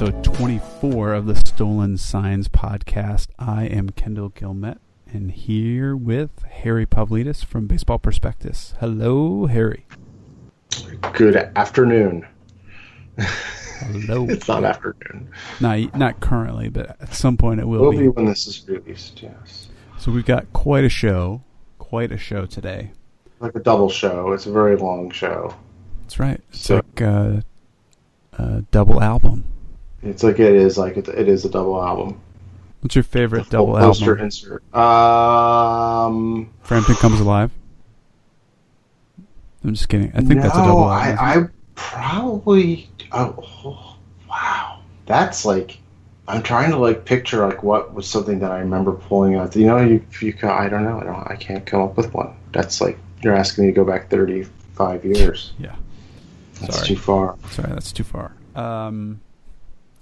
episode 0.00 0.24
24 0.24 1.12
of 1.12 1.26
the 1.26 1.34
Stolen 1.34 1.98
Signs 1.98 2.48
podcast. 2.48 3.28
I 3.38 3.64
am 3.66 3.90
Kendall 3.90 4.30
Guillemette, 4.30 4.78
and 5.12 5.30
here 5.30 5.94
with 5.94 6.42
Harry 6.44 6.86
Pavlidis 6.86 7.44
from 7.44 7.66
Baseball 7.66 7.98
Prospectus. 7.98 8.72
Hello, 8.80 9.44
Harry. 9.44 9.84
Good 11.12 11.36
afternoon. 11.54 12.26
Hello. 13.18 14.24
it's 14.30 14.48
not 14.48 14.64
afternoon. 14.64 15.28
Not, 15.60 15.94
not 15.94 16.20
currently, 16.20 16.70
but 16.70 16.96
at 17.02 17.12
some 17.12 17.36
point 17.36 17.60
it 17.60 17.66
will, 17.68 17.80
Will 17.82 17.90
be. 17.90 17.98
be 17.98 18.08
when 18.08 18.24
this 18.24 18.46
is 18.46 18.66
released. 18.66 19.20
Yes, 19.22 19.68
So 19.98 20.10
we've 20.10 20.24
got 20.24 20.50
quite 20.54 20.84
a 20.84 20.88
show, 20.88 21.42
quite 21.78 22.10
a 22.10 22.16
show 22.16 22.46
today. 22.46 22.92
like 23.38 23.54
a 23.54 23.60
double 23.60 23.90
show. 23.90 24.32
It's 24.32 24.46
a 24.46 24.52
very 24.52 24.76
long 24.76 25.10
show. 25.10 25.54
That's 26.04 26.18
right. 26.18 26.40
It's 26.48 26.60
So- 26.62 26.76
like 26.76 27.00
a, 27.02 27.44
a 28.38 28.62
double 28.70 29.02
album. 29.02 29.44
It's 30.02 30.22
like 30.22 30.38
it 30.38 30.54
is 30.54 30.78
like 30.78 30.96
it, 30.96 31.08
it 31.08 31.28
is 31.28 31.44
a 31.44 31.50
double 31.50 31.82
album. 31.82 32.20
What's 32.80 32.94
your 32.94 33.04
favorite 33.04 33.46
Full 33.46 33.66
double 33.66 33.78
poster 33.78 34.12
album? 34.12 34.24
insert. 34.24 34.74
Um, 34.74 36.50
Frampton 36.62 36.94
Comes 36.96 37.20
Alive? 37.26 37.50
I'm 39.62 39.74
just 39.74 39.88
kidding. 39.88 40.10
I 40.14 40.20
think 40.20 40.36
no, 40.36 40.42
that's 40.42 40.54
a 40.54 40.58
double 40.58 40.90
album. 40.90 41.18
I. 41.20 41.34
I 41.34 41.44
probably. 41.74 42.88
Oh, 43.12 43.34
oh, 43.64 43.96
wow, 44.28 44.80
that's 45.06 45.44
like. 45.44 45.78
I'm 46.28 46.42
trying 46.44 46.70
to 46.70 46.76
like 46.76 47.04
picture 47.04 47.44
like 47.44 47.62
what 47.64 47.92
was 47.92 48.08
something 48.08 48.38
that 48.38 48.52
I 48.52 48.60
remember 48.60 48.92
pulling 48.92 49.34
out. 49.34 49.54
You 49.56 49.66
know, 49.66 49.78
you 49.78 50.06
you 50.20 50.32
I 50.44 50.68
don't 50.68 50.84
know. 50.84 51.00
I 51.00 51.04
don't. 51.04 51.30
I 51.30 51.36
can't 51.36 51.66
come 51.66 51.82
up 51.82 51.96
with 51.96 52.14
one. 52.14 52.36
That's 52.52 52.80
like 52.80 52.98
you're 53.22 53.34
asking 53.34 53.64
me 53.66 53.70
to 53.72 53.74
go 53.74 53.84
back 53.84 54.08
35 54.08 55.04
years. 55.04 55.52
yeah. 55.58 55.74
That's 56.60 56.76
Sorry. 56.76 56.88
too 56.88 56.96
far. 56.96 57.36
Sorry, 57.50 57.68
that's 57.72 57.90
too 57.92 58.04
far. 58.04 58.32
Um, 58.54 59.20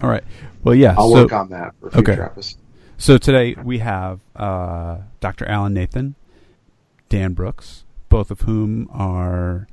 all 0.01 0.09
right. 0.09 0.23
Well, 0.63 0.75
yeah. 0.75 0.95
I'll 0.97 1.09
so, 1.11 1.23
work 1.23 1.33
on 1.33 1.49
that 1.49 1.73
for 1.79 1.91
future 1.91 2.11
okay. 2.13 2.21
episodes. 2.21 2.57
so 2.97 3.17
today 3.17 3.55
we 3.63 3.79
have 3.79 4.19
uh, 4.35 4.99
Dr. 5.19 5.45
Alan 5.45 5.73
Nathan, 5.73 6.15
Dan 7.09 7.33
Brooks, 7.33 7.83
both 8.09 8.31
of 8.31 8.41
whom 8.41 8.87
are 8.91 9.67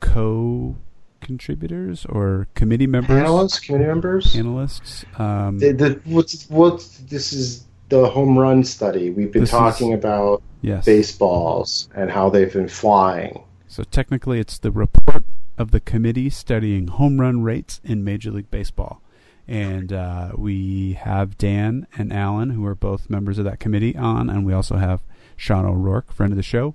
co-contributors 0.00 2.06
or 2.06 2.48
committee 2.54 2.86
members, 2.86 3.22
Panelists, 3.22 3.62
committee 3.62 3.86
members. 3.86 4.36
analysts. 4.36 5.04
Um, 5.18 5.58
The, 5.58 5.72
the, 5.72 6.00
what's 6.04 6.48
what's 6.48 6.98
this 6.98 7.32
is 7.32 7.66
the 7.88 8.08
home 8.08 8.38
run 8.38 8.64
study. 8.64 9.10
We've 9.10 9.32
been 9.32 9.46
talking 9.46 9.92
is- 9.92 9.98
about 9.98 10.42
yes. 10.62 10.84
baseballs 10.84 11.88
and 11.94 12.10
how 12.10 12.30
they've 12.30 12.52
been 12.52 12.68
flying. 12.68 13.44
So 13.66 13.84
technically, 13.84 14.40
it's 14.40 14.58
the 14.58 14.70
report 14.72 15.24
of 15.56 15.70
the 15.70 15.80
committee 15.80 16.28
studying 16.30 16.88
home 16.88 17.20
run 17.20 17.42
rates 17.42 17.80
in 17.84 18.02
Major 18.02 18.30
League 18.32 18.50
Baseball. 18.50 19.00
And 19.48 19.92
uh, 19.92 20.32
we 20.36 20.92
have 20.94 21.36
Dan 21.36 21.86
and 21.96 22.12
Alan, 22.12 22.50
who 22.50 22.64
are 22.66 22.74
both 22.74 23.10
members 23.10 23.38
of 23.38 23.44
that 23.44 23.58
committee, 23.60 23.96
on, 23.96 24.30
and 24.30 24.46
we 24.46 24.52
also 24.52 24.76
have 24.76 25.02
Sean 25.36 25.64
O'Rourke, 25.64 26.12
friend 26.12 26.32
of 26.32 26.36
the 26.36 26.42
show. 26.42 26.74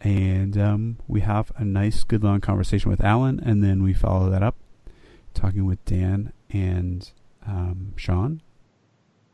And 0.00 0.56
um, 0.56 0.98
we 1.06 1.20
have 1.20 1.52
a 1.56 1.64
nice, 1.64 2.04
good 2.04 2.22
long 2.22 2.40
conversation 2.40 2.90
with 2.90 3.02
Alan, 3.02 3.40
and 3.40 3.62
then 3.62 3.82
we 3.82 3.92
follow 3.92 4.30
that 4.30 4.42
up 4.42 4.56
talking 5.34 5.66
with 5.66 5.84
Dan 5.84 6.32
and 6.50 7.10
um, 7.46 7.92
Sean. 7.96 8.40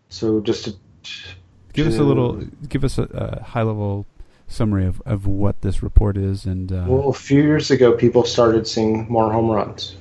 So 0.08 0.40
just 0.40 0.64
to 0.64 0.74
Give 1.74 1.88
us 1.88 1.98
a 1.98 2.04
little, 2.04 2.40
give 2.68 2.84
us 2.84 2.98
a, 2.98 3.02
a 3.12 3.42
high 3.42 3.62
level 3.62 4.06
summary 4.46 4.86
of, 4.86 5.02
of 5.04 5.26
what 5.26 5.60
this 5.62 5.82
report 5.82 6.16
is, 6.16 6.44
and 6.44 6.70
uh, 6.70 6.84
well, 6.86 7.08
a 7.08 7.12
few 7.12 7.42
years 7.42 7.72
ago, 7.72 7.92
people 7.92 8.24
started 8.24 8.68
seeing 8.68 9.08
more 9.10 9.32
home 9.32 9.50
runs, 9.50 9.96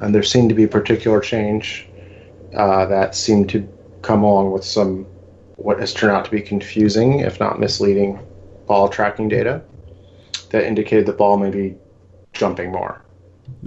and 0.00 0.12
there 0.12 0.24
seemed 0.24 0.48
to 0.48 0.56
be 0.56 0.64
a 0.64 0.68
particular 0.68 1.20
change 1.20 1.86
uh, 2.56 2.86
that 2.86 3.14
seemed 3.14 3.50
to 3.50 3.68
come 4.02 4.22
along 4.22 4.52
with 4.52 4.64
some 4.64 5.06
what 5.56 5.78
has 5.78 5.94
turned 5.94 6.12
out 6.12 6.24
to 6.24 6.30
be 6.30 6.40
confusing, 6.40 7.20
if 7.20 7.38
not 7.40 7.60
misleading, 7.60 8.18
ball 8.66 8.88
tracking 8.88 9.28
data 9.28 9.62
that 10.50 10.64
indicated 10.64 11.06
the 11.06 11.12
ball 11.12 11.36
may 11.36 11.50
be 11.50 11.74
jumping 12.32 12.70
more. 12.70 13.02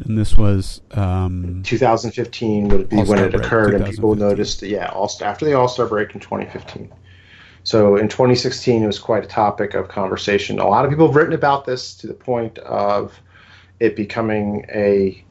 and 0.05 0.17
this 0.17 0.37
was 0.37 0.81
um, 0.91 1.61
2015 1.63 2.69
would 2.69 2.89
be 2.89 2.97
when 2.97 3.19
it 3.19 3.35
occurred, 3.35 3.73
and 3.73 3.85
people 3.85 4.15
noticed. 4.15 4.61
That, 4.61 4.69
yeah, 4.69 4.87
all 4.87 5.11
after 5.21 5.45
the 5.45 5.53
All 5.53 5.67
Star 5.67 5.85
break 5.85 6.13
in 6.13 6.19
2015. 6.19 6.91
So 7.63 7.97
in 7.97 8.07
2016, 8.07 8.83
it 8.83 8.87
was 8.87 8.99
quite 8.99 9.25
a 9.25 9.27
topic 9.27 9.73
of 9.73 9.89
conversation. 9.89 10.59
A 10.59 10.67
lot 10.67 10.85
of 10.85 10.91
people 10.91 11.07
have 11.07 11.15
written 11.15 11.33
about 11.33 11.65
this 11.65 11.93
to 11.95 12.07
the 12.07 12.13
point 12.13 12.57
of 12.59 13.19
it 13.81 13.95
becoming 13.95 14.65
a 14.69 15.23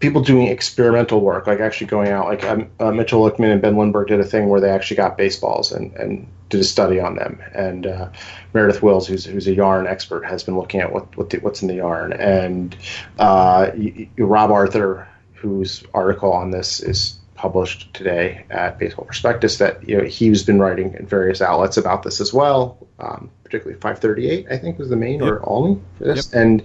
people 0.00 0.22
doing 0.22 0.48
experimental 0.48 1.20
work, 1.20 1.46
like 1.46 1.60
actually 1.60 1.86
going 1.86 2.08
out. 2.08 2.26
Like 2.26 2.44
um, 2.44 2.70
uh, 2.80 2.90
Mitchel 2.90 3.28
Lichtman 3.28 3.52
and 3.52 3.62
Ben 3.62 3.76
Lindbergh 3.76 4.08
did 4.08 4.20
a 4.20 4.24
thing 4.24 4.48
where 4.48 4.60
they 4.60 4.70
actually 4.70 4.96
got 4.96 5.16
baseballs 5.16 5.72
and, 5.72 5.94
and 5.96 6.26
did 6.48 6.60
a 6.60 6.64
study 6.64 7.00
on 7.00 7.16
them. 7.16 7.42
And 7.54 7.86
uh, 7.86 8.10
Meredith 8.52 8.82
Wills, 8.82 9.06
who's 9.06 9.24
who's 9.24 9.46
a 9.46 9.54
yarn 9.54 9.86
expert, 9.86 10.24
has 10.24 10.42
been 10.42 10.56
looking 10.56 10.80
at 10.80 10.92
what, 10.92 11.16
what 11.16 11.30
the, 11.30 11.38
what's 11.38 11.62
in 11.62 11.68
the 11.68 11.74
yarn. 11.74 12.12
And 12.12 12.76
uh, 13.18 13.70
Rob 14.18 14.50
Arthur, 14.50 15.08
whose 15.34 15.84
article 15.92 16.32
on 16.32 16.50
this 16.50 16.80
is 16.80 17.18
published 17.34 17.92
today 17.92 18.44
at 18.50 18.78
Baseball 18.78 19.04
Prospectus, 19.04 19.58
that 19.58 19.88
you 19.88 19.98
know 19.98 20.04
he's 20.04 20.42
been 20.42 20.60
writing 20.60 20.94
in 20.94 21.06
various 21.06 21.40
outlets 21.40 21.76
about 21.76 22.02
this 22.02 22.20
as 22.20 22.32
well. 22.32 22.78
Um, 22.98 23.30
particularly 23.54 23.80
538, 23.80 24.46
I 24.50 24.58
think 24.58 24.78
was 24.80 24.88
the 24.88 24.96
main 24.96 25.22
or 25.22 25.40
only 25.48 25.80
for 25.96 26.04
this. 26.04 26.32
And 26.32 26.64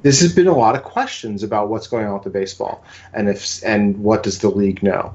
this 0.00 0.20
has 0.22 0.34
been 0.34 0.46
a 0.46 0.56
lot 0.56 0.74
of 0.74 0.82
questions 0.82 1.42
about 1.42 1.68
what's 1.68 1.86
going 1.86 2.06
on 2.06 2.14
with 2.14 2.22
the 2.22 2.30
baseball 2.30 2.82
and 3.12 3.28
if 3.28 3.62
and 3.62 3.98
what 3.98 4.22
does 4.22 4.38
the 4.38 4.48
league 4.48 4.82
know. 4.82 5.14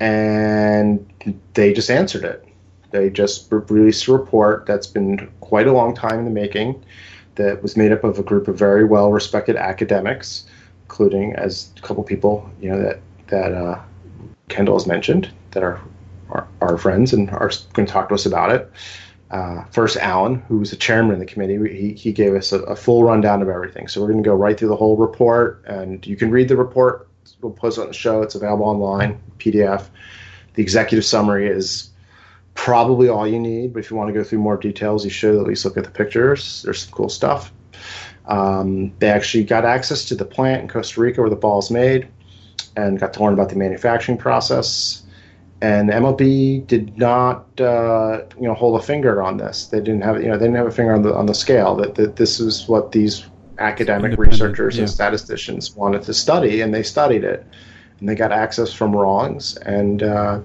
And 0.00 1.08
they 1.54 1.72
just 1.72 1.88
answered 1.88 2.24
it. 2.24 2.44
They 2.90 3.10
just 3.10 3.46
released 3.52 4.08
a 4.08 4.12
report 4.12 4.66
that's 4.66 4.88
been 4.88 5.30
quite 5.38 5.68
a 5.68 5.72
long 5.72 5.94
time 5.94 6.18
in 6.18 6.24
the 6.24 6.32
making 6.32 6.84
that 7.36 7.62
was 7.62 7.76
made 7.76 7.92
up 7.92 8.02
of 8.02 8.18
a 8.18 8.24
group 8.24 8.48
of 8.48 8.58
very 8.58 8.84
well 8.84 9.12
respected 9.12 9.54
academics, 9.54 10.46
including 10.82 11.34
as 11.36 11.70
a 11.76 11.80
couple 11.80 12.02
people, 12.02 12.50
you 12.60 12.70
know, 12.70 12.82
that 12.82 13.00
that 13.28 13.52
uh, 13.52 13.80
Kendall 14.48 14.74
has 14.74 14.88
mentioned 14.88 15.30
that 15.52 15.62
are 15.62 15.80
are, 16.30 16.48
are 16.60 16.76
friends 16.76 17.12
and 17.12 17.30
are 17.30 17.52
going 17.72 17.86
to 17.86 17.92
talk 17.92 18.08
to 18.08 18.14
us 18.14 18.26
about 18.26 18.50
it. 18.50 18.68
Uh, 19.30 19.64
first, 19.70 19.96
Alan, 19.96 20.36
who 20.48 20.58
was 20.58 20.70
the 20.70 20.76
chairman 20.76 21.12
of 21.12 21.20
the 21.20 21.26
committee, 21.26 21.56
he, 21.72 21.92
he 21.94 22.12
gave 22.12 22.34
us 22.34 22.52
a, 22.52 22.60
a 22.62 22.74
full 22.74 23.04
rundown 23.04 23.42
of 23.42 23.48
everything. 23.48 23.86
So 23.86 24.00
we're 24.00 24.08
going 24.08 24.22
to 24.22 24.28
go 24.28 24.34
right 24.34 24.58
through 24.58 24.68
the 24.68 24.76
whole 24.76 24.96
report, 24.96 25.64
and 25.66 26.04
you 26.06 26.16
can 26.16 26.30
read 26.30 26.48
the 26.48 26.56
report. 26.56 27.08
We'll 27.40 27.52
post 27.52 27.78
it 27.78 27.82
on 27.82 27.88
the 27.88 27.94
show. 27.94 28.22
It's 28.22 28.34
available 28.34 28.66
online, 28.66 29.20
PDF. 29.38 29.86
The 30.54 30.62
executive 30.62 31.04
summary 31.04 31.46
is 31.46 31.90
probably 32.54 33.08
all 33.08 33.26
you 33.26 33.38
need, 33.38 33.72
but 33.72 33.78
if 33.78 33.90
you 33.90 33.96
want 33.96 34.08
to 34.08 34.14
go 34.14 34.24
through 34.24 34.40
more 34.40 34.56
details, 34.56 35.04
you 35.04 35.10
should 35.10 35.36
at 35.36 35.46
least 35.46 35.64
look 35.64 35.76
at 35.76 35.84
the 35.84 35.90
pictures. 35.90 36.62
There's 36.62 36.82
some 36.82 36.92
cool 36.92 37.08
stuff. 37.08 37.52
Um, 38.26 38.92
they 38.98 39.08
actually 39.08 39.44
got 39.44 39.64
access 39.64 40.04
to 40.06 40.14
the 40.14 40.24
plant 40.24 40.62
in 40.62 40.68
Costa 40.68 41.00
Rica 41.00 41.20
where 41.20 41.30
the 41.30 41.36
ball 41.36 41.58
is 41.60 41.70
made 41.70 42.08
and 42.76 42.98
got 42.98 43.14
to 43.14 43.22
learn 43.22 43.32
about 43.32 43.48
the 43.48 43.56
manufacturing 43.56 44.18
process. 44.18 45.02
And 45.62 45.90
MLB 45.90 46.66
did 46.66 46.96
not, 46.96 47.60
uh, 47.60 48.22
you 48.36 48.44
know, 48.44 48.54
hold 48.54 48.80
a 48.80 48.82
finger 48.82 49.22
on 49.22 49.36
this. 49.36 49.66
They 49.66 49.78
didn't 49.78 50.00
have, 50.00 50.22
you 50.22 50.28
know, 50.28 50.38
they 50.38 50.46
didn't 50.46 50.56
have 50.56 50.66
a 50.66 50.72
finger 50.72 50.94
on 50.94 51.02
the 51.02 51.14
on 51.14 51.26
the 51.26 51.34
scale. 51.34 51.76
That, 51.76 51.96
that 51.96 52.16
this 52.16 52.40
is 52.40 52.66
what 52.66 52.92
these 52.92 53.26
academic 53.58 54.18
researchers 54.18 54.76
yeah. 54.76 54.82
and 54.82 54.90
statisticians 54.90 55.76
wanted 55.76 56.02
to 56.02 56.14
study, 56.14 56.62
and 56.62 56.72
they 56.72 56.82
studied 56.82 57.24
it, 57.24 57.46
and 57.98 58.08
they 58.08 58.14
got 58.14 58.32
access 58.32 58.72
from 58.72 58.96
Rawlings. 58.96 59.56
And 59.58 60.02
uh, 60.02 60.40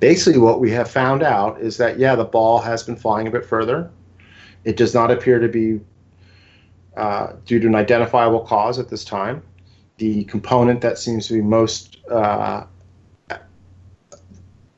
basically, 0.00 0.40
what 0.40 0.58
we 0.58 0.70
have 0.70 0.90
found 0.90 1.22
out 1.22 1.60
is 1.60 1.76
that 1.76 1.98
yeah, 1.98 2.14
the 2.14 2.24
ball 2.24 2.60
has 2.60 2.82
been 2.82 2.96
flying 2.96 3.26
a 3.26 3.30
bit 3.30 3.44
further. 3.44 3.90
It 4.64 4.78
does 4.78 4.94
not 4.94 5.10
appear 5.10 5.38
to 5.38 5.48
be 5.48 5.80
uh, 6.96 7.34
due 7.44 7.58
to 7.58 7.66
an 7.66 7.74
identifiable 7.74 8.40
cause 8.40 8.78
at 8.78 8.88
this 8.88 9.04
time. 9.04 9.42
The 9.98 10.24
component 10.24 10.80
that 10.80 10.98
seems 10.98 11.28
to 11.28 11.34
be 11.34 11.42
most 11.42 11.98
uh, 12.10 12.64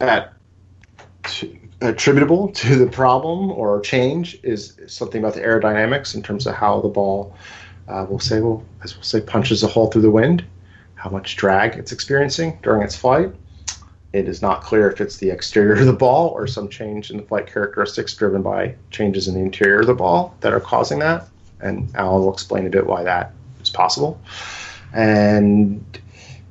at 0.01 0.33
to, 1.25 1.59
attributable 1.81 2.49
to 2.49 2.77
the 2.77 2.87
problem 2.87 3.51
or 3.51 3.81
change 3.81 4.39
is 4.43 4.77
something 4.87 5.21
about 5.23 5.35
the 5.35 5.41
aerodynamics 5.41 6.15
in 6.15 6.23
terms 6.23 6.47
of 6.47 6.55
how 6.55 6.81
the 6.81 6.89
ball 6.89 7.35
uh, 7.89 8.07
will 8.09 8.19
say 8.19 8.41
well 8.41 8.63
as 8.83 8.95
we'll 8.95 9.05
say 9.05 9.21
punches 9.21 9.63
a 9.63 9.67
hole 9.67 9.91
through 9.91 10.03
the 10.03 10.11
wind 10.11 10.45
how 11.05 11.11
much 11.11 11.37
drag 11.37 11.77
it's 11.77 11.93
experiencing 11.93 12.59
during 12.63 12.83
its 12.83 12.97
flight. 12.97 13.31
It 14.15 14.27
is 14.27 14.41
not 14.41 14.63
clear 14.63 14.91
if 14.91 15.03
it's 15.03 15.19
the 15.19 15.29
exterior 15.29 15.75
of 15.75 15.85
the 15.85 15.93
ball 15.93 16.29
or 16.29 16.47
some 16.47 16.69
change 16.69 17.11
in 17.11 17.19
the 17.19 17.23
flight 17.23 17.47
characteristics 17.47 18.15
driven 18.15 18.41
by 18.41 18.75
changes 18.91 19.29
in 19.29 19.35
the 19.35 19.41
interior 19.41 19.81
of 19.81 19.87
the 19.87 19.95
ball 19.95 20.35
that 20.41 20.55
are 20.55 20.61
causing 20.61 21.01
that 21.01 21.29
and 21.61 21.91
alan 21.95 22.23
will 22.23 22.33
explain 22.33 22.67
a 22.67 22.71
bit 22.71 22.87
why 22.87 23.03
that 23.03 23.33
is 23.61 23.69
possible. 23.69 24.19
And 24.95 25.85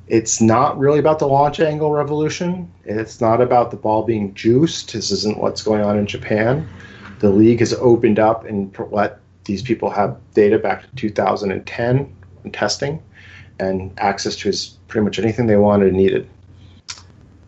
it's 0.06 0.40
not 0.40 0.78
really 0.78 0.98
about 0.98 1.18
the 1.18 1.28
launch 1.28 1.60
angle 1.60 1.90
revolution. 1.90 2.70
It's 2.84 3.20
not 3.20 3.40
about 3.40 3.70
the 3.70 3.76
ball 3.76 4.02
being 4.02 4.34
juiced. 4.34 4.92
This 4.92 5.10
isn't 5.10 5.38
what's 5.38 5.62
going 5.62 5.82
on 5.82 5.98
in 5.98 6.06
Japan. 6.06 6.68
The 7.20 7.30
league 7.30 7.60
has 7.60 7.72
opened 7.74 8.18
up 8.18 8.44
and 8.44 8.76
let 8.90 9.20
these 9.44 9.62
people 9.62 9.90
have 9.90 10.18
data 10.34 10.58
back 10.58 10.82
to 10.82 10.96
2010 10.96 12.16
and 12.42 12.54
testing, 12.54 13.02
and 13.58 13.92
access 13.98 14.36
to 14.36 14.52
pretty 14.88 15.04
much 15.04 15.18
anything 15.18 15.46
they 15.46 15.56
wanted 15.56 15.88
and 15.88 15.96
needed. 15.96 16.28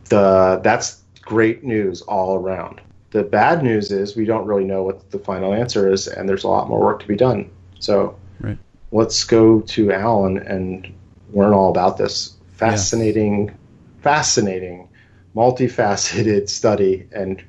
The 0.08 0.60
that's 0.62 1.02
great 1.20 1.64
news 1.64 2.00
all 2.02 2.36
around. 2.36 2.80
The 3.10 3.22
bad 3.22 3.62
news 3.62 3.90
is 3.90 4.16
we 4.16 4.24
don't 4.24 4.46
really 4.46 4.64
know 4.64 4.82
what 4.82 5.10
the 5.10 5.18
final 5.18 5.52
answer 5.52 5.92
is, 5.92 6.06
and 6.06 6.28
there's 6.28 6.44
a 6.44 6.48
lot 6.48 6.68
more 6.68 6.80
work 6.80 7.00
to 7.00 7.08
be 7.08 7.16
done. 7.16 7.50
So 7.80 8.16
Right. 8.40 8.58
let's 8.92 9.24
go 9.24 9.60
to 9.60 9.92
Alan 9.92 10.38
and 10.38 10.92
learn 11.32 11.52
all 11.52 11.70
about 11.70 11.98
this 11.98 12.35
fascinating, 12.56 13.56
fascinating, 14.02 14.88
multifaceted 15.34 16.48
study 16.48 17.06
and 17.12 17.42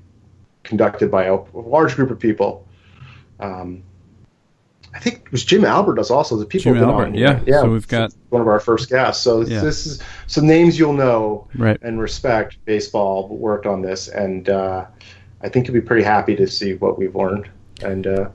conducted 0.64 1.10
by 1.10 1.26
a 1.26 1.38
large 1.54 1.96
group 1.96 2.12
of 2.12 2.20
people. 2.20 2.68
Um, 3.40 3.84
I 4.94 5.00
think 5.00 5.22
it 5.26 5.32
was 5.32 5.44
Jim 5.46 5.64
Albert 5.64 5.96
does 5.96 6.10
also 6.12 6.38
the 6.38 6.46
people 6.46 6.74
Jim 6.74 6.84
Albert, 6.84 7.06
on. 7.08 7.14
yeah. 7.16 7.40
yeah. 7.46 7.62
So 7.62 7.70
we've 7.72 7.88
got- 7.88 8.14
one 8.30 8.42
of 8.42 8.48
our 8.48 8.60
first 8.60 8.90
guests. 8.90 9.24
So 9.24 9.42
Yeah. 9.42 9.62
this 9.62 9.86
is 9.86 10.02
some 10.28 10.46
names 10.48 10.78
you'll 10.78 10.94
know 10.94 11.48
Right. 11.56 11.78
and 11.82 12.00
respect. 12.00 12.58
Baseball 12.66 13.28
worked 13.30 13.66
on 13.66 13.82
this, 13.82 14.08
and 14.10 14.50
uh, 14.50 14.86
I 15.42 15.50
think 15.50 15.68
you'll 15.68 15.76
be 15.76 15.82
pretty 15.82 16.04
happy 16.04 16.36
to 16.36 16.48
see 16.48 16.74
what 16.74 16.98
we've 16.98 17.16
learned. 17.16 17.48
And 17.84 18.08
uh, 18.08 18.30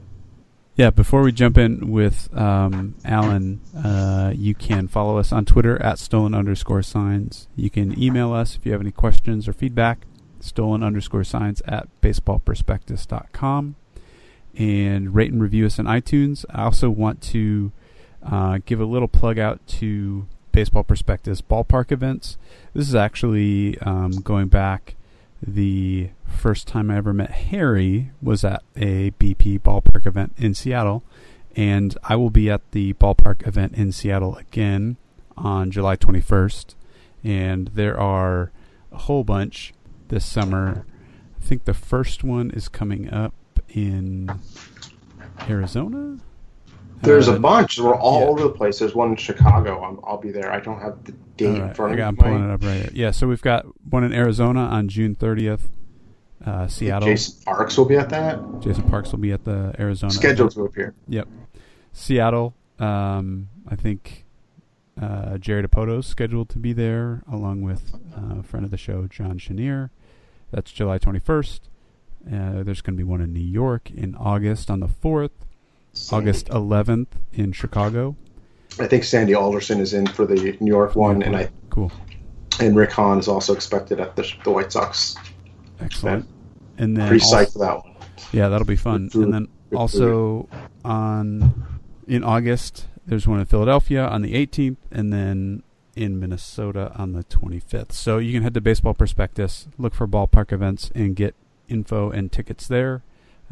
Yeah, 0.83 0.91
before 0.91 1.23
we 1.23 1.31
jump 1.31 1.59
in 1.59 1.93
with 1.93 2.29
um, 2.37 2.97
Alan, 3.05 3.61
uh, 3.73 4.33
you 4.35 4.53
can 4.53 4.89
follow 4.89 5.17
us 5.17 5.31
on 5.31 5.45
Twitter 5.45 5.81
at 5.81 6.01
stolen 6.01 6.35
underscore 6.35 6.83
signs. 6.83 7.47
You 7.55 7.71
can 7.71 7.97
email 7.97 8.33
us 8.33 8.57
if 8.57 8.67
you 8.67 8.73
have 8.73 8.81
any 8.81 8.91
questions 8.91 9.47
or 9.47 9.53
feedback, 9.53 10.07
stolen 10.41 10.83
underscore 10.83 11.23
signs 11.23 11.63
at 11.69 11.87
baseballprospectus.com. 12.01 13.77
And 14.59 15.15
rate 15.15 15.31
and 15.31 15.41
review 15.41 15.67
us 15.67 15.79
on 15.79 15.85
iTunes. 15.85 16.45
I 16.51 16.65
also 16.65 16.91
want 16.91 17.23
to 17.31 17.71
uh, 18.21 18.59
give 18.67 18.81
a 18.81 18.85
little 18.85 19.07
plug 19.07 19.39
out 19.39 19.65
to 19.79 20.27
Baseball 20.51 20.83
Prospectus 20.83 21.43
ballpark 21.43 21.93
events. 21.93 22.39
This 22.75 22.89
is 22.89 22.97
actually 22.97 23.79
um, 23.83 24.11
going 24.11 24.49
back 24.49 24.97
the 25.43 26.11
first 26.25 26.69
time 26.69 26.91
I 26.91 26.97
ever 26.97 27.13
met 27.13 27.31
Harry 27.31 28.11
was 28.23 28.45
at 28.45 28.63
a 28.77 29.11
BP 29.13 29.61
ballpark 29.61 30.07
event 30.07 30.35
in 30.39 30.55
Seattle, 30.55 31.03
and 31.57 31.97
I 32.05 32.17
will 32.17 32.31
be 32.31 32.49
at 32.49 32.71
the 32.71 32.95
ballpark 32.95 33.47
event 33.47 33.75
in 33.75 33.93
Seattle 33.93 34.37
again 34.37 34.97
on 35.37 35.71
July 35.71 35.97
21st. 35.97 36.75
And 37.25 37.69
there 37.69 37.99
are 37.99 38.53
a 38.91 38.99
whole 38.99 39.25
bunch 39.25 39.75
this 40.09 40.25
summer. 40.25 40.85
I 41.41 41.45
think 41.45 41.65
the 41.65 41.75
first 41.75 42.25
one 42.25 42.51
is 42.51 42.69
coming 42.69 43.11
up 43.11 43.35
in 43.69 44.31
Arizona. 45.49 46.19
There's 47.03 47.29
Uh, 47.29 47.37
a 47.37 47.39
bunch. 47.39 47.79
We're 47.79 47.95
all 47.95 48.21
yeah. 48.21 48.27
over 48.29 48.43
the 48.43 48.51
place. 48.51 48.79
There's 48.79 48.95
one 48.95 49.11
in 49.11 49.17
Chicago. 49.17 49.83
I'm, 49.85 50.01
I'll 50.05 50.19
be 50.21 50.31
there. 50.31 50.53
I 50.53 50.61
don't 50.61 50.81
have 50.81 51.03
the 51.05 51.13
date 51.37 51.47
All 51.49 51.55
in 51.57 51.63
right, 51.63 51.77
front 51.77 51.91
I 51.91 51.95
of 51.95 51.99
got, 51.99 52.09
I'm 52.09 52.15
me. 52.15 52.21
pulling 52.23 52.51
it 52.51 52.53
up 52.55 52.63
right 52.65 52.77
here. 52.83 52.91
Yeah, 52.95 53.11
so 53.11 53.27
we've 53.27 53.43
got 53.43 53.67
one 53.91 54.05
in 54.05 54.13
Arizona 54.13 54.61
on 54.61 54.89
June 54.89 55.15
30th. 55.17 55.63
Uh, 56.45 56.67
Seattle. 56.67 57.07
Jason 57.09 57.43
Parks 57.45 57.77
will 57.79 57.85
be 57.85 57.97
at 57.97 58.09
that. 58.11 58.41
Jason 58.61 58.83
Parks 58.85 59.13
will 59.13 59.19
be 59.21 59.31
at 59.33 59.45
the 59.45 59.75
Arizona. 59.79 60.13
Scheduled 60.13 60.51
to 60.53 60.65
appear. 60.65 60.95
Yep. 61.09 61.29
Seattle. 61.93 62.55
Um, 62.81 63.49
I 63.69 63.77
think 63.77 64.25
uh, 65.01 65.39
Jerry 65.39 65.63
Dipoto's 65.63 66.07
scheduled 66.07 66.49
to 66.51 66.59
be 66.59 66.73
there, 66.73 67.23
along 67.31 67.63
with 67.63 67.95
uh, 68.17 68.41
a 68.41 68.43
friend 68.43 68.65
of 68.65 68.71
the 68.73 68.77
show, 68.77 69.07
John 69.07 69.39
Chenier. 69.39 69.91
That's 70.51 70.73
July 70.73 70.99
21st. 70.99 71.61
Uh, 72.27 72.63
there's 72.63 72.81
going 72.83 72.95
to 72.97 72.99
be 72.99 73.05
one 73.05 73.21
in 73.21 73.33
New 73.33 73.41
York 73.41 73.91
in 73.91 74.15
August 74.17 74.71
on 74.71 74.81
the 74.81 74.89
4th. 74.89 75.31
August 76.11 76.47
11th 76.49 77.09
in 77.33 77.53
Chicago. 77.53 78.17
I 78.79 78.87
think 78.87 79.05
Sandy 79.05 79.35
Alderson 79.35 79.81
is 79.81 79.93
in 79.93 80.07
for 80.07 80.25
the 80.27 80.57
New 80.61 80.73
York 80.73 80.97
one, 80.97 81.23
and 81.23 81.37
I 81.37 81.51
Cool. 81.71 81.93
and 82.61 82.75
Rick 82.75 82.93
Hahn 82.93 83.19
is 83.19 83.29
also 83.29 83.53
expected 83.53 84.01
at 84.01 84.17
the 84.17 84.31
the 84.45 84.51
White 84.51 84.73
Sox. 84.73 85.15
Excellent. 85.81 86.27
And 86.79 86.97
then 86.97 87.09
Pretty 87.09 87.25
psyched 87.25 87.53
for 87.53 87.59
that 87.61 87.85
one. 87.85 87.95
Yeah, 88.33 88.49
that'll 88.49 88.67
be 88.67 88.77
fun. 88.77 89.11
Food. 89.11 89.25
And 89.25 89.35
then 89.35 89.49
also 89.75 90.49
on 90.85 91.79
in 92.09 92.25
August, 92.25 92.87
there's 93.07 93.27
one 93.29 93.41
in 93.41 93.47
Philadelphia 93.47 94.07
on 94.07 94.23
the 94.23 94.35
18th, 94.35 94.79
and 94.91 95.13
then 95.13 95.63
in 95.95 96.19
Minnesota 96.19 96.91
on 96.95 97.13
the 97.13 97.25
25th. 97.25 97.93
So 97.93 98.17
you 98.17 98.33
can 98.33 98.43
head 98.43 98.55
to 98.55 98.61
Baseball 98.63 98.95
Prospectus, 98.95 99.69
look 99.77 99.95
for 99.95 100.09
ballpark 100.09 100.51
events, 100.51 100.91
and 100.95 101.15
get 101.15 101.35
info 101.69 102.11
and 102.11 102.33
tickets 102.33 102.67
there. 102.67 103.03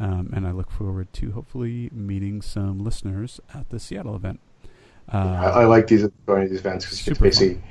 Um, 0.01 0.33
and 0.35 0.47
I 0.47 0.51
look 0.51 0.71
forward 0.71 1.13
to 1.13 1.31
hopefully 1.33 1.91
meeting 1.93 2.41
some 2.41 2.83
listeners 2.83 3.39
at 3.53 3.69
the 3.69 3.79
Seattle 3.79 4.15
event. 4.15 4.39
Uh, 5.13 5.17
I, 5.17 5.61
I 5.61 5.65
like 5.65 5.85
these 5.85 6.07
going 6.25 6.41
to 6.41 6.49
these 6.49 6.59
events 6.59 6.85
because 6.85 7.05
you 7.05 7.11
get 7.11 7.17
to 7.17 7.21
basically. 7.21 7.61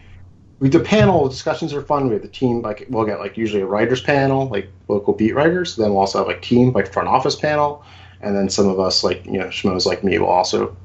We, 0.60 0.68
the 0.68 0.78
panel 0.78 1.28
discussions 1.28 1.74
are 1.74 1.82
fun. 1.82 2.06
We 2.06 2.12
have 2.12 2.22
the 2.22 2.28
team 2.28 2.62
like 2.62 2.86
we'll 2.88 3.04
get 3.04 3.18
like 3.18 3.36
usually 3.36 3.62
a 3.62 3.66
writers 3.66 4.00
panel, 4.00 4.46
like 4.46 4.68
local 4.86 5.12
beat 5.12 5.34
writers. 5.34 5.74
Then 5.74 5.90
we'll 5.90 6.00
also 6.00 6.18
have 6.18 6.28
like 6.28 6.40
team 6.40 6.72
like 6.72 6.92
front 6.92 7.08
office 7.08 7.34
panel, 7.34 7.84
and 8.20 8.36
then 8.36 8.48
some 8.48 8.68
of 8.68 8.78
us 8.78 9.02
like 9.02 9.26
you 9.26 9.38
know 9.38 9.46
schmoes 9.46 9.84
like 9.84 10.04
me 10.04 10.16
will 10.18 10.28
also 10.28 10.76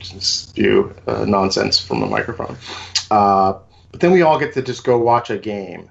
spew 0.00 0.94
uh, 1.08 1.24
nonsense 1.24 1.80
from 1.80 2.04
a 2.04 2.06
microphone. 2.06 2.56
Uh, 3.10 3.54
but 3.90 4.00
then 4.00 4.12
we 4.12 4.22
all 4.22 4.38
get 4.38 4.54
to 4.54 4.62
just 4.62 4.84
go 4.84 4.98
watch 4.98 5.30
a 5.30 5.38
game 5.38 5.90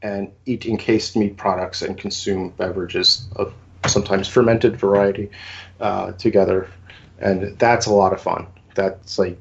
and 0.00 0.32
eat 0.46 0.64
encased 0.64 1.16
meat 1.16 1.36
products 1.36 1.82
and 1.82 1.98
consume 1.98 2.50
beverages 2.50 3.26
of 3.36 3.52
sometimes 3.86 4.26
fermented 4.28 4.76
variety 4.76 5.30
uh, 5.80 6.12
together, 6.12 6.68
and 7.20 7.58
that's 7.58 7.86
a 7.86 7.92
lot 7.92 8.12
of 8.12 8.20
fun. 8.20 8.46
That's 8.74 9.18
like 9.18 9.38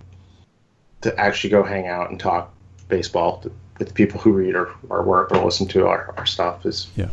to 1.02 1.18
actually 1.20 1.50
go 1.52 1.64
hang 1.64 1.88
out 1.88 2.10
and 2.10 2.20
talk 2.20 2.54
baseball 2.90 3.40
to, 3.42 3.52
with 3.80 3.94
people 3.94 4.20
who 4.20 4.32
read 4.32 4.56
our, 4.56 4.70
our 4.90 5.04
work 5.04 5.32
or 5.32 5.44
listen 5.44 5.68
to 5.68 5.86
our, 5.88 6.14
our 6.18 6.26
stuff 6.26 6.66
is 6.66 6.88
Yeah. 6.96 7.10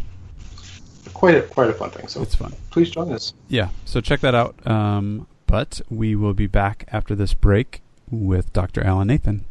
quite 1.12 1.34
a 1.34 1.42
quite 1.42 1.68
a 1.70 1.74
fun 1.74 1.90
thing. 1.90 2.08
So 2.08 2.22
it's 2.22 2.34
fun. 2.34 2.54
please 2.70 2.90
join 2.90 3.12
us. 3.12 3.34
Yeah, 3.48 3.68
so 3.84 4.00
check 4.00 4.20
that 4.20 4.34
out. 4.34 4.54
Um, 4.66 5.26
but 5.46 5.80
we 5.90 6.14
will 6.16 6.34
be 6.34 6.46
back 6.46 6.88
after 6.92 7.14
this 7.14 7.34
break 7.34 7.82
with 8.10 8.52
Dr. 8.52 8.82
Alan 8.82 9.08
Nathan. 9.08 9.44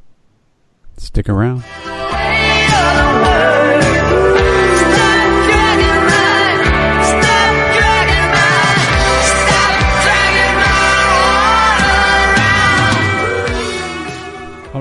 Stick 0.98 1.28
around. 1.30 1.64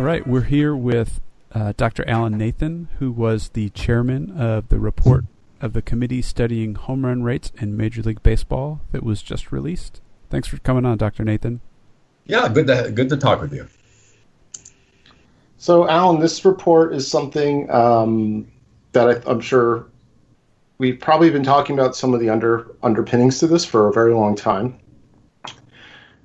All 0.03 0.09
right, 0.09 0.27
we're 0.27 0.41
here 0.41 0.75
with 0.75 1.21
uh, 1.53 1.75
Dr. 1.77 2.05
Alan 2.09 2.37
Nathan, 2.37 2.89
who 2.99 3.13
was 3.13 3.51
the 3.51 3.69
chairman 3.69 4.37
of 4.37 4.69
the 4.69 4.81
report 4.81 5.27
of 5.61 5.75
the 5.75 5.81
committee 5.81 6.23
studying 6.23 6.75
home 6.75 7.07
run 7.07 7.23
rates 7.23 7.53
in 7.61 7.77
Major 7.77 8.03
League 8.03 8.21
Baseball 8.21 8.81
that 8.91 9.05
was 9.05 9.23
just 9.23 9.53
released. 9.53 10.01
Thanks 10.29 10.49
for 10.49 10.59
coming 10.59 10.85
on, 10.85 10.99
Dr. 10.99 11.23
Nathan. 11.23 11.61
Yeah, 12.27 12.49
good 12.49 12.67
to 12.67 12.91
good 12.93 13.11
to 13.11 13.17
talk 13.17 13.41
with 13.41 13.55
you. 13.55 13.69
So, 15.57 15.89
Alan, 15.89 16.19
this 16.19 16.45
report 16.45 16.93
is 16.93 17.09
something 17.09 17.71
um, 17.71 18.51
that 18.91 19.09
I, 19.09 19.31
I'm 19.31 19.41
sure 19.41 19.87
we've 20.79 20.99
probably 20.99 21.31
been 21.31 21.45
talking 21.45 21.79
about 21.79 21.95
some 21.95 22.13
of 22.13 22.19
the 22.19 22.29
under 22.29 22.75
underpinnings 22.83 23.39
to 23.39 23.47
this 23.47 23.65
for 23.65 23.87
a 23.87 23.93
very 23.93 24.15
long 24.15 24.35
time. 24.35 24.81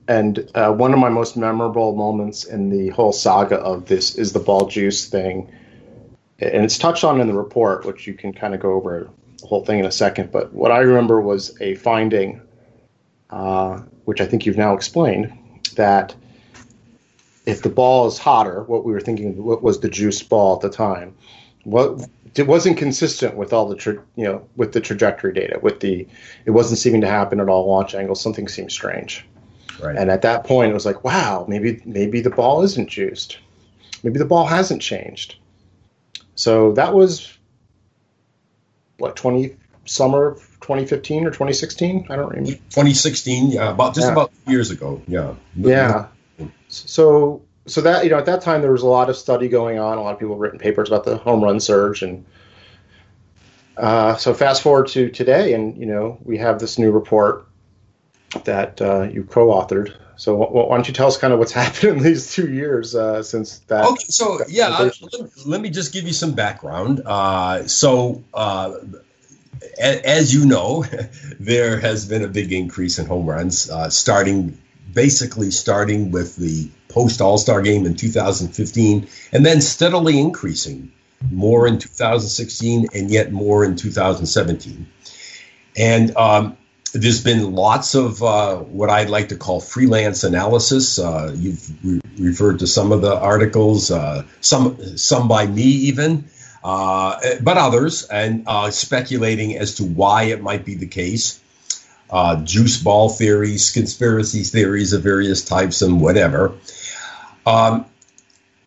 And 0.07 0.49
uh, 0.55 0.71
one 0.71 0.93
of 0.93 0.99
my 0.99 1.09
most 1.09 1.35
memorable 1.35 1.95
moments 1.95 2.45
in 2.45 2.69
the 2.69 2.89
whole 2.89 3.11
saga 3.11 3.57
of 3.57 3.85
this 3.85 4.15
is 4.15 4.31
the 4.31 4.39
ball 4.39 4.67
juice 4.67 5.05
thing. 5.05 5.51
And 6.39 6.63
it's 6.63 6.77
touched 6.77 7.03
on 7.03 7.19
in 7.19 7.27
the 7.27 7.33
report, 7.33 7.85
which 7.85 8.07
you 8.07 8.13
can 8.13 8.31
kind 8.31 8.53
of 8.53 8.61
go 8.61 8.73
over 8.73 9.09
the 9.39 9.47
whole 9.47 9.65
thing 9.65 9.79
in 9.79 9.85
a 9.85 9.91
second. 9.91 10.31
But 10.31 10.53
what 10.53 10.71
I 10.71 10.79
remember 10.79 11.19
was 11.19 11.59
a 11.61 11.75
finding, 11.75 12.41
uh, 13.29 13.81
which 14.05 14.21
I 14.21 14.25
think 14.25 14.45
you've 14.45 14.57
now 14.57 14.73
explained, 14.73 15.33
that 15.75 16.15
if 17.45 17.61
the 17.61 17.69
ball 17.69 18.07
is 18.07 18.17
hotter, 18.17 18.63
what 18.63 18.85
we 18.85 18.91
were 18.91 19.01
thinking 19.01 19.43
what 19.43 19.63
was 19.63 19.79
the 19.79 19.89
juice 19.89 20.21
ball 20.21 20.55
at 20.55 20.61
the 20.61 20.69
time, 20.69 21.15
what 21.63 22.07
it 22.35 22.45
wasn't 22.45 22.77
consistent 22.77 23.35
with 23.35 23.51
all 23.51 23.67
the 23.67 23.75
tra- 23.75 24.03
you 24.15 24.25
know 24.25 24.47
with 24.55 24.73
the 24.73 24.81
trajectory 24.81 25.33
data. 25.33 25.59
With 25.61 25.79
the 25.79 26.07
it 26.45 26.51
wasn't 26.51 26.79
seeming 26.79 27.01
to 27.01 27.07
happen 27.07 27.39
at 27.39 27.49
all 27.49 27.67
launch 27.67 27.95
angles. 27.95 28.21
Something 28.21 28.47
seemed 28.47 28.71
strange. 28.71 29.25
Right. 29.81 29.95
And 29.95 30.09
at 30.09 30.23
that 30.23 30.43
point, 30.43 30.71
it 30.71 30.73
was 30.73 30.85
like, 30.85 31.03
wow, 31.03 31.45
maybe 31.47 31.81
maybe 31.85 32.21
the 32.21 32.29
ball 32.29 32.63
isn't 32.63 32.89
juiced. 32.89 33.37
Maybe 34.03 34.19
the 34.19 34.25
ball 34.25 34.45
hasn't 34.45 34.81
changed. 34.81 35.35
So 36.35 36.73
that 36.73 36.93
was 36.93 37.37
what 38.97 39.15
twenty 39.15 39.55
summer 39.85 40.27
of 40.27 40.39
2015 40.61 41.25
or 41.25 41.29
2016. 41.29 42.07
I 42.09 42.15
don't 42.17 42.29
remember. 42.29 42.51
2016, 42.51 43.51
yeah, 43.51 43.71
about 43.71 43.95
just 43.95 44.07
Yeah. 44.07 44.11
about 44.11 44.31
years 44.45 44.69
ago. 44.69 45.01
Yeah. 45.07 45.35
Yeah. 45.55 46.07
So 46.67 47.41
so 47.67 47.81
that 47.81 48.03
you 48.03 48.09
know 48.09 48.17
at 48.17 48.25
that 48.25 48.41
time 48.41 48.61
there 48.61 48.71
was 48.71 48.81
a 48.81 48.87
lot 48.87 49.09
of 49.09 49.15
study 49.15 49.47
going 49.47 49.79
on. 49.79 49.97
A 49.97 50.01
lot 50.01 50.13
of 50.13 50.19
people 50.19 50.35
have 50.35 50.41
written 50.41 50.59
papers 50.59 50.89
about 50.89 51.05
the 51.05 51.17
home 51.17 51.43
run 51.43 51.59
surge, 51.59 52.01
and 52.03 52.25
uh, 53.77 54.15
so 54.15 54.33
fast 54.33 54.61
forward 54.61 54.87
to 54.87 55.09
today, 55.09 55.53
and 55.53 55.77
you 55.77 55.85
know 55.85 56.17
we 56.23 56.37
have 56.37 56.59
this 56.59 56.77
new 56.77 56.91
report 56.91 57.46
that 58.43 58.81
uh, 58.81 59.03
you 59.03 59.23
co-authored 59.23 59.95
So 60.17 60.35
why 60.35 60.75
don't 60.75 60.87
you 60.87 60.93
tell 60.93 61.07
us 61.07 61.17
kind 61.17 61.33
of 61.33 61.39
what's 61.39 61.51
happened 61.63 61.97
in 61.97 62.03
these 62.03 62.33
two 62.33 62.51
years 62.51 62.95
uh, 62.95 63.23
since 63.23 63.59
that? 63.67 63.85
Okay, 63.85 64.05
so 64.07 64.39
yeah, 64.47 64.69
uh, 64.69 64.89
let, 65.01 65.47
let, 65.47 65.61
me 65.61 65.69
just 65.69 65.93
give 65.93 66.05
you 66.05 66.13
some 66.13 66.33
background. 66.33 67.01
Uh, 67.05 67.67
so 67.67 68.23
uh, 68.33 68.75
as 69.79 70.33
you 70.33 70.45
know, 70.45 70.85
there 71.39 71.79
has 71.79 72.05
been 72.05 72.23
a 72.23 72.27
big 72.27 72.51
increase 72.51 72.99
in 72.99 73.05
home 73.05 73.25
runs, 73.25 73.69
uh, 73.69 73.89
starting 73.89 74.57
basically 74.93 75.51
starting 75.51 76.11
with 76.11 76.35
the 76.35 76.69
post 76.89 77.21
All 77.21 77.37
Star 77.37 77.61
game 77.61 77.85
in 77.85 77.95
2015, 77.95 79.07
and 79.31 79.45
then 79.45 79.61
steadily 79.61 80.19
increasing 80.19 80.91
more 81.31 81.67
in 81.67 81.79
2016 81.79 82.87
and 82.93 83.09
yet 83.09 83.31
more 83.31 83.65
in 83.65 83.75
2017. 83.75 84.87
And 85.75 86.15
um, 86.15 86.57
there's 86.97 87.23
been 87.23 87.53
lots 87.53 87.95
of 87.95 88.21
uh, 88.23 88.57
what 88.57 88.89
I'd 88.89 89.09
like 89.09 89.29
to 89.29 89.35
call 89.35 89.61
freelance 89.61 90.23
analysis. 90.23 90.99
Uh, 90.99 91.33
you've 91.35 91.85
re- 91.85 92.01
referred 92.17 92.59
to 92.59 92.67
some 92.67 92.91
of 92.91 93.01
the 93.01 93.15
articles, 93.15 93.91
uh, 93.91 94.23
some 94.41 94.97
some 94.97 95.27
by 95.27 95.45
me 95.45 95.63
even, 95.63 96.25
uh, 96.63 97.19
but 97.41 97.57
others, 97.57 98.03
and 98.05 98.43
uh, 98.47 98.71
speculating 98.71 99.57
as 99.57 99.75
to 99.75 99.83
why 99.83 100.23
it 100.23 100.41
might 100.41 100.65
be 100.65 100.75
the 100.75 100.87
case. 100.87 101.39
Uh, 102.09 102.41
juice 102.43 102.81
ball 102.81 103.09
theories, 103.09 103.71
conspiracy 103.71 104.43
theories 104.43 104.93
of 104.93 105.03
various 105.03 105.43
types, 105.43 105.81
and 105.81 106.01
whatever. 106.01 106.55
Um, 107.45 107.85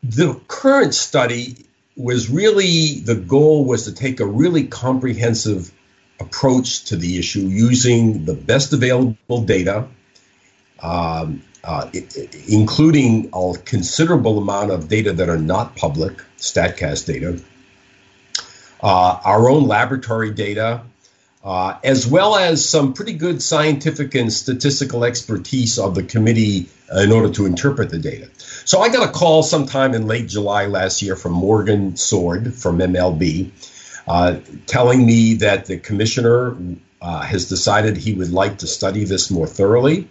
the 0.03 0.41
current 0.47 0.95
study 0.95 1.57
was 1.97 2.31
really 2.31 3.01
the 3.01 3.15
goal 3.15 3.65
was 3.65 3.85
to 3.85 3.93
take 3.93 4.21
a 4.21 4.27
really 4.27 4.67
comprehensive 4.67 5.73
approach 6.21 6.85
to 6.85 6.97
the 6.97 7.19
issue 7.19 7.41
using 7.41 8.25
the 8.25 8.35
best 8.35 8.73
available 8.73 9.43
data, 9.43 9.87
um, 10.81 11.43
uh, 11.65 11.91
including 12.49 13.31
a 13.35 13.53
considerable 13.65 14.39
amount 14.39 14.71
of 14.71 14.89
data 14.89 15.13
that 15.13 15.29
are 15.29 15.39
not 15.39 15.77
public, 15.77 16.23
StatCast 16.39 17.07
data, 17.07 17.41
uh, 18.83 19.21
our 19.25 19.51
own 19.51 19.67
laboratory 19.67 20.31
data, 20.31 20.83
uh, 21.45 21.79
as 21.83 22.07
well 22.07 22.37
as 22.37 22.67
some 22.67 22.93
pretty 22.93 23.15
good 23.15 23.43
scientific 23.43 24.15
and 24.15 24.33
statistical 24.33 25.05
expertise 25.05 25.79
of 25.79 25.95
the 25.95 26.03
committee 26.03 26.69
in 26.95 27.13
order 27.13 27.31
to 27.31 27.47
interpret 27.47 27.91
the 27.91 27.99
data. 27.99 28.29
So 28.65 28.81
I 28.81 28.91
got 28.91 29.09
a 29.09 29.13
call 29.13 29.43
sometime 29.43 29.95
in 29.95 30.07
late 30.07 30.29
July 30.29 30.67
last 30.67 31.03
year 31.03 31.17
from 31.17 31.33
Morgan 31.33 31.97
Sword 31.97 32.55
from 32.55 32.79
MLB 32.79 33.51
telling 34.67 35.07
me 35.07 35.35
that 35.35 35.67
the 35.67 35.79
commissioner 35.79 36.57
uh, 37.01 37.21
has 37.23 37.49
decided 37.49 37.97
he 37.97 38.13
would 38.15 38.33
like 38.33 38.59
to 38.59 38.67
study 38.67 39.05
this 39.05 39.31
more 39.31 39.47
thoroughly 39.47 40.09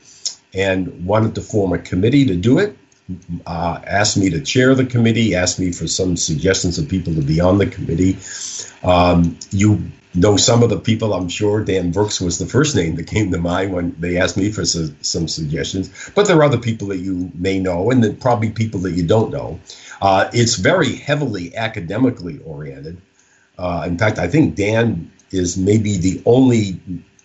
and 0.54 1.06
wanted 1.06 1.36
to 1.36 1.42
form 1.42 1.74
a 1.74 1.78
committee 1.78 2.26
to 2.26 2.36
do 2.36 2.60
it. 2.60 2.78
Uh, 3.46 3.80
asked 3.86 4.18
me 4.18 4.30
to 4.30 4.40
chair 4.42 4.76
the 4.76 4.86
committee, 4.86 5.36
asked 5.36 5.60
me 5.60 5.72
for 5.72 5.88
some 5.88 6.16
suggestions 6.16 6.78
of 6.78 6.88
people 6.88 7.14
to 7.16 7.22
be 7.22 7.40
on 7.40 7.58
the 7.58 7.66
committee. 7.66 8.18
Um, 8.84 9.38
you 9.52 9.92
know 10.14 10.38
some 10.38 10.64
of 10.64 10.70
the 10.70 10.80
people, 10.80 11.14
I'm 11.14 11.30
sure. 11.30 11.64
Dan 11.64 11.92
Brooks 11.92 12.22
was 12.22 12.38
the 12.38 12.46
first 12.46 12.76
name 12.76 12.96
that 12.96 13.08
came 13.08 13.32
to 13.32 13.38
mind 13.38 13.74
when 13.74 13.96
they 14.00 14.18
asked 14.18 14.38
me 14.38 14.52
for 14.52 14.66
su- 14.66 14.96
some 15.02 15.28
suggestions. 15.28 15.90
But 16.16 16.28
there 16.28 16.38
are 16.38 16.44
other 16.44 16.60
people 16.60 16.88
that 16.90 16.98
you 16.98 17.32
may 17.36 17.60
know, 17.60 17.92
and 17.92 18.04
then 18.04 18.18
probably 18.18 18.52
people 18.52 18.82
that 18.82 18.92
you 18.92 19.06
don't 19.06 19.32
know. 19.32 19.60
Uh, 20.02 20.30
it's 20.34 20.56
very 20.56 20.96
heavily 20.96 21.56
academically 21.56 22.40
oriented. 22.40 23.02
Uh, 23.60 23.84
in 23.86 23.98
fact, 23.98 24.18
I 24.20 24.28
think 24.28 24.56
Dan 24.56 25.12
is 25.32 25.58
maybe 25.58 25.98
the 25.98 26.22
only 26.26 26.80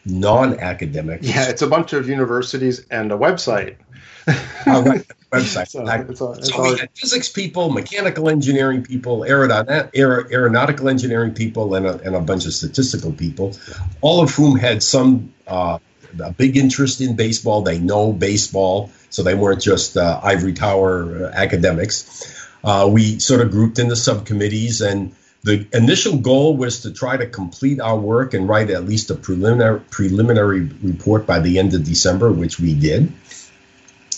non-academic. 0.05 1.21
Yeah, 1.23 1.49
it's 1.49 1.63
a 1.63 1.67
bunch 1.69 1.93
of 1.93 2.09
universities 2.09 2.85
and 2.91 3.13
a 3.13 3.17
website. 3.17 3.77
oh, 4.67 4.83
right. 4.83 5.07
Website. 5.31 5.69
so, 5.69 5.87
it's 5.87 6.21
a, 6.21 6.31
it's 6.33 6.51
so 6.51 6.63
we 6.63 6.79
had 6.79 6.91
physics 6.95 7.29
people, 7.29 7.71
mechanical 7.71 8.29
engineering 8.29 8.83
people, 8.83 9.25
aeronautical 9.25 10.89
engineering 10.89 11.35
people, 11.35 11.75
and 11.75 11.87
a, 11.87 12.01
and 12.01 12.17
a 12.17 12.21
bunch 12.21 12.47
of 12.47 12.53
statistical 12.53 13.13
people, 13.13 13.55
all 14.01 14.23
of 14.23 14.35
whom 14.35 14.57
had 14.59 14.83
some 14.83 15.33
uh, 15.47 15.79
a 16.23 16.33
big 16.33 16.57
interest 16.57 17.01
in 17.01 17.17
baseball. 17.17 17.63
They 17.63 17.79
know 17.79 18.13
baseball, 18.13 18.91
so 19.11 19.23
they 19.23 19.35
weren't 19.35 19.61
just 19.61 19.97
uh, 19.97 20.21
ivory 20.23 20.53
tower 20.53 21.31
academics. 21.35 22.49
Uh, 22.63 22.89
we 22.91 23.19
sort 23.19 23.41
of 23.41 23.51
grouped 23.51 23.79
into 23.79 23.95
subcommittees 23.95 24.81
and 24.81 25.15
the 25.45 25.67
initial 25.75 26.17
goal 26.17 26.57
was 26.57 26.81
to 26.81 26.91
try 26.91 27.19
to 27.19 27.27
complete 27.27 27.79
our 27.79 27.97
work 27.99 28.33
and 28.33 28.49
write 28.49 28.71
at 28.71 28.85
least 28.85 29.11
a 29.11 29.15
preliminary 29.15 29.81
preliminary 29.91 30.63
report 30.83 31.27
by 31.27 31.39
the 31.39 31.59
end 31.59 31.75
of 31.75 31.85
December, 31.85 32.33
which 32.33 32.59
we 32.59 32.75
did. 32.75 33.13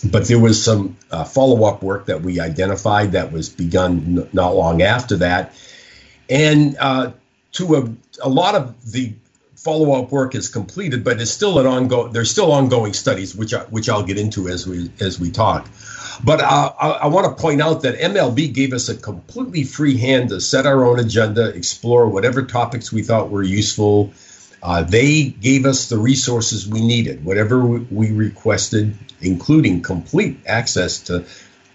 But 0.05 0.29
there 0.29 0.39
was 0.39 0.63
some 0.63 0.97
uh, 1.11 1.25
follow 1.25 1.65
up 1.65 1.83
work 1.83 2.07
that 2.07 2.23
we 2.23 2.39
identified 2.39 3.13
that 3.13 3.33
was 3.33 3.49
begun 3.49 4.19
n- 4.21 4.29
not 4.33 4.55
long 4.55 4.83
after 4.83 5.17
that, 5.17 5.53
and 6.31 6.77
uh, 6.79 7.11
to 7.53 7.75
a, 7.75 7.89
a 8.23 8.29
lot 8.29 8.55
of 8.55 8.93
the 8.93 9.13
follow 9.57 10.01
up 10.01 10.13
work 10.13 10.37
is 10.37 10.49
completed, 10.49 11.03
but 11.03 11.21
it's 11.21 11.33
still 11.33 11.59
an 11.59 11.67
ongoing. 11.67 12.13
There's 12.13 12.31
still 12.31 12.53
ongoing 12.53 12.93
studies, 12.93 13.35
which 13.35 13.53
I, 13.53 13.63
which 13.65 13.89
I'll 13.89 14.05
get 14.05 14.17
into 14.17 14.49
as 14.49 14.65
we 14.65 14.93
as 15.01 15.19
we 15.19 15.33
talk. 15.33 15.67
But 16.25 16.41
uh, 16.41 16.73
I, 16.81 16.89
I 16.91 17.07
want 17.09 17.27
to 17.27 17.41
point 17.41 17.61
out 17.61 17.83
that 17.83 17.99
MLB 17.99 18.53
gave 18.53 18.73
us 18.73 18.89
a 18.89 18.97
completely 18.97 19.65
free 19.65 19.97
hand 19.97 20.31
to 20.31 20.41
set 20.41 20.67
our 20.67 20.85
own 20.85 20.99
agenda, 20.99 21.49
explore 21.49 22.09
whatever 22.09 22.43
topics 22.43 22.93
we 22.93 23.03
thought 23.03 23.31
were 23.31 23.43
useful. 23.43 24.13
Uh, 24.63 24.83
they 24.83 25.25
gave 25.25 25.67
us 25.67 25.89
the 25.89 25.99
resources 25.99 26.67
we 26.67 26.81
needed, 26.81 27.25
whatever 27.25 27.65
we 27.65 28.13
requested, 28.13 28.97
including 29.21 29.83
complete 29.83 30.39
access 30.47 31.01
to 31.03 31.25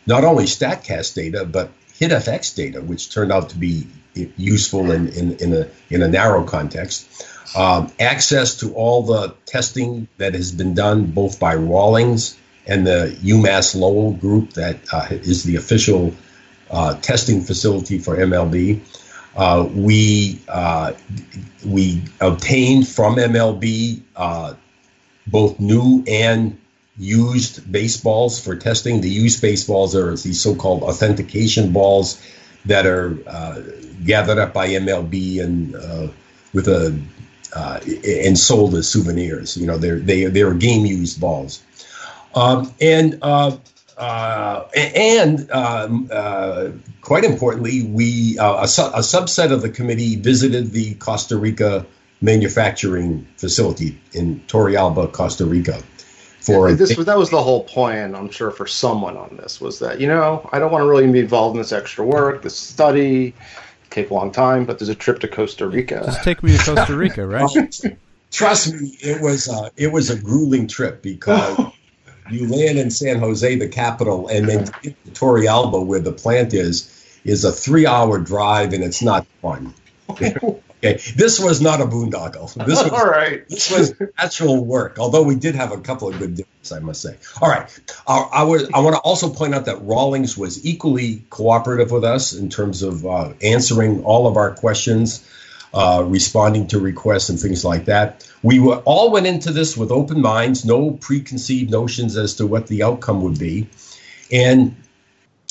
not 0.05 0.23
only 0.23 0.45
StatCast 0.45 1.13
data, 1.13 1.45
but 1.45 1.71
HitFX 1.99 2.55
data, 2.55 2.81
which 2.81 3.13
turned 3.13 3.31
out 3.31 3.49
to 3.49 3.57
be 3.57 3.87
useful 4.13 4.91
in, 4.91 5.07
in, 5.09 5.33
in, 5.37 5.53
a, 5.53 5.67
in 5.89 6.01
a 6.01 6.07
narrow 6.07 6.43
context. 6.43 7.07
Um, 7.55 7.91
access 7.99 8.55
to 8.59 8.73
all 8.73 9.03
the 9.03 9.35
testing 9.45 10.07
that 10.17 10.33
has 10.33 10.51
been 10.51 10.73
done 10.73 11.07
both 11.07 11.39
by 11.39 11.55
Rawlings 11.55 12.37
and 12.67 12.85
the 12.85 13.17
UMass 13.21 13.75
Lowell 13.75 14.13
group 14.13 14.53
that 14.53 14.77
uh, 14.93 15.07
is 15.09 15.43
the 15.43 15.55
official 15.55 16.13
uh, 16.69 16.95
testing 16.95 17.41
facility 17.41 17.97
for 17.99 18.15
MLB. 18.17 18.79
Uh, 19.35 19.67
we 19.73 20.39
uh, 20.47 20.93
we 21.65 22.01
obtained 22.19 22.87
from 22.87 23.15
MLB 23.15 24.01
uh, 24.15 24.53
both 25.27 25.59
new 25.59 26.03
and 26.07 26.57
used 26.97 27.71
baseballs 27.71 28.43
for 28.43 28.55
testing. 28.55 29.01
The 29.01 29.09
used 29.09 29.41
baseballs 29.41 29.95
are 29.95 30.15
these 30.15 30.41
so-called 30.41 30.83
authentication 30.83 31.71
balls 31.71 32.21
that 32.65 32.85
are 32.85 33.17
uh, 33.25 33.61
gathered 34.05 34.37
up 34.37 34.53
by 34.53 34.67
MLB 34.69 35.41
and 35.41 35.73
with 36.53 36.67
a 36.67 36.99
and 37.55 38.37
sold 38.37 38.75
as 38.75 38.87
souvenirs. 38.87 39.57
You 39.57 39.67
know, 39.67 39.77
they're 39.77 39.99
they 39.99 40.25
they're 40.25 40.53
game 40.53 40.85
used 40.85 41.19
balls. 41.19 41.63
Um, 42.33 42.73
and 42.79 43.19
uh, 43.21 43.57
uh, 43.97 44.67
and 44.73 45.51
um, 45.51 46.09
uh, 46.11 46.69
quite 47.01 47.23
importantly, 47.23 47.83
we 47.83 48.37
uh, 48.39 48.63
a, 48.63 48.67
su- 48.67 48.81
a, 48.81 48.99
subset 48.99 49.51
of 49.51 49.61
the 49.61 49.69
committee 49.69 50.15
visited 50.15 50.71
the 50.71 50.95
Costa 50.95 51.37
Rica 51.37 51.85
manufacturing 52.21 53.27
facility 53.37 53.99
in 54.13 54.39
Turrialba, 54.47 55.11
Costa 55.11 55.45
Rica. 55.45 55.81
For 56.39 56.69
yeah, 56.69 56.75
this 56.75 56.97
was 56.97 57.05
that 57.05 57.17
was 57.17 57.29
the 57.29 57.43
whole 57.43 57.63
plan, 57.63 58.15
I'm 58.15 58.31
sure, 58.31 58.49
for 58.49 58.65
someone 58.65 59.17
on 59.17 59.37
this 59.37 59.61
was 59.61 59.77
that 59.79 60.01
you 60.01 60.07
know 60.07 60.49
I 60.51 60.57
don't 60.57 60.71
want 60.71 60.81
to 60.81 60.89
really 60.89 61.11
be 61.11 61.19
involved 61.19 61.55
in 61.55 61.61
this 61.61 61.71
extra 61.71 62.03
work, 62.03 62.41
this 62.41 62.57
study, 62.57 63.35
take 63.91 64.09
a 64.09 64.13
long 64.13 64.31
time, 64.31 64.65
but 64.65 64.79
there's 64.79 64.89
a 64.89 64.95
trip 64.95 65.19
to 65.19 65.27
Costa 65.27 65.67
Rica. 65.67 66.01
Just 66.05 66.23
take 66.23 66.41
me 66.41 66.57
to 66.57 66.63
Costa 66.63 66.95
Rica, 66.95 67.27
right? 67.27 67.47
Trust 68.31 68.73
me, 68.73 68.97
it 69.01 69.21
was 69.21 69.47
uh, 69.47 69.69
it 69.77 69.91
was 69.91 70.09
a 70.09 70.17
grueling 70.17 70.67
trip 70.67 71.03
because 71.03 71.59
you 72.31 72.47
land 72.47 72.77
in 72.79 72.91
San 72.91 73.19
Jose, 73.19 73.55
the 73.55 73.67
capital, 73.67 74.27
and 74.27 74.47
then 74.47 74.65
to 74.65 74.93
Turrialba, 75.11 75.85
where 75.85 75.99
the 75.99 76.11
plant 76.11 76.53
is, 76.53 77.19
is 77.23 77.43
a 77.43 77.51
three-hour 77.51 78.19
drive, 78.19 78.73
and 78.73 78.83
it's 78.83 79.01
not 79.01 79.25
fun. 79.41 79.73
Okay, 80.09 80.35
this 81.15 81.39
was 81.39 81.61
not 81.61 81.81
a 81.81 81.85
boondoggle. 81.85 82.53
This 82.65 82.83
was, 82.83 82.91
All 82.91 83.05
right. 83.05 83.47
This 83.47 83.71
was 83.71 83.93
actual 84.17 84.63
work. 84.63 84.97
Although 84.99 85.23
we 85.23 85.35
did 85.35 85.55
have 85.55 85.71
a 85.71 85.79
couple 85.79 86.09
of 86.09 86.17
good 86.19 86.35
days, 86.35 86.71
I 86.71 86.79
must 86.79 87.01
say. 87.01 87.17
All 87.41 87.49
right, 87.49 87.67
uh, 88.07 88.27
I. 88.31 88.41
I 88.41 88.79
want 88.79 88.95
to 88.95 89.01
also 89.01 89.29
point 89.29 89.53
out 89.53 89.65
that 89.65 89.81
Rawlings 89.83 90.37
was 90.37 90.65
equally 90.65 91.23
cooperative 91.29 91.91
with 91.91 92.03
us 92.03 92.33
in 92.33 92.49
terms 92.49 92.81
of 92.81 93.05
uh, 93.05 93.33
answering 93.41 94.03
all 94.03 94.27
of 94.27 94.37
our 94.37 94.53
questions 94.53 95.27
uh, 95.73 96.03
responding 96.05 96.67
to 96.67 96.79
requests 96.79 97.29
and 97.29 97.39
things 97.39 97.63
like 97.63 97.85
that. 97.85 98.29
We 98.43 98.59
were, 98.59 98.77
all 98.77 99.11
went 99.11 99.27
into 99.27 99.51
this 99.51 99.77
with 99.77 99.91
open 99.91 100.21
minds, 100.21 100.65
no 100.65 100.91
preconceived 100.91 101.71
notions 101.71 102.17
as 102.17 102.35
to 102.35 102.47
what 102.47 102.67
the 102.67 102.83
outcome 102.83 103.21
would 103.21 103.39
be. 103.39 103.69
And 104.31 104.75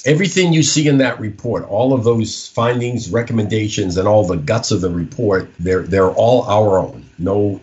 everything 0.05 0.53
you 0.53 0.63
see 0.63 0.89
in 0.89 0.99
that 0.99 1.21
report, 1.21 1.65
all 1.65 1.93
of 1.93 2.05
those 2.05 2.49
findings, 2.49 3.11
recommendations, 3.11 3.97
and 3.97 4.07
all 4.09 4.27
the 4.27 4.37
guts 4.37 4.71
of 4.71 4.81
the 4.81 4.91
report, 4.91 5.51
they're 5.59 5.83
they're 5.83 6.11
all 6.11 6.43
our 6.43 6.79
own. 6.79 7.09
No 7.19 7.61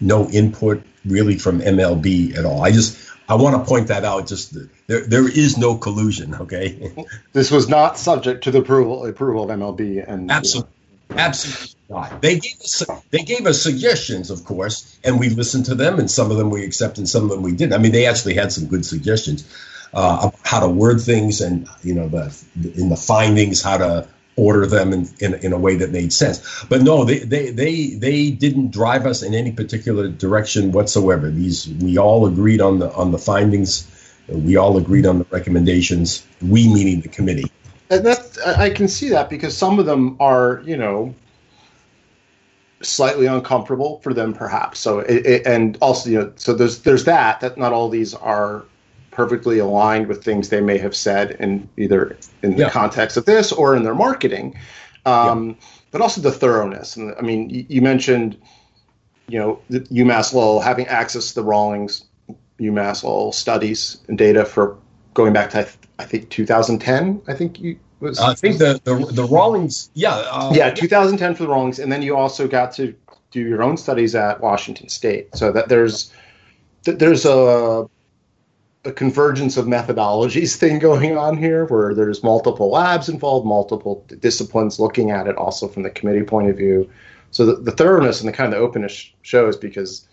no 0.00 0.28
input 0.28 0.82
really 1.04 1.38
from 1.38 1.60
MLB 1.60 2.36
at 2.36 2.44
all. 2.44 2.62
I 2.62 2.70
just 2.70 2.98
I 3.28 3.34
want 3.34 3.56
to 3.56 3.68
point 3.68 3.88
that 3.88 4.04
out. 4.04 4.26
Just 4.26 4.56
there, 4.86 5.00
there 5.00 5.28
is 5.28 5.58
no 5.58 5.76
collusion. 5.76 6.34
Okay. 6.34 6.92
this 7.32 7.50
was 7.50 7.68
not 7.68 7.98
subject 7.98 8.44
to 8.44 8.50
the 8.50 8.58
approval 8.58 9.06
approval 9.06 9.50
of 9.50 9.58
MLB 9.58 10.04
and 10.06 10.30
absolutely, 10.30 10.72
absolutely 11.10 11.74
not. 11.88 12.22
They 12.22 12.38
gave 12.38 12.60
us 12.60 12.84
they 13.10 13.22
gave 13.22 13.46
us 13.46 13.62
suggestions, 13.62 14.30
of 14.30 14.44
course, 14.44 14.98
and 15.04 15.18
we 15.18 15.28
listened 15.28 15.66
to 15.66 15.74
them, 15.74 15.98
and 15.98 16.10
some 16.10 16.30
of 16.30 16.36
them 16.36 16.50
we 16.50 16.64
accepted, 16.64 16.98
and 16.98 17.08
some 17.08 17.24
of 17.24 17.30
them 17.30 17.42
we 17.42 17.52
didn't. 17.52 17.74
I 17.74 17.78
mean, 17.78 17.92
they 17.92 18.06
actually 18.06 18.34
had 18.34 18.52
some 18.52 18.66
good 18.66 18.84
suggestions 18.84 19.44
uh, 19.92 20.30
how 20.44 20.60
to 20.60 20.68
word 20.68 21.00
things, 21.00 21.40
and 21.40 21.68
you 21.82 21.94
know, 21.94 22.08
the 22.08 22.34
in 22.76 22.88
the 22.88 22.96
findings, 22.96 23.62
how 23.62 23.78
to 23.78 24.08
order 24.36 24.66
them 24.66 24.92
in, 24.92 25.08
in, 25.18 25.34
in, 25.34 25.52
a 25.52 25.58
way 25.58 25.76
that 25.76 25.90
made 25.90 26.12
sense. 26.12 26.64
But 26.68 26.82
no, 26.82 27.04
they, 27.04 27.18
they, 27.18 27.50
they, 27.50 27.86
they 27.88 28.30
didn't 28.30 28.70
drive 28.70 29.04
us 29.04 29.24
in 29.24 29.34
any 29.34 29.50
particular 29.50 30.06
direction 30.06 30.70
whatsoever. 30.70 31.28
These 31.28 31.68
we 31.68 31.98
all 31.98 32.26
agreed 32.26 32.60
on 32.60 32.78
the 32.78 32.92
on 32.92 33.10
the 33.10 33.18
findings. 33.18 33.94
We 34.28 34.56
all 34.56 34.76
agreed 34.76 35.06
on 35.06 35.20
the 35.20 35.26
recommendations. 35.30 36.24
We 36.42 36.72
meaning 36.72 37.00
the 37.00 37.08
committee. 37.08 37.50
I 38.46 38.70
can 38.70 38.88
see 38.88 39.08
that 39.10 39.30
because 39.30 39.56
some 39.56 39.78
of 39.78 39.86
them 39.86 40.16
are, 40.20 40.62
you 40.64 40.76
know, 40.76 41.14
slightly 42.82 43.26
uncomfortable 43.26 44.00
for 44.00 44.14
them, 44.14 44.32
perhaps. 44.32 44.78
So, 44.78 45.00
it, 45.00 45.26
it, 45.26 45.46
and 45.46 45.76
also, 45.80 46.10
you 46.10 46.18
know, 46.18 46.32
so 46.36 46.54
there's 46.54 46.80
there's 46.80 47.04
that 47.04 47.40
that 47.40 47.58
not 47.58 47.72
all 47.72 47.88
these 47.88 48.14
are 48.14 48.64
perfectly 49.10 49.58
aligned 49.58 50.06
with 50.06 50.22
things 50.22 50.48
they 50.48 50.60
may 50.60 50.78
have 50.78 50.94
said 50.94 51.32
in 51.40 51.68
either 51.76 52.16
in 52.42 52.52
the 52.52 52.62
yeah. 52.62 52.70
context 52.70 53.16
of 53.16 53.24
this 53.24 53.50
or 53.50 53.74
in 53.74 53.82
their 53.82 53.94
marketing. 53.94 54.54
Um, 55.06 55.48
yeah. 55.48 55.66
But 55.90 56.00
also 56.02 56.20
the 56.20 56.30
thoroughness. 56.30 56.96
And 56.96 57.14
I 57.18 57.22
mean, 57.22 57.50
you, 57.50 57.66
you 57.68 57.82
mentioned, 57.82 58.36
you 59.26 59.38
know, 59.38 59.60
UMass 59.70 60.32
Lowell 60.34 60.60
having 60.60 60.86
access 60.86 61.30
to 61.30 61.34
the 61.36 61.42
Rawlings 61.42 62.04
UMass 62.60 63.02
Lowell 63.02 63.32
studies 63.32 63.98
and 64.08 64.18
data 64.18 64.44
for 64.44 64.76
going 65.14 65.32
back 65.32 65.50
to 65.50 65.66
I 65.98 66.04
think 66.04 66.30
2010. 66.30 67.22
I 67.26 67.34
think 67.34 67.60
you 67.60 67.78
was. 68.00 68.18
I 68.18 68.34
think 68.34 68.58
the 68.58 68.80
the, 68.84 68.94
the 68.94 69.24
Rawlings, 69.24 69.90
yeah, 69.94 70.14
uh, 70.14 70.52
yeah, 70.54 70.70
2010 70.70 71.34
for 71.34 71.42
the 71.44 71.48
Rawlings, 71.48 71.78
and 71.78 71.90
then 71.90 72.02
you 72.02 72.16
also 72.16 72.48
got 72.48 72.72
to 72.72 72.94
do 73.30 73.40
your 73.40 73.62
own 73.62 73.76
studies 73.76 74.14
at 74.14 74.40
Washington 74.40 74.88
State. 74.88 75.36
So 75.36 75.52
that 75.52 75.68
there's 75.68 76.12
there's 76.84 77.24
a 77.24 77.88
a 78.84 78.92
convergence 78.92 79.56
of 79.56 79.66
methodologies 79.66 80.56
thing 80.60 80.78
going 80.78 81.16
on 81.16 81.36
here 81.36 81.66
where 81.66 81.94
there's 81.94 82.22
multiple 82.22 82.70
labs 82.70 83.08
involved, 83.08 83.46
multiple 83.46 84.04
disciplines 84.20 84.78
looking 84.78 85.10
at 85.10 85.26
it 85.26 85.36
also 85.36 85.68
from 85.68 85.82
the 85.82 85.90
committee 85.90 86.22
point 86.22 86.48
of 86.48 86.56
view. 86.56 86.88
So 87.30 87.44
the, 87.44 87.56
the 87.56 87.72
thoroughness 87.72 88.20
and 88.20 88.28
the 88.28 88.32
kind 88.32 88.54
of 88.54 88.62
openness 88.62 89.10
shows 89.22 89.56
because 89.56 90.06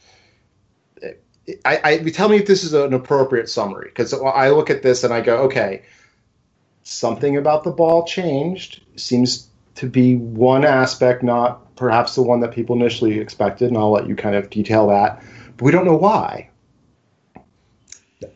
I, 1.63 1.80
I 1.84 1.98
tell 2.10 2.27
me 2.30 2.38
if 2.38 2.48
this 2.48 2.63
is 2.63 2.74
an 2.74 2.94
appropriate 2.94 3.50
summary 3.50 3.89
because 3.89 4.13
I 4.13 4.50
look 4.50 4.70
at 4.70 4.82
this 4.82 5.04
and 5.04 5.13
I 5.13 5.22
go, 5.22 5.38
okay, 5.44 5.84
something 6.86 7.36
about 7.36 7.63
the 7.63 7.72
ball 7.72 8.06
changed. 8.06 8.82
Seems 8.96 9.50
to 9.75 9.88
be 9.88 10.15
one 10.15 10.63
aspect, 10.63 11.22
not 11.22 11.75
perhaps 11.75 12.15
the 12.15 12.22
one 12.24 12.39
that 12.39 12.54
people 12.54 12.75
initially 12.75 13.20
expected, 13.20 13.68
and 13.68 13.77
I'll 13.77 13.92
let 13.92 14.08
you 14.08 14.15
kind 14.15 14.36
of 14.36 14.50
detail 14.50 14.88
that. 14.88 15.22
But 15.58 15.65
we 15.65 15.72
don't 15.72 15.86
know 15.86 15.98
why 15.98 16.50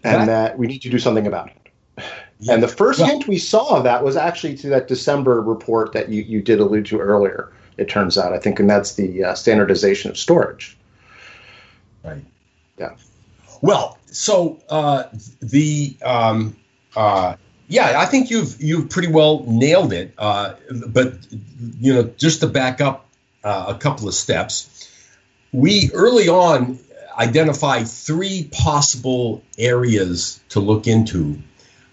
and 0.03 0.27
that 0.29 0.57
we 0.57 0.67
need 0.67 0.81
to 0.81 0.89
do 0.89 0.99
something 0.99 1.27
about 1.27 1.49
it. 1.49 2.03
Yeah. 2.39 2.53
And 2.53 2.63
the 2.63 2.67
first 2.67 2.99
well, 2.99 3.09
hint 3.09 3.27
we 3.27 3.37
saw 3.37 3.77
of 3.77 3.83
that 3.83 4.03
was 4.03 4.15
actually 4.15 4.55
to 4.57 4.69
that 4.69 4.87
December 4.87 5.41
report 5.41 5.91
that 5.93 6.09
you, 6.09 6.23
you 6.23 6.41
did 6.41 6.59
allude 6.59 6.85
to 6.87 6.99
earlier, 6.99 7.51
it 7.77 7.89
turns 7.89 8.17
out, 8.17 8.33
I 8.33 8.39
think, 8.39 8.59
and 8.59 8.69
that's 8.69 8.95
the 8.95 9.25
uh, 9.25 9.35
standardization 9.35 10.09
of 10.09 10.17
storage. 10.17 10.77
Right. 12.03 12.23
Yeah. 12.77 12.95
Well, 13.61 13.97
so 14.05 14.61
uh, 14.69 15.03
the. 15.41 15.97
Um, 16.03 16.55
uh, 16.95 17.35
yeah, 17.69 17.99
I 17.99 18.05
think 18.07 18.31
you've 18.31 18.61
you've 18.61 18.89
pretty 18.89 19.09
well 19.09 19.45
nailed 19.47 19.93
it. 19.93 20.13
Uh, 20.17 20.55
but 20.87 21.13
you 21.79 21.93
know, 21.93 22.11
just 22.17 22.41
to 22.41 22.47
back 22.47 22.81
up 22.81 23.05
uh, 23.43 23.65
a 23.69 23.75
couple 23.75 24.07
of 24.07 24.15
steps, 24.15 24.89
we 25.53 25.91
early 25.93 26.27
on 26.27 26.79
identify 27.17 27.83
three 27.83 28.49
possible 28.51 29.43
areas 29.57 30.41
to 30.49 30.59
look 30.59 30.87
into 30.87 31.41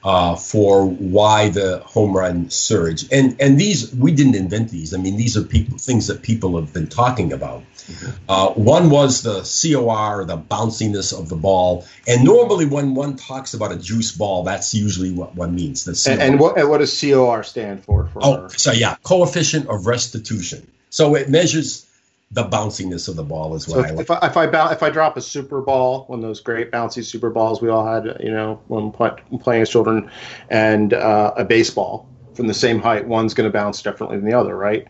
uh, 0.06 0.36
for 0.36 0.86
why 0.86 1.48
the 1.48 1.80
home 1.80 2.16
run 2.16 2.48
surge. 2.48 3.10
And 3.10 3.36
and 3.40 3.58
these 3.58 3.92
we 3.92 4.12
didn't 4.12 4.36
invent 4.36 4.70
these. 4.70 4.94
I 4.94 4.98
mean, 4.98 5.16
these 5.16 5.36
are 5.36 5.42
people 5.42 5.78
things 5.78 6.06
that 6.06 6.22
people 6.22 6.54
have 6.60 6.72
been 6.72 6.86
talking 6.86 7.32
about. 7.32 7.62
Mm-hmm. 7.88 8.10
Uh, 8.28 8.50
one 8.50 8.88
was 8.90 9.22
the 9.22 9.40
COR, 9.40 10.24
the 10.24 10.38
bounciness 10.38 11.12
of 11.12 11.28
the 11.28 11.34
ball. 11.34 11.86
And 12.06 12.22
normally, 12.24 12.66
when 12.66 12.94
one 12.94 13.16
talks 13.16 13.52
about 13.52 13.72
a 13.72 13.76
juice 13.76 14.12
ball, 14.12 14.44
that's 14.44 14.72
usually 14.74 15.10
what 15.10 15.34
one 15.34 15.56
means. 15.56 15.84
The 15.84 16.10
and, 16.12 16.22
and, 16.22 16.40
what 16.40 16.56
and 16.56 16.68
what 16.68 16.78
does 16.78 17.00
COR 17.00 17.42
stand 17.42 17.84
for? 17.84 18.06
for 18.12 18.20
oh, 18.24 18.48
so 18.48 18.70
yeah, 18.70 18.94
coefficient 19.02 19.66
of 19.66 19.88
restitution. 19.88 20.70
So 20.88 21.16
it 21.16 21.28
measures 21.28 21.85
the 22.32 22.44
bounciness 22.44 23.08
of 23.08 23.16
the 23.16 23.22
ball 23.22 23.54
as 23.54 23.68
well. 23.68 23.86
So 23.86 24.00
if, 24.00 24.10
I 24.10 24.26
if 24.26 24.36
I 24.36 24.72
if 24.72 24.82
I 24.82 24.90
drop 24.90 25.16
a 25.16 25.20
super 25.20 25.60
ball, 25.60 26.04
one 26.06 26.18
of 26.18 26.22
those 26.22 26.40
great 26.40 26.72
bouncy 26.72 27.04
super 27.04 27.30
balls 27.30 27.62
we 27.62 27.68
all 27.68 27.86
had, 27.86 28.18
you 28.20 28.30
know, 28.30 28.60
when 28.66 28.90
playing 28.90 29.62
as 29.62 29.70
children, 29.70 30.10
and 30.50 30.92
uh, 30.92 31.34
a 31.36 31.44
baseball 31.44 32.08
from 32.34 32.48
the 32.48 32.54
same 32.54 32.80
height, 32.80 33.06
one's 33.06 33.32
going 33.32 33.48
to 33.48 33.52
bounce 33.52 33.80
differently 33.80 34.18
than 34.18 34.28
the 34.28 34.36
other, 34.38 34.56
right? 34.56 34.88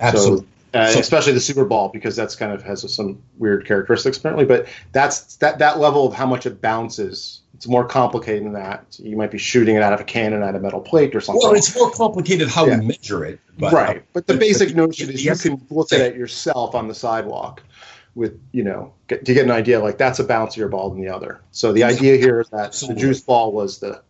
Absolutely. 0.00 0.40
So, 0.40 0.78
uh, 0.78 0.86
so, 0.88 1.00
especially 1.00 1.32
the 1.32 1.40
super 1.40 1.64
ball 1.64 1.88
because 1.88 2.14
that's 2.14 2.36
kind 2.36 2.52
of 2.52 2.62
has 2.62 2.92
some 2.94 3.22
weird 3.38 3.66
characteristics 3.66 4.18
apparently, 4.18 4.44
but 4.44 4.66
that's 4.92 5.36
that 5.36 5.58
that 5.60 5.78
level 5.78 6.06
of 6.06 6.12
how 6.12 6.26
much 6.26 6.44
it 6.44 6.60
bounces 6.60 7.40
it's 7.58 7.66
more 7.66 7.84
complicated 7.84 8.44
than 8.44 8.52
that. 8.52 9.00
You 9.02 9.16
might 9.16 9.32
be 9.32 9.38
shooting 9.38 9.74
it 9.74 9.82
out 9.82 9.92
of 9.92 10.00
a 10.00 10.04
cannon 10.04 10.44
at 10.44 10.54
a 10.54 10.60
metal 10.60 10.80
plate 10.80 11.16
or 11.16 11.20
something. 11.20 11.42
Well, 11.42 11.56
it's 11.56 11.74
more 11.74 11.90
complicated 11.90 12.46
how 12.46 12.66
yeah. 12.66 12.78
we 12.78 12.86
measure 12.86 13.24
it. 13.24 13.40
But, 13.58 13.72
right. 13.72 14.04
But 14.12 14.28
the, 14.28 14.34
the 14.34 14.38
basic 14.38 14.68
the, 14.68 14.74
notion 14.76 15.08
the, 15.08 15.14
is 15.14 15.24
you 15.24 15.34
can 15.34 15.66
look 15.68 15.92
at 15.92 16.00
it 16.00 16.14
yourself 16.14 16.76
on 16.76 16.86
the 16.86 16.94
sidewalk 16.94 17.64
with, 18.14 18.40
you 18.52 18.62
know, 18.62 18.94
get, 19.08 19.24
to 19.24 19.34
get 19.34 19.44
an 19.44 19.50
idea 19.50 19.80
like 19.80 19.98
that's 19.98 20.20
a 20.20 20.24
bouncier 20.24 20.70
ball 20.70 20.90
than 20.90 21.00
the 21.00 21.08
other. 21.08 21.40
So 21.50 21.72
the 21.72 21.82
idea 21.82 22.16
here 22.16 22.40
is 22.40 22.48
that 22.50 22.66
Absolutely. 22.66 22.94
the 22.94 23.08
juice 23.08 23.20
ball 23.22 23.50
was 23.50 23.80
the. 23.80 24.02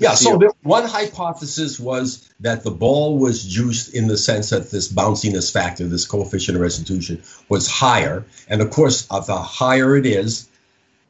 yeah, 0.00 0.14
so 0.14 0.36
the, 0.36 0.52
one 0.62 0.84
hypothesis 0.84 1.78
was 1.78 2.28
that 2.40 2.64
the 2.64 2.72
ball 2.72 3.20
was 3.20 3.44
juiced 3.44 3.94
in 3.94 4.08
the 4.08 4.18
sense 4.18 4.50
that 4.50 4.72
this 4.72 4.92
bounciness 4.92 5.52
factor, 5.52 5.86
this 5.86 6.06
coefficient 6.06 6.56
of 6.56 6.62
restitution, 6.62 7.22
was 7.48 7.70
higher. 7.70 8.24
And 8.48 8.60
of 8.60 8.70
course, 8.70 9.06
uh, 9.12 9.20
the 9.20 9.36
higher 9.36 9.94
it 9.94 10.06
is, 10.06 10.48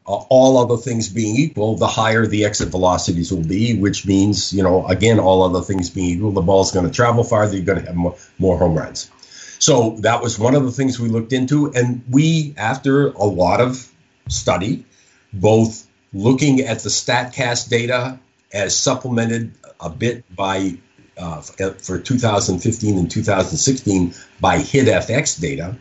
uh, 0.06 0.12
all 0.28 0.58
other 0.58 0.76
things 0.76 1.08
being 1.08 1.36
equal, 1.36 1.76
the 1.76 1.86
higher 1.86 2.26
the 2.26 2.44
exit 2.44 2.68
velocities 2.68 3.32
will 3.32 3.42
be, 3.42 3.78
which 3.78 4.06
means, 4.06 4.52
you 4.52 4.62
know, 4.62 4.86
again, 4.86 5.18
all 5.18 5.42
other 5.42 5.60
things 5.60 5.90
being 5.90 6.16
equal, 6.16 6.30
the 6.30 6.42
ball's 6.42 6.72
going 6.72 6.86
to 6.86 6.92
travel 6.92 7.24
farther, 7.24 7.56
you're 7.56 7.64
going 7.64 7.80
to 7.80 7.86
have 7.86 7.96
more, 7.96 8.16
more 8.38 8.58
home 8.58 8.76
runs. 8.76 9.10
So 9.58 9.96
that 10.00 10.22
was 10.22 10.38
one 10.38 10.54
of 10.54 10.64
the 10.64 10.70
things 10.70 11.00
we 11.00 11.08
looked 11.08 11.32
into. 11.32 11.72
And 11.72 12.02
we, 12.10 12.54
after 12.58 13.08
a 13.08 13.24
lot 13.24 13.60
of 13.60 13.90
study, 14.28 14.84
both 15.32 15.86
looking 16.12 16.60
at 16.60 16.80
the 16.80 16.90
StatCast 16.90 17.68
data 17.70 18.18
as 18.52 18.76
supplemented 18.76 19.52
a 19.80 19.90
bit 19.90 20.24
by 20.34 20.78
uh, 21.16 21.40
for 21.40 21.98
2015 21.98 22.98
and 22.98 23.10
2016 23.10 24.14
by 24.40 24.58
HitFX 24.58 25.40
data, 25.40 25.76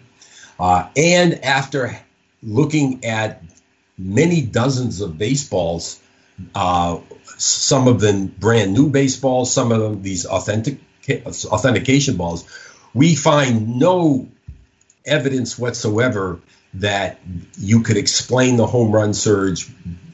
uh, 0.59 0.87
and 0.95 1.43
after 1.43 1.97
looking 2.41 3.03
at 3.05 3.41
many 3.97 4.41
dozens 4.41 5.01
of 5.01 5.17
baseballs, 5.17 5.99
uh, 6.55 6.99
some 7.37 7.87
of 7.87 7.99
them 7.99 8.27
brand 8.27 8.73
new 8.73 8.89
baseballs, 8.89 9.53
some 9.53 9.71
of 9.71 9.79
them 9.81 10.01
these 10.01 10.25
authentic 10.25 10.79
authentication 11.25 12.17
balls. 12.17 12.45
We 12.93 13.15
find 13.15 13.79
no 13.79 14.27
evidence 15.05 15.57
whatsoever 15.57 16.39
that 16.75 17.19
you 17.57 17.81
could 17.81 17.97
explain 17.97 18.57
the 18.57 18.65
home 18.65 18.91
run 18.91 19.13
surge 19.13 19.67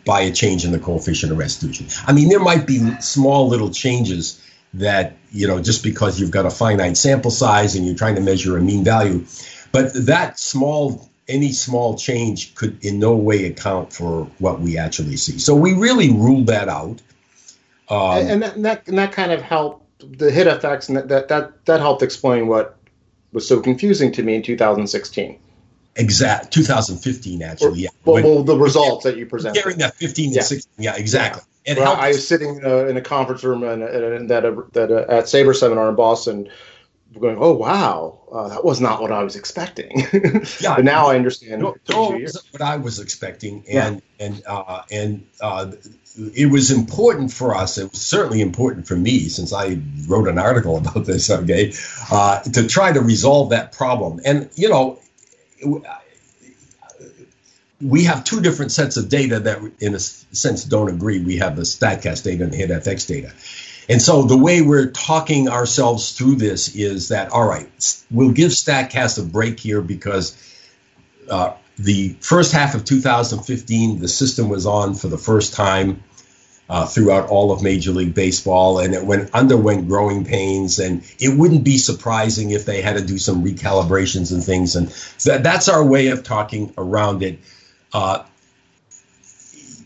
by 0.05 0.21
a 0.21 0.31
change 0.31 0.65
in 0.65 0.71
the 0.71 0.79
coefficient 0.79 1.31
of 1.31 1.37
restitution. 1.37 1.87
I 2.05 2.13
mean, 2.13 2.29
there 2.29 2.39
might 2.39 2.65
be 2.65 2.99
small 2.99 3.47
little 3.47 3.69
changes 3.69 4.43
that, 4.73 5.15
you 5.31 5.47
know, 5.47 5.61
just 5.61 5.83
because 5.83 6.19
you've 6.19 6.31
got 6.31 6.45
a 6.45 6.49
finite 6.49 6.97
sample 6.97 7.31
size 7.31 7.75
and 7.75 7.85
you're 7.85 7.95
trying 7.95 8.15
to 8.15 8.21
measure 8.21 8.57
a 8.57 8.61
mean 8.61 8.83
value, 8.83 9.25
but 9.71 9.93
that 9.93 10.39
small 10.39 11.08
any 11.29 11.51
small 11.51 11.97
change 11.97 12.55
could 12.55 12.83
in 12.83 12.99
no 12.99 13.15
way 13.15 13.45
account 13.45 13.93
for 13.93 14.25
what 14.39 14.59
we 14.59 14.77
actually 14.77 15.15
see. 15.15 15.39
So 15.39 15.55
we 15.55 15.73
really 15.73 16.11
ruled 16.11 16.47
that 16.47 16.67
out. 16.67 17.01
Um, 17.89 18.27
and, 18.27 18.43
that, 18.43 18.55
and, 18.55 18.65
that, 18.65 18.87
and 18.87 18.97
that 18.97 19.11
kind 19.11 19.31
of 19.31 19.41
helped 19.41 19.85
the 19.99 20.29
HitFX, 20.29 20.89
and 20.89 20.97
that, 20.97 21.07
that 21.09 21.27
that 21.27 21.65
that 21.65 21.79
helped 21.79 22.03
explain 22.03 22.47
what 22.47 22.77
was 23.31 23.47
so 23.47 23.59
confusing 23.59 24.11
to 24.13 24.23
me 24.23 24.35
in 24.35 24.41
2016. 24.41 25.39
Exact 25.95 26.53
2015 26.53 27.41
actually. 27.41 27.67
Or, 27.67 27.75
yeah. 27.75 27.89
Well, 28.05 28.23
well, 28.23 28.43
the 28.43 28.57
results 28.57 29.03
that 29.03 29.17
you 29.17 29.25
presented. 29.25 29.55
Comparing 29.55 29.79
that 29.79 29.95
15 29.95 30.31
yeah. 30.31 30.41
16. 30.41 30.71
Yeah, 30.77 30.95
exactly. 30.95 31.41
Yeah. 31.65 31.75
well, 31.75 31.95
I 31.95 32.09
was 32.09 32.25
sitting 32.25 32.61
uh, 32.63 32.85
in 32.85 32.95
a 32.95 33.01
conference 33.01 33.43
room 33.43 33.63
and, 33.63 33.83
and 33.83 34.29
that 34.29 34.45
uh, 34.45 34.61
that 34.73 34.91
uh, 34.91 35.11
at 35.11 35.25
Saberseminar 35.25 35.89
in 35.89 35.95
Boston 35.95 36.49
going, 37.17 37.37
"Oh 37.39 37.53
wow, 37.53 38.19
uh, 38.31 38.49
that 38.49 38.65
was 38.65 38.79
not 38.79 39.01
what 39.01 39.11
I 39.11 39.23
was 39.23 39.35
expecting." 39.35 39.99
yeah, 40.59 40.75
but 40.75 40.85
now 40.85 41.07
I 41.07 41.15
understand. 41.15 41.61
No, 41.61 41.75
what 42.51 42.61
I 42.61 42.77
was 42.77 42.99
expecting, 42.99 43.63
and 43.69 44.01
yeah. 44.19 44.25
and 44.25 44.43
uh, 44.45 44.83
and 44.91 45.27
uh, 45.41 45.71
it 46.35 46.51
was 46.51 46.71
important 46.71 47.31
for 47.33 47.55
us. 47.55 47.77
It 47.77 47.91
was 47.91 48.01
certainly 48.01 48.41
important 48.41 48.87
for 48.87 48.95
me 48.95 49.29
since 49.29 49.53
I 49.53 49.79
wrote 50.07 50.27
an 50.27 50.37
article 50.37 50.77
about 50.83 51.05
this. 51.05 51.29
Okay, 51.29 51.73
uh, 52.11 52.41
to 52.41 52.67
try 52.67 52.91
to 52.91 53.01
resolve 53.01 53.49
that 53.49 53.71
problem, 53.71 54.21
and 54.25 54.49
you 54.55 54.69
know. 54.69 54.99
We 57.81 58.03
have 58.03 58.25
two 58.25 58.41
different 58.41 58.73
sets 58.73 58.97
of 58.97 59.07
data 59.07 59.39
that, 59.39 59.59
in 59.79 59.95
a 59.95 59.99
sense, 59.99 60.65
don't 60.65 60.89
agree. 60.89 61.21
We 61.21 61.37
have 61.37 61.55
the 61.55 61.61
StatCast 61.61 62.25
data 62.25 62.43
and 62.43 62.51
the 62.51 62.57
HitFX 62.57 63.07
data. 63.07 63.31
And 63.89 63.99
so 63.99 64.21
the 64.21 64.38
way 64.38 64.62
we're 64.62 64.91
talking 64.91 65.49
ourselves 65.49 66.12
through 66.12 66.36
this 66.36 66.75
is 66.75 67.10
that, 67.10 67.32
all 67.32 67.45
right, 67.45 68.04
we'll 68.12 68.32
give 68.32 68.52
StatCast 68.52 69.19
a 69.19 69.25
break 69.25 69.60
here 69.60 69.82
because 69.82 70.38
uh, 71.28 71.54
the 71.80 72.15
first 72.21 72.52
half 72.52 72.75
of 72.75 72.86
2015, 72.86 73.99
the 73.99 74.08
system 74.08 74.47
was 74.47 74.67
on 74.67 74.93
for 74.93 75.08
the 75.08 75.17
first 75.17 75.56
time 75.56 76.04
uh, 76.69 76.86
throughout 76.86 77.30
all 77.30 77.52
of 77.52 77.63
Major 77.63 77.91
League 77.91 78.13
Baseball, 78.13 78.78
and 78.78 78.93
it 78.93 79.04
went 79.04 79.34
underwent 79.34 79.88
growing 79.88 80.23
pains. 80.23 80.78
And 80.78 81.04
it 81.19 81.36
wouldn't 81.36 81.63
be 81.63 81.80
surprising 81.80 82.52
if 82.52 82.65
they 82.65 82.84
had 82.84 82.95
to 82.97 83.04
do 83.04 83.17
some 83.17 83.43
recalibrations 83.43 84.32
and 84.32 84.43
things. 84.43 84.75
And 84.75 84.89
that, 85.25 85.41
that's 85.41 85.67
our 85.67 85.84
way 85.84 86.10
of 86.10 86.23
talking 86.23 86.71
around 86.78 87.23
it. 87.23 87.39
Uh, 87.91 88.23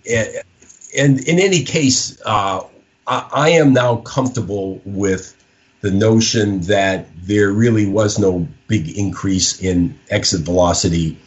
and 0.06 1.20
in 1.22 1.39
any 1.39 1.63
case, 1.63 2.22
uh, 2.26 2.66
I, 3.08 3.30
I 3.32 3.50
am 3.50 3.74
now 3.74 3.98
comfortable 3.98 4.82
with 4.86 5.36
the 5.82 5.92
notion 5.92 6.62
that 6.62 7.08
there 7.24 7.52
really 7.52 7.86
was 7.86 8.18
no 8.18 8.48
big 8.68 8.98
increase 8.98 9.62
in 9.62 10.00
exit 10.10 10.42
velocity 10.42 11.18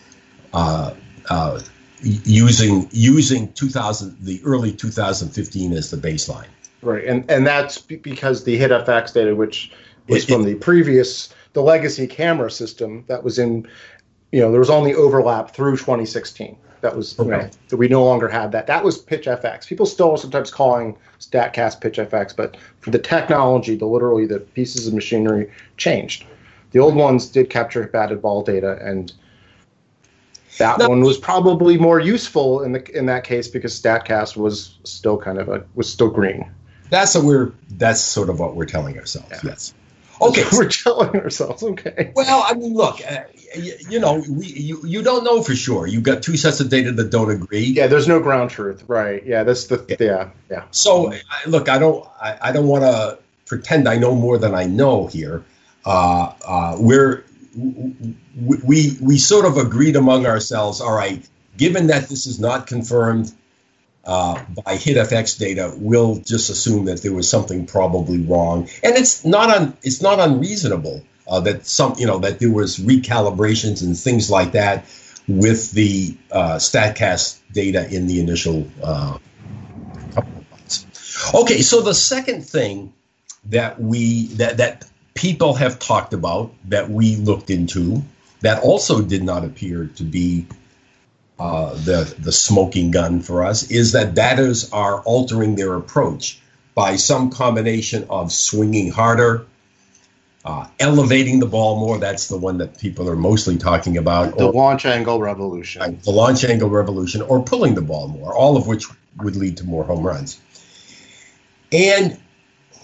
uh, 0.55 0.95
uh, 1.29 1.61
using 2.01 2.89
using 2.91 3.53
2000 3.53 4.17
the 4.21 4.41
early 4.45 4.73
2015 4.73 5.73
as 5.75 5.91
the 5.91 5.97
baseline. 5.97 6.47
Right, 6.83 7.05
and 7.05 7.31
and 7.31 7.47
that's 7.47 7.79
because 7.79 8.45
the 8.45 8.59
HitFX 8.59 9.13
data, 9.13 9.35
which 9.35 9.73
was 10.09 10.25
it, 10.25 10.33
from 10.33 10.43
it, 10.43 10.45
the 10.47 10.55
previous 10.55 11.35
the 11.53 11.63
legacy 11.63 12.07
camera 12.07 12.51
system 12.51 13.05
that 13.09 13.25
was 13.25 13.39
in, 13.39 13.67
you 14.31 14.41
know, 14.41 14.51
there 14.51 14.61
was 14.61 14.71
only 14.71 14.95
overlap 14.95 15.55
through 15.55 15.77
2016. 15.77 16.57
That 16.87 16.97
was 16.97 17.19
okay. 17.19 17.29
you 17.29 17.37
know, 17.37 17.51
that 17.69 17.77
we 17.79 17.89
no 17.89 18.05
longer 18.05 18.29
had 18.29 18.53
that. 18.53 18.69
That 18.69 18.85
was 18.85 19.03
PitchFX. 19.03 19.67
People 19.67 19.87
still 19.87 20.17
sometimes 20.17 20.53
calling 20.53 20.97
Statcast 21.19 21.81
PitchFX, 21.81 22.37
but 22.37 22.57
for 22.79 22.91
the 22.91 22.99
technology, 23.01 23.75
the 23.75 23.87
literally 23.87 24.25
the 24.25 24.39
pieces 24.39 24.87
of 24.87 24.95
machinery 24.95 25.51
changed. 25.79 26.25
The 26.71 26.79
old 26.79 26.95
ones 26.95 27.27
did 27.27 27.51
capture 27.51 27.85
batted 27.89 28.23
ball 28.23 28.45
data, 28.45 28.79
and 28.81 29.13
that 30.59 30.79
no. 30.79 30.91
one 30.91 31.01
was 31.01 31.19
probably 31.19 31.77
more 31.77 31.99
useful 31.99 32.63
in 32.63 32.71
the 32.71 32.97
in 32.97 33.07
that 33.07 33.25
case 33.25 33.49
because 33.49 33.75
Statcast 33.75 34.37
was 34.37 34.79
still 34.85 35.19
kind 35.19 35.39
of 35.39 35.49
a 35.49 35.65
was 35.75 35.93
still 35.93 36.11
green. 36.11 36.49
That's 36.89 37.17
what 37.17 37.25
we're. 37.25 37.53
That's 37.71 38.01
sort 38.01 38.31
of 38.31 38.39
what 38.39 38.55
we're 38.55 38.67
telling 38.67 38.97
ourselves. 38.97 39.29
Yeah. 39.33 39.41
Yes. 39.43 39.75
Okay, 40.21 40.45
we're 40.53 40.69
telling 40.69 41.17
ourselves. 41.17 41.65
Okay. 41.65 42.13
Well, 42.15 42.45
I 42.47 42.55
mean, 42.55 42.75
look, 42.75 43.01
uh, 43.01 43.25
you, 43.55 43.75
you, 43.91 44.01
know, 44.01 44.23
we, 44.29 44.47
you 44.47 44.81
you 44.85 45.03
don't 45.03 45.25
know 45.25 45.43
for 45.43 45.55
sure. 45.55 45.87
You've 45.87 46.03
got 46.03 46.23
two 46.23 46.37
sets 46.37 46.61
of 46.61 46.69
data 46.69 46.93
that 46.93 47.11
don't 47.11 47.31
agree. 47.31 47.65
Yeah, 47.65 47.87
there's 47.87 48.09
no 48.09 48.21
ground 48.21 48.51
truth, 48.51 48.85
right? 48.89 49.25
Yeah, 49.25 49.45
that's 49.45 49.67
the 49.67 49.85
yeah 49.89 49.97
yeah. 50.01 50.31
yeah. 50.51 50.65
So 50.71 51.13
look, 51.47 51.69
I 51.69 51.79
don't 51.79 52.07
I, 52.21 52.39
I 52.43 52.53
don't 52.53 52.67
want 52.67 52.85
to 52.85 53.19
pretend 53.47 53.89
I 53.89 53.97
know 53.97 54.15
more 54.15 54.39
than 54.39 54.55
I 54.55 54.65
know 54.65 55.07
here. 55.07 55.45
Uh, 55.85 56.33
uh, 56.45 56.77
we're 56.79 57.25
we 57.57 58.97
we 59.01 59.19
sort 59.19 59.45
of 59.45 59.57
agreed 59.57 59.97
among 59.97 60.27
ourselves. 60.27 60.81
All 60.81 60.95
right, 60.95 61.27
given 61.57 61.89
that 61.89 62.09
this 62.09 62.27
is 62.27 62.41
not 62.41 62.67
confirmed 62.67 63.33
uh, 64.05 64.43
by 64.65 64.77
HitFX 64.77 65.39
data, 65.39 65.73
we'll 65.77 66.17
just 66.17 66.51
assume 66.51 66.87
that 66.87 67.03
there 67.03 67.13
was 67.13 67.29
something 67.29 67.67
probably 67.67 68.19
wrong, 68.19 68.69
and 68.83 68.97
it's 68.97 69.25
not 69.25 69.51
un, 69.51 69.77
it's 69.83 70.03
not 70.03 70.21
unreasonable 70.21 71.03
uh, 71.29 71.41
that 71.41 71.67
some 71.67 71.95
you 71.99 72.07
know 72.07 72.19
that 72.19 72.39
there 72.39 72.51
was 72.51 72.79
recalibrations 72.79 73.83
and 73.83 73.97
things 73.99 74.31
like 74.31 74.53
that 74.53 74.85
with 75.29 75.73
the 75.73 76.17
uh, 76.31 76.57
Statcast 76.57 77.41
data 77.53 77.89
in 77.89 78.07
the 78.07 78.21
initial. 78.21 78.67
Uh, 78.83 79.19
couple 80.13 80.33
of 80.39 80.51
months. 80.51 81.35
okay, 81.35 81.61
so 81.63 81.81
the 81.81 81.95
second 81.95 82.43
thing 82.43 82.93
that 83.47 83.81
we 83.81 84.27
that 84.35 84.59
that 84.59 84.85
people 85.15 85.55
have 85.55 85.79
talked 85.79 86.13
about 86.13 86.53
that 86.67 86.91
we 86.91 87.17
looked 87.17 87.51
into 87.51 88.03
that 88.41 88.63
also 88.63 89.03
did 89.03 89.23
not 89.23 89.45
appear 89.45 89.87
to 89.97 90.05
be 90.05 90.47
uh, 91.39 91.75
the 91.75 92.15
the 92.19 92.33
smoking 92.33 92.91
gun 92.91 93.21
for 93.21 93.45
us 93.45 93.71
is 93.71 93.93
that 93.93 94.15
batters 94.15 94.71
are 94.73 95.01
altering 95.03 95.55
their 95.55 95.75
approach 95.75 96.41
by 96.75 96.97
some 96.97 97.31
combination 97.31 98.07
of 98.11 98.31
swinging 98.31 98.91
harder, 98.91 99.47
uh, 100.47 100.65
elevating 100.79 101.41
the 101.41 101.47
ball 101.47 101.79
more. 101.81 101.99
That's 101.99 102.29
the 102.29 102.37
one 102.37 102.59
that 102.59 102.79
people 102.79 103.11
are 103.11 103.17
mostly 103.17 103.59
talking 103.59 103.97
about. 103.97 104.39
The 104.39 104.47
or, 104.47 104.53
launch 104.53 104.87
angle 104.87 105.19
revolution. 105.19 105.83
Right, 105.83 106.03
the 106.03 106.13
launch 106.13 106.45
angle 106.45 106.71
revolution, 106.71 107.23
or 107.23 107.43
pulling 107.43 107.75
the 107.75 107.83
ball 107.83 108.07
more. 108.07 108.33
All 108.33 108.57
of 108.57 108.69
which 108.69 108.87
would 109.19 109.35
lead 109.35 109.57
to 109.57 109.65
more 109.65 109.83
home 109.83 110.07
runs. 110.07 110.41
And 111.73 112.17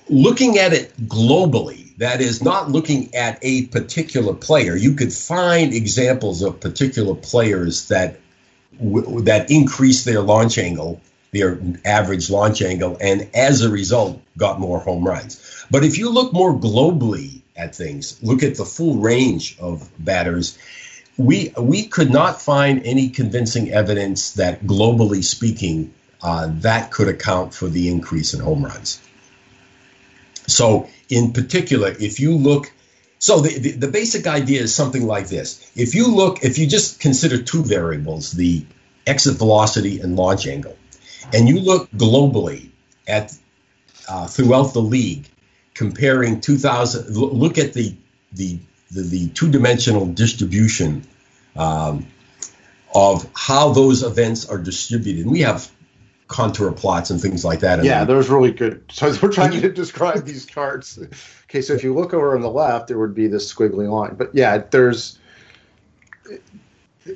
looking 0.08 0.58
at 0.58 0.72
it 0.72 0.96
globally, 1.06 1.96
that 1.98 2.20
is 2.20 2.42
not 2.42 2.68
looking 2.68 3.14
at 3.14 3.38
a 3.42 3.66
particular 3.66 4.34
player. 4.34 4.74
You 4.74 4.94
could 4.94 5.12
find 5.12 5.72
examples 5.72 6.42
of 6.42 6.58
particular 6.58 7.14
players 7.14 7.86
that 7.88 8.18
w- 8.76 9.20
that 9.22 9.52
increased 9.52 10.04
their 10.04 10.20
launch 10.20 10.58
angle, 10.58 11.00
their 11.30 11.60
average 11.84 12.28
launch 12.28 12.60
angle, 12.60 12.96
and 13.00 13.30
as 13.34 13.62
a 13.62 13.70
result, 13.70 14.20
got 14.36 14.58
more 14.58 14.80
home 14.80 15.06
runs. 15.06 15.64
But 15.70 15.84
if 15.84 15.96
you 15.96 16.10
look 16.10 16.32
more 16.32 16.52
globally 16.52 17.41
at 17.62 17.74
things, 17.74 18.22
look 18.22 18.42
at 18.42 18.56
the 18.56 18.64
full 18.64 18.96
range 18.96 19.56
of 19.58 19.88
batters, 19.98 20.58
we 21.16 21.52
we 21.58 21.86
could 21.86 22.10
not 22.10 22.40
find 22.40 22.82
any 22.84 23.08
convincing 23.08 23.70
evidence 23.70 24.32
that 24.32 24.64
globally 24.64 25.22
speaking, 25.22 25.92
uh, 26.22 26.48
that 26.60 26.90
could 26.90 27.08
account 27.08 27.54
for 27.54 27.68
the 27.68 27.88
increase 27.88 28.34
in 28.34 28.40
home 28.40 28.64
runs. 28.64 29.00
So, 30.46 30.88
in 31.08 31.32
particular, 31.32 31.94
if 32.00 32.18
you 32.20 32.36
look 32.36 32.72
so 33.18 33.40
the, 33.40 33.56
the, 33.56 33.70
the, 33.72 33.86
basic 33.86 34.26
idea 34.26 34.62
is 34.62 34.74
something 34.74 35.06
like 35.06 35.28
this. 35.28 35.70
If 35.76 35.94
you 35.94 36.12
look, 36.12 36.42
if 36.42 36.58
you 36.58 36.66
just 36.66 36.98
consider 36.98 37.40
two 37.40 37.62
variables, 37.62 38.32
the 38.32 38.66
exit 39.06 39.36
velocity 39.36 40.00
and 40.00 40.16
launch 40.16 40.48
angle, 40.48 40.76
and 41.32 41.48
you 41.48 41.60
look 41.60 41.88
globally 41.92 42.70
at 43.06 43.32
uh, 44.08 44.26
throughout 44.26 44.72
the 44.72 44.82
league, 44.82 45.28
comparing 45.74 46.40
2000, 46.40 47.16
look 47.16 47.58
at 47.58 47.72
the 47.72 47.94
the 48.32 48.58
the, 48.90 49.02
the 49.02 49.28
two-dimensional 49.30 50.06
distribution 50.06 51.06
um, 51.56 52.06
of 52.94 53.28
how 53.34 53.72
those 53.72 54.02
events 54.02 54.48
are 54.48 54.58
distributed. 54.58 55.22
And 55.22 55.32
we 55.32 55.40
have 55.40 55.70
contour 56.28 56.72
plots 56.72 57.10
and 57.10 57.20
things 57.20 57.44
like 57.44 57.60
that. 57.60 57.84
Yeah, 57.84 58.04
those 58.04 58.28
really 58.28 58.52
good. 58.52 58.84
So 58.92 59.14
we're 59.22 59.32
trying 59.32 59.60
to 59.60 59.72
describe 59.72 60.24
these 60.24 60.46
charts. 60.46 60.98
Okay, 61.44 61.62
so 61.62 61.74
if 61.74 61.84
you 61.84 61.94
look 61.94 62.14
over 62.14 62.34
on 62.34 62.42
the 62.42 62.50
left, 62.50 62.88
there 62.88 62.98
would 62.98 63.14
be 63.14 63.28
this 63.28 63.52
squiggly 63.52 63.90
line. 63.90 64.14
But 64.16 64.34
yeah, 64.34 64.58
there's. 64.58 65.18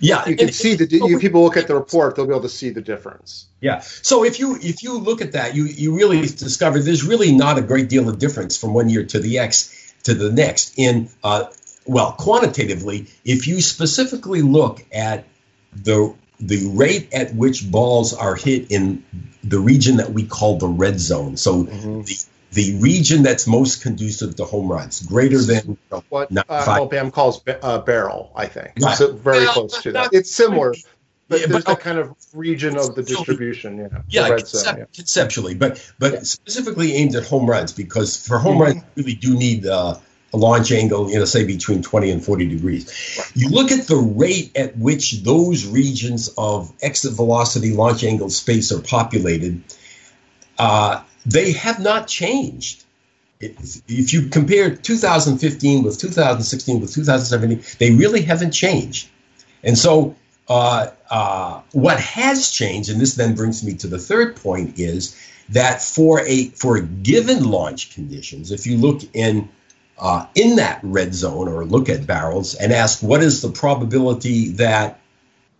Yeah, 0.00 0.28
you 0.28 0.36
can 0.36 0.52
see 0.52 0.74
the 0.74 0.86
you, 0.88 1.18
people 1.18 1.42
look 1.42 1.56
at 1.56 1.68
the 1.68 1.74
report; 1.74 2.16
they'll 2.16 2.26
be 2.26 2.32
able 2.32 2.42
to 2.42 2.48
see 2.48 2.70
the 2.70 2.80
difference. 2.80 3.46
Yeah. 3.60 3.80
So 3.80 4.24
if 4.24 4.40
you 4.40 4.56
if 4.60 4.82
you 4.82 4.98
look 4.98 5.20
at 5.20 5.32
that, 5.32 5.54
you 5.54 5.64
you 5.64 5.96
really 5.96 6.20
discover 6.22 6.78
there's 6.80 7.04
really 7.04 7.32
not 7.32 7.58
a 7.58 7.62
great 7.62 7.88
deal 7.88 8.08
of 8.08 8.18
difference 8.18 8.56
from 8.56 8.74
one 8.74 8.88
year 8.88 9.04
to 9.04 9.18
the 9.18 9.38
X 9.38 9.94
to 10.04 10.14
the 10.14 10.30
next. 10.30 10.78
In 10.78 11.08
uh, 11.22 11.44
well, 11.86 12.12
quantitatively, 12.12 13.06
if 13.24 13.46
you 13.46 13.60
specifically 13.60 14.42
look 14.42 14.84
at 14.92 15.24
the 15.72 16.14
the 16.40 16.68
rate 16.68 17.12
at 17.14 17.34
which 17.34 17.70
balls 17.70 18.12
are 18.12 18.34
hit 18.34 18.70
in 18.70 19.04
the 19.42 19.58
region 19.58 19.96
that 19.96 20.10
we 20.10 20.26
call 20.26 20.58
the 20.58 20.68
red 20.68 20.98
zone. 21.00 21.36
So 21.36 21.64
mm-hmm. 21.64 22.02
the 22.02 22.24
the 22.56 22.78
region 22.80 23.22
that's 23.22 23.46
most 23.46 23.82
conducive 23.82 24.34
to 24.36 24.44
home 24.46 24.72
runs, 24.72 25.02
greater 25.02 25.42
than 25.42 25.76
what 26.08 26.34
uh, 26.34 26.42
MLBAM 26.48 27.12
calls 27.12 27.42
uh, 27.46 27.78
barrel, 27.80 28.32
I 28.34 28.46
think. 28.46 28.72
Right. 28.80 28.96
So 28.96 29.12
very 29.12 29.40
well, 29.40 29.52
close 29.52 29.82
to 29.82 29.92
that. 29.92 30.14
It's 30.14 30.30
similar, 30.32 30.74
but 31.28 31.40
yeah, 31.40 31.46
there's 31.48 31.64
but, 31.64 31.76
that 31.76 31.80
kind 31.80 31.98
of 31.98 32.16
region 32.32 32.78
of 32.78 32.94
the 32.94 33.02
distribution. 33.02 33.76
Yeah, 33.76 33.88
yeah, 34.08 34.30
concep- 34.30 34.46
zone, 34.46 34.78
yeah. 34.78 34.84
conceptually, 34.94 35.54
but 35.54 35.92
but 35.98 36.12
yeah. 36.14 36.20
specifically 36.20 36.94
aimed 36.94 37.14
at 37.14 37.26
home 37.26 37.48
runs 37.48 37.72
because 37.72 38.26
for 38.26 38.38
home 38.38 38.54
mm-hmm. 38.54 38.62
runs, 38.62 38.76
you 38.76 39.02
really 39.02 39.14
do 39.16 39.36
need 39.36 39.66
uh, 39.66 39.98
a 40.32 40.36
launch 40.38 40.72
angle, 40.72 41.10
you 41.10 41.18
know, 41.18 41.26
say 41.26 41.44
between 41.44 41.82
20 41.82 42.10
and 42.10 42.24
40 42.24 42.46
degrees. 42.48 43.18
Right. 43.18 43.32
You 43.34 43.50
look 43.50 43.70
at 43.70 43.86
the 43.86 43.96
rate 43.96 44.56
at 44.56 44.78
which 44.78 45.22
those 45.24 45.66
regions 45.66 46.30
of 46.38 46.72
exit 46.80 47.12
velocity, 47.12 47.74
launch 47.74 48.02
angle 48.02 48.30
space 48.30 48.72
are 48.72 48.80
populated, 48.80 49.62
uh, 50.58 51.02
they 51.26 51.52
have 51.52 51.78
not 51.80 52.08
changed 52.08 52.84
if 53.40 54.12
you 54.12 54.28
compare 54.28 54.74
2015 54.74 55.82
with 55.82 55.98
2016 55.98 56.80
with 56.80 56.92
2017, 56.92 57.62
they 57.78 57.94
really 57.94 58.22
haven't 58.22 58.52
changed. 58.52 59.08
And 59.62 59.76
so, 59.76 60.14
uh, 60.48 60.88
uh, 61.10 61.60
what 61.72 62.00
has 62.00 62.50
changed, 62.50 62.88
and 62.88 63.00
this 63.00 63.14
then 63.14 63.34
brings 63.34 63.64
me 63.64 63.74
to 63.74 63.88
the 63.88 63.98
third 63.98 64.36
point, 64.36 64.78
is 64.78 65.20
that 65.50 65.82
for 65.82 66.20
a 66.20 66.46
for 66.50 66.80
given 66.80 67.44
launch 67.44 67.94
conditions, 67.94 68.52
if 68.52 68.66
you 68.66 68.78
look 68.78 69.02
in 69.12 69.48
uh, 69.98 70.26
in 70.34 70.56
that 70.56 70.80
red 70.82 71.14
zone 71.14 71.48
or 71.48 71.64
look 71.64 71.88
at 71.88 72.06
barrels 72.06 72.54
and 72.54 72.72
ask 72.72 73.02
what 73.02 73.22
is 73.22 73.42
the 73.42 73.50
probability 73.50 74.50
that 74.50 75.00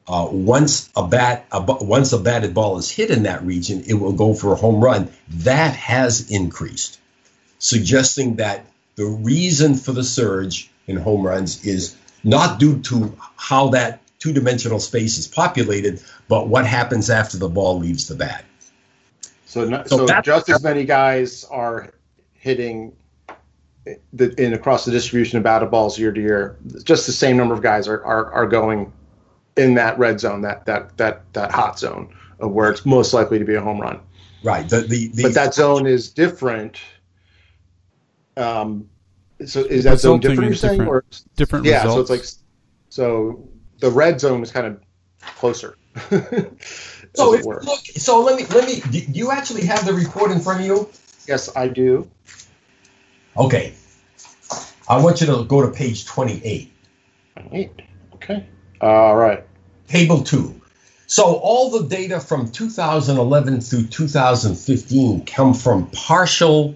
uh, 0.09 0.29
once 0.31 0.91
a 0.95 1.07
bat 1.07 1.47
a, 1.51 1.61
once 1.61 2.13
a 2.13 2.19
batted 2.19 2.55
ball 2.55 2.79
is 2.79 2.91
hit 2.91 3.11
in 3.11 3.25
that 3.25 3.43
region, 3.45 3.83
it 3.87 3.95
will 3.95 4.13
go 4.13 4.35
for 4.35 4.53
a 4.53 4.57
home 4.57 4.83
run. 4.83 5.11
That 5.29 5.75
has 5.75 6.31
increased, 6.31 7.01
suggesting 7.59 8.37
that 8.37 8.67
the 8.95 9.07
reason 9.07 9.75
for 9.75 9.93
the 9.93 10.05
surge 10.05 10.71
in 10.87 10.97
home 10.97 11.23
runs 11.23 11.65
is 11.67 11.97
not 12.23 12.59
due 12.59 12.81
to 12.83 13.17
how 13.37 13.69
that 13.71 14.01
two-dimensional 14.19 14.81
space 14.81 15.19
is 15.19 15.29
populated, 15.29 16.03
but 16.29 16.49
what 16.49 16.67
happens 16.67 17.11
after 17.11 17.37
the 17.37 17.49
ball 17.49 17.79
leaves 17.79 18.09
the 18.09 18.15
bat. 18.15 18.45
So, 19.45 19.69
so, 19.87 20.07
so 20.07 20.21
just 20.23 20.49
as 20.49 20.63
many 20.63 20.85
guys 20.85 21.45
are 21.45 21.93
hitting 22.35 22.93
the, 24.13 24.35
in 24.43 24.53
across 24.53 24.85
the 24.85 24.91
distribution 24.91 25.39
of 25.39 25.45
batted 25.45 25.71
balls 25.71 25.99
year 25.99 26.13
to 26.13 26.21
year, 26.21 26.57
just 26.83 27.07
the 27.07 27.13
same 27.13 27.37
number 27.37 27.55
of 27.55 27.63
guys 27.63 27.87
are, 27.87 28.03
are, 28.05 28.33
are 28.33 28.47
going 28.47 28.93
in 29.57 29.75
that 29.75 29.99
red 29.99 30.21
zone, 30.21 30.43
that 30.43 30.67
that 30.67 30.97
that 30.99 31.33
that 31.33 31.51
hot 31.51 31.79
zone 31.79 32.15
of 32.39 32.53
where 32.53 32.71
it's 32.71 32.85
most 32.85 33.13
likely 33.15 33.39
to 33.39 33.45
be 33.45 33.55
a 33.55 33.61
home 33.61 33.81
run. 33.81 34.01
Right. 34.43 34.69
The, 34.69 34.83
the, 34.83 35.09
the 35.09 35.23
but 35.25 35.35
that 35.35 35.55
zone 35.55 35.87
is 35.87 36.11
different. 36.11 36.79
Um, 38.37 38.89
so 39.45 39.61
is 39.61 39.85
that 39.85 40.01
zone 40.01 40.21
different? 40.21 40.45
You're 40.45 40.55
saying, 40.55 40.79
different, 40.79 40.91
or 40.91 41.05
different? 41.37 41.65
Yeah. 41.65 41.85
Results. 41.85 42.09
So 42.09 42.15
it's 42.15 42.23
like 42.23 42.43
so 42.91 43.49
the 43.79 43.91
red 43.91 44.21
zone 44.21 44.43
is 44.43 44.51
kind 44.51 44.67
of 44.67 44.81
closer. 45.21 45.77
so 47.15 47.31
look, 47.31 47.87
so 47.97 48.21
let 48.23 48.37
me 48.37 48.47
let 48.55 48.67
me. 48.67 48.81
Do 48.91 48.99
you 49.13 49.31
actually 49.31 49.65
have 49.67 49.87
the 49.87 49.95
report 49.95 50.31
in 50.31 50.41
front 50.41 50.61
of 50.61 50.67
you? 50.67 50.89
Yes, 51.27 51.55
I 51.57 51.69
do. 51.69 52.09
Okay. 53.37 53.75
I 54.89 55.03
want 55.03 55.21
you 55.21 55.27
to 55.27 55.45
go 55.45 55.63
to 55.63 55.73
page 55.73 56.07
28. 56.07 56.73
28. 57.37 57.71
Okay. 57.71 57.87
All 58.81 59.17
right. 59.17 59.45
Table 59.89 60.23
2. 60.23 60.61
So 61.07 61.37
all 61.37 61.71
the 61.71 61.87
data 61.87 62.21
from 62.21 62.51
2011 62.51 63.61
through 63.61 63.87
2015 63.87 65.25
come 65.25 65.55
from 65.55 65.87
partial 65.91 66.75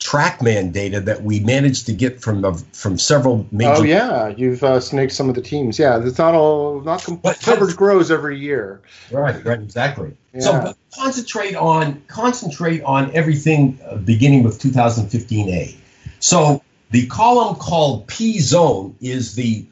TrackMan 0.00 0.72
data 0.72 1.00
that 1.00 1.22
we 1.22 1.40
managed 1.40 1.86
to 1.86 1.92
get 1.92 2.20
from 2.20 2.42
the, 2.42 2.52
from 2.72 2.98
several 2.98 3.46
major. 3.50 3.72
Oh 3.76 3.82
yeah, 3.82 4.28
you've 4.28 4.62
uh, 4.62 4.80
snaked 4.80 5.12
some 5.12 5.28
of 5.28 5.34
the 5.34 5.42
teams. 5.42 5.78
Yeah, 5.78 6.00
it's 6.04 6.18
not 6.18 6.34
all 6.34 6.80
not 6.80 7.02
com- 7.02 7.16
but, 7.16 7.40
coverage 7.40 7.76
grows 7.76 8.10
every 8.10 8.38
year. 8.38 8.80
Right, 9.10 9.44
right, 9.44 9.60
exactly. 9.60 10.16
Yeah. 10.32 10.40
So 10.40 10.74
concentrate 10.96 11.56
on 11.56 12.02
concentrate 12.06 12.82
on 12.82 13.10
everything 13.14 13.78
uh, 13.84 13.96
beginning 13.96 14.44
with 14.44 14.60
2015A. 14.60 15.76
So 16.20 16.62
the 16.90 17.06
column 17.06 17.56
called 17.56 18.06
P 18.06 18.38
zone 18.38 18.96
is 19.00 19.34
the 19.34 19.66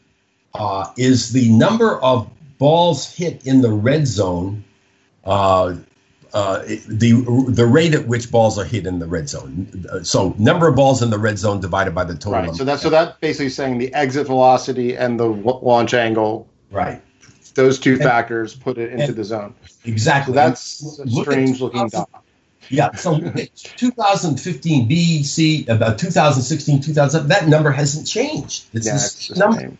uh, 0.58 0.92
is 0.96 1.32
the 1.32 1.50
number 1.50 2.00
of 2.02 2.30
balls 2.58 3.12
hit 3.14 3.46
in 3.46 3.60
the 3.60 3.70
red 3.70 4.06
zone 4.06 4.64
uh, 5.24 5.76
uh, 6.32 6.58
the 6.88 7.46
the 7.48 7.66
rate 7.66 7.94
at 7.94 8.06
which 8.06 8.30
balls 8.30 8.58
are 8.58 8.64
hit 8.64 8.86
in 8.86 8.98
the 8.98 9.06
red 9.06 9.28
zone. 9.28 9.86
So 10.02 10.34
number 10.38 10.68
of 10.68 10.76
balls 10.76 11.02
in 11.02 11.10
the 11.10 11.18
red 11.18 11.38
zone 11.38 11.60
divided 11.60 11.94
by 11.94 12.04
the 12.04 12.14
total. 12.14 12.40
Right. 12.40 12.54
So 12.54 12.64
that's 12.64 12.82
so 12.82 12.90
that 12.90 13.20
basically 13.20 13.48
saying 13.50 13.78
the 13.78 13.92
exit 13.94 14.26
velocity 14.26 14.96
and 14.96 15.18
the 15.18 15.26
launch 15.26 15.94
angle. 15.94 16.48
Right. 16.70 17.00
Those 17.54 17.78
two 17.78 17.94
and, 17.94 18.02
factors 18.02 18.54
put 18.54 18.76
it 18.76 18.92
into 18.92 19.12
the 19.12 19.24
zone. 19.24 19.54
Exactly. 19.84 20.32
So 20.32 20.34
that's 20.34 20.98
a 20.98 21.08
strange 21.08 21.60
looking 21.60 21.88
dot. 21.88 22.10
Yeah. 22.68 22.92
So 22.96 23.18
2015 23.18 24.88
B, 24.88 25.22
C, 25.22 25.64
about 25.68 25.98
2016, 25.98 26.82
2000. 26.82 27.28
That 27.28 27.48
number 27.48 27.70
hasn't 27.70 28.06
changed. 28.06 28.66
It's, 28.74 28.86
yeah, 28.86 29.34
the 29.34 29.40
number. 29.40 29.60
Same 29.60 29.78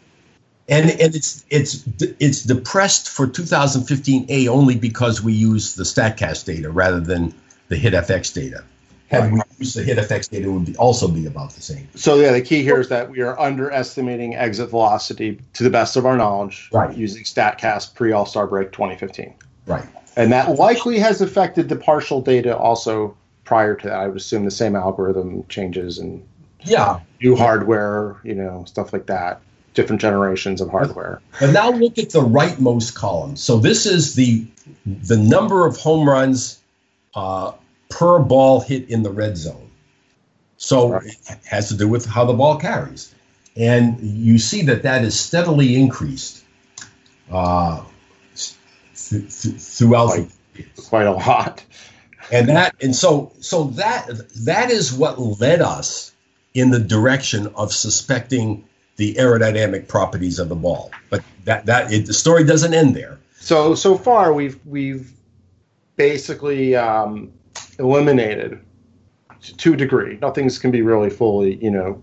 and 0.68 0.90
and 0.90 1.14
it's 1.14 1.44
it's 1.50 1.84
it's 1.98 2.42
depressed 2.42 3.08
for 3.08 3.26
2015A 3.26 4.48
only 4.48 4.76
because 4.76 5.22
we 5.22 5.32
use 5.32 5.74
the 5.74 5.84
Statcast 5.84 6.44
data 6.44 6.70
rather 6.70 7.00
than 7.00 7.34
the 7.68 7.76
HitFX 7.76 8.34
data. 8.34 8.64
Had 9.08 9.32
we 9.32 9.40
used 9.58 9.76
the 9.76 9.84
HitFX 9.84 10.30
data, 10.30 10.48
it 10.48 10.50
would 10.50 10.66
be 10.66 10.76
also 10.76 11.06
be 11.06 11.26
about 11.26 11.52
the 11.52 11.62
same. 11.62 11.88
So 11.94 12.16
yeah, 12.16 12.32
the 12.32 12.42
key 12.42 12.62
here 12.62 12.80
is 12.80 12.88
that 12.88 13.08
we 13.08 13.20
are 13.20 13.38
underestimating 13.38 14.34
exit 14.34 14.70
velocity 14.70 15.40
to 15.54 15.62
the 15.62 15.70
best 15.70 15.96
of 15.96 16.04
our 16.04 16.16
knowledge, 16.16 16.68
right. 16.72 16.96
using 16.96 17.22
Statcast 17.22 17.94
pre 17.94 18.10
All 18.10 18.26
Star 18.26 18.48
break 18.48 18.72
2015. 18.72 19.34
Right, 19.66 19.86
and 20.16 20.32
that 20.32 20.58
likely 20.58 20.98
has 20.98 21.20
affected 21.20 21.68
the 21.68 21.76
partial 21.76 22.20
data 22.20 22.56
also 22.56 23.16
prior 23.44 23.76
to 23.76 23.86
that. 23.86 23.96
I 23.96 24.08
would 24.08 24.16
assume 24.16 24.44
the 24.44 24.50
same 24.50 24.74
algorithm 24.74 25.46
changes 25.48 25.98
and 25.98 26.26
yeah, 26.64 26.98
new 27.22 27.36
hardware, 27.36 28.16
you 28.24 28.34
know, 28.34 28.64
stuff 28.66 28.92
like 28.92 29.06
that 29.06 29.40
different 29.76 30.00
generations 30.00 30.60
of 30.60 30.70
hardware. 30.70 31.20
But 31.38 31.52
now 31.52 31.70
look 31.70 31.98
at 31.98 32.10
the 32.10 32.20
rightmost 32.20 32.94
column. 32.94 33.36
So 33.36 33.58
this 33.58 33.86
is 33.86 34.16
the 34.16 34.44
the 34.84 35.16
number 35.16 35.64
of 35.64 35.76
home 35.76 36.08
runs 36.08 36.60
uh, 37.14 37.52
per 37.88 38.18
ball 38.18 38.60
hit 38.60 38.90
in 38.90 39.04
the 39.04 39.10
red 39.10 39.36
zone. 39.36 39.70
So 40.56 40.90
right. 40.90 41.04
it 41.06 41.38
has 41.44 41.68
to 41.68 41.76
do 41.76 41.86
with 41.86 42.06
how 42.06 42.24
the 42.24 42.32
ball 42.32 42.58
carries, 42.58 43.14
and 43.54 44.00
you 44.00 44.38
see 44.38 44.62
that 44.62 44.82
that 44.82 45.04
is 45.04 45.18
steadily 45.18 45.76
increased 45.76 46.42
uh, 47.30 47.84
th- 48.34 49.42
th- 49.42 49.56
throughout 49.56 50.08
quite, 50.08 50.28
quite 50.88 51.06
a 51.06 51.12
lot. 51.12 51.62
And 52.32 52.48
that 52.48 52.74
and 52.80 52.96
so 52.96 53.32
so 53.40 53.64
that 53.64 54.08
that 54.46 54.70
is 54.70 54.92
what 54.92 55.20
led 55.20 55.60
us 55.60 56.12
in 56.54 56.70
the 56.70 56.80
direction 56.80 57.48
of 57.54 57.72
suspecting 57.72 58.64
the 58.96 59.14
aerodynamic 59.14 59.88
properties 59.88 60.38
of 60.38 60.48
the 60.48 60.54
ball. 60.54 60.90
But 61.10 61.22
that 61.44 61.66
that 61.66 61.92
it, 61.92 62.06
the 62.06 62.14
story 62.14 62.44
doesn't 62.44 62.74
end 62.74 62.94
there. 62.94 63.18
So 63.38 63.74
so 63.74 63.96
far 63.96 64.32
we've 64.32 64.58
we've 64.66 65.12
basically 65.96 66.74
um, 66.74 67.32
eliminated 67.78 68.60
to 69.40 69.74
a 69.74 69.76
degree. 69.76 70.18
Nothing's 70.20 70.58
can 70.58 70.70
be 70.70 70.82
really 70.82 71.10
fully 71.10 71.56
you 71.62 71.70
know 71.70 72.02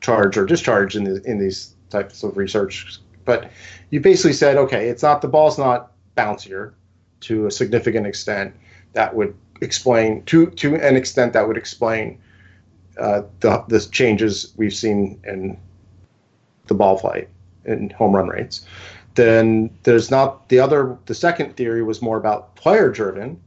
charged 0.00 0.36
or 0.36 0.46
discharged 0.46 0.96
in 0.96 1.04
the, 1.04 1.22
in 1.24 1.38
these 1.38 1.74
types 1.90 2.22
of 2.22 2.36
research. 2.36 3.00
But 3.24 3.50
you 3.90 4.00
basically 4.00 4.32
said, 4.32 4.56
okay, 4.56 4.88
it's 4.88 5.02
not 5.02 5.20
the 5.22 5.28
ball's 5.28 5.58
not 5.58 5.92
bouncier 6.16 6.72
to 7.20 7.46
a 7.46 7.50
significant 7.50 8.06
extent. 8.06 8.54
That 8.92 9.14
would 9.14 9.34
explain 9.60 10.22
to 10.24 10.46
to 10.50 10.76
an 10.76 10.96
extent 10.96 11.32
that 11.32 11.46
would 11.48 11.56
explain 11.56 12.20
uh, 12.98 13.22
the 13.40 13.64
the 13.68 13.80
changes 13.90 14.52
we've 14.56 14.74
seen 14.74 15.20
in 15.24 15.58
the 16.68 16.74
ball 16.74 16.96
flight 16.96 17.28
and 17.64 17.92
home 17.92 18.14
run 18.14 18.28
rates. 18.28 18.64
Then 19.14 19.70
there's 19.82 20.10
not 20.10 20.48
the 20.48 20.60
other. 20.60 20.96
The 21.06 21.14
second 21.14 21.56
theory 21.56 21.82
was 21.82 22.00
more 22.00 22.16
about 22.16 22.54
player 22.54 22.88
driven, 22.88 23.40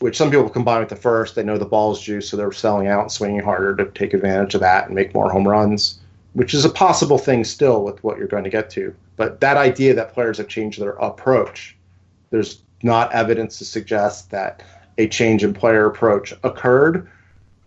which 0.00 0.16
some 0.16 0.30
people 0.30 0.48
combine 0.50 0.80
with 0.80 0.88
the 0.88 0.96
first. 0.96 1.34
They 1.34 1.44
know 1.44 1.58
the 1.58 1.64
ball's 1.64 2.02
juice, 2.02 2.28
so 2.28 2.36
they're 2.36 2.52
selling 2.52 2.88
out 2.88 3.02
and 3.02 3.12
swinging 3.12 3.42
harder 3.42 3.76
to 3.76 3.86
take 3.92 4.12
advantage 4.12 4.54
of 4.54 4.60
that 4.60 4.86
and 4.86 4.94
make 4.94 5.14
more 5.14 5.30
home 5.30 5.46
runs, 5.46 6.00
which 6.32 6.52
is 6.52 6.64
a 6.64 6.70
possible 6.70 7.18
thing 7.18 7.44
still 7.44 7.84
with 7.84 8.02
what 8.02 8.18
you're 8.18 8.26
going 8.26 8.44
to 8.44 8.50
get 8.50 8.70
to. 8.70 8.94
But 9.16 9.40
that 9.40 9.56
idea 9.56 9.94
that 9.94 10.14
players 10.14 10.38
have 10.38 10.48
changed 10.48 10.80
their 10.80 10.92
approach, 10.92 11.76
there's 12.30 12.62
not 12.82 13.12
evidence 13.12 13.58
to 13.58 13.64
suggest 13.64 14.30
that 14.30 14.62
a 14.98 15.06
change 15.06 15.44
in 15.44 15.54
player 15.54 15.86
approach 15.86 16.34
occurred 16.42 17.08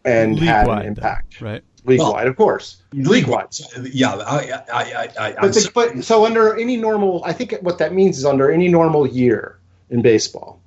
and 0.05 0.35
League 0.35 0.43
had 0.43 0.67
an 0.67 0.81
impact. 0.83 1.39
Though, 1.39 1.45
right 1.45 1.63
league 1.85 1.99
well, 1.99 2.13
wide, 2.13 2.27
of 2.27 2.35
course, 2.35 2.81
league 2.93 3.27
wide. 3.27 3.47
Yeah, 3.81 4.15
I, 4.15 4.61
I, 4.71 5.09
I, 5.19 5.35
but, 5.41 5.53
the, 5.53 5.71
but 5.73 6.03
so 6.03 6.25
under 6.25 6.57
any 6.57 6.77
normal, 6.77 7.23
I 7.25 7.33
think 7.33 7.55
what 7.61 7.77
that 7.79 7.93
means 7.93 8.17
is 8.17 8.25
under 8.25 8.51
any 8.51 8.67
normal 8.67 9.07
year 9.07 9.59
in 9.89 10.01
baseball, 10.01 10.61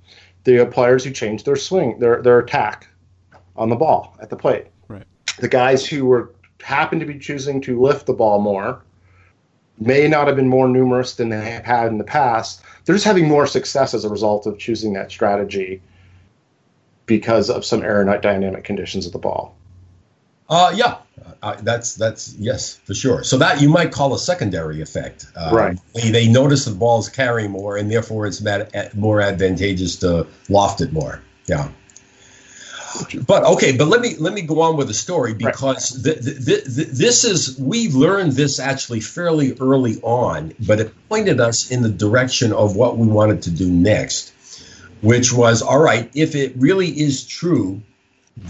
the 0.44 0.66
players 0.66 1.04
who 1.04 1.10
change 1.10 1.44
their 1.44 1.56
swing, 1.56 1.98
their 1.98 2.22
their 2.22 2.38
attack 2.38 2.88
on 3.56 3.68
the 3.68 3.76
ball 3.76 4.16
at 4.20 4.30
the 4.30 4.36
plate. 4.36 4.66
Right. 4.88 5.04
The 5.38 5.48
guys 5.48 5.86
who 5.86 6.04
were 6.06 6.32
happen 6.62 7.00
to 7.00 7.06
be 7.06 7.18
choosing 7.18 7.60
to 7.62 7.80
lift 7.80 8.06
the 8.06 8.12
ball 8.12 8.40
more 8.40 8.82
may 9.78 10.08
not 10.08 10.26
have 10.26 10.36
been 10.36 10.48
more 10.48 10.68
numerous 10.68 11.14
than 11.14 11.28
they 11.28 11.50
have 11.50 11.64
had 11.64 11.88
in 11.88 11.98
the 11.98 12.04
past. 12.04 12.62
They're 12.84 12.94
just 12.94 13.04
having 13.04 13.28
more 13.28 13.46
success 13.46 13.94
as 13.94 14.04
a 14.04 14.08
result 14.08 14.46
of 14.46 14.58
choosing 14.58 14.94
that 14.94 15.10
strategy 15.10 15.82
because 17.06 17.50
of 17.50 17.64
some 17.64 17.80
aerodynamic 17.80 18.64
conditions 18.64 19.06
of 19.06 19.12
the 19.12 19.18
ball. 19.18 19.56
Uh, 20.48 20.72
yeah, 20.76 20.98
uh, 21.42 21.56
that's 21.62 21.94
that's 21.94 22.34
yes 22.34 22.76
for 22.76 22.94
sure. 22.94 23.24
So 23.24 23.38
that 23.38 23.60
you 23.60 23.68
might 23.68 23.90
call 23.90 24.14
a 24.14 24.18
secondary 24.18 24.80
effect. 24.80 25.26
Um, 25.36 25.54
right. 25.54 25.78
They, 25.94 26.10
they 26.10 26.28
notice 26.28 26.64
the 26.64 26.74
ball's 26.74 27.08
carry 27.08 27.48
more, 27.48 27.76
and 27.76 27.90
therefore 27.90 28.26
it's 28.26 28.42
more 28.94 29.20
advantageous 29.20 29.96
to 29.96 30.26
loft 30.48 30.80
it 30.80 30.92
more. 30.92 31.20
Yeah. 31.46 31.68
but 33.26 33.44
okay, 33.44 33.76
but 33.76 33.88
let 33.88 34.00
me 34.00 34.16
let 34.18 34.32
me 34.32 34.42
go 34.42 34.60
on 34.60 34.76
with 34.76 34.88
the 34.88 34.94
story 34.94 35.34
because 35.34 35.96
right. 35.96 36.16
the, 36.16 36.30
the, 36.30 36.62
the, 36.68 36.84
this 36.92 37.24
is 37.24 37.58
we 37.58 37.90
learned 37.90 38.32
this 38.32 38.60
actually 38.60 39.00
fairly 39.00 39.56
early 39.58 40.00
on, 40.02 40.54
but 40.60 40.80
it 40.80 40.92
pointed 41.08 41.40
us 41.40 41.70
in 41.70 41.82
the 41.82 41.90
direction 41.90 42.52
of 42.52 42.76
what 42.76 42.96
we 42.96 43.06
wanted 43.06 43.42
to 43.42 43.50
do 43.50 43.70
next, 43.70 44.32
which 45.00 45.32
was 45.32 45.62
all 45.62 45.80
right. 45.80 46.10
If 46.14 46.34
it 46.34 46.54
really 46.56 46.88
is 46.88 47.26
true 47.26 47.82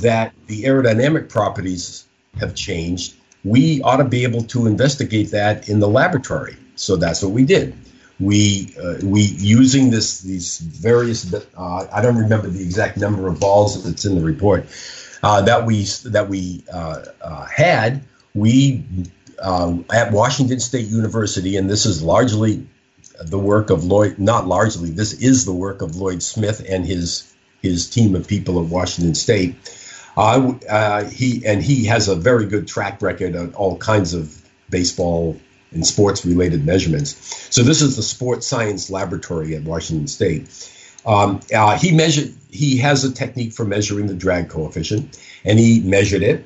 that 0.00 0.34
the 0.46 0.64
aerodynamic 0.64 1.28
properties 1.28 2.06
have 2.38 2.54
changed, 2.54 3.14
we 3.44 3.80
ought 3.82 3.98
to 3.98 4.04
be 4.04 4.24
able 4.24 4.42
to 4.44 4.66
investigate 4.66 5.30
that 5.30 5.68
in 5.68 5.80
the 5.80 5.88
laboratory. 5.88 6.56
So 6.74 6.96
that's 6.96 7.22
what 7.22 7.32
we 7.32 7.44
did 7.44 7.74
we 8.18 8.74
uh, 8.82 8.94
we 9.02 9.22
using 9.22 9.90
this 9.90 10.20
these 10.20 10.58
various 10.58 11.32
uh, 11.34 11.86
I 11.92 12.00
don't 12.00 12.16
remember 12.16 12.48
the 12.48 12.62
exact 12.62 12.96
number 12.96 13.28
of 13.28 13.40
balls 13.40 13.82
that's 13.84 14.04
in 14.04 14.14
the 14.14 14.22
report 14.22 14.66
uh, 15.22 15.42
that 15.42 15.66
we 15.66 15.84
that 16.04 16.28
we 16.28 16.64
uh, 16.72 17.04
uh, 17.20 17.44
had 17.44 18.02
we 18.34 18.84
uh, 19.38 19.76
at 19.92 20.12
Washington 20.12 20.60
State 20.60 20.86
University 20.86 21.56
and 21.56 21.68
this 21.68 21.84
is 21.84 22.02
largely 22.02 22.66
the 23.20 23.38
work 23.38 23.70
of 23.70 23.84
Lloyd 23.84 24.18
not 24.18 24.46
largely 24.46 24.90
this 24.90 25.12
is 25.12 25.44
the 25.44 25.54
work 25.54 25.82
of 25.82 25.96
Lloyd 25.96 26.22
Smith 26.22 26.64
and 26.68 26.84
his 26.84 27.32
his 27.62 27.88
team 27.88 28.14
of 28.14 28.28
people 28.28 28.62
at 28.62 28.66
Washington 28.66 29.14
State 29.14 29.56
he 31.10 31.42
and 31.44 31.62
he 31.62 31.84
has 31.86 32.08
a 32.08 32.16
very 32.16 32.46
good 32.46 32.66
track 32.66 33.02
record 33.02 33.36
on 33.36 33.54
all 33.54 33.76
kinds 33.76 34.14
of 34.14 34.42
baseball 34.70 35.38
and 35.72 35.86
sports 35.86 36.24
related 36.24 36.64
measurements. 36.64 37.16
So 37.54 37.62
this 37.62 37.82
is 37.82 37.96
the 37.96 38.02
Sports 38.02 38.46
Science 38.46 38.90
Laboratory 38.90 39.54
at 39.54 39.62
Washington 39.62 40.06
State. 40.06 40.48
Um, 41.04 41.40
uh, 41.54 41.78
he 41.78 41.92
measured. 41.92 42.34
He 42.50 42.78
has 42.78 43.04
a 43.04 43.12
technique 43.12 43.52
for 43.52 43.64
measuring 43.64 44.06
the 44.06 44.14
drag 44.14 44.48
coefficient, 44.48 45.18
and 45.44 45.58
he 45.58 45.80
measured 45.80 46.22
it. 46.22 46.44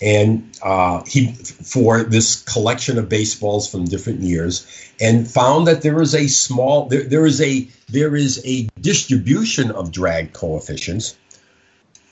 And 0.00 0.56
uh, 0.62 1.02
he 1.06 1.32
for 1.32 2.04
this 2.04 2.42
collection 2.42 2.98
of 2.98 3.08
baseballs 3.08 3.68
from 3.68 3.84
different 3.84 4.20
years, 4.20 4.66
and 5.00 5.28
found 5.28 5.66
that 5.66 5.82
there 5.82 6.00
is 6.00 6.14
a 6.14 6.28
small 6.28 6.86
there, 6.86 7.02
there 7.02 7.26
is 7.26 7.40
a 7.40 7.68
there 7.88 8.14
is 8.14 8.40
a 8.46 8.68
distribution 8.80 9.72
of 9.72 9.90
drag 9.90 10.32
coefficients 10.32 11.16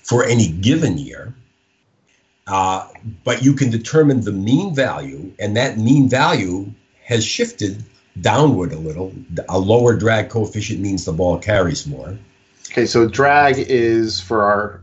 for 0.03 0.25
any 0.25 0.49
given 0.49 0.99
year 0.99 1.35
uh, 2.47 2.89
but 3.25 3.43
you 3.43 3.55
can 3.55 3.71
determine 3.71 4.21
the 4.21 4.33
mean 4.33 4.75
value, 4.75 5.33
and 5.39 5.57
that 5.57 5.79
mean 5.79 6.09
value 6.09 6.73
has 7.05 7.25
shifted 7.25 7.83
downward 8.21 8.73
a 8.73 8.79
little. 8.79 9.13
A 9.49 9.59
lower 9.59 9.97
drag 9.97 10.31
coefficient 10.31 10.81
means 10.81 11.05
the 11.05 11.13
ball 11.13 11.39
carries 11.39 11.87
more. 11.87 12.17
Okay, 12.71 12.87
so 12.87 13.09
drag 13.09 13.57
is 13.59 14.21
for 14.21 14.45
our 14.45 14.81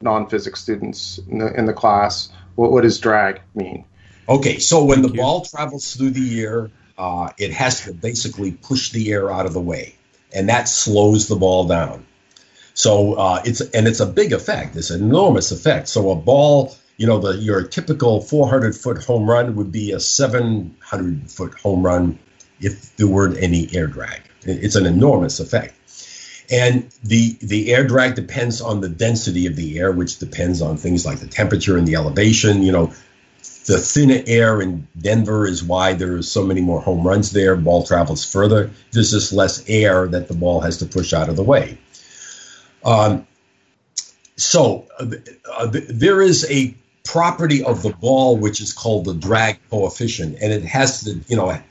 non-physics 0.00 0.60
students 0.60 1.18
in 1.28 1.38
the, 1.38 1.54
in 1.58 1.66
the 1.66 1.72
class. 1.72 2.30
What, 2.54 2.72
what 2.72 2.82
does 2.82 2.98
drag 2.98 3.40
mean? 3.54 3.84
Okay, 4.28 4.58
so 4.58 4.84
when 4.84 5.02
Thank 5.02 5.08
the 5.08 5.16
you. 5.16 5.22
ball 5.22 5.44
travels 5.44 5.94
through 5.94 6.10
the 6.10 6.40
air, 6.42 6.70
uh, 6.96 7.30
it 7.38 7.52
has 7.52 7.84
to 7.84 7.92
basically 7.92 8.52
push 8.52 8.90
the 8.90 9.12
air 9.12 9.30
out 9.30 9.46
of 9.46 9.52
the 9.52 9.60
way, 9.60 9.94
and 10.34 10.48
that 10.48 10.68
slows 10.68 11.28
the 11.28 11.36
ball 11.36 11.66
down. 11.66 12.06
So 12.74 13.14
uh, 13.14 13.42
it's 13.44 13.60
and 13.60 13.88
it's 13.88 14.00
a 14.00 14.06
big 14.06 14.32
effect. 14.32 14.76
It's 14.76 14.90
an 14.90 15.02
enormous 15.02 15.50
effect. 15.50 15.88
So 15.88 16.10
a 16.10 16.16
ball 16.16 16.74
you 17.00 17.06
know, 17.06 17.18
the 17.18 17.38
your 17.38 17.62
typical 17.62 18.20
400 18.20 18.76
foot 18.76 19.02
home 19.02 19.28
run 19.28 19.56
would 19.56 19.72
be 19.72 19.92
a 19.92 19.98
700 19.98 21.30
foot 21.30 21.54
home 21.54 21.82
run 21.82 22.18
if 22.60 22.94
there 22.96 23.06
weren't 23.06 23.38
any 23.38 23.74
air 23.74 23.86
drag. 23.86 24.20
It's 24.42 24.76
an 24.76 24.84
enormous 24.84 25.40
effect. 25.40 25.74
And 26.50 26.90
the 27.04 27.36
the 27.40 27.72
air 27.72 27.86
drag 27.86 28.16
depends 28.16 28.60
on 28.60 28.80
the 28.80 28.88
density 28.88 29.46
of 29.46 29.54
the 29.54 29.78
air, 29.78 29.92
which 29.92 30.18
depends 30.18 30.60
on 30.60 30.76
things 30.76 31.06
like 31.06 31.20
the 31.20 31.28
temperature 31.28 31.78
and 31.78 31.86
the 31.86 31.94
elevation. 31.94 32.62
You 32.64 32.72
know, 32.72 32.92
the 33.66 33.78
thinner 33.78 34.22
air 34.26 34.60
in 34.60 34.88
Denver 35.00 35.46
is 35.46 35.62
why 35.62 35.92
there 35.92 36.16
are 36.16 36.22
so 36.22 36.44
many 36.44 36.60
more 36.60 36.80
home 36.80 37.06
runs 37.06 37.30
there. 37.30 37.54
Ball 37.54 37.84
travels 37.84 38.24
further. 38.24 38.70
There's 38.90 39.12
just 39.12 39.32
less 39.32 39.68
air 39.68 40.08
that 40.08 40.26
the 40.26 40.34
ball 40.34 40.60
has 40.60 40.78
to 40.78 40.86
push 40.86 41.12
out 41.12 41.28
of 41.28 41.36
the 41.36 41.44
way. 41.44 41.78
Um, 42.84 43.28
so 44.36 44.88
uh, 44.98 45.06
uh, 45.52 45.68
there 45.70 46.20
is 46.20 46.50
a 46.50 46.74
property 47.04 47.62
of 47.62 47.82
the 47.82 47.90
ball, 47.90 48.36
which 48.36 48.60
is 48.60 48.72
called 48.72 49.04
the 49.04 49.14
drag 49.14 49.58
coefficient, 49.70 50.38
and 50.40 50.52
it 50.52 50.64
has 50.64 51.04
to, 51.04 51.20
you 51.28 51.36
know, 51.36 51.50
it, 51.50 51.62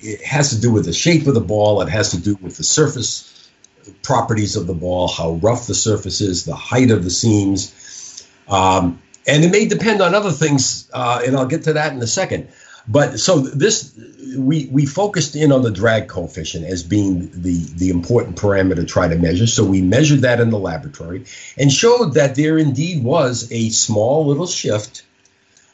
it, 0.00 0.22
has 0.22 0.50
to 0.50 0.60
do 0.60 0.72
with 0.72 0.84
the 0.84 0.92
shape 0.92 1.26
of 1.26 1.34
the 1.34 1.40
ball. 1.40 1.80
It 1.80 1.88
has 1.88 2.10
to 2.10 2.20
do 2.20 2.36
with 2.42 2.56
the 2.56 2.64
surface 2.64 3.37
properties 4.02 4.56
of 4.56 4.66
the 4.66 4.74
ball, 4.74 5.08
how 5.08 5.32
rough 5.32 5.66
the 5.66 5.74
surface 5.74 6.20
is, 6.20 6.44
the 6.44 6.54
height 6.54 6.90
of 6.90 7.04
the 7.04 7.10
seams, 7.10 8.26
um, 8.48 9.00
and 9.26 9.44
it 9.44 9.50
may 9.50 9.66
depend 9.66 10.00
on 10.00 10.14
other 10.14 10.30
things. 10.30 10.88
Uh, 10.92 11.22
and 11.24 11.36
I'll 11.36 11.46
get 11.46 11.64
to 11.64 11.74
that 11.74 11.92
in 11.92 12.00
a 12.00 12.06
second. 12.06 12.48
But 12.88 13.20
so 13.20 13.40
this 13.40 13.92
we 14.36 14.66
we 14.72 14.86
focused 14.86 15.36
in 15.36 15.52
on 15.52 15.62
the 15.62 15.70
drag 15.70 16.08
coefficient 16.08 16.64
as 16.64 16.82
being 16.82 17.30
the 17.34 17.58
the 17.76 17.90
important 17.90 18.36
parameter 18.36 18.76
to 18.76 18.84
try 18.84 19.08
to 19.08 19.16
measure. 19.16 19.46
So 19.46 19.62
we 19.62 19.82
measured 19.82 20.20
that 20.20 20.40
in 20.40 20.48
the 20.48 20.58
laboratory 20.58 21.26
and 21.58 21.70
showed 21.70 22.14
that 22.14 22.34
there 22.34 22.56
indeed 22.56 23.04
was 23.04 23.46
a 23.52 23.68
small 23.68 24.26
little 24.26 24.46
shift 24.46 25.02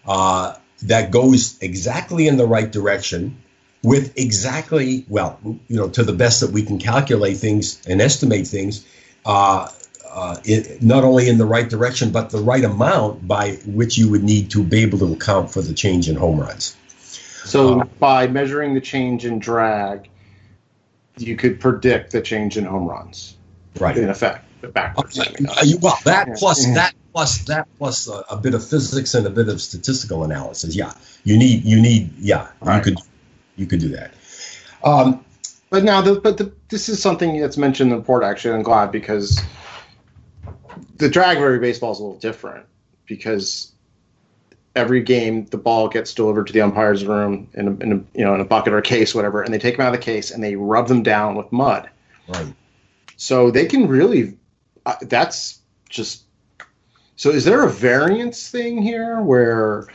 uh, 0.07 0.57
that 0.83 1.12
goes 1.12 1.57
exactly 1.61 2.27
in 2.27 2.37
the 2.37 2.46
right 2.46 2.70
direction 2.70 3.43
with 3.85 4.18
exactly 4.18 5.05
well 5.09 5.38
you 5.44 5.77
know 5.77 5.88
to 5.90 6.03
the 6.03 6.12
best 6.12 6.40
that 6.40 6.51
we 6.51 6.62
can 6.62 6.79
calculate 6.79 7.37
things 7.37 7.87
and 7.87 8.01
estimate 8.01 8.47
things. 8.47 8.85
Uh, 9.25 9.68
uh, 10.11 10.37
it, 10.44 10.81
not 10.81 11.03
only 11.03 11.29
in 11.29 11.38
the 11.38 11.44
right 11.44 11.68
direction, 11.68 12.12
but 12.12 12.31
the 12.31 12.38
right 12.38 12.62
amount 12.62 13.27
by 13.27 13.53
which 13.66 13.99
you 13.99 14.09
would 14.11 14.23
need 14.23 14.49
to 14.49 14.62
be 14.62 14.83
able 14.83 14.99
to 14.99 15.12
account 15.12 15.51
for 15.51 15.61
the 15.61 15.75
change 15.75 16.09
in 16.09 16.14
home 16.14 16.38
runs. 16.38 16.77
So 17.44 17.81
uh, 17.81 17.85
by 17.99 18.29
measuring 18.29 18.75
the 18.75 18.81
change 18.81 19.25
in 19.25 19.40
drag, 19.40 20.09
you 21.18 21.37
could 21.37 21.59
predict 21.59 22.12
the 22.12 22.20
change 22.20 22.57
in 22.57 22.64
home 22.64 22.87
runs. 22.87 23.37
Right. 23.81 23.97
In 23.97 24.09
effect, 24.09 24.44
backwards. 24.73 25.18
Okay. 25.18 25.44
I 25.51 25.64
mean, 25.64 25.81
well, 25.81 25.99
that 26.05 26.29
yeah. 26.29 26.35
plus 26.38 26.66
yeah. 26.66 26.75
that 26.75 26.94
plus 27.12 27.38
that 27.47 27.68
plus 27.79 28.09
a, 28.09 28.25
a, 28.31 28.37
bit 28.37 28.55
of 28.55 28.66
physics 28.66 29.14
and 29.14 29.27
a 29.27 29.31
bit 29.31 29.49
of 29.49 29.61
statistical 29.61 30.23
analysis. 30.23 30.77
Yeah, 30.77 30.94
you 31.25 31.37
need 31.37 31.64
you 31.64 31.81
need 31.81 32.12
yeah 32.18 32.49
you 32.64 32.81
could 32.81 32.99
you 33.56 33.66
could 33.66 33.80
do 33.80 33.88
that. 33.88 34.14
Um, 34.82 35.24
but 35.70 35.84
now, 35.84 36.00
the, 36.00 36.20
but 36.20 36.38
the, 36.38 36.52
this 36.68 36.88
is 36.88 37.02
something 37.02 37.40
that's 37.40 37.56
mentioned 37.56 37.90
in 37.90 37.96
the 37.96 38.00
report. 38.00 38.22
Actually, 38.22 38.54
I'm 38.54 38.62
glad 38.62 38.92
because 38.92 39.40
the 40.96 41.08
drag 41.08 41.38
of 41.38 41.60
baseball 41.60 41.92
is 41.92 41.98
a 41.98 42.02
little 42.02 42.18
different 42.18 42.66
because 43.06 43.72
every 44.76 45.02
game 45.02 45.46
the 45.46 45.56
ball 45.56 45.88
gets 45.88 46.14
delivered 46.14 46.46
to 46.46 46.52
the 46.52 46.60
umpire's 46.60 47.04
room 47.04 47.48
in 47.54 47.68
a, 47.68 47.70
in 47.76 47.92
a, 47.92 48.18
you 48.18 48.24
know 48.24 48.34
in 48.34 48.40
a 48.40 48.44
bucket 48.44 48.72
or 48.72 48.78
a 48.78 48.82
case 48.82 49.14
whatever 49.14 49.42
and 49.42 49.54
they 49.54 49.58
take 49.58 49.76
them 49.76 49.86
out 49.86 49.94
of 49.94 50.00
the 50.00 50.04
case 50.04 50.30
and 50.30 50.42
they 50.42 50.56
rub 50.56 50.88
them 50.88 51.02
down 51.02 51.36
with 51.36 51.50
mud 51.52 51.88
right 52.28 52.52
so 53.16 53.50
they 53.50 53.66
can 53.66 53.86
really 53.86 54.36
uh, 54.86 54.96
that's 55.02 55.60
just 55.88 56.24
so 57.16 57.30
is 57.30 57.44
there 57.44 57.64
a 57.64 57.70
variance 57.70 58.50
thing 58.50 58.82
here 58.82 59.20
where 59.20 59.86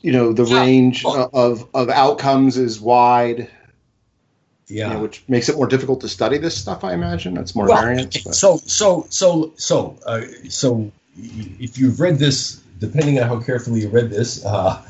you 0.00 0.12
know 0.12 0.32
the 0.32 0.44
yeah. 0.44 0.60
range 0.60 1.04
of 1.04 1.68
of 1.74 1.88
outcomes 1.88 2.56
is 2.56 2.80
wide 2.80 3.50
yeah, 4.68 4.88
you 4.88 4.94
know, 4.94 5.00
which 5.00 5.24
makes 5.28 5.48
it 5.48 5.56
more 5.56 5.66
difficult 5.66 6.02
to 6.02 6.08
study 6.08 6.38
this 6.38 6.56
stuff. 6.56 6.84
I 6.84 6.92
imagine 6.92 7.34
that's 7.34 7.54
more 7.54 7.66
well, 7.66 7.80
variance. 7.80 8.22
But. 8.22 8.34
So, 8.34 8.58
so, 8.58 9.06
so, 9.08 9.54
so, 9.56 9.98
uh, 10.04 10.20
so, 10.50 10.92
if 11.16 11.78
you've 11.78 12.00
read 12.00 12.18
this 12.18 12.62
depending 12.78 13.18
on 13.18 13.26
how 13.26 13.40
carefully 13.40 13.80
you 13.80 13.88
read 13.88 14.10
this, 14.10 14.44
uh, 14.44 14.82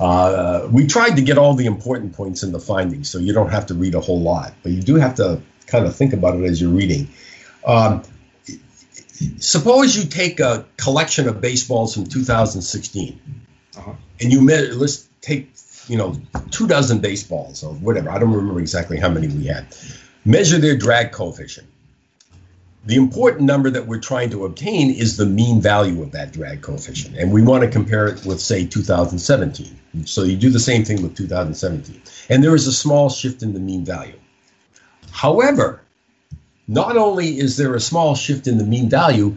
uh, 0.00 0.68
we 0.70 0.86
tried 0.86 1.16
to 1.16 1.22
get 1.22 1.38
all 1.38 1.54
the 1.54 1.66
important 1.66 2.12
points 2.12 2.42
in 2.42 2.52
the 2.52 2.58
findings, 2.58 3.08
so 3.08 3.18
you 3.18 3.32
don't 3.32 3.50
have 3.50 3.66
to 3.66 3.74
read 3.74 3.94
a 3.94 4.00
whole 4.00 4.20
lot, 4.20 4.52
but 4.62 4.72
you 4.72 4.82
do 4.82 4.96
have 4.96 5.14
to 5.14 5.40
kind 5.66 5.86
of 5.86 5.94
think 5.94 6.12
about 6.12 6.34
it 6.36 6.44
as 6.44 6.60
you're 6.60 6.70
reading. 6.70 7.08
Um, 7.64 8.02
suppose 9.38 9.96
you 9.96 10.04
take 10.04 10.40
a 10.40 10.64
collection 10.76 11.28
of 11.28 11.40
baseballs 11.40 11.94
from 11.94 12.06
2016, 12.06 13.20
uh-huh. 13.76 13.92
and 14.20 14.32
you 14.32 14.40
measure, 14.40 14.74
let's 14.74 15.08
take 15.20 15.50
you 15.88 15.96
know 15.96 16.20
two 16.50 16.66
dozen 16.66 16.98
baseballs 16.98 17.62
or 17.62 17.72
whatever. 17.74 18.10
I 18.10 18.18
don't 18.18 18.32
remember 18.32 18.60
exactly 18.60 18.98
how 18.98 19.08
many 19.08 19.28
we 19.28 19.46
had. 19.46 19.66
Measure 20.24 20.58
their 20.58 20.76
drag 20.76 21.12
coefficient 21.12 21.68
the 22.86 22.94
important 22.94 23.42
number 23.42 23.68
that 23.68 23.86
we're 23.86 24.00
trying 24.00 24.30
to 24.30 24.44
obtain 24.44 24.92
is 24.92 25.16
the 25.16 25.26
mean 25.26 25.60
value 25.60 26.02
of 26.02 26.12
that 26.12 26.32
drag 26.32 26.62
coefficient. 26.62 27.16
And 27.16 27.32
we 27.32 27.42
want 27.42 27.64
to 27.64 27.70
compare 27.70 28.06
it 28.06 28.24
with, 28.24 28.40
say, 28.40 28.64
2017. 28.64 30.06
So 30.06 30.22
you 30.22 30.36
do 30.36 30.50
the 30.50 30.60
same 30.60 30.84
thing 30.84 31.02
with 31.02 31.16
2017. 31.16 32.00
And 32.28 32.44
there 32.44 32.54
is 32.54 32.68
a 32.68 32.72
small 32.72 33.10
shift 33.10 33.42
in 33.42 33.54
the 33.54 33.60
mean 33.60 33.84
value. 33.84 34.18
However, 35.10 35.82
not 36.68 36.96
only 36.96 37.38
is 37.38 37.56
there 37.56 37.74
a 37.74 37.80
small 37.80 38.14
shift 38.14 38.46
in 38.46 38.56
the 38.56 38.64
mean 38.64 38.88
value, 38.88 39.36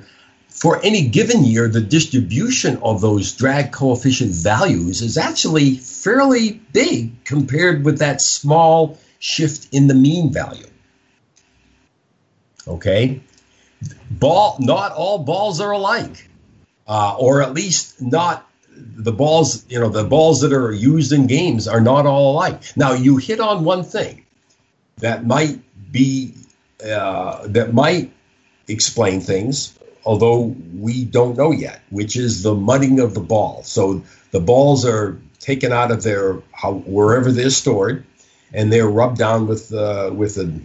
for 0.60 0.84
any 0.84 1.08
given 1.08 1.44
year, 1.44 1.68
the 1.68 1.82
distribution 1.82 2.78
of 2.78 3.02
those 3.02 3.34
drag 3.34 3.72
coefficient 3.72 4.32
values 4.32 5.02
is 5.02 5.18
actually 5.18 5.76
fairly 5.76 6.62
big 6.74 7.24
compared 7.24 7.86
with 7.86 8.00
that 8.00 8.22
small 8.22 8.98
shift 9.20 9.74
in 9.74 9.88
the 9.88 9.94
mean 9.94 10.32
value. 10.34 10.68
Okay? 12.68 13.22
ball. 14.10 14.58
Not 14.60 14.92
all 14.92 15.20
balls 15.20 15.62
are 15.62 15.72
alike, 15.72 16.30
uh, 16.88 17.16
or 17.18 17.42
at 17.42 17.54
least 17.54 18.02
not 18.02 18.48
the 18.76 19.12
balls. 19.12 19.66
You 19.70 19.80
know, 19.80 19.90
the 19.90 20.04
balls 20.04 20.42
that 20.42 20.54
are 20.54 20.72
used 20.72 21.12
in 21.12 21.28
games 21.28 21.68
are 21.68 21.82
not 21.82 22.06
all 22.06 22.34
alike. 22.34 22.62
Now, 22.76 22.94
you 22.94 23.18
hit 23.18 23.40
on 23.40 23.64
one 23.64 23.84
thing 23.84 24.26
that 24.98 25.26
might 25.26 25.60
be 25.92 26.36
uh, 26.84 27.48
that 27.48 27.74
might 27.74 28.12
explain 28.68 29.22
things, 29.22 29.78
although 30.06 30.56
we 30.74 31.06
don't 31.06 31.38
know 31.38 31.52
yet, 31.52 31.82
which 31.90 32.16
is 32.18 32.44
the 32.44 32.54
mudding 32.54 33.00
of 33.00 33.14
the 33.14 33.20
ball. 33.20 33.64
So 33.64 34.04
the 34.32 34.40
balls 34.40 34.86
are 34.86 35.20
taken 35.40 35.72
out 35.72 35.92
of 35.92 36.04
their 36.04 36.42
how, 36.52 36.74
wherever 36.74 37.32
they're 37.32 37.50
stored, 37.50 38.06
and 38.54 38.72
they're 38.72 38.88
rubbed 38.88 39.18
down 39.18 39.48
with 39.48 39.74
uh, 39.74 40.12
with 40.14 40.36
the 40.36 40.62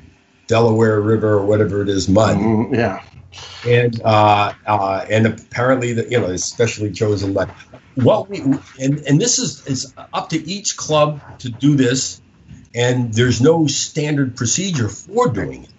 Delaware 0.47 1.01
River 1.01 1.35
or 1.35 1.47
whatever 1.47 1.83
it 1.83 1.89
is 1.89 2.09
mud. 2.09 2.37
Mm, 2.37 2.77
yeah. 2.77 3.03
And 3.67 4.01
uh, 4.03 4.53
uh, 4.67 5.07
and 5.11 5.27
apparently, 5.27 5.95
the, 5.95 6.09
you 6.09 6.21
know, 6.21 6.27
especially 6.27 6.93
chosen 6.93 7.33
mud. 7.33 7.51
What 7.95 8.29
we 8.29 8.41
and 8.41 8.99
and 9.07 9.21
this 9.21 9.39
is 9.39 9.67
is 9.67 9.95
up 10.13 10.31
to 10.31 10.37
each 10.37 10.77
club 10.77 11.21
to 11.41 11.49
do 11.49 11.77
this, 11.77 12.21
and 12.75 13.13
there's 13.13 13.41
no 13.41 13.67
standard 13.67 14.37
procedure 14.37 14.89
for 14.89 15.29
doing 15.29 15.65
it. 15.65 15.71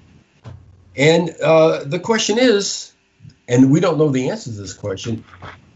And 0.97 1.29
uh, 1.41 1.83
the 1.83 1.99
question 1.99 2.37
is, 2.39 2.93
and 3.47 3.71
we 3.71 3.79
don't 3.79 3.97
know 3.97 4.09
the 4.09 4.29
answer 4.29 4.49
to 4.51 4.55
this 4.55 4.73
question, 4.73 5.23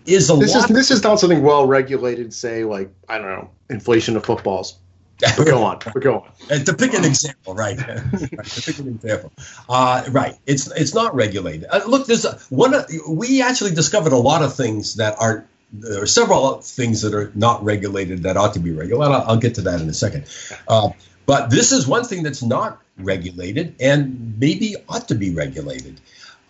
is 0.05 0.29
a 0.29 0.35
this 0.35 0.55
lot 0.55 0.69
is 0.69 0.75
this 0.75 0.91
is 0.91 1.03
not 1.03 1.19
something 1.19 1.43
well 1.43 1.67
regulated. 1.67 2.33
Say 2.33 2.63
like 2.63 2.91
I 3.07 3.17
don't 3.17 3.27
know, 3.27 3.49
inflation 3.69 4.17
of 4.17 4.25
footballs. 4.25 4.77
But 5.19 5.45
go 5.45 5.63
on. 5.63 5.79
But 5.79 6.01
go 6.01 6.19
on. 6.19 6.31
And 6.49 6.65
to 6.65 6.73
pick 6.73 6.93
an 6.93 7.03
example, 7.03 7.53
right? 7.53 7.77
right 7.77 8.45
to 8.45 8.61
pick 8.61 8.79
an 8.79 8.87
example, 8.87 9.31
uh, 9.67 10.05
right? 10.11 10.35
It's 10.45 10.71
it's 10.71 10.93
not 10.93 11.13
regulated. 11.13 11.67
Uh, 11.69 11.81
look, 11.87 12.07
there's 12.07 12.25
a, 12.25 12.39
one. 12.49 12.73
Uh, 12.73 12.85
we 13.07 13.41
actually 13.41 13.71
discovered 13.71 14.13
a 14.13 14.17
lot 14.17 14.43
of 14.43 14.55
things 14.55 14.95
that 14.95 15.15
aren't. 15.19 15.45
There 15.71 16.01
are 16.01 16.07
several 16.07 16.61
things 16.61 17.03
that 17.03 17.13
are 17.13 17.31
not 17.35 17.63
regulated 17.63 18.23
that 18.23 18.37
ought 18.37 18.53
to 18.55 18.59
be 18.59 18.71
regulated. 18.71 19.13
I'll, 19.13 19.31
I'll 19.31 19.37
get 19.37 19.55
to 19.55 19.61
that 19.63 19.81
in 19.81 19.89
a 19.89 19.93
second. 19.93 20.25
Uh, 20.67 20.91
but 21.27 21.51
this 21.51 21.71
is 21.71 21.85
one 21.85 22.05
thing 22.05 22.23
that's 22.23 22.41
not 22.41 22.81
regulated 22.97 23.75
and 23.79 24.39
maybe 24.39 24.77
ought 24.87 25.09
to 25.09 25.15
be 25.15 25.29
regulated. 25.29 26.01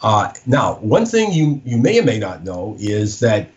Uh, 0.02 0.34
now, 0.45 0.76
one 0.76 1.06
thing 1.06 1.34
you, 1.34 1.62
you 1.66 1.78
may 1.78 2.00
or 2.00 2.04
may 2.04 2.20
not 2.20 2.43
know 2.43 2.76
is 2.80 3.20
that 3.20 3.50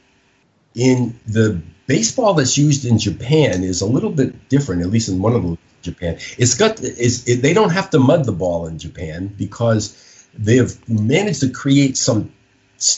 in 0.74 1.18
the 1.26 1.62
baseball 1.86 2.34
that's 2.34 2.56
used 2.58 2.84
in 2.84 2.98
Japan 2.98 3.62
is 3.62 3.80
a 3.80 3.86
little 3.86 4.10
bit 4.10 4.48
different, 4.48 4.82
at 4.82 4.88
least 4.88 5.08
in 5.08 5.20
one 5.20 5.34
of 5.34 5.42
the 5.42 5.58
Japan. 5.82 6.18
It's 6.38 6.54
got 6.54 6.80
is 6.80 7.28
it, 7.28 7.42
they 7.42 7.52
don't 7.52 7.70
have 7.70 7.90
to 7.90 7.98
mud 7.98 8.24
the 8.24 8.32
ball 8.32 8.66
in 8.66 8.78
Japan 8.78 9.26
because 9.26 10.26
they've 10.34 10.72
managed 10.88 11.40
to 11.40 11.50
create 11.50 11.96
some 11.96 12.32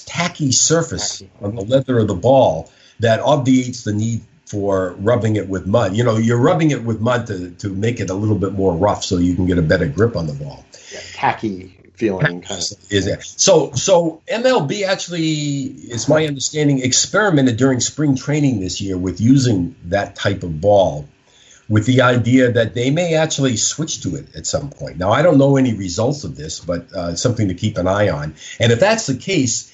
tacky 0.07 0.53
surface 0.53 1.22
on 1.40 1.55
the 1.55 1.62
leather 1.62 1.99
of 1.99 2.09
the 2.09 2.14
ball 2.14 2.70
that 3.01 3.20
obviates 3.20 3.84
the 3.84 3.92
need 3.92 4.22
for 4.47 4.92
rubbing 4.99 5.36
it 5.36 5.49
with 5.49 5.66
mud. 5.66 5.97
You 5.97 6.05
know, 6.05 6.16
you're 6.16 6.38
rubbing 6.38 6.70
it 6.70 6.84
with 6.84 7.01
mud 7.01 7.26
to, 7.26 7.51
to 7.51 7.68
make 7.68 8.01
it 8.01 8.11
a 8.11 8.14
little 8.14 8.36
bit 8.36 8.53
more 8.53 8.74
rough 8.74 9.03
so 9.03 9.18
you 9.18 9.34
can 9.34 9.47
get 9.47 9.59
a 9.59 9.62
better 9.62 9.88
grip 9.88 10.16
on 10.16 10.26
the 10.26 10.34
ball. 10.34 10.64
Yeah, 10.92 11.01
tacky 11.14 11.84
feeling 11.95 12.42
kind 12.42 12.61
of. 12.61 12.92
Is 12.92 13.07
it? 13.07 13.22
So 13.22 13.72
so 13.72 14.22
MLB 14.28 14.86
actually, 14.86 15.22
it's 15.22 16.09
my 16.09 16.26
understanding, 16.26 16.80
experimented 16.80 17.57
during 17.57 17.80
spring 17.80 18.16
training 18.16 18.61
this 18.61 18.80
year 18.80 18.99
with 18.99 19.20
using 19.20 19.76
that 19.84 20.16
type 20.16 20.42
of 20.42 20.61
ball 20.61 21.09
with 21.68 21.86
the 21.86 22.03
idea 22.03 22.53
that 22.53 22.74
they 22.74 22.90
may 22.90 23.14
actually 23.14 23.57
switch 23.57 24.03
to 24.03 24.16
it 24.16 24.36
at 24.36 24.47
some 24.47 24.70
point. 24.70 24.99
Now, 24.99 25.12
I 25.12 25.22
don't 25.22 25.38
know 25.38 25.57
any 25.57 25.74
results 25.74 26.24
of 26.24 26.36
this, 26.36 26.61
but 26.61 26.92
uh, 26.92 27.16
something 27.16 27.49
to 27.49 27.55
keep 27.55 27.78
an 27.78 27.88
eye 27.88 28.11
on. 28.11 28.34
And 28.61 28.70
if 28.70 28.80
that's 28.80 29.07
the 29.07 29.16
case, 29.16 29.72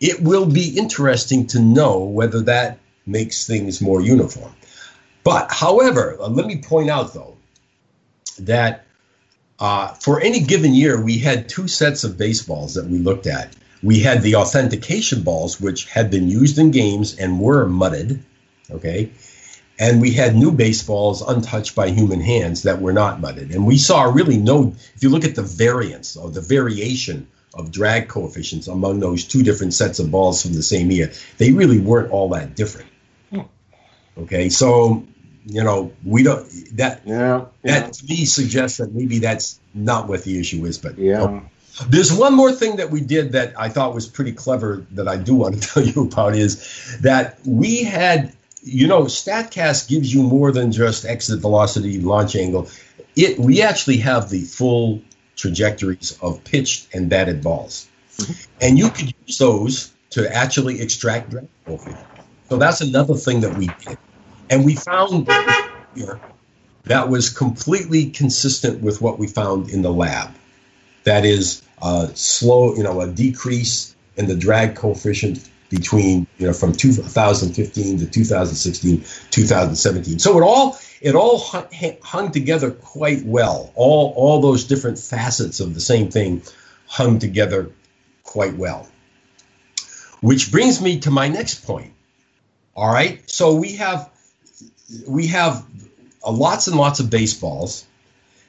it 0.00 0.22
will 0.22 0.46
be 0.46 0.78
interesting 0.78 1.46
to 1.48 1.60
know 1.60 2.04
whether 2.04 2.40
that 2.42 2.78
makes 3.04 3.46
things 3.46 3.80
more 3.80 4.00
uniform. 4.00 4.54
But, 5.22 5.52
however, 5.52 6.16
uh, 6.18 6.28
let 6.28 6.46
me 6.46 6.62
point 6.62 6.88
out 6.88 7.12
though 7.12 7.36
that 8.38 8.86
uh, 9.58 9.88
for 9.88 10.20
any 10.20 10.40
given 10.40 10.74
year, 10.74 11.00
we 11.00 11.18
had 11.18 11.48
two 11.48 11.68
sets 11.68 12.04
of 12.04 12.16
baseballs 12.16 12.74
that 12.74 12.86
we 12.86 12.98
looked 12.98 13.26
at. 13.26 13.54
We 13.82 14.00
had 14.00 14.22
the 14.22 14.36
authentication 14.36 15.22
balls, 15.22 15.60
which 15.60 15.86
had 15.86 16.10
been 16.10 16.28
used 16.28 16.58
in 16.58 16.70
games 16.70 17.16
and 17.16 17.40
were 17.40 17.66
mudded, 17.66 18.22
okay? 18.70 19.10
And 19.78 20.00
we 20.00 20.12
had 20.12 20.34
new 20.34 20.50
baseballs 20.50 21.22
untouched 21.22 21.76
by 21.76 21.90
human 21.90 22.20
hands 22.20 22.64
that 22.64 22.80
were 22.80 22.92
not 22.92 23.20
mudded. 23.20 23.52
And 23.52 23.66
we 23.66 23.78
saw 23.78 24.04
really 24.04 24.36
no, 24.36 24.74
if 24.94 25.02
you 25.02 25.10
look 25.10 25.24
at 25.24 25.36
the 25.36 25.42
variance 25.42 26.16
or 26.16 26.30
the 26.30 26.40
variation 26.40 27.28
of 27.54 27.70
drag 27.70 28.08
coefficients 28.08 28.66
among 28.66 29.00
those 29.00 29.24
two 29.24 29.42
different 29.42 29.74
sets 29.74 30.00
of 30.00 30.10
balls 30.10 30.42
from 30.42 30.54
the 30.54 30.62
same 30.62 30.90
year, 30.90 31.12
they 31.38 31.52
really 31.52 31.78
weren't 31.78 32.10
all 32.10 32.30
that 32.30 32.56
different. 32.56 32.88
Okay, 34.18 34.48
so 34.48 35.04
you 35.48 35.64
know 35.64 35.92
we 36.04 36.22
don't 36.22 36.46
that 36.76 37.02
Yeah. 37.04 37.46
that 37.62 37.84
yeah. 37.84 37.90
to 37.90 38.04
me 38.06 38.24
suggests 38.26 38.78
that 38.78 38.94
maybe 38.94 39.18
that's 39.18 39.58
not 39.74 40.08
what 40.08 40.22
the 40.24 40.38
issue 40.38 40.64
is. 40.66 40.78
But 40.78 40.98
Yeah. 40.98 41.22
oh. 41.22 41.42
there's 41.88 42.12
one 42.12 42.34
more 42.34 42.52
thing 42.52 42.76
that 42.76 42.90
we 42.90 43.00
did 43.00 43.32
that 43.32 43.54
I 43.58 43.68
thought 43.70 43.94
was 43.94 44.06
pretty 44.06 44.32
clever 44.32 44.84
that 44.92 45.08
I 45.08 45.16
do 45.16 45.34
want 45.34 45.60
to 45.60 45.60
tell 45.68 45.82
you 45.82 46.02
about 46.02 46.34
is 46.36 46.98
that 47.00 47.38
we 47.44 47.82
had 47.82 48.32
you 48.62 48.86
know 48.86 49.02
Statcast 49.02 49.88
gives 49.88 50.12
you 50.12 50.22
more 50.22 50.52
than 50.52 50.70
just 50.70 51.04
exit 51.04 51.40
velocity, 51.40 52.00
launch 52.00 52.36
angle. 52.36 52.68
It 53.16 53.38
we 53.38 53.62
actually 53.62 53.98
have 53.98 54.28
the 54.28 54.42
full 54.42 55.00
trajectories 55.36 56.18
of 56.20 56.44
pitched 56.44 56.94
and 56.94 57.08
batted 57.08 57.42
balls, 57.42 57.88
mm-hmm. 58.18 58.32
and 58.60 58.78
you 58.78 58.90
could 58.90 59.14
use 59.26 59.38
those 59.38 59.94
to 60.10 60.34
actually 60.34 60.80
extract 60.80 61.30
drag 61.30 61.48
coefficient. 61.64 62.04
So 62.48 62.56
that's 62.56 62.80
another 62.80 63.14
thing 63.14 63.40
that 63.40 63.56
we 63.56 63.66
did. 63.84 63.98
And 64.50 64.64
we 64.64 64.74
found 64.74 65.28
here 65.94 66.20
that 66.84 67.08
was 67.08 67.30
completely 67.30 68.10
consistent 68.10 68.80
with 68.82 69.00
what 69.00 69.18
we 69.18 69.26
found 69.26 69.70
in 69.70 69.82
the 69.82 69.92
lab. 69.92 70.34
That 71.04 71.24
is 71.24 71.62
a 71.82 72.10
slow, 72.14 72.74
you 72.74 72.82
know, 72.82 73.00
a 73.00 73.06
decrease 73.06 73.94
in 74.16 74.26
the 74.26 74.36
drag 74.36 74.74
coefficient 74.74 75.48
between, 75.68 76.26
you 76.38 76.46
know, 76.46 76.52
from 76.52 76.72
2015 76.72 77.98
to 77.98 78.06
2016, 78.06 79.04
2017. 79.30 80.18
So 80.18 80.38
it 80.38 80.42
all 80.42 80.78
it 81.00 81.14
all 81.14 81.38
hung, 81.38 81.66
hung 82.02 82.32
together 82.32 82.70
quite 82.70 83.24
well. 83.24 83.70
All 83.74 84.12
all 84.16 84.40
those 84.40 84.64
different 84.64 84.98
facets 84.98 85.60
of 85.60 85.74
the 85.74 85.80
same 85.80 86.10
thing 86.10 86.42
hung 86.86 87.18
together 87.18 87.70
quite 88.24 88.56
well. 88.56 88.88
Which 90.20 90.50
brings 90.50 90.80
me 90.80 91.00
to 91.00 91.10
my 91.10 91.28
next 91.28 91.66
point. 91.66 91.92
All 92.74 92.90
right, 92.92 93.28
so 93.28 93.54
we 93.54 93.76
have 93.76 94.10
we 95.06 95.26
have 95.28 95.64
lots 96.26 96.66
and 96.66 96.76
lots 96.76 97.00
of 97.00 97.10
baseballs, 97.10 97.86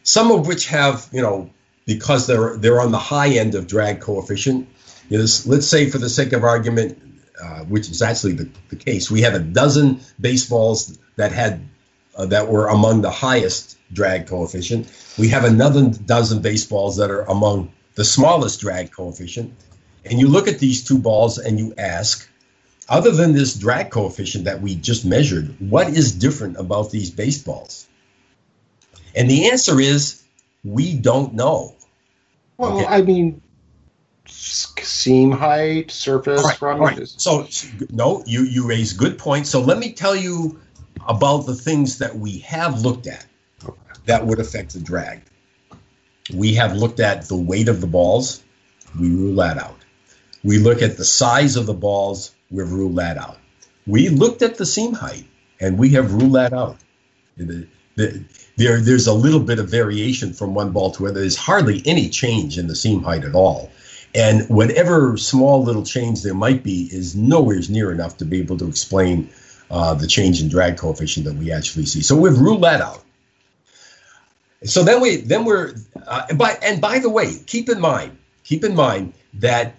some 0.03 0.31
of 0.31 0.47
which 0.47 0.67
have 0.67 1.07
you 1.11 1.21
know 1.21 1.49
because 1.85 2.27
they're 2.27 2.57
they're 2.57 2.81
on 2.81 2.91
the 2.91 2.99
high 2.99 3.29
end 3.29 3.55
of 3.55 3.67
drag 3.67 4.01
coefficient. 4.01 4.67
You 5.09 5.17
know, 5.17 5.25
let's 5.47 5.67
say 5.67 5.89
for 5.89 5.97
the 5.97 6.09
sake 6.09 6.33
of 6.33 6.43
argument, 6.43 7.01
uh, 7.41 7.61
which 7.61 7.89
is 7.89 8.01
actually 8.01 8.33
the, 8.33 8.49
the 8.69 8.75
case, 8.75 9.09
we 9.09 9.21
have 9.21 9.33
a 9.33 9.39
dozen 9.39 10.01
baseballs 10.19 10.99
that 11.15 11.31
had 11.31 11.67
uh, 12.15 12.27
that 12.27 12.47
were 12.47 12.67
among 12.67 13.01
the 13.01 13.11
highest 13.11 13.77
drag 13.91 14.27
coefficient. 14.27 14.87
We 15.17 15.29
have 15.29 15.45
another 15.45 15.89
dozen 15.89 16.41
baseballs 16.41 16.97
that 16.97 17.09
are 17.09 17.21
among 17.21 17.71
the 17.95 18.05
smallest 18.05 18.61
drag 18.61 18.91
coefficient. 18.91 19.53
And 20.05 20.19
you 20.19 20.27
look 20.27 20.47
at 20.47 20.59
these 20.59 20.83
two 20.83 20.99
balls 20.99 21.37
and 21.37 21.59
you 21.59 21.73
ask, 21.77 22.29
other 22.89 23.11
than 23.11 23.33
this 23.33 23.55
drag 23.55 23.91
coefficient 23.91 24.45
that 24.45 24.61
we 24.61 24.75
just 24.75 25.05
measured, 25.05 25.55
what 25.59 25.89
is 25.89 26.13
different 26.13 26.57
about 26.57 26.91
these 26.91 27.11
baseballs? 27.11 27.87
And 29.15 29.29
the 29.29 29.51
answer 29.51 29.79
is 29.79 30.23
we 30.63 30.95
don't 30.95 31.33
know. 31.33 31.75
Well, 32.57 32.79
Okay. 32.79 32.87
I 32.87 33.01
mean, 33.01 33.41
seam 34.27 35.31
height, 35.31 35.91
surface 35.91 36.43
right, 36.61 36.79
right. 36.79 37.07
So 37.07 37.47
no, 37.89 38.23
you 38.25 38.43
you 38.43 38.67
raise 38.67 38.93
good 38.93 39.17
points. 39.17 39.49
So 39.49 39.61
let 39.61 39.77
me 39.77 39.93
tell 39.93 40.15
you 40.15 40.59
about 41.07 41.45
the 41.45 41.55
things 41.55 41.99
that 41.99 42.15
we 42.15 42.39
have 42.39 42.81
looked 42.81 43.07
at 43.07 43.25
that 44.05 44.25
would 44.25 44.39
affect 44.39 44.73
the 44.73 44.79
drag. 44.79 45.21
We 46.33 46.55
have 46.55 46.75
looked 46.75 46.99
at 46.99 47.27
the 47.27 47.37
weight 47.37 47.69
of 47.69 47.81
the 47.81 47.87
balls. 47.87 48.43
We 48.99 49.09
rule 49.09 49.35
that 49.35 49.57
out. 49.57 49.77
We 50.43 50.57
look 50.57 50.81
at 50.81 50.97
the 50.97 51.05
size 51.05 51.55
of 51.55 51.65
the 51.65 51.73
balls. 51.73 52.35
We've 52.51 52.71
ruled 52.71 52.95
that 52.97 53.17
out. 53.17 53.37
We 53.85 54.09
looked 54.09 54.41
at 54.41 54.57
the 54.57 54.65
seam 54.65 54.93
height, 54.93 55.25
and 55.59 55.77
we 55.77 55.89
have 55.91 56.13
ruled 56.13 56.33
that 56.33 56.53
out. 56.53 56.77
The- 57.37 57.67
the- 57.95 58.23
there, 58.57 58.79
there's 58.81 59.07
a 59.07 59.13
little 59.13 59.39
bit 59.39 59.59
of 59.59 59.69
variation 59.69 60.33
from 60.33 60.53
one 60.53 60.71
ball 60.71 60.91
to 60.91 61.05
another. 61.05 61.21
There's 61.21 61.35
hardly 61.35 61.81
any 61.85 62.09
change 62.09 62.57
in 62.57 62.67
the 62.67 62.75
seam 62.75 63.03
height 63.03 63.23
at 63.23 63.35
all. 63.35 63.71
And 64.15 64.49
whatever 64.49 65.17
small 65.17 65.63
little 65.63 65.83
change 65.83 66.23
there 66.23 66.33
might 66.33 66.63
be 66.63 66.89
is 66.91 67.15
nowhere 67.15 67.61
near 67.69 67.91
enough 67.91 68.17
to 68.17 68.25
be 68.25 68.39
able 68.39 68.57
to 68.57 68.67
explain 68.67 69.29
uh, 69.69 69.93
the 69.93 70.07
change 70.07 70.41
in 70.41 70.49
drag 70.49 70.77
coefficient 70.77 71.25
that 71.25 71.35
we 71.35 71.51
actually 71.51 71.85
see. 71.85 72.01
So 72.01 72.15
we've 72.15 72.37
ruled 72.37 72.63
that 72.63 72.81
out. 72.81 73.03
So 74.63 74.83
then 74.83 74.99
we 74.99 75.17
then 75.17 75.45
we're 75.45 75.75
uh, 76.05 76.25
and 76.29 76.37
by 76.37 76.57
and 76.61 76.81
by 76.81 76.99
the 76.99 77.09
way, 77.09 77.37
keep 77.45 77.69
in 77.69 77.79
mind 77.79 78.17
keep 78.49 78.63
in 78.63 78.75
mind 78.75 79.13
that 79.35 79.75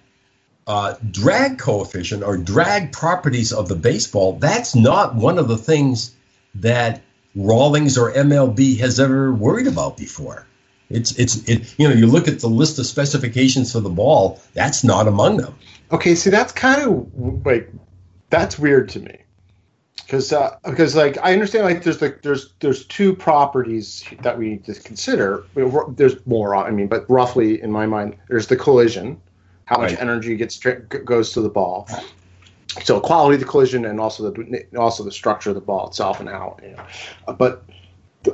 uh, 0.66 0.94
drag 1.10 1.58
coefficient 1.58 2.22
or 2.22 2.36
drag 2.36 2.92
properties 2.92 3.52
of 3.52 3.68
the 3.68 3.76
baseball, 3.76 4.34
that's 4.34 4.74
not 4.74 5.14
one 5.14 5.38
of 5.38 5.48
the 5.48 5.56
things 5.56 6.14
that 6.56 7.02
Rawlings 7.34 7.96
or 7.96 8.12
MLB 8.12 8.78
has 8.80 8.98
ever 8.98 9.32
worried 9.32 9.66
about 9.66 9.96
before. 9.96 10.46
It's 10.88 11.12
it's 11.12 11.48
it, 11.48 11.72
you 11.78 11.88
know 11.88 11.94
you 11.94 12.06
look 12.06 12.26
at 12.26 12.40
the 12.40 12.48
list 12.48 12.78
of 12.80 12.86
specifications 12.86 13.72
for 13.72 13.80
the 13.80 13.90
ball, 13.90 14.40
that's 14.54 14.82
not 14.82 15.06
among 15.06 15.36
them. 15.36 15.54
Okay, 15.92 16.16
see 16.16 16.30
that's 16.30 16.52
kind 16.52 16.82
of 16.82 17.46
like 17.46 17.72
that's 18.30 18.58
weird 18.58 18.88
to 18.90 19.00
me 19.00 19.18
because 20.10 20.32
uh, 20.32 20.56
because 20.64 20.96
like 20.96 21.16
I 21.22 21.32
understand 21.32 21.64
like 21.64 21.84
there's 21.84 22.02
like 22.02 22.22
there's 22.22 22.52
there's 22.58 22.84
two 22.86 23.14
properties 23.14 24.04
that 24.22 24.36
we 24.36 24.50
need 24.50 24.64
to 24.64 24.74
consider. 24.74 25.44
There's 25.54 26.26
more, 26.26 26.56
I 26.56 26.72
mean, 26.72 26.88
but 26.88 27.08
roughly 27.08 27.62
in 27.62 27.70
my 27.70 27.86
mind, 27.86 28.16
there's 28.28 28.48
the 28.48 28.56
collision, 28.56 29.20
how 29.70 29.78
much 29.78 29.92
right. 29.92 30.00
energy 30.00 30.36
gets 30.36 30.58
goes 30.58 31.32
to 31.32 31.40
the 31.40 31.48
ball. 31.48 31.88
So 32.84 33.00
quality 33.00 33.34
of 33.34 33.40
the 33.40 33.46
collision 33.46 33.84
and 33.84 34.00
also 34.00 34.30
the 34.30 34.66
also 34.76 35.02
the 35.04 35.12
structure 35.12 35.50
of 35.50 35.54
the 35.54 35.60
ball 35.60 35.88
itself 35.88 36.20
and 36.20 36.28
how. 36.28 36.58
You 36.62 36.72
know. 36.72 36.84
Uh, 37.28 37.32
but 37.32 37.64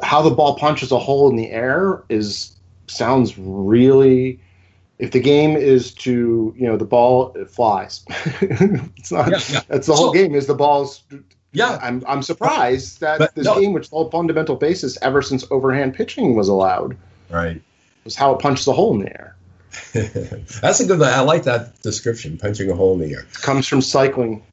how 0.03 0.23
the 0.23 0.31
ball 0.31 0.57
punches 0.57 0.91
a 0.91 0.99
hole 0.99 1.31
in 1.31 1.37
the 1.37 1.51
air 1.51 2.03
is 2.09 2.57
sounds 2.89 3.37
really 3.39 4.41
if 4.99 5.11
the 5.13 5.21
game 5.21 5.57
is 5.57 5.93
to 5.93 6.55
you 6.57 6.67
know 6.67 6.77
the 6.77 6.85
ball 6.85 7.33
it 7.37 7.51
flies 7.51 8.05
it's 8.41 9.13
not 9.13 9.31
yeah, 9.31 9.39
yeah. 9.51 9.61
that's 9.69 9.87
the 9.87 9.95
whole 9.95 10.09
so, 10.09 10.13
game 10.13 10.35
is 10.35 10.47
the 10.47 10.55
ball's 10.55 11.03
yeah, 11.53 11.79
I'm 11.81 12.05
I'm 12.07 12.23
surprised 12.23 13.01
that 13.01 13.19
but, 13.19 13.35
this 13.35 13.47
no. 13.47 13.59
game, 13.59 13.73
which 13.73 13.89
the 13.89 14.09
fundamental 14.13 14.57
basis 14.57 14.99
ever 15.01 15.23
since 15.23 15.45
overhand 15.51 15.95
pitching 15.95 16.37
was 16.37 16.49
allowed, 16.49 16.99
right, 17.31 17.63
was 18.05 18.15
how 18.15 18.35
it 18.35 18.41
punched 18.41 18.67
the 18.67 18.75
hole 18.75 18.95
in 18.95 19.01
the 19.01 19.09
air. 19.19 19.36
That's 19.93 20.81
a 20.81 20.87
good. 20.87 21.03
I 21.03 21.21
like 21.21 21.45
that 21.45 21.81
description, 21.83 22.39
punching 22.39 22.71
a 22.71 22.75
hole 22.75 22.95
in 22.95 23.01
the 23.01 23.15
air. 23.15 23.27
Comes 23.43 23.67
from 23.67 23.83
cycling. 23.83 24.45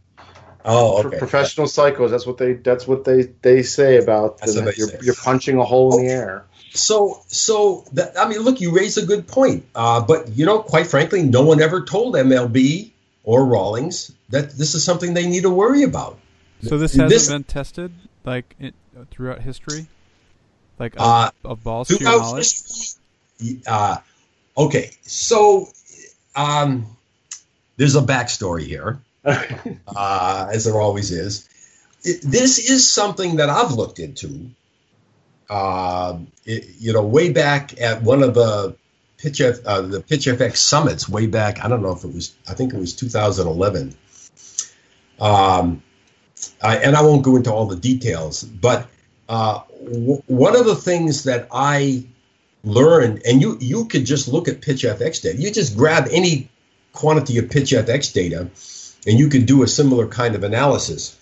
Oh, 0.66 1.04
okay. 1.04 1.18
professional 1.18 1.68
cycles. 1.68 2.12
That's 2.12 2.26
what 2.26 2.38
they. 2.38 2.54
That's 2.54 2.88
what 2.88 3.06
they 3.06 3.24
they 3.42 3.64
say 3.64 3.98
about 3.98 4.40
the, 4.40 4.74
you're, 4.78 4.88
say. 4.88 5.00
you're 5.02 5.16
punching 5.16 5.58
a 5.58 5.64
hole 5.64 5.98
in 5.98 6.06
the 6.06 6.12
air. 6.12 6.46
So, 6.74 7.22
so 7.28 7.86
that, 7.94 8.18
I 8.18 8.28
mean, 8.28 8.40
look, 8.40 8.60
you 8.60 8.72
raise 8.72 8.98
a 8.98 9.06
good 9.06 9.28
point. 9.28 9.66
Uh, 9.76 10.02
but 10.02 10.30
you 10.30 10.46
know, 10.46 10.60
quite 10.60 10.88
frankly, 10.88 11.24
no 11.24 11.44
one 11.44 11.62
ever 11.62 11.84
told 11.84 12.16
MLB 12.16 12.92
or 13.24 13.46
Rawlings 13.46 14.12
that 14.30 14.52
this 14.52 14.74
is 14.74 14.84
something 14.84 15.14
they 15.14 15.28
need 15.28 15.44
to 15.44 15.50
worry 15.50 15.84
about. 15.84 16.18
So 16.64 16.78
this 16.78 16.94
hasn't 16.94 17.10
this, 17.10 17.30
been 17.30 17.44
tested 17.44 17.92
like 18.24 18.56
it, 18.60 18.74
throughout 19.12 19.42
history, 19.42 19.88
like 20.80 20.94
uh, 20.98 21.32
of, 21.44 21.64
balls 21.64 21.90
to 21.90 21.98
your 21.98 22.10
knowledge. 22.10 22.46
History, 22.46 23.62
uh, 23.68 23.98
okay, 24.58 24.92
so 25.02 25.68
um, 26.36 26.86
there's 27.78 27.96
a 27.96 28.02
backstory 28.02 28.66
here, 28.66 29.00
uh, 29.26 30.50
as 30.52 30.66
there 30.66 30.80
always 30.80 31.12
is. 31.12 31.50
It, 32.04 32.22
this 32.22 32.70
is 32.70 32.88
something 32.88 33.38
that 33.38 33.50
I've 33.50 33.72
looked 33.74 34.00
into. 34.00 34.50
Uh, 35.50 36.20
it, 36.46 36.66
you 36.80 36.94
know, 36.94 37.04
way 37.04 37.32
back 37.32 37.80
at 37.80 38.02
one 38.02 38.24
of 38.24 38.34
the 38.34 38.76
pitch 39.18 39.40
F, 39.42 39.58
uh, 39.66 39.82
the 39.82 40.02
PitchFX 40.02 40.58
summits, 40.58 41.08
way 41.08 41.28
back. 41.28 41.64
I 41.64 41.68
don't 41.68 41.82
know 41.82 41.92
if 41.92 42.04
it 42.04 42.14
was. 42.14 42.36
I 42.48 42.54
think 42.54 42.74
it 42.74 42.80
was 42.80 42.94
2011. 42.94 43.96
Um, 45.20 45.84
uh, 46.62 46.80
and 46.84 46.96
I 46.96 47.02
won't 47.02 47.24
go 47.24 47.36
into 47.36 47.52
all 47.54 47.66
the 47.66 47.78
details, 47.78 48.44
but 48.44 48.88
uh, 49.30 49.62
w- 49.86 50.22
one 50.28 50.56
of 50.58 50.66
the 50.66 50.76
things 50.76 51.24
that 51.24 51.48
I 51.52 52.06
learned, 52.64 53.22
and 53.26 53.42
you 53.42 53.58
you 53.60 53.86
could 53.86 54.06
just 54.06 54.28
look 54.28 54.48
at 54.48 54.62
PitchFX 54.62 55.22
data. 55.22 55.38
You 55.38 55.52
just 55.52 55.76
grab 55.76 56.08
any 56.12 56.50
quantity 56.94 57.38
of 57.38 57.46
PitchFX 57.46 58.14
data, 58.14 58.50
and 59.08 59.20
you 59.20 59.30
could 59.30 59.46
do 59.46 59.64
a 59.64 59.68
similar 59.68 60.08
kind 60.08 60.36
of 60.36 60.44
analysis. 60.44 61.18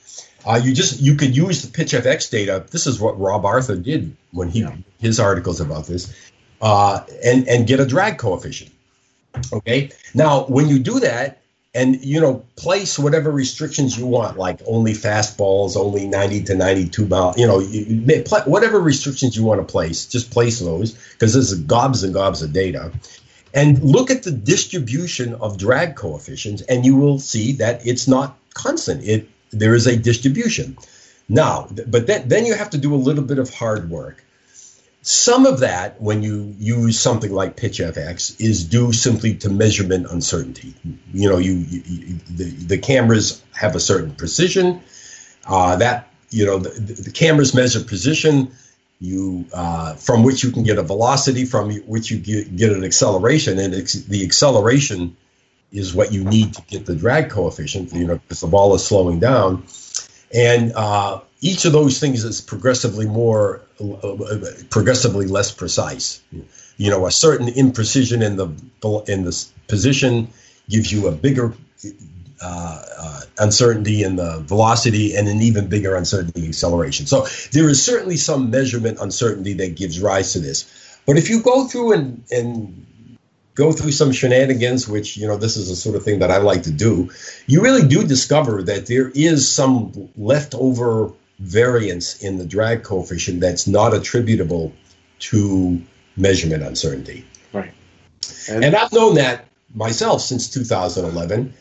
Uh, 0.45 0.59
you 0.63 0.73
just 0.73 0.99
you 0.99 1.15
could 1.15 1.35
use 1.35 1.61
the 1.61 1.71
PitchFX 1.71 2.29
data. 2.29 2.65
This 2.71 2.87
is 2.87 2.99
what 2.99 3.19
Rob 3.19 3.45
Arthur 3.45 3.75
did 3.75 4.15
when 4.31 4.49
he 4.49 4.61
yeah. 4.61 4.75
his 4.99 5.19
articles 5.19 5.59
about 5.59 5.87
this, 5.87 6.13
uh, 6.61 7.01
and 7.23 7.47
and 7.47 7.67
get 7.67 7.79
a 7.79 7.85
drag 7.85 8.17
coefficient. 8.17 8.71
Okay. 9.53 9.91
Now, 10.13 10.43
when 10.45 10.67
you 10.67 10.79
do 10.79 10.99
that, 10.99 11.41
and 11.73 12.03
you 12.03 12.19
know 12.19 12.45
place 12.55 12.99
whatever 12.99 13.31
restrictions 13.31 13.97
you 13.97 14.05
want 14.05 14.37
like 14.37 14.59
only 14.65 14.93
fastballs 14.93 15.77
only 15.77 16.05
90 16.05 16.43
to 16.43 16.55
92 16.55 17.05
mile 17.07 17.33
you 17.37 17.47
know 17.47 17.59
you, 17.59 17.81
you 17.81 18.23
play, 18.23 18.41
whatever 18.45 18.79
restrictions 18.79 19.35
you 19.37 19.43
want 19.43 19.65
to 19.65 19.71
place 19.71 20.05
just 20.05 20.31
place 20.31 20.59
those 20.59 20.91
because 21.13 21.33
there's 21.33 21.53
gobs 21.61 22.03
and 22.03 22.13
gobs 22.13 22.41
of 22.41 22.53
data. 22.53 22.91
And 23.53 23.83
look 23.83 24.09
at 24.11 24.23
the 24.23 24.31
distribution 24.31 25.33
of 25.33 25.57
drag 25.57 25.97
coefficients 25.97 26.61
and 26.61 26.85
you 26.85 26.95
will 26.95 27.19
see 27.19 27.53
that 27.53 27.85
it's 27.85 28.07
not 28.07 28.37
constant. 28.53 29.03
It 29.03 29.27
there 29.51 29.75
is 29.75 29.87
a 29.87 29.97
distribution. 29.97 30.77
Now 31.27 31.67
but 31.87 32.07
then, 32.07 32.27
then 32.27 32.45
you 32.45 32.53
have 32.53 32.71
to 32.71 32.77
do 32.77 32.93
a 32.93 32.97
little 32.97 33.23
bit 33.23 33.39
of 33.39 33.53
hard 33.53 33.89
work 33.89 34.23
some 35.03 35.47
of 35.47 35.61
that, 35.61 35.99
when 35.99 36.21
you 36.21 36.55
use 36.59 36.99
something 36.99 37.31
like 37.31 37.57
PitchFX, 37.57 38.39
is 38.39 38.63
due 38.63 38.93
simply 38.93 39.33
to 39.35 39.49
measurement 39.49 40.07
uncertainty. 40.11 40.75
You 41.11 41.29
know, 41.29 41.37
you, 41.39 41.53
you 41.53 42.19
the, 42.29 42.43
the 42.43 42.77
cameras 42.77 43.41
have 43.53 43.75
a 43.75 43.79
certain 43.79 44.13
precision. 44.13 44.81
Uh, 45.47 45.75
that 45.77 46.07
you 46.29 46.45
know, 46.45 46.59
the, 46.59 46.69
the, 46.93 47.11
cameras 47.11 47.53
measure 47.53 47.83
position. 47.83 48.51
You 48.99 49.45
uh, 49.51 49.95
from 49.95 50.23
which 50.23 50.43
you 50.43 50.51
can 50.51 50.63
get 50.63 50.77
a 50.77 50.83
velocity, 50.83 51.45
from 51.45 51.71
which 51.87 52.11
you 52.11 52.19
get, 52.19 52.55
get 52.55 52.71
an 52.71 52.83
acceleration, 52.83 53.57
and 53.57 53.73
the 53.73 54.23
acceleration 54.23 55.17
is 55.71 55.95
what 55.95 56.13
you 56.13 56.23
need 56.23 56.53
to 56.53 56.61
get 56.67 56.85
the 56.85 56.95
drag 56.95 57.31
coefficient. 57.31 57.91
You 57.93 58.05
know, 58.05 58.15
because 58.17 58.41
the 58.41 58.47
ball 58.47 58.75
is 58.75 58.85
slowing 58.85 59.19
down, 59.19 59.65
and 60.31 60.73
uh, 60.73 61.21
each 61.41 61.65
of 61.65 61.73
those 61.73 61.99
things 61.99 62.23
is 62.23 62.39
progressively 62.41 63.07
more 63.07 63.63
progressively 64.69 65.27
less 65.27 65.51
precise. 65.51 66.21
You 66.77 66.89
know 66.89 67.05
a 67.05 67.11
certain 67.11 67.47
imprecision 67.47 68.23
in 68.23 68.35
the 68.35 68.47
in 69.07 69.23
the 69.23 69.47
position 69.67 70.29
gives 70.69 70.91
you 70.91 71.07
a 71.07 71.11
bigger 71.11 71.53
uh, 72.41 72.83
uh, 72.97 73.21
uncertainty 73.37 74.03
in 74.03 74.15
the 74.15 74.39
velocity 74.39 75.15
and 75.15 75.27
an 75.27 75.41
even 75.41 75.67
bigger 75.67 75.95
uncertainty 75.95 76.41
in 76.41 76.49
acceleration. 76.49 77.05
So 77.05 77.27
there 77.51 77.69
is 77.69 77.83
certainly 77.83 78.17
some 78.17 78.49
measurement 78.49 78.97
uncertainty 78.99 79.53
that 79.53 79.75
gives 79.75 79.99
rise 79.99 80.33
to 80.33 80.39
this. 80.39 80.99
But 81.05 81.17
if 81.17 81.29
you 81.29 81.41
go 81.41 81.67
through 81.67 81.93
and 81.93 82.23
and 82.31 82.87
go 83.53 83.71
through 83.71 83.91
some 83.91 84.11
shenanigans, 84.11 84.87
which, 84.87 85.17
you 85.17 85.27
know, 85.27 85.37
this 85.37 85.57
is 85.57 85.69
the 85.69 85.75
sort 85.75 85.95
of 85.95 86.03
thing 86.03 86.19
that 86.19 86.31
I 86.31 86.37
like 86.37 86.63
to 86.63 86.71
do, 86.71 87.11
you 87.47 87.61
really 87.61 87.87
do 87.87 88.07
discover 88.07 88.63
that 88.63 88.87
there 88.87 89.11
is 89.13 89.51
some 89.51 90.09
leftover 90.15 91.11
variance 91.41 92.21
in 92.21 92.37
the 92.37 92.45
drag 92.45 92.83
coefficient 92.83 93.41
that's 93.41 93.67
not 93.67 93.93
attributable 93.93 94.71
to 95.19 95.81
measurement 96.15 96.63
uncertainty. 96.63 97.25
Right. 97.51 97.73
And, 98.49 98.63
and 98.63 98.75
I've 98.75 98.93
known 98.93 99.15
that 99.15 99.45
myself 99.73 100.21
since 100.21 100.49
2011. 100.49 101.53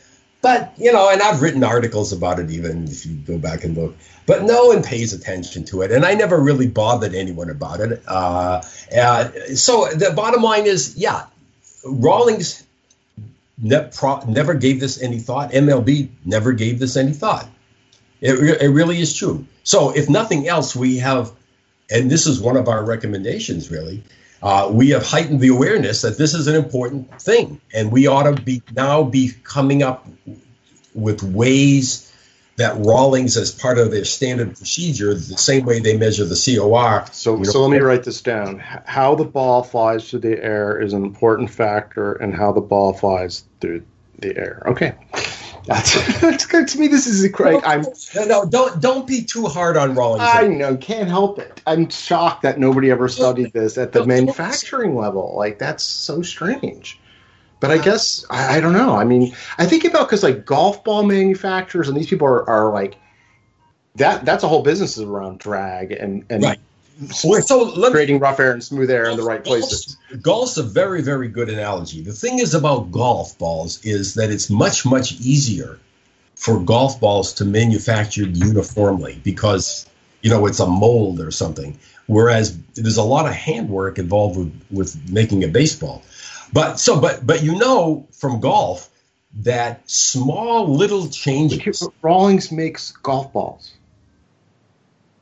But, 0.43 0.73
you 0.79 0.93
know, 0.93 1.11
and 1.11 1.21
I've 1.21 1.43
written 1.43 1.63
articles 1.65 2.13
about 2.13 2.39
it 2.39 2.51
even 2.51 2.85
if 2.85 3.05
you 3.05 3.15
go 3.15 3.39
back 3.39 3.65
and 3.65 3.77
look. 3.77 3.95
But 4.27 4.45
no 4.45 4.67
one 4.67 4.83
pays 4.83 5.13
attention 5.13 5.65
to 5.67 5.83
it. 5.83 5.91
And 5.91 6.05
I 6.05 6.15
never 6.15 6.39
really 6.39 6.67
bothered 6.67 7.15
anyone 7.15 7.51
about 7.51 7.81
it. 7.81 8.03
Uh, 8.07 8.63
uh, 8.97 9.31
so 9.55 9.89
the 9.89 10.13
bottom 10.15 10.43
line 10.43 10.67
is 10.67 10.97
yeah, 10.97 11.27
Rawlings 11.85 12.65
ne- 13.59 13.91
pro- 13.95 14.25
never 14.25 14.55
gave 14.55 14.81
this 14.81 15.03
any 15.03 15.19
thought. 15.19 15.53
MLB 15.53 16.09
never 16.25 16.53
gave 16.53 16.79
this 16.79 16.97
any 16.97 17.13
thought. 17.13 17.49
It, 18.21 18.39
re- 18.39 18.59
it 18.61 18.69
really 18.69 19.01
is 19.01 19.15
true. 19.15 19.47
So, 19.63 19.91
if 19.91 20.09
nothing 20.09 20.49
else, 20.49 20.77
we 20.77 20.99
have, 20.99 21.33
and 21.91 22.11
this 22.11 22.27
is 22.27 22.41
one 22.41 22.57
of 22.57 22.69
our 22.69 22.85
recommendations 22.85 23.71
really, 23.71 24.03
uh, 24.43 24.69
we 24.73 24.91
have 24.91 25.07
heightened 25.07 25.41
the 25.41 25.49
awareness 25.49 26.03
that 26.03 26.17
this 26.17 26.35
is 26.35 26.47
an 26.47 26.55
important 26.55 27.21
thing, 27.21 27.61
and 27.75 27.93
we 27.93 28.07
ought 28.07 28.35
to 28.35 28.43
be 28.43 28.63
now 28.75 29.03
be 29.03 29.33
coming 29.45 29.83
up 29.83 30.07
with 30.95 31.23
ways 31.23 32.07
that 32.57 32.77
Rawlings, 32.77 33.39
as 33.39 33.51
part 33.51 33.79
of 33.79 33.91
their 33.91 34.05
standard 34.05 34.55
procedure, 34.55 35.15
the 35.15 35.39
same 35.39 35.65
way 35.65 35.81
they 35.81 35.97
measure 35.97 36.27
the 36.27 36.35
COR. 36.35 37.07
So, 37.11 37.33
you 37.33 37.45
know, 37.45 37.51
so 37.51 37.63
let 37.63 37.71
me 37.71 37.79
write 37.79 38.05
this 38.05 38.21
down. 38.21 38.59
How 38.59 39.15
the 39.15 39.25
ball 39.25 39.63
flies 39.63 40.11
through 40.11 40.21
the 40.21 40.43
air 40.43 40.79
is 40.79 40.93
an 40.93 41.03
important 41.03 41.51
factor, 41.51 42.13
and 42.13 42.35
how 42.35 42.53
the 42.53 42.61
ball 42.61 42.93
flies 42.93 43.45
through 43.61 43.83
the 44.19 44.37
air. 44.37 44.63
Okay. 44.67 44.95
That's, 45.65 45.93
to 46.73 46.79
me. 46.79 46.89
This 46.89 47.07
is 47.07 47.25
a 47.25 47.29
great. 47.29 47.63
I'm 47.65 47.83
no, 48.15 48.25
no, 48.25 48.47
don't 48.47 48.81
don't 48.81 49.07
be 49.07 49.23
too 49.23 49.47
hard 49.47 49.77
on 49.77 49.95
Rawlings. 49.95 50.23
I 50.23 50.47
know, 50.47 50.77
can't 50.77 51.09
help 51.09 51.39
it. 51.39 51.63
I'm 51.67 51.89
shocked 51.89 52.43
that 52.43 52.59
nobody 52.59 52.91
ever 52.91 53.09
studied 53.09 53.53
this 53.53 53.79
at 53.79 53.93
the 53.93 54.05
manufacturing 54.05 54.97
level. 54.97 55.35
Like 55.37 55.59
that's 55.59 55.85
so 55.85 56.23
strange. 56.23 56.99
But 57.61 57.71
I 57.71 57.79
guess 57.79 58.25
I, 58.31 58.57
I 58.57 58.61
don't 58.61 58.73
know. 58.73 58.97
I 58.97 59.05
mean, 59.05 59.35
I 59.59 59.67
think 59.67 59.85
about 59.85 60.09
because 60.09 60.23
like 60.23 60.47
golf 60.47 60.83
ball 60.83 61.03
manufacturers 61.03 61.89
and 61.89 61.97
these 61.97 62.09
people 62.09 62.27
are, 62.27 62.49
are 62.49 62.73
like 62.73 62.97
that. 63.97 64.25
That's 64.25 64.45
a 64.45 64.49
whole 64.49 64.63
business 64.63 64.99
around 64.99 65.39
drag 65.39 65.93
and 65.93 66.25
and 66.31 66.43
right. 66.43 66.59
So 67.09 67.91
creating 67.91 68.19
rough 68.19 68.39
air 68.41 68.53
and 68.53 68.63
smooth 68.63 68.91
air 68.91 69.09
in 69.09 69.17
the 69.17 69.23
right 69.23 69.43
places. 69.43 69.97
Golf's 70.21 70.57
a 70.59 70.63
very, 70.63 71.03
very 71.03 71.29
good 71.29 71.49
analogy. 71.49 72.03
The 72.03 72.13
thing 72.13 72.39
is 72.39 72.55
about 72.55 72.91
golf 72.91 73.39
balls 73.39 73.85
is 73.85 74.15
that 74.15 74.31
it's 74.31 74.51
much, 74.51 74.85
much 74.85 75.13
easier 75.13 75.79
for 76.35 76.59
golf 76.61 77.01
balls 77.01 77.35
to 77.35 77.45
manufacture 77.45 78.25
uniformly 78.25 79.21
because 79.23 79.87
you 80.23 80.31
know 80.31 80.47
it's 80.47 80.61
a 80.61 80.67
mold 80.67 81.21
or 81.21 81.31
something. 81.31 81.79
Whereas 82.07 82.59
there's 82.75 82.97
a 82.97 83.03
lot 83.03 83.27
of 83.27 83.33
handwork 83.33 83.99
involved 83.99 84.37
with, 84.37 84.65
with 84.71 85.11
making 85.11 85.45
a 85.45 85.49
baseball. 85.49 86.03
But 86.53 86.81
so, 86.81 87.01
but 87.01 87.27
but 87.27 87.43
you 87.43 87.57
know 87.59 88.07
from 88.13 88.41
golf 88.41 88.89
that 89.43 89.89
small 89.89 90.75
little 90.75 91.09
changes. 91.09 91.87
Rawlings 92.03 92.51
makes 92.51 92.91
golf 92.91 93.33
balls. 93.33 93.73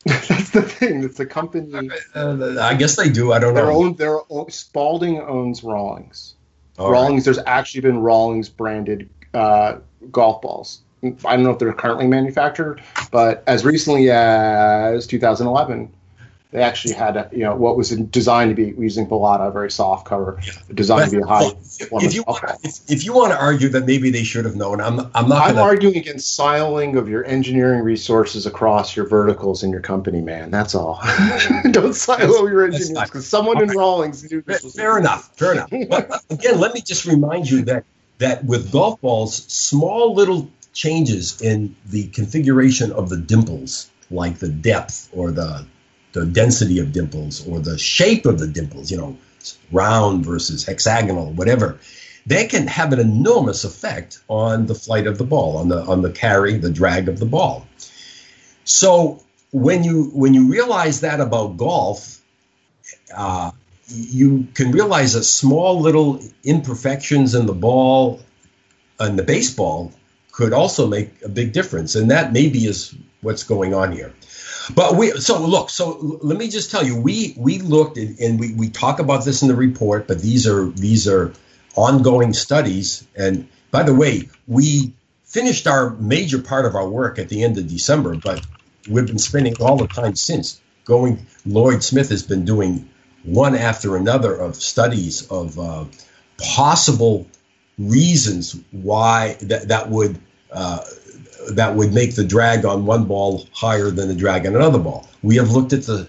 That's 0.09 0.51
the 0.51 0.63
thing. 0.63 1.05
It's 1.05 1.21
a 1.21 1.27
company. 1.27 1.91
Uh, 2.15 2.57
I 2.61 2.75
guess 2.75 2.97
they 2.97 3.09
do. 3.09 3.33
I 3.33 3.39
don't 3.39 3.55
their 3.55 3.67
know. 3.67 3.85
Own, 3.85 3.95
their 3.97 4.21
own, 4.31 4.51
Spalding 4.51 5.21
owns 5.21 5.63
Rawlings. 5.63 6.35
All 6.79 6.91
Rawlings. 6.91 7.27
Right. 7.27 7.35
There's 7.35 7.47
actually 7.47 7.83
been 7.83 7.99
Rawlings 7.99 8.49
branded 8.49 9.09
uh, 9.35 9.79
golf 10.11 10.43
balls. 10.43 10.83
I 11.03 11.37
don't 11.37 11.45
know 11.45 11.51
if 11.51 11.59
they're 11.59 11.73
currently 11.73 12.09
manufactured, 12.09 12.83
but 13.13 13.45
as 13.47 13.65
recently 13.65 14.11
as 14.11 15.07
2011, 15.07 15.93
they 16.51 16.63
actually 16.63 16.95
had 16.95 17.17
a, 17.17 17.29
you 17.31 17.41
know 17.41 17.55
what 17.55 17.77
was 17.77 17.91
designed 17.91 18.51
to 18.51 18.55
be 18.55 18.75
using 18.81 19.07
Balata, 19.07 19.49
a 19.49 19.51
very 19.51 19.71
soft 19.71 20.07
cover, 20.07 20.41
designed 20.73 21.11
but, 21.11 21.11
to 21.11 21.17
be 21.17 21.23
a 21.23 21.27
high. 21.27 21.51
if 22.03 22.15
you 22.15 22.23
want, 22.27 22.45
if, 22.65 22.91
if, 22.91 23.05
you 23.05 23.13
want 23.13 23.33
to 23.33 23.39
argue 23.39 23.69
that 23.71 23.85
maybe 23.85 24.09
they 24.11 24.25
should 24.25 24.47
have 24.47 24.57
known, 24.57 24.81
I'm 24.81 24.99
I'm 25.15 25.29
not. 25.29 25.43
I'm 25.43 25.55
gonna... 25.57 25.61
arguing 25.61 25.97
against 25.99 26.39
siloing 26.39 26.97
of 26.97 27.07
your 27.07 27.23
engineering 27.27 27.83
resources 27.83 28.47
across 28.47 28.97
your 28.97 29.07
verticals 29.07 29.63
in 29.63 29.71
your 29.71 29.83
company, 29.83 30.23
man. 30.23 30.51
That's 30.51 30.75
all. 30.75 31.01
Don't 31.71 31.93
silo 31.93 32.47
your 32.47 32.65
engineers 32.65 33.05
because 33.05 33.27
someone 33.27 33.63
in 33.63 33.69
Rawlings 33.69 34.31
knew 34.31 34.41
this. 34.41 34.63
Fair, 34.63 34.71
fair 34.71 34.99
enough. 34.99 35.37
Fair 35.37 35.53
enough. 35.53 35.71
But 35.89 36.23
again, 36.31 36.61
let 36.61 36.75
me 36.75 36.81
just 36.81 37.05
remind 37.05 37.49
you 37.51 37.63
that 37.67 37.85
that 38.19 38.45
with 38.45 38.73
golf 38.73 39.01
balls, 39.01 39.35
small 39.53 40.15
little 40.15 40.51
changes 40.73 41.41
in 41.43 41.77
the 41.87 42.09
configuration 42.09 42.93
of 42.93 43.11
the 43.11 43.17
dimples, 43.17 43.91
like 44.11 44.39
the 44.39 44.49
depth 44.49 45.11
or 45.13 45.31
the 45.31 45.67
the 46.13 46.25
density 46.25 46.79
of 46.79 46.93
dimples 46.93 47.47
or 47.47 47.61
the 47.61 47.79
shape 47.79 48.27
of 48.27 48.39
the 48.39 48.47
dimples, 48.47 48.91
you 48.91 48.97
know, 48.97 49.17
round 49.71 50.25
versus 50.25 50.65
hexagonal, 50.65 51.33
whatever, 51.33 51.79
they 52.27 52.47
can 52.47 52.67
have 52.67 52.93
an 52.93 53.01
enormous 53.01 53.65
effect 53.65 54.21
on 54.29 54.67
the 54.67 54.75
flight 54.75 55.07
of 55.07 55.19
the 55.19 55.25
ball, 55.25 55.57
on 55.57 55.69
the 55.69 55.81
on 55.83 56.03
the 56.03 56.11
carry, 56.11 56.59
the 56.59 56.71
drag 56.71 57.09
of 57.09 57.19
the 57.19 57.27
ball. 57.27 57.67
So 58.65 59.23
when 59.51 59.85
you 59.85 60.11
when 60.13 60.35
you 60.35 60.51
realize 60.51 61.01
that 61.01 61.21
about 61.21 61.57
golf, 61.57 62.21
uh, 63.17 63.51
you 63.87 64.47
can 64.55 64.73
realize 64.73 65.15
that 65.15 65.25
small 65.25 65.81
little 65.81 66.21
imperfections 66.45 67.35
in 67.35 67.47
the 67.47 67.55
ball 67.55 68.21
and 69.01 69.19
the 69.19 69.23
baseball 69.23 69.93
could 70.33 70.53
also 70.53 70.87
make 70.87 71.11
a 71.25 71.29
big 71.29 71.53
difference, 71.53 71.95
and 71.95 72.11
that 72.11 72.33
maybe 72.33 72.67
is 72.67 72.95
what's 73.23 73.43
going 73.43 73.75
on 73.75 73.93
here. 73.93 74.13
But 74.75 74.97
we 74.97 75.11
so 75.13 75.41
look. 75.41 75.71
So 75.71 76.19
let 76.23 76.37
me 76.37 76.49
just 76.49 76.71
tell 76.71 76.85
you, 76.85 77.01
we 77.01 77.35
we 77.37 77.59
looked 77.59 77.97
and, 77.97 78.19
and 78.19 78.39
we 78.39 78.53
we 78.55 78.69
talk 78.69 78.99
about 78.99 79.25
this 79.25 79.43
in 79.43 79.49
the 79.49 79.57
report, 79.57 80.07
but 80.07 80.21
these 80.21 80.47
are 80.47 80.67
these 80.71 81.09
are 81.09 81.33
ongoing 81.75 82.33
studies. 82.33 83.07
And 83.17 83.49
by 83.71 83.83
the 83.83 83.95
way, 83.95 84.29
we 84.47 84.93
finished 85.25 85.67
our 85.67 85.91
major 85.91 86.41
part 86.41 86.67
of 86.67 86.75
our 86.75 86.89
work 86.89 87.19
at 87.19 87.29
the 87.29 87.45
end 87.45 87.59
of 87.59 87.69
December, 87.69 88.17
but 88.17 88.45
we've 88.89 89.07
been 89.07 89.19
spending 89.19 89.55
all 89.61 89.77
the 89.77 89.89
time 89.89 90.17
since 90.17 90.61
going. 90.85 91.27
Lloyd 91.47 91.83
Smith 91.83 92.11
has 92.11 92.23
been 92.23 92.45
doing 92.45 92.89
one 93.25 93.55
after 93.55 93.97
another 93.97 94.35
of 94.35 94.57
studies 94.57 95.27
of 95.31 95.59
uh, 95.59 95.85
possible 96.39 97.27
reasons 97.79 98.59
why 98.71 99.37
that 99.43 99.69
that 99.69 99.89
would 99.89 100.19
uh, 100.53 100.85
that 101.49 101.75
would 101.75 101.93
make 101.93 102.15
the 102.15 102.25
drag 102.25 102.65
on 102.65 102.87
one 102.87 103.05
ball 103.05 103.47
higher 103.53 103.91
than 103.91 104.09
the 104.09 104.15
drag 104.15 104.47
on 104.47 104.55
another 104.55 104.79
ball. 104.79 105.09
We 105.23 105.37
have 105.37 105.51
looked 105.51 105.73
at 105.73 105.85
the 105.85 106.09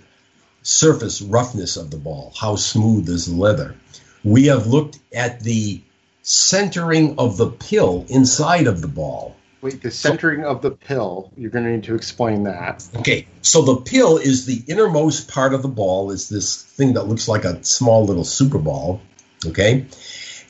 surface 0.63 1.21
roughness 1.21 1.77
of 1.77 1.91
the 1.91 1.97
ball, 1.97 2.33
how 2.39 2.55
smooth 2.55 3.09
is 3.09 3.25
the 3.25 3.35
leather. 3.35 3.75
We 4.23 4.47
have 4.47 4.67
looked 4.67 4.99
at 5.13 5.41
the 5.41 5.81
centering 6.21 7.17
of 7.17 7.37
the 7.37 7.47
pill 7.47 8.05
inside 8.09 8.67
of 8.67 8.81
the 8.81 8.87
ball. 8.87 9.35
Wait, 9.61 9.81
the 9.81 9.91
centering 9.91 10.43
so, 10.43 10.49
of 10.49 10.61
the 10.61 10.71
pill, 10.71 11.31
you're 11.35 11.49
going 11.49 11.65
to 11.65 11.71
need 11.71 11.83
to 11.83 11.95
explain 11.95 12.43
that. 12.43 12.87
Okay, 12.97 13.27
so 13.41 13.61
the 13.61 13.77
pill 13.77 14.17
is 14.17 14.45
the 14.45 14.63
innermost 14.67 15.27
part 15.27 15.53
of 15.53 15.61
the 15.61 15.67
ball, 15.67 16.11
is 16.11 16.29
this 16.29 16.63
thing 16.63 16.93
that 16.93 17.07
looks 17.07 17.27
like 17.27 17.43
a 17.45 17.61
small 17.63 18.05
little 18.05 18.23
super 18.23 18.57
ball. 18.57 19.01
Okay, 19.45 19.85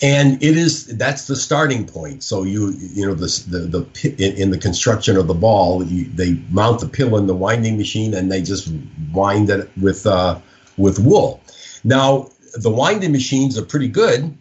and 0.01 0.41
it 0.41 0.57
is 0.57 0.85
that's 0.97 1.27
the 1.27 1.35
starting 1.35 1.85
point. 1.85 2.23
So 2.23 2.43
you 2.43 2.71
you 2.71 3.05
know 3.05 3.13
the 3.13 3.27
the, 3.47 3.59
the 3.59 4.15
in, 4.17 4.37
in 4.37 4.51
the 4.51 4.57
construction 4.57 5.17
of 5.17 5.27
the 5.27 5.33
ball, 5.33 5.83
you, 5.83 6.05
they 6.05 6.33
mount 6.49 6.79
the 6.79 6.87
pill 6.87 7.17
in 7.17 7.27
the 7.27 7.35
winding 7.35 7.77
machine 7.77 8.13
and 8.13 8.31
they 8.31 8.41
just 8.41 8.71
wind 9.13 9.49
it 9.49 9.69
with 9.77 10.05
uh, 10.05 10.39
with 10.77 10.99
wool. 10.99 11.41
Now 11.83 12.29
the 12.53 12.69
winding 12.69 13.11
machines 13.11 13.57
are 13.57 13.65
pretty 13.65 13.89
good. 13.89 14.35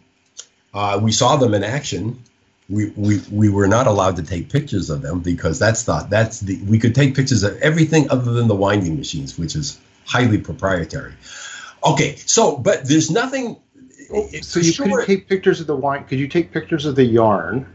Uh, 0.73 0.99
we 1.01 1.11
saw 1.11 1.35
them 1.35 1.53
in 1.53 1.63
action. 1.63 2.23
We, 2.69 2.91
we, 2.91 3.19
we 3.31 3.49
were 3.49 3.67
not 3.67 3.87
allowed 3.87 4.15
to 4.17 4.23
take 4.23 4.49
pictures 4.49 4.91
of 4.91 5.01
them 5.01 5.21
because 5.21 5.57
that's 5.57 5.83
the 5.83 6.05
that's 6.09 6.39
the 6.41 6.61
we 6.63 6.77
could 6.77 6.93
take 6.93 7.15
pictures 7.15 7.43
of 7.43 7.57
everything 7.61 8.09
other 8.11 8.31
than 8.31 8.47
the 8.47 8.55
winding 8.55 8.95
machines, 8.95 9.37
which 9.37 9.55
is 9.55 9.79
highly 10.05 10.37
proprietary. 10.37 11.13
Okay, 11.83 12.15
so 12.17 12.57
but 12.57 12.87
there's 12.87 13.09
nothing 13.09 13.57
so 14.41 14.59
you 14.59 14.71
sure. 14.71 14.97
could 14.97 15.05
take 15.05 15.27
pictures 15.27 15.61
of 15.61 15.67
the 15.67 15.75
wine. 15.75 16.05
Could 16.05 16.19
you 16.19 16.27
take 16.27 16.51
pictures 16.51 16.85
of 16.85 16.95
the 16.95 17.05
yarn? 17.05 17.65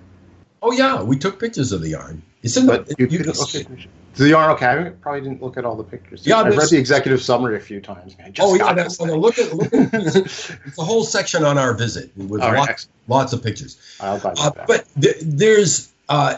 Oh 0.63 0.73
yeah, 0.73 1.03
we 1.03 1.19
took 1.19 1.39
pictures 1.39 1.73
of 1.73 1.81
the 1.81 1.91
yarn. 1.91 2.23
It's 2.43 2.57
in 2.57 2.67
but 2.67 2.87
the, 2.87 2.97
you, 2.99 3.07
you 3.07 3.25
okay. 3.31 3.67
The 4.15 4.29
yarn, 4.29 4.51
okay. 4.53 4.67
I 4.67 4.91
probably 4.91 5.23
didn't 5.23 5.43
look 5.43 5.57
at 5.57 5.65
all 5.65 5.77
the 5.77 5.85
pictures. 5.85 6.27
Yeah, 6.27 6.39
I've 6.39 6.57
read 6.57 6.69
the 6.69 6.79
executive 6.79 7.21
summary 7.21 7.57
a 7.57 7.61
few 7.61 7.81
times. 7.81 8.17
oh 8.39 8.55
yeah, 8.55 8.73
that's, 8.73 8.99
well, 8.99 9.19
look 9.19 9.39
at 9.39 9.53
look 9.55 9.73
at 9.75 9.91
it's 9.95 10.79
a 10.79 10.85
whole 10.85 11.05
section 11.05 11.45
on 11.45 11.59
our 11.59 11.75
visit 11.75 12.17
with 12.17 12.41
right, 12.41 12.57
lots, 12.57 12.89
lots 13.09 13.33
of 13.33 13.43
pictures. 13.43 13.79
I'll 14.01 14.21
buy 14.21 14.35
uh, 14.39 14.51
But 14.67 14.87
th- 15.01 15.17
there's 15.21 15.93
uh, 16.09 16.37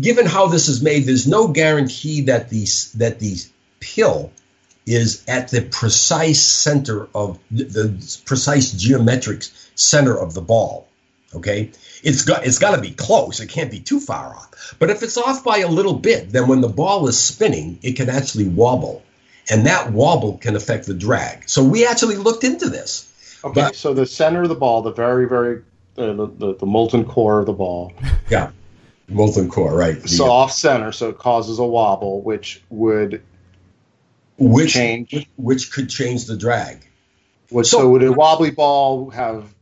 given 0.00 0.26
how 0.26 0.48
this 0.48 0.68
is 0.68 0.82
made, 0.82 1.04
there's 1.04 1.26
no 1.26 1.48
guarantee 1.48 2.22
that 2.22 2.48
these 2.48 2.92
that 2.94 3.18
the 3.18 3.36
pill 3.80 4.32
is 4.86 5.24
at 5.28 5.48
the 5.48 5.62
precise 5.62 6.42
center 6.42 7.08
of 7.14 7.38
the 7.50 8.20
precise 8.24 8.72
geometric 8.72 9.44
center 9.74 10.16
of 10.16 10.34
the 10.34 10.40
ball. 10.40 10.88
Okay, 11.34 11.70
it's 12.02 12.22
got 12.22 12.46
it's 12.46 12.58
got 12.58 12.76
to 12.76 12.80
be 12.80 12.90
close. 12.90 13.40
It 13.40 13.48
can't 13.48 13.70
be 13.70 13.80
too 13.80 14.00
far 14.00 14.34
off. 14.34 14.74
But 14.78 14.90
if 14.90 15.02
it's 15.02 15.16
off 15.16 15.42
by 15.42 15.58
a 15.58 15.68
little 15.68 15.94
bit, 15.94 16.30
then 16.30 16.46
when 16.46 16.60
the 16.60 16.68
ball 16.68 17.08
is 17.08 17.18
spinning, 17.18 17.78
it 17.82 17.92
can 17.92 18.10
actually 18.10 18.48
wobble, 18.48 19.02
and 19.50 19.66
that 19.66 19.92
wobble 19.92 20.36
can 20.38 20.56
affect 20.56 20.86
the 20.86 20.94
drag. 20.94 21.48
So 21.48 21.64
we 21.64 21.86
actually 21.86 22.16
looked 22.16 22.44
into 22.44 22.68
this. 22.68 23.08
Okay, 23.44 23.62
but, 23.62 23.76
so 23.76 23.94
the 23.94 24.04
center 24.04 24.42
of 24.42 24.50
the 24.50 24.54
ball, 24.54 24.82
the 24.82 24.92
very 24.92 25.26
very 25.26 25.62
uh, 25.96 26.12
the, 26.12 26.26
the, 26.26 26.54
the 26.56 26.66
molten 26.66 27.04
core 27.04 27.40
of 27.40 27.46
the 27.46 27.52
ball. 27.54 27.94
Yeah, 28.28 28.50
molten 29.08 29.48
core, 29.48 29.74
right? 29.74 30.06
So 30.06 30.30
off 30.30 30.52
center, 30.52 30.92
so 30.92 31.08
it 31.08 31.18
causes 31.18 31.58
a 31.58 31.64
wobble, 31.64 32.20
which 32.20 32.62
would 32.68 33.22
which 34.38 34.72
change. 34.74 35.28
which 35.36 35.72
could 35.72 35.88
change 35.88 36.26
the 36.26 36.36
drag. 36.36 36.86
so, 37.50 37.62
so, 37.62 37.90
would 37.90 38.02
a 38.02 38.12
wobbly 38.12 38.50
ball 38.50 39.10
have 39.10 39.52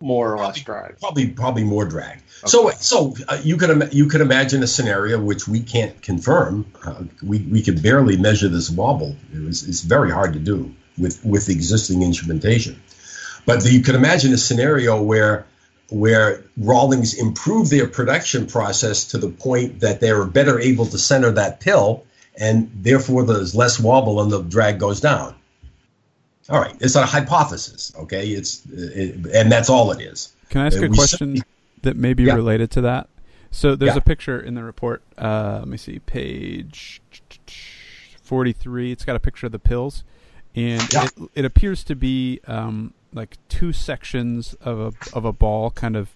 more 0.00 0.32
or 0.32 0.36
probably, 0.36 0.46
less 0.46 0.64
drag? 0.64 1.00
Probably, 1.00 1.28
probably 1.28 1.64
more 1.64 1.84
drag. 1.84 2.18
Okay. 2.18 2.22
So, 2.46 2.70
so 2.70 3.14
uh, 3.28 3.40
you 3.42 3.56
could 3.56 3.92
you 3.92 4.06
could 4.06 4.20
imagine 4.20 4.62
a 4.62 4.66
scenario 4.66 5.20
which 5.20 5.48
we 5.48 5.60
can't 5.60 6.00
confirm. 6.02 6.66
Uh, 6.84 7.04
we 7.22 7.38
we 7.40 7.62
could 7.62 7.82
barely 7.82 8.16
measure 8.16 8.48
this 8.48 8.70
wobble. 8.70 9.16
It 9.32 9.42
was, 9.42 9.66
it's 9.66 9.80
very 9.80 10.10
hard 10.10 10.34
to 10.34 10.38
do 10.38 10.74
with 10.98 11.24
with 11.24 11.48
existing 11.48 12.02
instrumentation. 12.02 12.80
But 13.46 13.62
the, 13.62 13.72
you 13.72 13.80
could 13.80 13.94
imagine 13.94 14.32
a 14.32 14.38
scenario 14.38 15.02
where 15.02 15.46
where 15.88 16.42
Rawlings 16.56 17.14
improved 17.14 17.70
their 17.70 17.86
production 17.86 18.46
process 18.46 19.04
to 19.06 19.18
the 19.18 19.28
point 19.28 19.80
that 19.80 20.00
they 20.00 20.12
were 20.12 20.26
better 20.26 20.58
able 20.58 20.86
to 20.86 20.98
center 20.98 21.30
that 21.32 21.60
pill 21.60 22.04
and 22.38 22.70
therefore 22.74 23.24
there's 23.24 23.54
less 23.54 23.80
wobble 23.80 24.20
and 24.20 24.30
the 24.30 24.42
drag 24.42 24.78
goes 24.78 25.00
down. 25.00 25.34
All 26.48 26.60
right, 26.60 26.76
it's 26.80 26.94
a 26.94 27.04
hypothesis. 27.04 27.92
Okay, 27.98 28.28
it's 28.28 28.64
it, 28.66 29.26
and 29.34 29.50
that's 29.50 29.68
all 29.68 29.90
it 29.90 30.00
is. 30.00 30.32
Can 30.50 30.60
I 30.60 30.66
ask 30.66 30.80
uh, 30.80 30.86
a 30.86 30.88
question 30.88 31.42
that 31.82 31.96
may 31.96 32.14
be 32.14 32.24
yeah. 32.24 32.34
related 32.34 32.70
to 32.72 32.80
that? 32.82 33.08
So 33.50 33.74
there's 33.74 33.94
yeah. 33.94 33.98
a 33.98 34.02
picture 34.02 34.38
in 34.38 34.54
the 34.54 34.62
report. 34.62 35.02
Uh, 35.18 35.56
let 35.60 35.68
me 35.68 35.76
see, 35.76 35.98
page 35.98 37.00
forty-three. 38.22 38.92
It's 38.92 39.04
got 39.04 39.16
a 39.16 39.20
picture 39.20 39.46
of 39.46 39.52
the 39.52 39.58
pills, 39.58 40.04
and 40.54 40.92
yeah. 40.92 41.04
it, 41.04 41.30
it, 41.34 41.44
appears 41.44 41.82
to 41.84 41.96
be 41.96 42.40
um, 42.46 42.94
like 43.12 43.38
two 43.48 43.72
sections 43.72 44.54
of 44.60 44.78
a 44.78 45.16
of 45.16 45.24
a 45.24 45.32
ball, 45.32 45.70
kind 45.70 45.96
of 45.96 46.10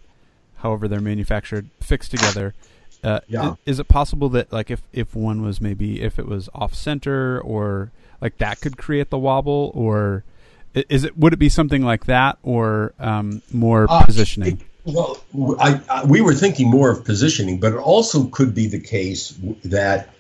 however 0.56 0.86
they're 0.86 1.00
manufactured, 1.00 1.70
fixed 1.80 2.12
together. 2.12 2.54
Uh, 3.02 3.20
yeah. 3.28 3.54
Is, 3.64 3.78
it 3.78 3.88
possible 3.88 4.28
that 4.30 4.52
like 4.52 4.70
if 4.70 4.82
if 4.92 5.14
one 5.14 5.42
was 5.42 5.60
maybe 5.60 6.02
if 6.02 6.18
it 6.18 6.26
was 6.26 6.48
off 6.54 6.74
center 6.74 7.40
or 7.40 7.92
like 8.20 8.38
that 8.38 8.60
could 8.60 8.76
create 8.76 9.10
the 9.10 9.18
wobble, 9.18 9.72
or 9.74 10.24
is 10.74 11.04
it 11.04 11.16
would 11.16 11.32
it 11.32 11.38
be 11.38 11.48
something 11.48 11.82
like 11.82 12.06
that, 12.06 12.38
or 12.42 12.92
um, 12.98 13.42
more 13.52 13.86
uh, 13.88 14.04
positioning? 14.04 14.58
It, 14.58 14.92
well, 14.92 15.22
I, 15.58 15.80
I, 15.88 16.04
we 16.04 16.20
were 16.20 16.34
thinking 16.34 16.68
more 16.68 16.90
of 16.90 17.04
positioning, 17.04 17.60
but 17.60 17.72
it 17.72 17.78
also 17.78 18.24
could 18.26 18.54
be 18.54 18.66
the 18.66 18.80
case 18.80 19.38
that 19.64 20.10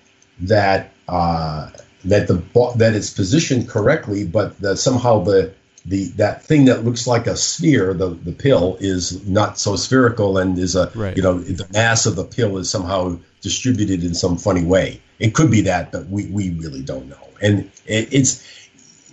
that 0.40 0.92
uh, 1.08 1.70
that 2.04 2.28
the 2.28 2.42
that 2.76 2.94
it's 2.94 3.10
positioned 3.10 3.68
correctly, 3.68 4.26
but 4.26 4.58
that 4.60 4.76
somehow 4.78 5.22
the 5.22 5.52
the 5.90 6.04
that 6.16 6.44
thing 6.44 6.66
that 6.66 6.84
looks 6.84 7.08
like 7.08 7.26
a 7.26 7.36
sphere, 7.36 7.92
the 7.92 8.10
the 8.10 8.32
pill, 8.32 8.76
is 8.80 9.26
not 9.26 9.58
so 9.58 9.74
spherical 9.74 10.38
and 10.38 10.56
is 10.56 10.76
a 10.76 10.90
right. 10.94 11.16
you 11.16 11.22
know 11.22 11.38
the 11.38 11.66
mass 11.72 12.06
of 12.06 12.14
the 12.14 12.24
pill 12.24 12.58
is 12.58 12.70
somehow 12.70 13.18
distributed 13.40 14.04
in 14.04 14.14
some 14.14 14.36
funny 14.38 14.64
way. 14.64 15.02
It 15.18 15.34
could 15.34 15.50
be 15.50 15.62
that, 15.62 15.90
but 15.90 16.08
we 16.08 16.26
we 16.26 16.50
really 16.50 16.82
don't 16.82 17.08
know. 17.08 17.28
And 17.42 17.70
it, 17.86 18.08
it's 18.12 18.46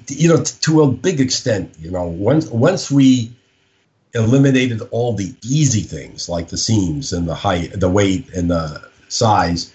you 0.07 0.30
know 0.30 0.43
t- 0.43 0.55
to 0.61 0.84
a 0.84 0.91
big 0.91 1.19
extent, 1.19 1.73
you 1.80 1.89
know 1.89 2.05
once 2.05 2.45
once 2.47 2.91
we 2.91 3.36
eliminated 4.13 4.82
all 4.91 5.13
the 5.13 5.34
easy 5.43 5.82
things 5.82 6.30
like 6.30 6.49
the 6.49 6.57
seams 6.57 7.11
and 7.11 7.28
the 7.28 7.36
height, 7.36 7.71
the 7.73 7.89
weight 7.89 8.32
and 8.36 8.51
the 8.51 8.88
size, 9.09 9.73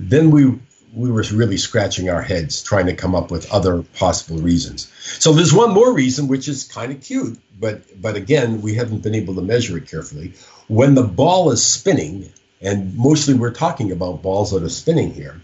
then 0.00 0.30
we 0.30 0.58
we 0.94 1.10
were 1.10 1.24
really 1.32 1.56
scratching 1.56 2.08
our 2.10 2.22
heads 2.22 2.62
trying 2.62 2.86
to 2.86 2.94
come 2.94 3.14
up 3.14 3.30
with 3.30 3.50
other 3.52 3.82
possible 3.82 4.38
reasons. 4.38 4.90
So 5.18 5.32
there's 5.32 5.52
one 5.52 5.72
more 5.72 5.92
reason 5.92 6.28
which 6.28 6.48
is 6.48 6.64
kind 6.64 6.92
of 6.92 7.00
cute, 7.00 7.38
but 7.58 8.00
but 8.00 8.16
again, 8.16 8.62
we 8.62 8.74
haven't 8.74 9.02
been 9.02 9.14
able 9.14 9.34
to 9.36 9.42
measure 9.42 9.76
it 9.76 9.88
carefully. 9.88 10.34
When 10.68 10.94
the 10.94 11.02
ball 11.02 11.50
is 11.50 11.64
spinning, 11.64 12.30
and 12.60 12.96
mostly 12.96 13.34
we're 13.34 13.52
talking 13.52 13.92
about 13.92 14.22
balls 14.22 14.50
that 14.52 14.62
are 14.62 14.68
spinning 14.68 15.12
here. 15.12 15.40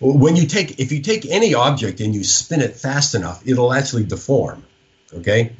When 0.00 0.36
you 0.36 0.46
take 0.46 0.78
if 0.78 0.92
you 0.92 1.00
take 1.00 1.26
any 1.26 1.54
object 1.54 2.00
and 2.00 2.14
you 2.14 2.22
spin 2.22 2.60
it 2.60 2.76
fast 2.76 3.14
enough, 3.14 3.46
it'll 3.46 3.72
actually 3.72 4.04
deform. 4.04 4.64
Okay, 5.12 5.52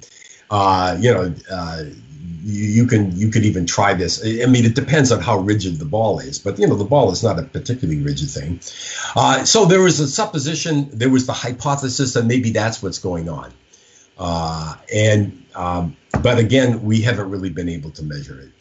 uh, 0.50 0.96
you 1.00 1.12
know, 1.12 1.34
uh, 1.50 1.84
you, 2.49 2.64
you, 2.64 2.86
can 2.86 3.14
you 3.16 3.28
could 3.28 3.44
even 3.44 3.66
try 3.66 3.92
this. 3.94 4.24
I 4.24 4.46
mean, 4.46 4.64
it 4.64 4.74
depends 4.74 5.12
on 5.12 5.20
how 5.20 5.38
rigid 5.38 5.78
the 5.78 5.84
ball 5.84 6.18
is, 6.18 6.38
but 6.38 6.59
you 6.59 6.66
know 6.66 6.76
the 6.76 6.84
ball 6.84 7.11
is 7.11 7.22
not 7.22 7.38
a 7.38 7.42
particularly 7.42 8.01
rigid 8.01 8.30
thing. 8.30 8.61
Uh, 9.14 9.44
so 9.44 9.66
there 9.66 9.82
was 9.82 10.01
a 10.01 10.09
supposition, 10.09 10.88
there 10.90 11.11
was 11.11 11.26
the 11.26 11.34
hypothesis 11.34 12.14
that 12.14 12.24
maybe 12.24 12.51
that's 12.51 12.82
what's 12.82 12.99
going 12.99 13.28
on, 13.28 13.53
uh, 14.18 14.74
and 14.92 15.44
um, 15.55 15.96
but 16.22 16.38
again, 16.38 16.82
we 16.82 17.03
haven't 17.03 17.30
really 17.30 17.51
been 17.51 17.68
able 17.68 17.90
to 17.90 18.03
measure 18.03 18.40
it. 18.40 18.53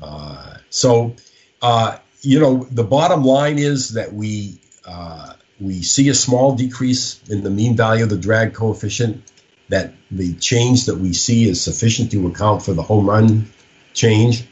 Uh, 0.00 0.58
so 0.70 1.16
uh, 1.60 1.98
you 2.22 2.38
know, 2.38 2.68
the 2.70 2.84
bottom 2.84 3.24
line 3.24 3.58
is 3.58 3.94
that 3.94 4.12
we 4.12 4.60
uh, 4.86 5.32
we 5.60 5.82
see 5.82 6.08
a 6.08 6.14
small 6.14 6.54
decrease 6.54 7.20
in 7.28 7.42
the 7.42 7.50
mean 7.50 7.76
value 7.76 8.04
of 8.04 8.10
the 8.10 8.16
drag 8.16 8.54
coefficient 8.54 9.24
that 9.68 9.92
the 10.10 10.34
change 10.34 10.86
that 10.86 10.96
we 10.96 11.12
see 11.12 11.48
is 11.48 11.60
sufficient 11.60 12.10
to 12.12 12.26
account 12.26 12.62
for 12.62 12.72
the 12.72 12.82
home 12.82 13.08
run 13.08 13.50
change, 13.92 14.44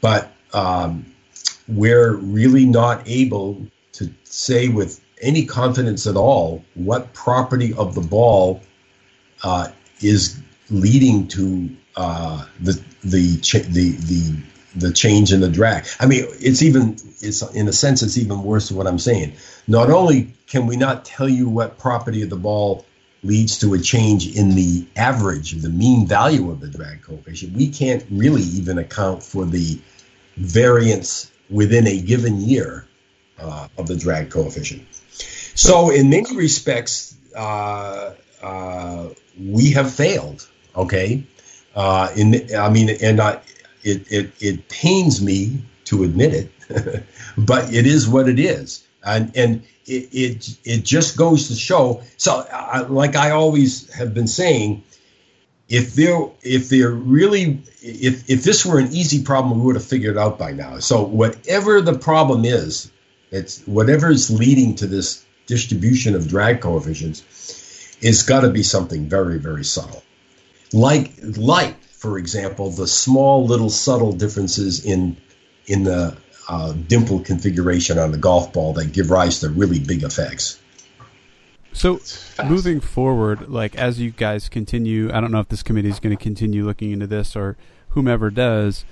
but 0.00 0.32
um, 0.52 1.06
we're 1.68 2.14
really 2.14 2.66
not 2.66 3.02
able 3.06 3.66
to 3.92 4.12
say 4.24 4.68
with 4.68 5.00
any 5.22 5.46
confidence 5.46 6.06
at 6.06 6.16
all 6.16 6.62
what 6.74 7.12
property 7.14 7.72
of 7.74 7.94
the 7.94 8.00
ball 8.00 8.60
uh, 9.42 9.68
is 10.00 10.38
leading 10.70 11.26
to 11.28 11.70
uh, 11.96 12.44
the 12.60 12.72
the 13.04 13.36
the 13.70 13.90
the 13.92 14.36
the 14.76 14.92
change 14.92 15.32
in 15.32 15.40
the 15.40 15.48
drag. 15.48 15.86
I 16.00 16.06
mean, 16.06 16.24
it's 16.40 16.62
even 16.62 16.96
it's 17.20 17.42
in 17.52 17.68
a 17.68 17.72
sense 17.72 18.02
it's 18.02 18.18
even 18.18 18.42
worse 18.42 18.68
than 18.68 18.76
what 18.76 18.86
I'm 18.86 18.98
saying. 18.98 19.34
Not 19.68 19.90
only 19.90 20.34
can 20.46 20.66
we 20.66 20.76
not 20.76 21.04
tell 21.04 21.28
you 21.28 21.48
what 21.48 21.78
property 21.78 22.22
of 22.22 22.30
the 22.30 22.36
ball 22.36 22.84
leads 23.24 23.58
to 23.58 23.74
a 23.74 23.78
change 23.78 24.36
in 24.36 24.54
the 24.54 24.86
average, 24.96 25.52
the 25.52 25.70
mean 25.70 26.06
value 26.06 26.50
of 26.50 26.60
the 26.60 26.68
drag 26.68 27.02
coefficient. 27.02 27.56
We 27.56 27.68
can't 27.68 28.04
really 28.10 28.42
even 28.42 28.78
account 28.78 29.22
for 29.22 29.44
the 29.44 29.80
variance 30.36 31.30
within 31.50 31.86
a 31.86 32.00
given 32.00 32.40
year 32.40 32.86
uh, 33.38 33.68
of 33.78 33.86
the 33.86 33.96
drag 33.96 34.30
coefficient. 34.30 34.86
So, 35.56 35.90
in 35.90 36.10
many 36.10 36.36
respects, 36.36 37.16
uh, 37.34 38.14
uh, 38.42 39.08
we 39.40 39.70
have 39.70 39.92
failed. 39.92 40.48
Okay, 40.76 41.24
uh, 41.74 42.10
in 42.16 42.54
I 42.56 42.68
mean, 42.68 42.90
and 43.02 43.20
I, 43.20 43.40
it 43.82 44.10
it 44.10 44.32
it 44.40 44.68
pains 44.68 45.22
me 45.22 45.62
to 45.86 46.04
admit 46.04 46.34
it, 46.34 47.04
but 47.38 47.72
it 47.72 47.86
is 47.86 48.08
what 48.08 48.28
it 48.28 48.38
is, 48.38 48.84
and 49.04 49.36
and 49.36 49.62
it, 49.86 50.08
it, 50.12 50.58
it 50.64 50.84
just 50.84 51.16
goes 51.16 51.48
to 51.48 51.54
show. 51.54 52.02
So, 52.16 52.46
uh, 52.50 52.86
like 52.88 53.16
I 53.16 53.30
always 53.30 53.92
have 53.94 54.14
been 54.14 54.26
saying, 54.26 54.82
if 55.68 55.94
there 55.94 56.28
if 56.42 56.68
there 56.68 56.90
really 56.90 57.62
if 57.82 58.28
if 58.28 58.44
this 58.44 58.66
were 58.66 58.78
an 58.78 58.88
easy 58.92 59.22
problem, 59.22 59.60
we 59.60 59.66
would 59.66 59.76
have 59.76 59.84
figured 59.84 60.16
it 60.16 60.18
out 60.18 60.38
by 60.38 60.52
now. 60.52 60.78
So, 60.78 61.02
whatever 61.02 61.80
the 61.80 61.98
problem 61.98 62.44
is, 62.44 62.90
it's 63.30 63.60
whatever 63.62 64.10
is 64.10 64.30
leading 64.30 64.74
to 64.76 64.86
this 64.86 65.24
distribution 65.46 66.14
of 66.14 66.28
drag 66.28 66.60
coefficients, 66.60 67.22
is 68.00 68.22
got 68.22 68.40
to 68.40 68.50
be 68.50 68.62
something 68.62 69.08
very 69.08 69.38
very 69.38 69.64
subtle, 69.64 70.02
like 70.72 71.12
like 71.36 71.76
for 72.04 72.18
example, 72.18 72.68
the 72.70 72.86
small 72.86 73.46
little 73.46 73.70
subtle 73.70 74.12
differences 74.12 74.84
in 74.84 75.16
in 75.66 75.84
the 75.84 76.14
uh, 76.48 76.72
dimple 76.72 77.20
configuration 77.20 77.98
on 77.98 78.12
the 78.12 78.18
golf 78.18 78.52
ball 78.52 78.72
that 78.74 78.92
give 78.92 79.10
rise 79.10 79.40
to 79.40 79.48
really 79.48 79.78
big 79.78 80.02
effects. 80.02 80.60
So 81.72 82.00
moving 82.44 82.80
forward, 82.80 83.48
like 83.48 83.74
as 83.74 83.98
you 83.98 84.10
guys 84.10 84.48
continue, 84.48 85.12
I 85.12 85.20
don't 85.20 85.32
know 85.32 85.40
if 85.40 85.48
this 85.48 85.62
committee 85.62 85.88
is 85.88 85.98
going 85.98 86.16
to 86.16 86.22
continue 86.22 86.64
looking 86.64 86.92
into 86.92 87.06
this 87.06 87.34
or 87.34 87.56
whomever 87.90 88.30
does. 88.30 88.84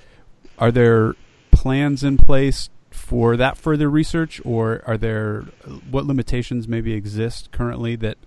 Are 0.59 0.71
there 0.71 1.15
plans 1.51 2.03
in 2.03 2.17
place 2.17 2.69
for 2.91 3.37
that 3.37 3.57
further 3.57 3.89
research, 3.89 4.41
or 4.45 4.83
are 4.85 4.97
there 4.97 5.41
what 5.89 6.05
limitations 6.05 6.67
maybe 6.67 6.93
exist 6.93 7.51
currently 7.51 7.95
that 7.95 8.17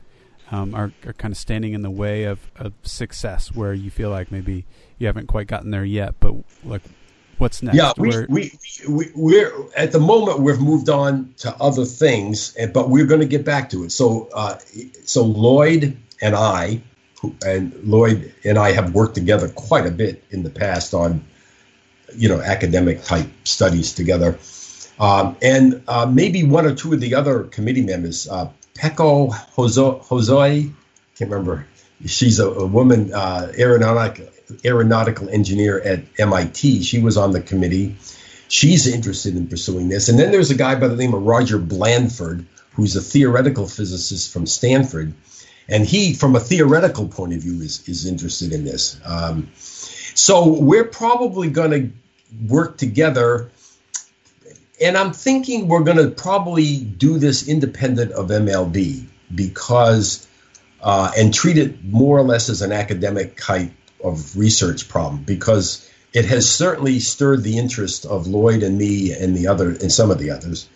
um, 0.50 0.74
are, 0.74 0.92
are 1.06 1.12
kind 1.12 1.32
of 1.32 1.38
standing 1.38 1.72
in 1.72 1.82
the 1.82 1.90
way 1.90 2.24
of, 2.24 2.50
of 2.56 2.72
success, 2.82 3.52
where 3.52 3.74
you 3.74 3.90
feel 3.90 4.10
like 4.10 4.32
maybe 4.32 4.64
you 4.98 5.06
haven't 5.06 5.26
quite 5.26 5.46
gotten 5.46 5.70
there 5.70 5.84
yet, 5.84 6.14
but 6.18 6.34
like 6.64 6.82
What's 7.38 7.62
next? 7.62 7.76
Yeah, 7.76 7.92
we, 7.98 8.24
we, 8.28 8.52
we, 8.88 9.10
we're 9.14 9.52
at 9.76 9.92
the 9.92 10.00
moment 10.00 10.40
we've 10.40 10.60
moved 10.60 10.88
on 10.88 11.34
to 11.38 11.54
other 11.56 11.84
things, 11.84 12.56
but 12.72 12.88
we're 12.88 13.06
going 13.06 13.20
to 13.20 13.26
get 13.26 13.44
back 13.44 13.70
to 13.70 13.84
it. 13.84 13.92
So, 13.92 14.28
uh, 14.32 14.58
so 15.04 15.24
Lloyd 15.24 15.98
and 16.22 16.34
I, 16.34 16.80
and 17.44 17.74
Lloyd 17.84 18.32
and 18.44 18.58
I 18.58 18.72
have 18.72 18.94
worked 18.94 19.14
together 19.14 19.48
quite 19.48 19.86
a 19.86 19.90
bit 19.90 20.22
in 20.30 20.44
the 20.44 20.50
past 20.50 20.94
on, 20.94 21.24
you 22.14 22.28
know, 22.28 22.40
academic 22.40 23.04
type 23.04 23.28
studies 23.44 23.92
together. 23.92 24.38
Um, 24.98 25.36
and 25.42 25.82
uh, 25.88 26.06
maybe 26.06 26.42
one 26.44 26.64
or 26.64 26.74
two 26.74 26.94
of 26.94 27.00
the 27.00 27.16
other 27.16 27.42
committee 27.42 27.82
members, 27.82 28.28
uh, 28.28 28.50
Peko 28.74 29.30
Hosoi, 29.54 30.72
can't 31.18 31.30
remember. 31.30 31.66
She's 32.06 32.38
a, 32.38 32.48
a 32.48 32.66
woman, 32.66 33.12
uh, 33.12 33.52
aeronautic 33.58 34.35
aeronautical 34.64 35.28
engineer 35.28 35.80
at 35.80 36.04
MIT. 36.18 36.82
She 36.82 37.00
was 37.00 37.16
on 37.16 37.32
the 37.32 37.40
committee. 37.40 37.96
She's 38.48 38.86
interested 38.86 39.36
in 39.36 39.48
pursuing 39.48 39.88
this. 39.88 40.08
And 40.08 40.18
then 40.18 40.30
there's 40.30 40.50
a 40.50 40.56
guy 40.56 40.74
by 40.76 40.88
the 40.88 40.96
name 40.96 41.14
of 41.14 41.22
Roger 41.22 41.58
Blandford, 41.58 42.46
who's 42.74 42.94
a 42.94 43.00
theoretical 43.00 43.66
physicist 43.66 44.32
from 44.32 44.46
Stanford. 44.46 45.14
And 45.68 45.84
he, 45.84 46.14
from 46.14 46.36
a 46.36 46.40
theoretical 46.40 47.08
point 47.08 47.32
of 47.32 47.40
view, 47.40 47.60
is, 47.60 47.86
is 47.88 48.06
interested 48.06 48.52
in 48.52 48.64
this. 48.64 49.00
Um, 49.04 49.50
so 49.56 50.48
we're 50.48 50.84
probably 50.84 51.50
going 51.50 51.70
to 51.70 51.90
work 52.48 52.78
together. 52.78 53.50
And 54.80 54.96
I'm 54.96 55.12
thinking 55.12 55.66
we're 55.66 55.82
going 55.82 55.96
to 55.96 56.10
probably 56.10 56.78
do 56.78 57.18
this 57.18 57.48
independent 57.48 58.12
of 58.12 58.28
MLB 58.28 59.06
because, 59.34 60.28
uh, 60.80 61.10
and 61.16 61.34
treat 61.34 61.58
it 61.58 61.82
more 61.82 62.16
or 62.16 62.22
less 62.22 62.48
as 62.48 62.62
an 62.62 62.70
academic 62.70 63.36
type 63.36 63.72
of 64.02 64.36
research 64.36 64.88
problem 64.88 65.22
because 65.22 65.88
it 66.12 66.24
has 66.24 66.48
certainly 66.48 67.00
stirred 67.00 67.42
the 67.42 67.58
interest 67.58 68.06
of 68.06 68.26
Lloyd 68.26 68.62
and 68.62 68.78
me 68.78 69.12
and 69.12 69.36
the 69.36 69.48
other 69.48 69.70
and 69.70 69.92
some 69.92 70.10
of 70.10 70.18
the 70.18 70.30
others 70.30 70.68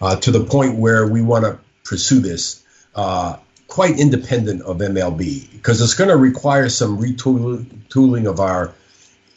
uh, 0.00 0.16
to 0.16 0.30
the 0.30 0.44
point 0.44 0.76
where 0.76 1.06
we 1.06 1.22
want 1.22 1.44
to 1.44 1.58
pursue 1.84 2.20
this 2.20 2.64
uh, 2.94 3.36
quite 3.66 3.98
independent 3.98 4.62
of 4.62 4.78
MLB 4.78 5.50
because 5.52 5.80
it's 5.80 5.94
going 5.94 6.10
to 6.10 6.16
require 6.16 6.68
some 6.68 6.98
retooling 6.98 8.28
of 8.28 8.40
our 8.40 8.74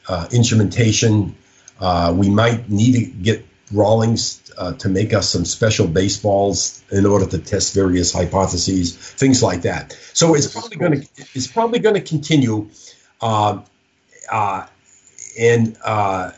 uh, 0.07 0.27
instrumentation. 0.31 1.35
Uh, 1.79 2.13
we 2.15 2.29
might 2.29 2.69
need 2.69 2.93
to 2.93 3.05
get 3.05 3.45
Rawlings 3.71 4.51
uh, 4.57 4.73
to 4.73 4.89
make 4.89 5.13
us 5.13 5.29
some 5.29 5.45
special 5.45 5.87
baseballs 5.87 6.83
in 6.91 7.07
order 7.07 7.25
to 7.25 7.39
test 7.39 7.73
various 7.73 8.13
hypotheses, 8.13 8.95
things 8.95 9.41
like 9.41 9.63
that. 9.63 9.97
So 10.13 10.35
it's 10.35 10.47
probably 10.47 10.77
going 10.77 11.01
to 11.01 11.07
it's 11.33 11.47
probably 11.47 11.79
going 11.79 11.95
to 11.95 12.01
continue 12.01 12.69
uh, 13.23 13.61
uh, 14.29 14.65
and 15.39 15.77
uh, 15.83 16.31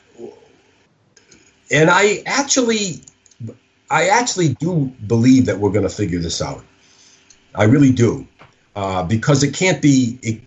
and 1.71 1.89
I 1.89 2.21
actually 2.27 3.01
I 3.89 4.09
actually 4.09 4.49
do 4.53 4.93
believe 5.07 5.47
that 5.47 5.57
we're 5.57 5.71
going 5.71 5.87
to 5.87 5.93
figure 5.93 6.19
this 6.19 6.41
out. 6.41 6.63
I 7.55 7.63
really 7.63 7.91
do, 7.91 8.27
uh, 8.75 9.03
because 9.03 9.43
it 9.43 9.53
can't 9.53 9.81
be 9.81 10.19
it 10.21 10.41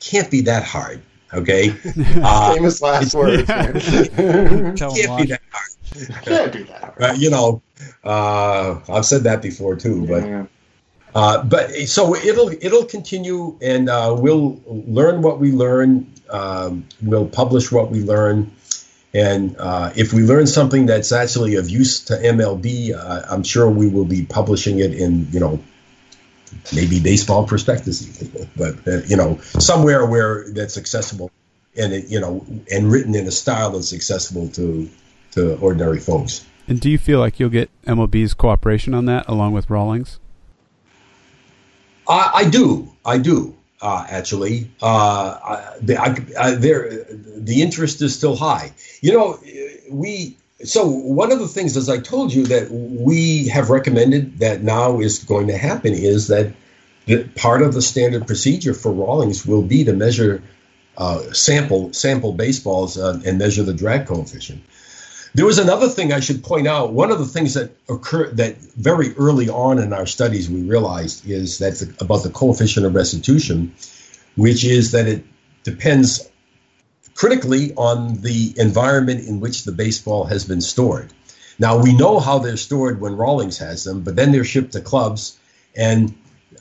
can't 0.00 0.30
be 0.30 0.40
that 0.42 0.62
hard. 0.62 1.02
Okay, 1.34 1.70
uh, 2.22 2.54
famous 2.54 2.80
last 2.80 3.14
words. 3.14 3.42
Yeah. 3.48 4.74
can't 4.76 5.18
be 5.18 5.26
that 5.26 5.40
hard. 5.50 6.24
Can't 6.24 6.52
be 6.52 6.62
that 6.62 6.80
hard. 6.80 7.02
Uh, 7.02 7.14
you 7.16 7.30
know, 7.30 7.60
uh, 8.04 8.78
I've 8.88 9.06
said 9.06 9.24
that 9.24 9.42
before 9.42 9.74
too, 9.74 10.06
but. 10.06 10.48
Uh, 11.14 11.42
but 11.42 11.70
so 11.86 12.14
it'll 12.14 12.50
it'll 12.50 12.84
continue, 12.84 13.58
and 13.60 13.88
uh, 13.88 14.14
we'll 14.18 14.60
learn 14.66 15.20
what 15.22 15.38
we 15.38 15.52
learn. 15.52 16.10
Um, 16.30 16.86
we'll 17.02 17.28
publish 17.28 17.70
what 17.70 17.90
we 17.90 18.02
learn, 18.02 18.50
and 19.12 19.54
uh, 19.58 19.92
if 19.94 20.14
we 20.14 20.22
learn 20.22 20.46
something 20.46 20.86
that's 20.86 21.12
actually 21.12 21.56
of 21.56 21.68
use 21.68 22.00
to 22.04 22.14
MLB, 22.14 22.94
uh, 22.94 23.26
I'm 23.30 23.42
sure 23.42 23.68
we 23.68 23.88
will 23.88 24.06
be 24.06 24.24
publishing 24.24 24.78
it 24.78 24.94
in 24.94 25.30
you 25.30 25.40
know 25.40 25.62
maybe 26.74 26.98
baseball 26.98 27.46
prospectus, 27.46 28.06
but 28.56 28.76
uh, 28.88 29.02
you 29.06 29.16
know 29.16 29.38
somewhere 29.58 30.06
where 30.06 30.50
that's 30.52 30.78
accessible, 30.78 31.30
and 31.76 31.92
it, 31.92 32.08
you 32.08 32.20
know 32.20 32.46
and 32.70 32.90
written 32.90 33.14
in 33.14 33.26
a 33.26 33.32
style 33.32 33.70
that's 33.72 33.92
accessible 33.92 34.48
to 34.48 34.88
to 35.32 35.58
ordinary 35.58 36.00
folks. 36.00 36.46
And 36.66 36.80
do 36.80 36.88
you 36.88 36.96
feel 36.96 37.18
like 37.18 37.38
you'll 37.38 37.50
get 37.50 37.70
MLB's 37.86 38.32
cooperation 38.32 38.94
on 38.94 39.04
that, 39.06 39.28
along 39.28 39.52
with 39.52 39.68
Rawlings? 39.68 40.18
I, 42.08 42.30
I 42.34 42.50
do. 42.50 42.92
I 43.04 43.18
do. 43.18 43.54
Uh, 43.80 44.06
actually, 44.08 44.70
uh, 44.80 45.76
the, 45.80 46.00
I, 46.00 46.14
I, 46.38 46.54
the 46.54 47.62
interest 47.62 48.00
is 48.00 48.14
still 48.14 48.36
high. 48.36 48.72
You 49.00 49.12
know, 49.12 49.38
we. 49.90 50.36
So 50.64 50.86
one 50.86 51.32
of 51.32 51.40
the 51.40 51.48
things, 51.48 51.76
as 51.76 51.88
I 51.88 51.98
told 51.98 52.32
you, 52.32 52.46
that 52.46 52.70
we 52.70 53.48
have 53.48 53.70
recommended 53.70 54.38
that 54.38 54.62
now 54.62 55.00
is 55.00 55.18
going 55.24 55.48
to 55.48 55.58
happen 55.58 55.92
is 55.92 56.28
that 56.28 56.54
part 57.34 57.62
of 57.62 57.74
the 57.74 57.82
standard 57.82 58.28
procedure 58.28 58.72
for 58.72 58.92
Rawlings 58.92 59.44
will 59.44 59.62
be 59.62 59.82
to 59.82 59.92
measure 59.92 60.40
uh, 60.96 61.32
sample 61.32 61.92
sample 61.92 62.32
baseballs 62.32 62.96
uh, 62.98 63.20
and 63.26 63.38
measure 63.38 63.64
the 63.64 63.74
drag 63.74 64.06
coefficient. 64.06 64.62
There 65.34 65.46
was 65.46 65.58
another 65.58 65.88
thing 65.88 66.12
I 66.12 66.20
should 66.20 66.44
point 66.44 66.68
out. 66.68 66.92
One 66.92 67.10
of 67.10 67.18
the 67.18 67.24
things 67.24 67.54
that 67.54 67.74
occurred 67.88 68.36
that 68.36 68.58
very 68.58 69.14
early 69.16 69.48
on 69.48 69.78
in 69.78 69.92
our 69.92 70.04
studies 70.04 70.50
we 70.50 70.62
realized 70.62 71.26
is 71.28 71.58
that 71.58 71.74
the, 71.76 72.04
about 72.04 72.22
the 72.22 72.30
coefficient 72.30 72.84
of 72.84 72.94
restitution, 72.94 73.74
which 74.36 74.64
is 74.64 74.90
that 74.92 75.06
it 75.08 75.24
depends 75.64 76.28
critically 77.14 77.72
on 77.74 78.20
the 78.20 78.52
environment 78.58 79.26
in 79.26 79.40
which 79.40 79.64
the 79.64 79.72
baseball 79.72 80.24
has 80.24 80.44
been 80.44 80.60
stored. 80.60 81.10
Now 81.58 81.82
we 81.82 81.96
know 81.96 82.20
how 82.20 82.38
they're 82.38 82.58
stored 82.58 83.00
when 83.00 83.16
Rawlings 83.16 83.58
has 83.58 83.84
them, 83.84 84.02
but 84.02 84.16
then 84.16 84.32
they're 84.32 84.44
shipped 84.44 84.72
to 84.72 84.80
clubs, 84.82 85.38
and 85.74 86.14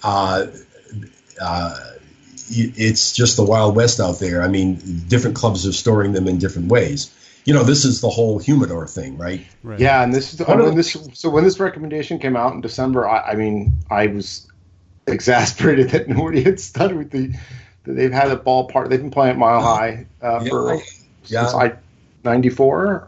uh, 0.03 0.47
uh, 1.41 1.77
it's 2.49 3.13
just 3.13 3.35
the 3.35 3.43
wild 3.43 3.75
west 3.75 3.99
out 3.99 4.19
there. 4.19 4.41
I 4.41 4.47
mean, 4.47 5.03
different 5.07 5.35
clubs 5.35 5.65
are 5.67 5.73
storing 5.73 6.13
them 6.13 6.27
in 6.27 6.37
different 6.37 6.69
ways 6.69 7.11
you 7.45 7.53
know, 7.53 7.63
this 7.63 7.85
is 7.85 8.01
the 8.01 8.09
whole 8.09 8.39
humidor 8.39 8.87
thing, 8.87 9.17
right? 9.17 9.45
right. 9.63 9.79
Yeah, 9.79 10.03
and 10.03 10.13
this 10.13 10.33
is 10.33 10.45
when 10.45 10.75
this. 10.75 10.95
So 11.13 11.29
when 11.29 11.43
this 11.43 11.59
recommendation 11.59 12.19
came 12.19 12.35
out 12.35 12.53
in 12.53 12.61
December, 12.61 13.07
I, 13.07 13.31
I 13.31 13.35
mean, 13.35 13.73
I 13.89 14.07
was 14.07 14.47
exasperated 15.07 15.89
that 15.91 16.07
nobody 16.07 16.43
had 16.43 16.59
studied 16.59 17.11
the. 17.11 17.33
That 17.83 17.93
they've 17.93 18.11
had 18.11 18.29
a 18.29 18.37
ballpark. 18.37 18.89
They've 18.89 19.01
been 19.01 19.09
playing 19.09 19.31
at 19.31 19.37
Mile 19.39 19.61
High 19.61 20.05
uh, 20.21 20.41
yeah, 20.43 20.49
for 20.49 20.75
yeah. 21.25 21.45
since 21.45 21.53
I 21.53 21.73
ninety 22.23 22.49
four. 22.49 23.07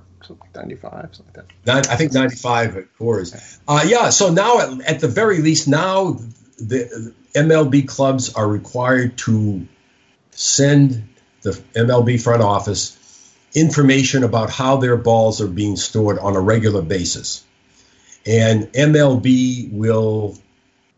95, 0.56 1.16
something 1.16 1.34
like 1.36 1.54
that. 1.66 1.90
I 1.90 1.98
think 1.98 2.14
95 2.14 2.78
at 2.78 2.98
Coors. 2.98 3.60
Uh, 3.68 3.84
yeah, 3.86 4.10
so 4.10 4.32
now 4.32 4.60
at, 4.60 4.82
at 4.84 5.00
the 5.02 5.10
very 5.10 5.40
least, 5.40 5.68
now 5.68 6.18
the 6.58 7.14
MLB 7.36 7.86
clubs 7.88 8.34
are 8.34 8.48
required 8.48 9.18
to 9.18 9.68
send 10.32 11.10
the 11.42 11.52
MLB 11.76 12.22
front 12.22 12.42
office 12.42 12.98
information 13.54 14.24
about 14.24 14.50
how 14.50 14.78
their 14.78 14.98
balls 14.98 15.42
are 15.42 15.48
being 15.48 15.76
stored 15.76 16.20
on 16.20 16.36
a 16.36 16.40
regular 16.40 16.82
basis. 16.82 17.44
And 18.26 18.72
MLB 18.74 19.72
will, 19.72 20.38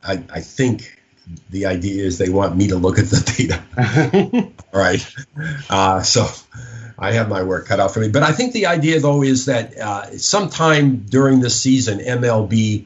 I, 0.04 0.24
I 0.32 0.42
think 0.42 1.02
the 1.50 1.66
idea 1.66 2.04
is 2.04 2.18
they 2.18 2.30
want 2.30 2.56
me 2.56 2.68
to 2.68 2.76
look 2.76 3.00
at 3.00 3.06
the 3.06 3.34
data. 3.38 4.52
All 4.74 4.80
right. 4.80 5.06
Uh, 5.70 6.02
so 6.04 6.28
I 6.98 7.14
have 7.14 7.30
my 7.30 7.44
work 7.44 7.68
cut 7.68 7.80
out 7.80 7.94
for 7.94 8.00
me. 8.00 8.10
But 8.10 8.24
I 8.24 8.32
think 8.32 8.54
the 8.54 8.68
idea, 8.68 9.00
though, 9.00 9.24
is 9.24 9.46
that 9.46 9.78
uh, 9.78 10.18
sometime 10.18 10.98
during 10.98 11.40
this 11.40 11.60
season, 11.60 12.00
MLB 12.00 12.86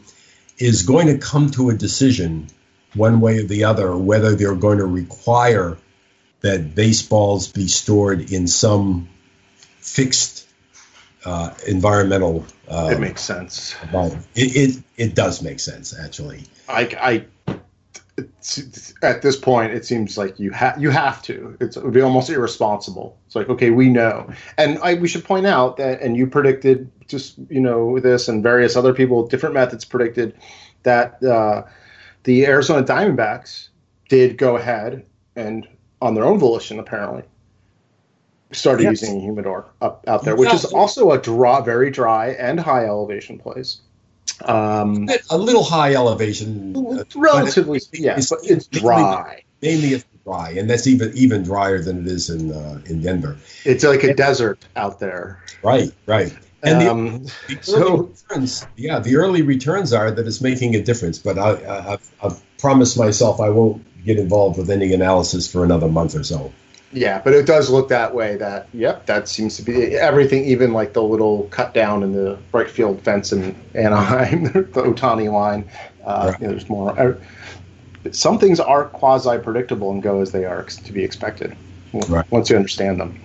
is 0.57 0.83
going 0.83 1.07
to 1.07 1.17
come 1.17 1.51
to 1.51 1.69
a 1.69 1.73
decision, 1.73 2.47
one 2.93 3.19
way 3.19 3.39
or 3.39 3.43
the 3.43 3.65
other, 3.65 3.95
whether 3.95 4.35
they're 4.35 4.55
going 4.55 4.79
to 4.79 4.85
require 4.85 5.77
that 6.41 6.73
baseballs 6.73 7.49
be 7.49 7.67
stored 7.67 8.31
in 8.31 8.47
some 8.47 9.09
fixed 9.79 10.47
uh, 11.25 11.53
environmental. 11.67 12.45
Uh, 12.67 12.89
it 12.93 12.99
makes 12.99 13.21
sense. 13.21 13.75
It, 13.93 14.25
it, 14.35 14.83
it 14.97 15.15
does 15.15 15.41
make 15.41 15.59
sense 15.59 15.97
actually. 15.97 16.43
I, 16.67 17.25
I 17.47 17.55
at 19.01 19.21
this 19.21 19.37
point 19.37 19.73
it 19.73 19.85
seems 19.85 20.17
like 20.17 20.39
you 20.39 20.51
have 20.51 20.81
you 20.81 20.89
have 20.89 21.21
to. 21.23 21.57
It's, 21.59 21.77
it 21.77 21.83
would 21.83 21.93
be 21.93 22.01
almost 22.01 22.29
irresponsible. 22.29 23.17
It's 23.25 23.35
like 23.35 23.49
okay, 23.49 23.69
we 23.69 23.89
know, 23.89 24.29
and 24.57 24.79
I, 24.79 24.95
we 24.95 25.07
should 25.07 25.23
point 25.23 25.45
out 25.45 25.77
that, 25.77 26.01
and 26.01 26.15
you 26.15 26.27
predicted 26.27 26.91
just 27.07 27.37
you 27.49 27.59
know 27.59 27.99
this, 27.99 28.27
and 28.27 28.43
various 28.43 28.75
other 28.75 28.93
people, 28.93 29.27
different 29.27 29.55
methods 29.55 29.85
predicted 29.85 30.35
that 30.83 31.23
uh, 31.23 31.63
the 32.23 32.45
Arizona 32.45 32.85
Diamondbacks 32.85 33.69
did 34.09 34.37
go 34.37 34.55
ahead 34.55 35.05
and 35.35 35.67
on 36.01 36.15
their 36.15 36.25
own 36.25 36.39
volition 36.39 36.79
apparently 36.79 37.23
started 38.51 38.83
yes. 38.83 39.01
using 39.01 39.21
humidor 39.21 39.65
up 39.81 40.03
out 40.07 40.23
there, 40.23 40.35
which 40.35 40.53
is 40.53 40.65
also 40.65 41.11
a 41.11 41.17
draw, 41.17 41.61
very 41.61 41.91
dry 41.91 42.29
and 42.29 42.59
high 42.59 42.85
elevation 42.85 43.37
place. 43.37 43.81
Um, 44.45 45.09
a 45.29 45.37
little 45.37 45.63
high 45.63 45.93
elevation, 45.95 46.75
uh, 46.75 47.03
relatively, 47.15 47.77
it, 47.77 47.87
yeah, 47.93 48.17
it's, 48.17 48.29
but 48.29 48.39
it's 48.43 48.67
dry. 48.67 49.43
Mainly, 49.61 49.81
mainly, 49.81 49.95
it's 49.95 50.05
dry, 50.23 50.51
and 50.51 50.69
that's 50.69 50.87
even 50.87 51.11
even 51.15 51.43
drier 51.43 51.81
than 51.81 51.99
it 51.99 52.07
is 52.07 52.29
in 52.29 52.51
uh, 52.51 52.81
in 52.85 53.01
Denver. 53.01 53.37
It's 53.65 53.83
like 53.83 54.03
a 54.03 54.13
desert 54.13 54.65
out 54.75 54.99
there. 54.99 55.43
Right, 55.61 55.91
right. 56.05 56.35
And 56.61 56.87
um, 56.87 57.23
the, 57.47 57.55
the 57.55 57.63
so, 57.63 57.97
returns, 58.29 58.65
yeah, 58.75 58.99
the 58.99 59.15
early 59.15 59.43
returns 59.43 59.93
are 59.93 60.11
that 60.11 60.27
it's 60.27 60.41
making 60.41 60.75
a 60.75 60.81
difference. 60.81 61.17
But 61.17 61.37
I, 61.37 61.51
I, 61.51 61.93
I've, 61.93 62.11
I've 62.21 62.57
promised 62.57 62.97
myself 62.97 63.39
I 63.39 63.49
won't 63.49 63.85
get 64.03 64.17
involved 64.17 64.57
with 64.57 64.69
any 64.69 64.93
analysis 64.93 65.49
for 65.51 65.63
another 65.63 65.87
month 65.87 66.15
or 66.15 66.23
so. 66.23 66.53
Yeah, 66.91 67.21
but 67.23 67.33
it 67.33 67.45
does 67.45 67.69
look 67.69 67.89
that 67.89 68.15
way. 68.15 68.35
That 68.35 68.67
yep, 68.73 69.05
that 69.05 69.27
seems 69.27 69.57
to 69.57 69.61
be 69.61 69.95
everything. 69.95 70.45
Even 70.45 70.73
like 70.73 70.93
the 70.93 71.03
little 71.03 71.43
cut 71.45 71.73
down 71.73 72.01
in 72.01 72.13
the 72.13 72.37
right 72.51 72.69
field 72.69 73.01
fence 73.03 73.31
in 73.31 73.55
Anaheim, 73.75 74.43
the 74.43 74.63
Ohtani 74.63 75.31
line. 75.31 75.69
Uh, 76.03 76.29
right. 76.31 76.41
you 76.41 76.47
know, 76.47 76.53
there's 76.53 76.69
more. 76.69 76.99
Uh, 76.99 77.13
some 78.11 78.39
things 78.39 78.59
are 78.59 78.85
quasi 78.85 79.37
predictable 79.37 79.91
and 79.91 80.01
go 80.01 80.21
as 80.21 80.31
they 80.31 80.45
are 80.45 80.63
to 80.63 80.93
be 80.93 81.03
expected 81.03 81.55
right. 82.07 82.29
once 82.31 82.49
you 82.49 82.55
understand 82.55 82.99
them. 82.99 83.19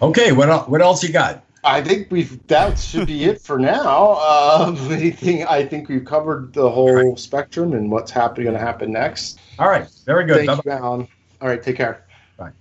Okay, 0.00 0.32
what 0.32 0.70
what 0.70 0.80
else 0.80 1.02
you 1.02 1.12
got? 1.12 1.42
I 1.64 1.82
think 1.82 2.10
we've 2.10 2.46
that 2.46 2.78
should 2.78 3.08
be 3.08 3.24
it 3.24 3.40
for 3.42 3.58
now. 3.58 4.14
Um, 4.14 4.76
anything 4.90 5.44
I 5.44 5.64
think 5.64 5.88
we've 5.88 6.04
covered 6.04 6.52
the 6.52 6.70
whole 6.70 7.10
right. 7.10 7.18
spectrum 7.18 7.72
and 7.72 7.90
what's 7.90 8.10
happening 8.10 8.44
going 8.44 8.58
to 8.58 8.64
happen 8.64 8.92
next. 8.92 9.40
All 9.58 9.68
right. 9.68 9.88
Very 10.04 10.26
good. 10.26 10.46
Thank 10.46 10.64
you, 10.64 10.70
Alan. 10.70 11.08
All 11.40 11.48
right. 11.48 11.62
Take 11.62 11.76
care. 11.76 12.04
Bye. 12.36 12.52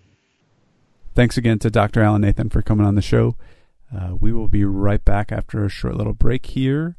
Thanks 1.14 1.38
again 1.38 1.60
to 1.60 1.70
Dr. 1.70 2.02
Alan 2.02 2.22
Nathan 2.22 2.50
for 2.50 2.62
coming 2.62 2.86
on 2.86 2.96
the 2.96 3.02
show. 3.02 3.36
Uh, 3.96 4.16
we 4.20 4.32
will 4.32 4.48
be 4.48 4.66
right 4.66 5.04
back 5.04 5.32
after 5.32 5.64
a 5.64 5.70
short 5.70 5.96
little 5.96 6.14
break 6.14 6.48
here 6.48 6.98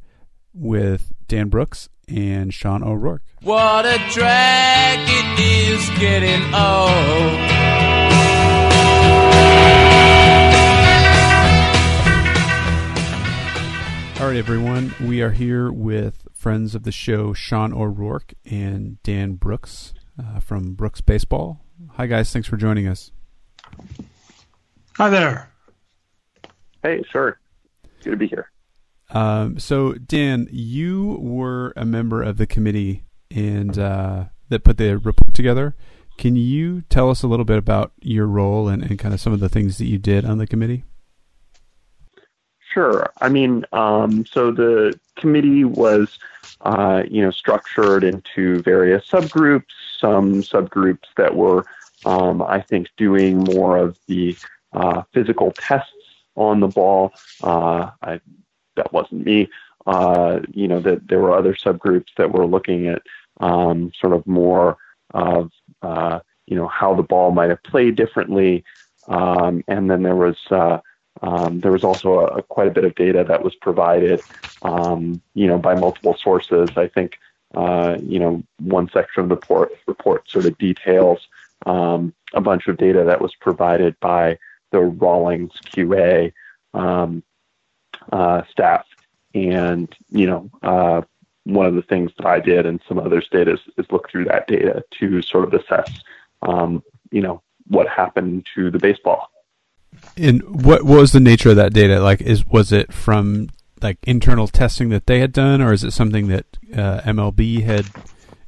with 0.54 1.12
Dan 1.28 1.48
Brooks 1.48 1.88
and 2.08 2.54
Sean 2.54 2.82
O'Rourke. 2.82 3.22
What 3.42 3.84
a 3.84 3.98
drag 4.12 4.98
it 5.08 5.40
is 5.40 5.88
getting 5.98 6.42
old. 6.54 7.66
All 14.18 14.28
right, 14.28 14.38
everyone. 14.38 14.94
We 15.04 15.20
are 15.20 15.30
here 15.30 15.70
with 15.70 16.26
friends 16.46 16.76
of 16.76 16.84
the 16.84 16.92
show, 16.92 17.32
Sean 17.32 17.74
O'Rourke 17.74 18.32
and 18.44 19.02
Dan 19.02 19.32
Brooks 19.32 19.92
uh, 20.16 20.38
from 20.38 20.74
Brooks 20.74 21.00
Baseball. 21.00 21.60
Hi, 21.94 22.06
guys. 22.06 22.32
Thanks 22.32 22.46
for 22.46 22.56
joining 22.56 22.86
us. 22.86 23.10
Hi 24.96 25.08
there. 25.10 25.50
Hey, 26.84 27.02
sure. 27.10 27.40
Good 28.04 28.12
to 28.12 28.16
be 28.16 28.28
here. 28.28 28.48
Um, 29.10 29.58
so, 29.58 29.94
Dan, 29.94 30.46
you 30.52 31.18
were 31.20 31.72
a 31.74 31.84
member 31.84 32.22
of 32.22 32.36
the 32.36 32.46
committee 32.46 33.02
and 33.28 33.76
uh, 33.76 34.26
that 34.48 34.62
put 34.62 34.78
the 34.78 34.98
report 34.98 35.34
together. 35.34 35.74
Can 36.16 36.36
you 36.36 36.82
tell 36.82 37.10
us 37.10 37.24
a 37.24 37.26
little 37.26 37.44
bit 37.44 37.58
about 37.58 37.90
your 38.00 38.28
role 38.28 38.68
and, 38.68 38.84
and 38.84 39.00
kind 39.00 39.12
of 39.12 39.20
some 39.20 39.32
of 39.32 39.40
the 39.40 39.48
things 39.48 39.78
that 39.78 39.86
you 39.86 39.98
did 39.98 40.24
on 40.24 40.38
the 40.38 40.46
committee? 40.46 40.84
Sure. 42.76 43.10
I 43.22 43.30
mean, 43.30 43.64
um, 43.72 44.26
so 44.26 44.50
the 44.50 44.98
committee 45.16 45.64
was, 45.64 46.18
uh, 46.60 47.04
you 47.10 47.22
know, 47.22 47.30
structured 47.30 48.04
into 48.04 48.60
various 48.62 49.06
subgroups. 49.06 49.72
Some 49.98 50.42
subgroups 50.42 51.08
that 51.16 51.34
were, 51.34 51.64
um, 52.04 52.42
I 52.42 52.60
think, 52.60 52.88
doing 52.98 53.38
more 53.38 53.78
of 53.78 53.98
the 54.08 54.36
uh, 54.74 55.02
physical 55.14 55.52
tests 55.52 55.90
on 56.34 56.60
the 56.60 56.68
ball. 56.68 57.14
Uh, 57.42 57.92
I, 58.02 58.20
that 58.76 58.92
wasn't 58.92 59.24
me. 59.24 59.48
Uh, 59.86 60.40
you 60.52 60.68
know, 60.68 60.80
that 60.80 61.08
there 61.08 61.20
were 61.20 61.34
other 61.34 61.54
subgroups 61.54 62.08
that 62.18 62.30
were 62.30 62.44
looking 62.44 62.88
at 62.88 63.00
um, 63.40 63.90
sort 63.98 64.12
of 64.12 64.26
more 64.26 64.76
of, 65.14 65.50
uh, 65.80 66.18
you 66.46 66.56
know, 66.56 66.68
how 66.68 66.94
the 66.94 67.02
ball 67.02 67.30
might 67.30 67.48
have 67.48 67.62
played 67.62 67.96
differently. 67.96 68.64
Um, 69.08 69.64
and 69.66 69.88
then 69.88 70.02
there 70.02 70.16
was 70.16 70.36
uh, 70.50 70.80
um, 71.22 71.60
there 71.60 71.72
was 71.72 71.84
also 71.84 72.20
a, 72.20 72.42
quite 72.42 72.68
a 72.68 72.70
bit 72.70 72.84
of 72.84 72.94
data 72.94 73.24
that 73.24 73.42
was 73.42 73.54
provided, 73.54 74.22
um, 74.62 75.20
you 75.34 75.46
know, 75.46 75.58
by 75.58 75.74
multiple 75.74 76.16
sources. 76.20 76.70
I 76.76 76.88
think, 76.88 77.18
uh, 77.54 77.96
you 78.02 78.18
know, 78.18 78.42
one 78.60 78.90
section 78.92 79.22
of 79.22 79.28
the 79.28 79.36
report, 79.36 79.72
report 79.86 80.28
sort 80.28 80.46
of 80.46 80.58
details 80.58 81.26
um, 81.64 82.12
a 82.34 82.40
bunch 82.40 82.68
of 82.68 82.76
data 82.76 83.04
that 83.04 83.20
was 83.20 83.34
provided 83.34 83.98
by 84.00 84.38
the 84.72 84.80
Rawlings 84.80 85.52
QA 85.64 86.32
um, 86.74 87.22
uh, 88.12 88.42
staff, 88.50 88.84
and 89.34 89.94
you 90.10 90.26
know, 90.26 90.50
uh, 90.62 91.02
one 91.44 91.66
of 91.66 91.74
the 91.74 91.82
things 91.82 92.10
that 92.16 92.26
I 92.26 92.40
did 92.40 92.66
and 92.66 92.80
some 92.88 92.98
others 92.98 93.28
did 93.30 93.48
is, 93.48 93.60
is 93.78 93.86
look 93.90 94.10
through 94.10 94.24
that 94.26 94.48
data 94.48 94.84
to 94.98 95.22
sort 95.22 95.44
of 95.44 95.54
assess, 95.54 96.02
um, 96.42 96.82
you 97.10 97.22
know, 97.22 97.40
what 97.68 97.88
happened 97.88 98.46
to 98.54 98.70
the 98.70 98.78
baseball. 98.78 99.30
And 100.16 100.42
what, 100.64 100.84
what 100.84 101.00
was 101.00 101.12
the 101.12 101.20
nature 101.20 101.50
of 101.50 101.56
that 101.56 101.72
data? 101.72 102.00
Like, 102.00 102.20
is 102.20 102.46
was 102.46 102.72
it 102.72 102.92
from 102.92 103.50
like 103.82 103.98
internal 104.04 104.48
testing 104.48 104.88
that 104.90 105.06
they 105.06 105.20
had 105.20 105.32
done, 105.32 105.60
or 105.60 105.72
is 105.72 105.84
it 105.84 105.92
something 105.92 106.28
that 106.28 106.46
uh, 106.72 107.00
MLB 107.02 107.62
had 107.62 107.86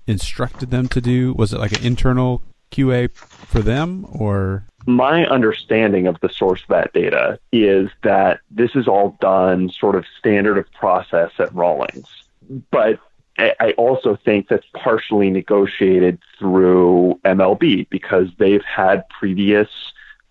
instructed 0.07 0.71
them 0.71 0.89
to 0.89 1.01
do? 1.01 1.35
Was 1.35 1.53
it 1.53 1.61
like 1.61 1.73
an 1.73 1.85
internal 1.85 2.43
QA 2.71 3.13
for 3.15 3.61
them, 3.61 4.07
or? 4.11 4.65
My 4.87 5.27
understanding 5.27 6.07
of 6.07 6.19
the 6.21 6.31
source 6.31 6.63
of 6.63 6.69
that 6.69 6.93
data 6.95 7.39
is 7.53 7.91
that 8.05 8.41
this 8.51 8.71
is 8.75 8.89
all 8.89 9.19
done 9.21 9.69
sort 9.71 9.97
of 9.97 10.07
standard 10.19 10.57
of 10.57 10.71
process 10.73 11.31
at 11.39 11.55
Rawlings, 11.55 12.09
but 12.71 12.99
I 13.39 13.73
also 13.79 14.17
think 14.17 14.49
that's 14.49 14.67
partially 14.75 15.31
negotiated 15.31 16.19
through 16.39 17.21
MLB 17.25 17.89
because 17.89 18.29
they've 18.37 18.65
had 18.65 19.09
previous, 19.11 19.69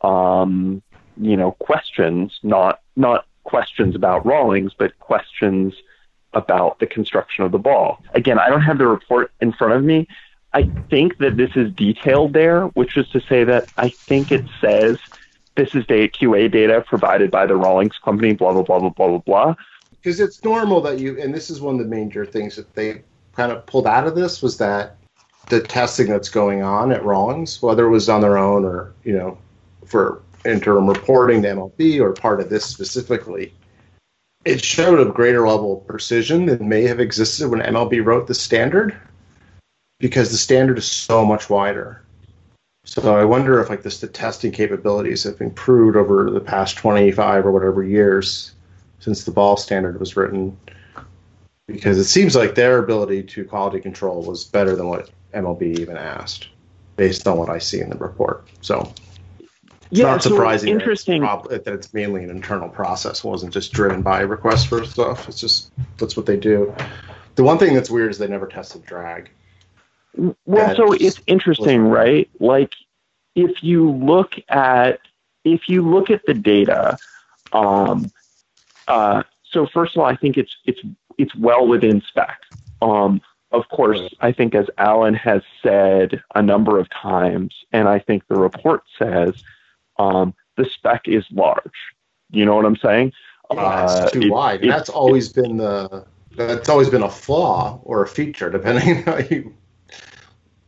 um, 0.02 0.82
you 1.20 1.38
know, 1.38 1.52
questions, 1.52 2.40
not 2.44 2.82
not 2.96 3.26
questions 3.44 3.96
about 3.96 4.26
Rawlings, 4.26 4.74
but 4.78 4.98
questions 5.00 5.74
about 6.34 6.80
the 6.80 6.86
construction 6.86 7.46
of 7.46 7.52
the 7.52 7.58
ball. 7.58 8.04
Again, 8.14 8.38
I 8.40 8.50
don't 8.50 8.62
have 8.62 8.78
the 8.78 8.88
report 8.88 9.32
in 9.42 9.52
front 9.54 9.74
of 9.74 9.84
me. 9.84 10.08
I 10.54 10.64
think 10.90 11.18
that 11.18 11.38
this 11.38 11.52
is 11.56 11.72
detailed 11.74 12.34
there, 12.34 12.66
which 12.68 12.98
is 12.98 13.08
to 13.10 13.22
say 13.22 13.44
that 13.44 13.72
I 13.78 13.90
think 13.90 14.32
it 14.32 14.46
says 14.60 14.98
this 15.56 15.74
is 15.76 15.86
data 15.86 16.08
QA 16.08 16.52
data 16.52 16.84
provided 16.86 17.32
by 17.32 17.46
the 17.46 17.56
Rawlings 17.56 17.98
company, 18.04 18.34
blah 18.34 18.54
blah 18.54 18.64
blah 18.64 18.80
blah 18.80 18.90
blah 18.90 19.08
blah 19.08 19.18
blah 19.20 19.56
because 20.08 20.22
it's 20.22 20.42
normal 20.42 20.80
that 20.80 21.00
you 21.00 21.20
and 21.20 21.34
this 21.34 21.50
is 21.50 21.60
one 21.60 21.76
of 21.76 21.80
the 21.82 21.88
major 21.88 22.26
things 22.26 22.56
that 22.56 22.74
they 22.76 23.02
kind 23.36 23.52
of 23.52 23.66
pulled 23.66 23.86
out 23.86 24.08
of 24.08 24.16
this 24.16 24.42
was 24.42 24.58
that 24.58 24.96
the 25.50 25.60
testing 25.60 26.08
that's 26.08 26.30
going 26.30 26.64
on 26.64 26.94
at 26.94 27.04
Rawlings, 27.04 27.62
whether 27.62 27.86
it 27.86 27.90
was 27.90 28.08
on 28.08 28.22
their 28.22 28.38
own 28.38 28.64
or 28.64 28.94
you 29.04 29.14
know 29.14 29.38
for 29.86 30.22
interim 30.48 30.88
reporting 30.88 31.42
to 31.44 31.50
MLB 31.50 32.00
or 32.00 32.14
part 32.14 32.40
of 32.40 32.50
this 32.50 32.66
specifically, 32.66 33.54
it 34.46 34.64
showed 34.64 35.00
a 35.00 35.12
greater 35.12 35.48
level 35.48 35.78
of 35.78 35.88
precision 35.88 36.46
than 36.46 36.70
may 36.70 36.84
have 36.84 37.00
existed 37.00 37.50
when 37.50 37.60
MLB 37.60 38.04
wrote 38.04 38.28
the 38.28 38.34
standard 38.34 38.96
because 40.00 40.32
the 40.32 40.38
standard 40.38 40.78
is 40.78 40.86
so 40.86 41.26
much 41.26 41.50
wider. 41.50 42.04
So 42.86 43.18
I 43.18 43.26
wonder 43.26 43.60
if 43.60 43.70
like 43.70 43.84
this, 43.84 44.00
the 44.00 44.08
testing 44.08 44.52
capabilities 44.52 45.24
have 45.24 45.42
improved 45.42 45.98
over 45.98 46.32
the 46.32 46.40
past 46.40 46.78
25 46.78 47.46
or 47.46 47.52
whatever 47.52 47.84
years 47.84 48.54
since 49.00 49.26
the 49.26 49.32
ball 49.32 49.58
standard 49.58 50.00
was 50.00 50.16
written 50.16 50.58
because 51.68 51.98
it 51.98 52.06
seems 52.06 52.36
like 52.36 52.56
their 52.56 52.80
ability 52.80 53.24
to 53.24 53.44
quality 53.44 53.82
control 53.82 54.22
was 54.24 54.46
better 54.46 54.76
than 54.76 54.88
what 54.88 55.10
MLB 55.34 55.78
even 55.80 55.98
asked, 55.98 56.48
based 56.96 57.28
on 57.28 57.38
what 57.38 57.50
I 57.50 57.58
see 57.58 57.82
in 57.82 57.90
the 57.90 57.98
report. 57.98 58.48
So 58.62 58.94
it's 59.92 60.00
yeah, 60.00 60.08
not 60.08 60.24
surprising 60.24 60.68
so 60.68 60.74
interesting. 60.74 61.22
That 61.22 61.48
it's, 61.52 61.66
that 61.66 61.74
it's, 61.74 61.94
mainly 61.94 62.24
an 62.24 62.30
internal 62.30 62.70
process. 62.70 63.20
It 63.20 63.28
wasn't 63.28 63.54
just 63.54 63.72
driven 63.72 64.02
by 64.02 64.22
requests 64.22 64.66
for 64.66 64.84
stuff. 64.86 65.28
It's 65.28 65.40
just 65.40 65.72
that's 65.98 66.18
what 66.18 66.26
they 66.26 66.38
do. 66.38 66.74
The 67.36 67.44
one 67.44 67.58
thing 67.58 67.74
that's 67.74 67.90
weird 67.90 68.12
is 68.12 68.18
they 68.18 68.28
never 68.28 68.48
tested 68.48 68.86
drag. 68.86 69.30
Well, 70.46 70.76
so 70.76 70.94
it's 70.94 71.22
interesting, 71.28 71.84
right? 71.84 72.30
Like 72.40 72.74
if 73.36 73.64
you 73.64 73.92
look 73.92 74.34
at 74.50 75.00
if 75.44 75.70
you 75.70 75.88
look 75.88 76.10
at 76.10 76.26
the 76.26 76.34
data, 76.34 76.98
um, 77.54 78.12
uh, 78.88 79.24
so 79.52 79.68
first 79.68 79.96
of 79.96 80.02
all, 80.02 80.08
I 80.08 80.16
think 80.16 80.38
it's 80.38 80.56
it's 80.66 80.82
it's 81.18 81.36
well 81.36 81.68
within 81.68 82.02
spec. 82.02 82.42
Um, 82.82 83.22
of 83.52 83.70
course, 83.70 84.14
I 84.20 84.32
think 84.32 84.56
as 84.56 84.68
Alan 84.78 85.14
has 85.14 85.42
said 85.64 86.22
a 86.36 86.42
number 86.42 86.80
of 86.80 86.90
times, 86.90 87.54
and 87.72 87.88
I 87.88 88.00
think 88.00 88.28
the 88.28 88.36
report 88.36 88.84
says, 89.00 89.42
um, 90.00 90.34
the 90.56 90.66
spec 90.66 91.08
is 91.08 91.26
large. 91.32 91.62
You 92.32 92.46
know 92.46 92.56
what 92.56 92.66
I'm 92.66 92.78
saying? 92.78 93.14
Yeah, 93.52 93.84
it's 93.84 93.94
uh, 93.94 94.10
too 94.10 94.22
it, 94.24 94.32
wide. 94.32 94.64
It, 94.64 94.68
that's 94.68 94.90
always 94.90 95.30
it, 95.30 95.42
been 95.42 95.58
the 95.58 96.06
that's 96.36 96.70
always 96.70 96.90
been 96.90 97.04
a 97.04 97.10
flaw 97.10 97.80
or 97.84 98.04
a 98.04 98.08
feature, 98.08 98.50
depending 98.50 99.04
how 99.04 99.18
you 99.18 99.54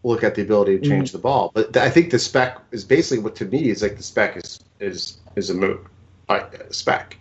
look 0.04 0.24
at 0.24 0.36
the 0.36 0.42
ability 0.42 0.80
to 0.80 0.88
change 0.88 1.10
mm-hmm. 1.10 1.18
the 1.18 1.22
ball. 1.22 1.52
But 1.54 1.76
I 1.78 1.90
think 1.90 2.12
the 2.12 2.20
spec 2.20 2.60
is 2.72 2.84
basically 2.84 3.24
what 3.24 3.36
to 3.38 3.46
me 3.46 3.70
is 3.70 3.82
like 3.82 3.98
the 3.98 4.04
spec 4.04 4.38
is 4.38 4.60
is 4.80 5.18
is 5.36 5.50
a 5.50 5.54
moot 5.54 5.86
uh, 6.30 6.46
spec 6.70 7.18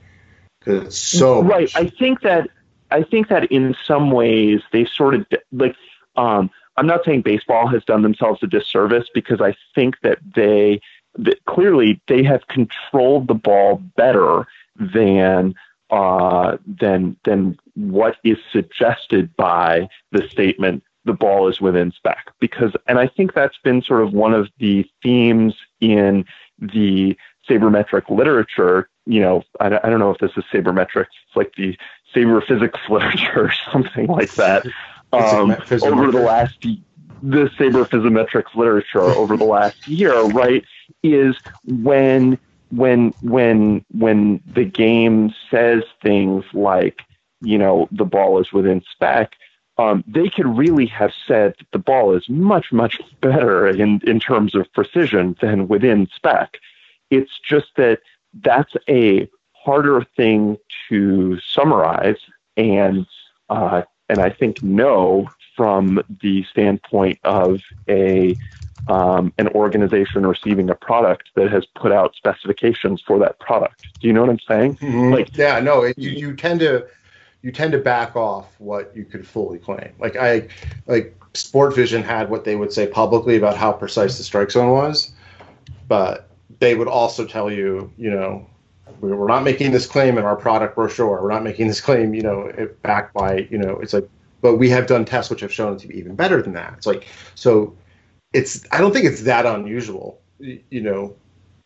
because 0.60 0.84
it's 0.86 0.96
so 0.96 1.42
right. 1.42 1.62
Much. 1.62 1.76
I 1.76 1.88
think 1.88 2.22
that 2.22 2.48
I 2.90 3.02
think 3.02 3.28
that 3.28 3.50
in 3.50 3.74
some 3.84 4.10
ways 4.10 4.60
they 4.72 4.84
sort 4.84 5.14
of 5.14 5.26
like. 5.52 5.74
Um, 6.16 6.50
I'm 6.76 6.86
not 6.86 7.04
saying 7.04 7.22
baseball 7.22 7.66
has 7.66 7.84
done 7.84 8.02
themselves 8.02 8.40
a 8.44 8.46
disservice 8.46 9.08
because 9.12 9.40
I 9.40 9.56
think 9.74 9.96
that 10.02 10.18
they 10.36 10.80
that 11.18 11.44
clearly 11.46 12.00
they 12.08 12.22
have 12.22 12.46
controlled 12.48 13.28
the 13.28 13.34
ball 13.34 13.76
better 13.96 14.46
than 14.76 15.54
uh, 15.90 16.56
than 16.66 17.16
than 17.24 17.58
what 17.74 18.16
is 18.24 18.38
suggested 18.52 19.34
by 19.36 19.88
the 20.12 20.28
statement 20.28 20.82
the 21.04 21.12
ball 21.12 21.48
is 21.48 21.60
within 21.60 21.92
spec. 21.92 22.30
Because 22.40 22.72
and 22.86 22.98
I 22.98 23.08
think 23.08 23.34
that's 23.34 23.58
been 23.58 23.82
sort 23.82 24.02
of 24.02 24.12
one 24.12 24.34
of 24.34 24.48
the 24.58 24.88
themes 25.02 25.54
in 25.80 26.24
the 26.58 27.16
sabermetric 27.48 28.10
literature 28.10 28.90
you 29.06 29.20
know 29.20 29.42
I, 29.58 29.66
I 29.66 29.88
don't 29.88 30.00
know 30.00 30.10
if 30.10 30.18
this 30.18 30.32
is 30.36 30.44
sabermetrics 30.52 31.06
it's 31.26 31.36
like 31.36 31.54
the 31.56 31.78
saber 32.12 32.40
physics 32.40 32.78
literature 32.88 33.46
or 33.46 33.52
something 33.72 34.06
like 34.06 34.32
that. 34.34 34.66
Um, 35.12 35.52
over 35.82 36.12
the 36.12 36.20
last 36.20 36.60
the 37.22 37.50
saber 37.56 37.84
physimetrics 37.84 38.54
literature 38.54 39.00
over 39.00 39.36
the 39.36 39.44
last 39.44 39.88
year, 39.88 40.20
right, 40.26 40.64
is 41.02 41.36
when 41.64 42.38
when 42.70 43.12
when 43.22 43.84
when 43.92 44.40
the 44.46 44.64
game 44.64 45.34
says 45.50 45.82
things 46.02 46.44
like, 46.52 47.02
you 47.40 47.58
know, 47.58 47.88
the 47.92 48.04
ball 48.04 48.40
is 48.40 48.52
within 48.52 48.82
spec, 48.90 49.34
um, 49.78 50.04
they 50.06 50.28
could 50.28 50.46
really 50.58 50.86
have 50.86 51.12
said 51.26 51.54
that 51.58 51.70
the 51.72 51.78
ball 51.78 52.14
is 52.14 52.28
much 52.28 52.72
much 52.72 53.00
better 53.20 53.66
in 53.68 54.00
in 54.04 54.20
terms 54.20 54.54
of 54.54 54.72
precision 54.72 55.36
than 55.40 55.68
within 55.68 56.08
spec. 56.14 56.58
It's 57.10 57.38
just 57.38 57.68
that 57.76 58.00
that's 58.42 58.74
a 58.88 59.28
harder 59.52 60.04
thing 60.16 60.56
to 60.88 61.38
summarize 61.40 62.18
and 62.56 63.06
uh, 63.48 63.82
and 64.08 64.18
I 64.18 64.30
think 64.30 64.62
know 64.62 65.28
from 65.58 66.00
the 66.22 66.44
standpoint 66.44 67.18
of 67.24 67.60
a 67.88 68.36
um, 68.86 69.34
an 69.36 69.48
organization 69.48 70.24
receiving 70.24 70.70
a 70.70 70.74
product 70.74 71.28
that 71.34 71.50
has 71.50 71.66
put 71.74 71.92
out 71.92 72.14
specifications 72.14 73.02
for 73.06 73.18
that 73.18 73.38
product. 73.40 73.86
Do 74.00 74.06
you 74.06 74.14
know 74.14 74.22
what 74.22 74.30
I'm 74.30 74.38
saying? 74.48 74.76
Mm-hmm. 74.76 75.12
Like, 75.12 75.36
yeah, 75.36 75.60
no, 75.60 75.82
it, 75.82 75.98
you, 75.98 76.10
you 76.10 76.34
tend 76.34 76.60
to 76.60 76.86
you 77.42 77.50
tend 77.52 77.72
to 77.72 77.78
back 77.78 78.16
off 78.16 78.46
what 78.58 78.96
you 78.96 79.04
could 79.04 79.26
fully 79.26 79.58
claim. 79.58 79.92
Like 79.98 80.16
I 80.16 80.48
like 80.86 81.18
Sportvision 81.34 82.02
had 82.02 82.30
what 82.30 82.44
they 82.44 82.56
would 82.56 82.72
say 82.72 82.86
publicly 82.86 83.36
about 83.36 83.56
how 83.56 83.72
precise 83.72 84.16
the 84.16 84.24
strike 84.24 84.52
zone 84.52 84.70
was, 84.70 85.12
but 85.88 86.30
they 86.60 86.76
would 86.76 86.88
also 86.88 87.26
tell 87.26 87.50
you, 87.50 87.92
you 87.98 88.10
know, 88.10 88.46
we're 89.00 89.28
not 89.28 89.42
making 89.42 89.72
this 89.72 89.86
claim 89.86 90.18
in 90.18 90.24
our 90.24 90.36
product 90.36 90.76
brochure. 90.76 91.20
We're 91.22 91.32
not 91.32 91.42
making 91.42 91.68
this 91.68 91.80
claim, 91.80 92.14
you 92.14 92.22
know, 92.22 92.50
backed 92.82 93.12
by, 93.12 93.48
you 93.50 93.58
know, 93.58 93.78
it's 93.80 93.92
like, 93.92 94.08
but 94.40 94.56
we 94.56 94.68
have 94.70 94.86
done 94.86 95.04
tests 95.04 95.30
which 95.30 95.40
have 95.40 95.52
shown 95.52 95.74
it 95.74 95.78
to 95.80 95.88
be 95.88 95.98
even 95.98 96.14
better 96.14 96.42
than 96.42 96.52
that. 96.52 96.74
It's 96.76 96.86
like, 96.86 97.06
so 97.34 97.76
it's, 98.32 98.64
I 98.72 98.78
don't 98.78 98.92
think 98.92 99.06
it's 99.06 99.22
that 99.22 99.46
unusual, 99.46 100.20
you 100.38 100.80
know, 100.80 101.16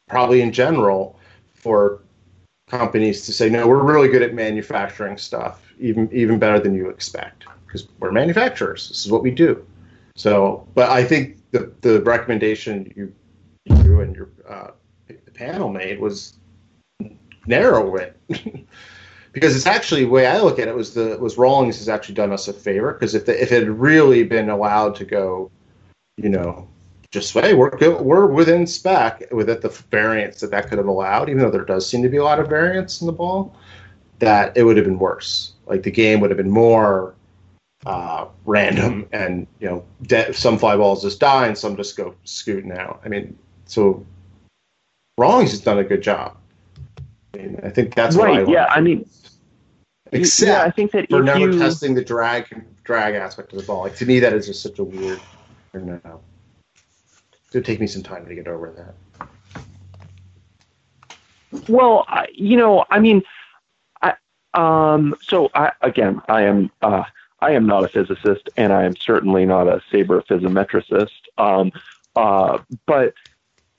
probably 0.09 0.43
in 0.43 0.53
general 0.53 1.19
for 1.55 2.03
companies 2.69 3.27
to 3.27 3.33
say, 3.33 3.49
no, 3.51 3.69
we're 3.69 3.83
really 3.83 4.09
good 4.09 4.23
at 4.23 4.35
manufacturing 4.35 5.19
stuff, 5.19 5.73
even 5.79 6.09
even 6.13 6.39
better 6.39 6.59
than 6.59 6.75
you 6.75 6.89
expect, 6.89 7.45
because 7.67 7.87
we're 7.99 8.13
manufacturers. 8.13 8.89
This 8.89 9.05
is 9.05 9.13
what 9.13 9.23
we 9.23 9.31
do. 9.31 9.65
So, 10.17 10.67
but 10.75 10.91
I 10.91 11.05
think 11.05 11.39
the 11.51 11.73
the 11.83 12.01
recommendation 12.03 12.93
you 12.97 13.15
you 13.67 14.01
and 14.01 14.17
your 14.17 14.31
uh, 14.49 14.71
panel 15.35 15.69
made 15.69 16.01
was 16.01 16.35
narrow 17.47 17.97
it. 17.97 18.19
because 19.33 19.57
it's 19.57 19.67
actually 19.67 20.05
the 20.05 20.11
way 20.11 20.27
I 20.27 20.41
look 20.41 20.59
at 20.59 20.69
it 20.69 20.75
was 20.75 20.95
the 20.95 21.17
was 21.19 21.39
Rawlings 21.39 21.79
has 21.79 21.89
actually 21.89 22.15
done 22.15 22.33
us 22.33 22.49
a 22.49 22.53
favor 22.53 22.93
because 22.93 23.15
if 23.15 23.27
the, 23.27 23.41
if 23.41 23.51
it 23.53 23.65
had 23.65 23.71
really 23.71 24.25
been 24.25 24.51
allowed 24.51 24.95
to 24.97 25.05
go, 25.05 25.51
you 26.17 26.29
know, 26.29 26.69
just 27.13 27.35
hey 27.35 27.53
we're 27.55 27.71
we're 28.01 28.27
within 28.27 28.67
spec 28.67 29.23
with 29.33 29.51
it 29.51 29.61
the 29.61 29.69
variance 29.91 30.41
that 30.41 30.51
that 30.51 30.69
could 30.69 30.79
have 30.79 30.87
allowed 30.87 31.29
even 31.29 31.43
though 31.43 31.51
there 31.51 31.65
does 31.65 31.87
seem 31.87 32.03
to 32.03 32.09
be 32.09 32.17
a 32.17 32.25
lot 32.25 32.41
of 32.41 32.49
variance 32.49 33.03
in 33.03 33.07
the 33.07 33.13
ball 33.13 33.55
that 34.19 34.57
it 34.57 34.63
would 34.63 34.77
have 34.77 34.87
been 34.87 34.99
worse. 34.99 35.53
Like 35.67 35.83
the 35.83 35.91
game 35.91 36.21
would 36.21 36.31
have 36.31 36.37
been 36.39 36.51
more 36.51 37.15
uh, 37.85 38.27
random 38.47 39.07
and 39.13 39.47
you 39.61 39.69
know 39.69 39.85
de- 40.03 40.33
some 40.33 40.57
fly 40.57 40.77
balls 40.77 41.03
just 41.03 41.21
die 41.21 41.49
and 41.49 41.59
some 41.59 41.77
just 41.77 41.97
go 41.97 42.15
scooting 42.25 42.73
out. 42.73 43.01
I 43.05 43.09
mean 43.09 43.39
so 43.67 44.07
Rawlings 45.19 45.51
has 45.51 45.61
done 45.61 45.79
a 45.79 45.85
good 45.85 46.03
job. 46.03 46.37
I 47.35 47.39
mean 47.39 47.61
I 47.63 47.69
think 47.69 47.95
that's 47.95 48.17
right 48.17 48.49
yeah 48.49 48.67
I 48.71 48.81
mean 48.81 49.07
except 50.13 50.49
yeah, 50.49 50.63
I 50.63 50.71
think 50.71 50.93
that 50.93 51.09
for 51.11 51.23
never 51.23 51.39
you... 51.39 51.59
testing 51.59 51.95
the 51.95 52.05
drag 52.05 52.65
drag 52.85 53.15
aspect 53.15 53.53
of 53.53 53.59
the 53.59 53.65
ball 53.65 53.83
like 53.83 53.97
to 53.97 54.07
me 54.07 54.21
that 54.21 54.33
is 54.33 54.47
just 54.47 54.63
such 54.63 54.79
a 54.79 54.85
weird 54.85 55.21
no 55.75 56.01
It 56.05 57.55
would 57.55 57.65
take 57.65 57.81
me 57.81 57.87
some 57.87 58.03
time 58.03 58.27
to 58.27 58.35
get 58.35 58.47
over 58.47 58.71
that. 58.73 59.29
Well, 61.69 62.05
I, 62.09 62.29
you 62.33 62.57
know, 62.57 62.85
I 62.91 62.99
mean, 62.99 63.23
I, 64.01 64.15
um, 64.55 65.15
so 65.21 65.51
I, 65.55 65.73
again, 65.83 66.21
I 66.29 66.43
am, 66.43 66.71
uh, 66.81 67.05
I 67.41 67.53
am 67.53 67.67
not 67.67 67.85
a 67.85 67.89
physicist, 67.89 68.49
and 68.57 68.73
I 68.73 68.85
am 68.85 68.97
certainly 68.97 69.45
not 69.45 69.69
a 69.69 69.83
saberphysimetricist. 69.93 71.11
Um, 71.39 71.73
uh, 72.17 72.59
but 72.87 73.15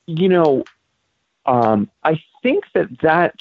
you 0.06 0.30
know, 0.30 0.64
um, 1.46 1.90
I 2.04 2.22
think 2.42 2.66
that 2.74 3.00
that 3.00 3.36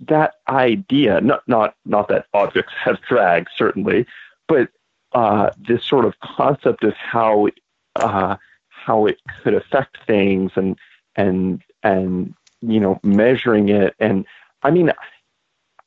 that 0.00 0.34
idea, 0.48 1.20
not 1.20 1.46
not 1.48 1.74
not 1.84 2.08
that 2.08 2.26
objects 2.34 2.72
have 2.82 3.00
drag, 3.02 3.48
certainly, 3.56 4.06
but 4.46 4.68
uh, 5.12 5.50
this 5.58 5.84
sort 5.84 6.04
of 6.04 6.18
concept 6.20 6.84
of 6.84 6.94
how 6.94 7.48
uh, 7.96 8.36
how 8.68 9.06
it 9.06 9.18
could 9.42 9.54
affect 9.54 9.98
things 10.06 10.52
and 10.56 10.76
and 11.16 11.62
and 11.82 12.34
you 12.60 12.80
know 12.80 12.98
measuring 13.02 13.68
it 13.68 13.94
and 14.00 14.26
I 14.62 14.70
mean 14.70 14.92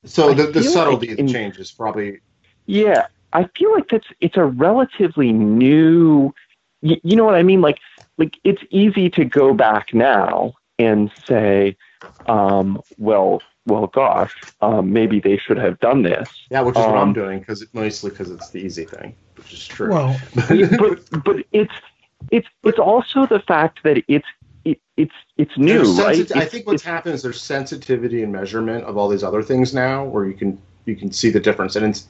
so 0.06 0.34
the, 0.34 0.48
the 0.48 0.64
subtlety 0.64 1.10
like 1.10 1.20
in, 1.20 1.28
change 1.28 1.60
is 1.60 1.72
probably 1.72 2.22
yeah 2.66 3.08
I 3.34 3.50
feel 3.58 3.72
like 3.74 3.90
that's 3.90 4.08
it's 4.22 4.38
a 4.38 4.46
relatively 4.46 5.34
new 5.34 6.34
you, 6.82 7.00
you 7.04 7.16
know 7.16 7.26
what 7.26 7.36
I 7.36 7.44
mean? 7.44 7.62
Like 7.62 7.80
like 8.18 8.38
it's 8.44 8.62
easy 8.70 9.10
to 9.12 9.26
go 9.26 9.54
back 9.54 9.94
now 9.94 10.54
and 10.78 11.12
say 11.26 11.78
um, 12.28 12.82
well 12.98 13.42
well 13.66 13.88
gosh 13.88 14.36
um, 14.62 14.92
maybe 14.92 15.20
they 15.20 15.38
should 15.38 15.58
have 15.58 15.80
done 15.80 16.02
this 16.02 16.30
yeah 16.50 16.62
which 16.62 16.76
is 16.76 16.84
um, 16.84 16.92
what 16.92 16.98
I'm 16.98 17.08
um, 17.10 17.14
doing 17.14 17.40
because 17.40 17.66
mostly 17.74 18.10
because 18.10 18.30
it's 18.32 18.50
the 18.50 18.60
easy 18.60 18.86
thing 18.86 19.16
which 19.36 19.54
is 19.54 19.68
true 19.68 19.92
well 19.92 20.20
but 20.36 21.24
but 21.24 21.38
it's 21.52 21.74
it's 22.32 22.48
it's 22.64 22.80
also 22.80 23.26
the 23.26 23.40
fact 23.40 23.84
that 23.84 24.04
it's 24.08 24.28
it, 24.64 24.80
it's 24.98 25.14
it's 25.38 25.58
new, 25.58 25.82
right? 25.98 26.36
I 26.36 26.46
think 26.46 26.68
what's 26.68 26.84
happened 26.84 27.16
is 27.16 27.24
there's 27.24 27.42
sensitivity 27.42 28.22
and 28.24 28.32
measurement 28.32 28.84
of 28.86 28.98
all 28.98 29.10
these 29.10 29.24
other 29.24 29.42
things 29.42 29.74
now, 29.74 30.04
where 30.04 30.26
you 30.26 30.34
can 30.34 30.62
you 30.86 30.96
can 30.96 31.12
see 31.12 31.30
the 31.30 31.40
difference. 31.40 31.76
And 31.76 31.86
it's, 31.88 32.10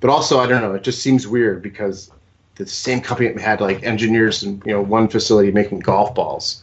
but 0.00 0.10
also 0.10 0.40
I 0.40 0.46
don't 0.46 0.62
know, 0.62 0.74
it 0.74 0.82
just 0.82 1.02
seems 1.02 1.28
weird 1.28 1.62
because 1.62 2.10
the 2.56 2.66
same 2.66 3.00
company 3.00 3.40
had 3.40 3.60
like 3.60 3.82
engineers 3.82 4.42
in 4.42 4.62
you 4.66 4.72
know 4.72 4.82
one 4.82 5.08
facility 5.08 5.52
making 5.52 5.80
golf 5.80 6.14
balls, 6.14 6.62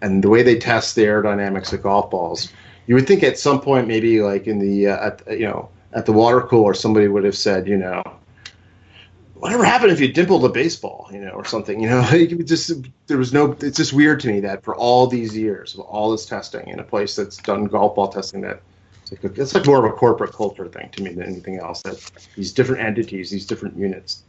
and 0.00 0.22
the 0.22 0.28
way 0.28 0.42
they 0.42 0.58
test 0.58 0.94
the 0.94 1.02
aerodynamics 1.02 1.72
of 1.72 1.82
golf 1.82 2.10
balls, 2.10 2.52
you 2.86 2.94
would 2.94 3.06
think 3.06 3.22
at 3.22 3.38
some 3.38 3.60
point 3.60 3.86
maybe 3.86 4.20
like 4.22 4.46
in 4.46 4.58
the 4.58 4.88
uh, 4.88 5.08
at, 5.08 5.38
you 5.38 5.46
know 5.46 5.68
at 5.92 6.06
the 6.06 6.12
water 6.12 6.40
cooler 6.42 6.74
somebody 6.74 7.08
would 7.08 7.24
have 7.24 7.36
said 7.36 7.66
you 7.66 7.76
know 7.76 8.02
whatever 9.38 9.64
happened 9.64 9.92
if 9.92 10.00
you 10.00 10.12
dimpled 10.12 10.44
a 10.44 10.48
baseball, 10.48 11.08
you 11.12 11.20
know, 11.20 11.30
or 11.30 11.44
something, 11.44 11.80
you 11.80 11.88
know, 11.88 12.00
it 12.10 12.46
just 12.46 12.72
there 13.06 13.18
was 13.18 13.32
no. 13.32 13.56
It's 13.60 13.76
just 13.76 13.92
weird 13.92 14.20
to 14.20 14.28
me 14.28 14.40
that 14.40 14.62
for 14.62 14.74
all 14.74 15.06
these 15.06 15.36
years 15.36 15.74
of 15.74 15.80
all 15.80 16.10
this 16.10 16.26
testing 16.26 16.68
in 16.68 16.80
a 16.80 16.84
place 16.84 17.16
that's 17.16 17.36
done 17.36 17.64
golf 17.64 17.96
ball 17.96 18.08
testing, 18.08 18.40
that 18.42 18.60
it's 19.12 19.54
like, 19.54 19.66
more 19.66 19.84
of 19.84 19.92
a 19.92 19.94
corporate 19.94 20.32
culture 20.32 20.66
thing 20.66 20.88
to 20.90 21.02
me 21.02 21.12
than 21.12 21.24
anything 21.24 21.58
else. 21.58 21.82
That 21.82 22.10
these 22.34 22.52
different 22.52 22.82
entities, 22.82 23.30
these 23.30 23.46
different 23.46 23.76
units, 23.76 24.22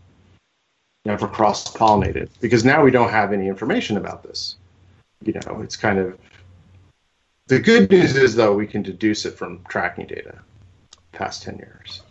never 1.06 1.28
cross 1.28 1.74
pollinated 1.74 2.30
because 2.42 2.64
now 2.64 2.84
we 2.84 2.92
don't 2.92 3.10
have 3.10 3.34
any 3.34 3.48
information 3.48 3.98
about 3.98 4.24
this. 4.24 4.56
You 5.24 5.34
know, 5.34 5.62
it's 5.62 5.76
kind 5.76 5.98
of 5.98 6.18
the 7.48 7.60
good 7.60 7.90
news 7.90 8.16
is 8.16 8.36
though 8.36 8.54
we 8.54 8.68
can 8.68 8.82
deduce 8.82 9.26
it 9.26 9.32
from 9.32 9.64
tracking 9.70 10.06
data 10.06 10.40
past 11.12 11.44
ten 11.44 11.58
years 11.58 12.02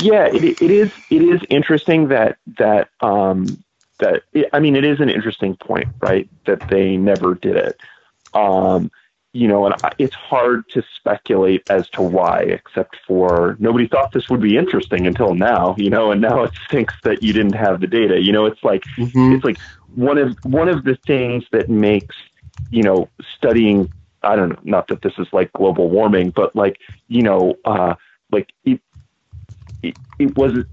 yeah, 0.00 0.26
it, 0.26 0.42
it 0.42 0.70
is. 0.70 0.90
It 1.10 1.22
is 1.22 1.40
interesting 1.50 2.08
that 2.08 2.38
that 2.58 2.88
um, 3.00 3.46
that 3.98 4.22
it, 4.32 4.48
I 4.52 4.60
mean, 4.60 4.74
it 4.74 4.84
is 4.84 5.00
an 5.00 5.10
interesting 5.10 5.56
point, 5.56 5.88
right? 6.00 6.28
That 6.46 6.66
they 6.68 6.96
never 6.96 7.34
did 7.34 7.56
it. 7.56 7.80
Um, 8.32 8.90
you 9.34 9.48
know, 9.48 9.66
and 9.66 9.74
it's 9.98 10.14
hard 10.14 10.68
to 10.70 10.82
speculate 10.96 11.68
as 11.70 11.88
to 11.90 12.02
why, 12.02 12.40
except 12.40 12.96
for 13.06 13.56
nobody 13.58 13.86
thought 13.86 14.12
this 14.12 14.28
would 14.30 14.40
be 14.40 14.56
interesting 14.56 15.06
until 15.06 15.34
now. 15.34 15.74
You 15.76 15.90
know, 15.90 16.10
and 16.10 16.22
now 16.22 16.44
it 16.44 16.52
stinks 16.66 16.94
that 17.02 17.22
you 17.22 17.34
didn't 17.34 17.54
have 17.54 17.80
the 17.80 17.86
data. 17.86 18.20
You 18.20 18.32
know, 18.32 18.46
it's 18.46 18.64
like 18.64 18.84
mm-hmm. 18.96 19.32
it's 19.32 19.44
like 19.44 19.58
one 19.94 20.16
of 20.16 20.38
one 20.44 20.70
of 20.70 20.84
the 20.84 20.96
things 21.06 21.44
that 21.52 21.68
makes 21.68 22.16
you 22.70 22.82
know 22.82 23.08
studying. 23.36 23.92
I 24.22 24.36
don't 24.36 24.50
know. 24.50 24.60
Not 24.62 24.88
that 24.88 25.02
this 25.02 25.14
is 25.18 25.26
like 25.32 25.52
global 25.52 25.88
warming, 25.88 26.30
but 26.30 26.54
like 26.54 26.78
you 27.08 27.22
know, 27.22 27.56
uh, 27.64 27.94
like 28.30 28.52
it, 28.64 28.80
it, 29.82 29.96
it 30.18 30.36
was 30.36 30.64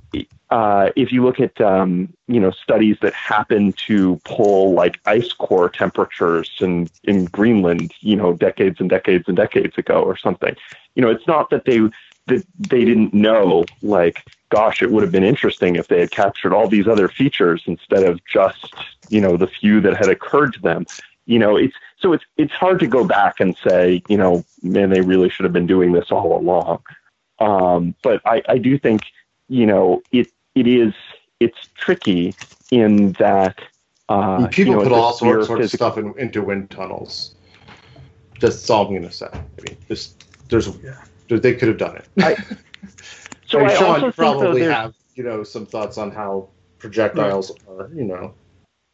uh, 0.50 0.90
if 0.96 1.12
you 1.12 1.24
look 1.24 1.40
at 1.40 1.60
um, 1.62 2.14
you 2.28 2.40
know 2.40 2.52
studies 2.52 2.98
that 3.02 3.14
happen 3.14 3.74
to 3.88 4.20
pull 4.26 4.74
like 4.74 5.00
ice 5.06 5.34
core 5.34 5.70
temperatures 5.70 6.50
in 6.60 6.90
in 7.04 7.26
Greenland, 7.26 7.94
you 8.02 8.16
know, 8.16 8.34
decades 8.34 8.80
and 8.80 8.90
decades 8.90 9.26
and 9.28 9.38
decades 9.38 9.78
ago 9.78 10.02
or 10.02 10.18
something. 10.18 10.56
You 10.96 11.04
know, 11.04 11.10
it's 11.10 11.28
not 11.28 11.50
that 11.50 11.66
they 11.66 11.80
that 12.30 12.46
they 12.58 12.86
didn't 12.86 13.14
know 13.14 13.66
like 13.82 14.24
gosh 14.50 14.82
it 14.82 14.92
would 14.92 15.04
have 15.04 15.12
been 15.12 15.24
interesting 15.24 15.76
if 15.76 15.88
they 15.88 16.00
had 16.00 16.12
captured 16.12 16.54
all 16.54 16.68
these 16.68 16.88
other 16.88 17.08
features 17.08 17.64
instead 17.66 18.04
of 18.04 18.20
just 18.26 18.74
you 19.10 19.22
know 19.22 19.38
the 19.38 19.48
few 19.48 19.82
that 19.82 19.98
had 19.98 20.10
occurred 20.10 20.54
to 20.54 20.62
them 20.62 20.86
you 21.30 21.40
know 21.40 21.56
it's 21.56 21.76
so 22.00 22.14
it's 22.14 22.26
it's 22.38 22.54
hard 22.54 22.80
to 22.80 22.88
go 22.88 23.04
back 23.04 23.40
and 23.40 23.56
say 23.68 24.02
you 24.10 24.18
know 24.18 24.44
man 24.64 24.90
they 24.90 25.02
really 25.02 25.30
should 25.30 25.44
have 25.44 25.54
been 25.54 25.68
doing 25.68 25.92
this 25.94 26.12
all 26.12 26.38
along 26.38 26.80
um, 27.40 27.96
but 28.04 28.22
I, 28.26 28.42
I 28.48 28.58
do 28.58 28.78
think, 28.78 29.02
you 29.48 29.66
know, 29.66 30.02
it 30.12 30.28
it 30.56 30.68
is 30.68 30.94
it's 31.40 31.70
tricky 31.76 32.36
in 32.72 33.14
that 33.14 33.60
uh, 34.10 34.48
people 34.48 34.74
you 34.74 34.78
know, 34.80 34.84
put 34.84 34.92
all 34.92 35.14
sorts, 35.14 35.48
sorts 35.48 35.66
of 35.66 35.72
stuff 35.72 35.98
in, 35.98 36.14
into 36.18 36.42
wind 36.42 36.70
tunnels. 36.70 37.36
Just 38.40 38.70
all 38.70 38.86
I'm 38.86 38.92
going 38.92 39.04
to 39.04 39.12
say. 39.12 39.28
I 39.32 39.62
mean, 39.62 39.78
this, 39.88 40.16
there's 40.50 40.68
yeah. 40.84 41.02
they 41.28 41.54
could 41.54 41.68
have 41.68 41.78
done 41.78 41.98
it. 41.98 42.08
I, 42.20 42.36
so 43.46 43.60
I, 43.60 43.62
mean, 43.62 43.72
I 43.72 43.76
Sean, 43.76 44.02
you 44.02 44.12
probably 44.12 44.64
have 44.64 44.96
you 45.16 45.24
know 45.24 45.44
some 45.44 45.66
thoughts 45.66 45.98
on 45.98 46.12
how 46.12 46.50
projectiles 46.78 47.52
right. 47.68 47.86
are. 47.86 47.94
You 47.94 48.04
know. 48.04 48.34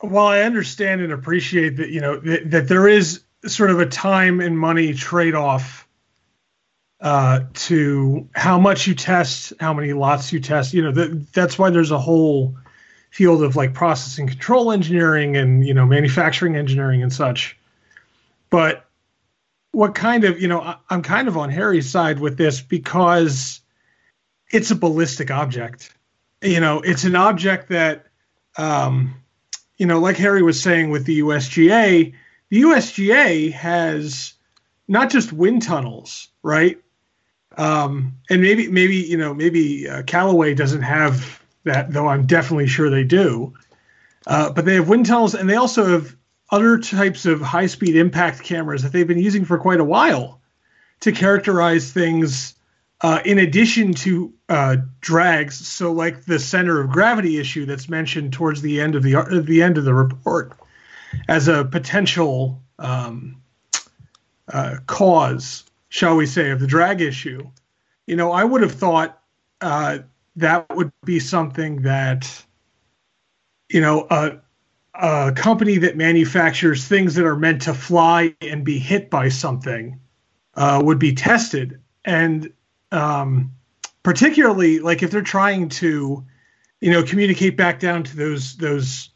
Well, 0.10 0.28
I 0.28 0.42
understand 0.42 1.02
and 1.02 1.12
appreciate 1.12 1.78
that 1.78 1.90
you 1.90 2.02
know 2.02 2.18
that, 2.20 2.52
that 2.52 2.68
there 2.68 2.88
is 2.88 3.24
sort 3.46 3.70
of 3.70 3.80
a 3.80 3.86
time 3.86 4.40
and 4.40 4.58
money 4.58 4.94
trade 4.94 5.36
off 5.36 5.88
uh, 7.02 7.42
to 7.54 8.28
how 8.34 8.58
much 8.58 8.88
you 8.88 8.96
test, 8.96 9.54
how 9.60 9.74
many 9.74 9.94
lots 9.94 10.32
you 10.34 10.40
test. 10.40 10.74
You 10.74 10.82
know, 10.84 10.92
that, 10.92 11.34
that's 11.34 11.60
why 11.60 11.70
there's 11.70 11.92
a 11.92 12.00
whole 12.00 12.56
field 13.12 13.44
of 13.44 13.56
like 13.56 13.74
processing 13.74 14.28
control 14.28 14.72
engineering 14.72 15.38
and 15.38 15.66
you 15.66 15.74
know 15.74 15.86
manufacturing 15.86 16.56
engineering 16.56 17.04
and 17.04 17.14
such. 17.14 17.58
But 18.50 18.86
what 19.72 19.96
kind 19.96 20.24
of 20.24 20.42
you 20.42 20.48
know 20.48 20.62
I, 20.62 20.78
I'm 20.90 21.02
kind 21.02 21.28
of 21.28 21.38
on 21.38 21.50
Harry's 21.50 21.90
side 21.90 22.20
with 22.20 22.38
this 22.38 22.62
because 22.62 23.62
it's 24.52 24.72
a 24.72 24.76
ballistic 24.76 25.32
object. 25.32 25.94
You 26.42 26.60
know, 26.60 26.82
it's 26.82 27.04
an 27.04 27.16
object 27.16 27.70
that 27.70 28.08
um, 28.58 29.16
you 29.78 29.86
know, 29.86 30.00
like 30.00 30.18
Harry 30.18 30.42
was 30.42 30.62
saying 30.62 30.90
with 30.90 31.06
the 31.06 31.20
USGA, 31.20 32.14
the 32.50 32.62
USGA 32.62 33.52
has 33.52 34.34
not 34.88 35.10
just 35.10 35.34
wind 35.34 35.64
tunnels, 35.64 36.30
right? 36.44 36.80
Um, 37.58 38.18
and 38.30 38.42
maybe 38.42 38.68
maybe 38.68 38.98
you 38.98 39.18
know 39.18 39.34
maybe 39.34 39.88
uh, 39.90 40.04
Callaway 40.04 40.54
doesn't 40.54 40.82
have 40.82 41.42
that, 41.64 41.92
though 41.92 42.08
I'm 42.08 42.26
definitely 42.26 42.68
sure 42.68 42.90
they 42.90 43.04
do. 43.04 43.54
Uh, 44.28 44.52
but 44.52 44.66
they 44.66 44.76
have 44.76 44.90
wind 44.90 45.06
tunnels, 45.06 45.36
and 45.36 45.50
they 45.50 45.56
also 45.56 45.86
have 45.86 46.16
other 46.52 46.78
types 46.78 47.26
of 47.26 47.42
high-speed 47.42 47.96
impact 47.96 48.44
cameras 48.44 48.84
that 48.84 48.92
they've 48.92 49.08
been 49.08 49.20
using 49.20 49.46
for 49.46 49.58
quite 49.58 49.80
a 49.80 49.84
while 49.84 50.42
to 51.02 51.12
characterize 51.12 51.92
things 51.92 52.56
uh, 53.06 53.22
in 53.24 53.38
addition 53.38 53.94
to 53.94 54.34
uh, 54.50 54.78
drags. 55.00 55.56
So, 55.68 55.92
like 55.92 56.26
the 56.26 56.40
center 56.40 56.82
of 56.82 56.90
gravity 56.90 57.38
issue 57.38 57.68
that's 57.68 57.88
mentioned 57.88 58.34
towards 58.34 58.64
the 58.64 58.82
end 58.82 58.96
of 58.96 59.04
the 59.04 59.18
uh, 59.18 59.42
the 59.44 59.62
end 59.62 59.78
of 59.78 59.86
the 59.86 59.94
report 59.94 60.54
as 61.28 61.48
a 61.48 61.66
potential 61.66 62.64
um, 62.80 63.44
uh, 64.52 64.78
cause, 64.88 65.66
shall 65.90 66.16
we 66.16 66.26
say, 66.26 66.50
of 66.50 66.60
the 66.60 66.66
drag 66.66 67.00
issue. 67.00 67.48
You 68.08 68.16
know, 68.16 68.32
I 68.32 68.44
would 68.44 68.64
have 68.64 68.72
thought 68.72 69.22
uh, 69.62 70.00
that 70.38 70.76
would 70.76 70.92
be 71.04 71.20
something 71.20 71.84
that 71.84 72.44
you 73.70 73.82
know 73.82 74.08
a, 74.10 74.40
a 74.96 75.32
company 75.32 75.78
that 75.78 75.96
manufactures 75.96 76.88
things 76.88 77.14
that 77.14 77.26
are 77.28 77.38
meant 77.38 77.62
to 77.62 77.76
fly 77.76 78.34
and 78.42 78.66
be 78.66 78.80
hit 78.80 79.12
by 79.12 79.30
something 79.30 80.00
would 80.58 80.98
be 80.98 81.14
tested 81.14 81.80
and 82.04 82.52
um, 82.92 83.52
particularly 84.04 84.80
like 84.80 85.04
if 85.04 85.12
they're 85.12 85.22
trying 85.22 85.70
to 85.70 86.26
you 86.82 86.92
know 86.92 87.04
communicate 87.04 87.58
back 87.58 87.80
down 87.80 88.04
to 88.04 88.16
those 88.16 88.56
those 88.58 89.10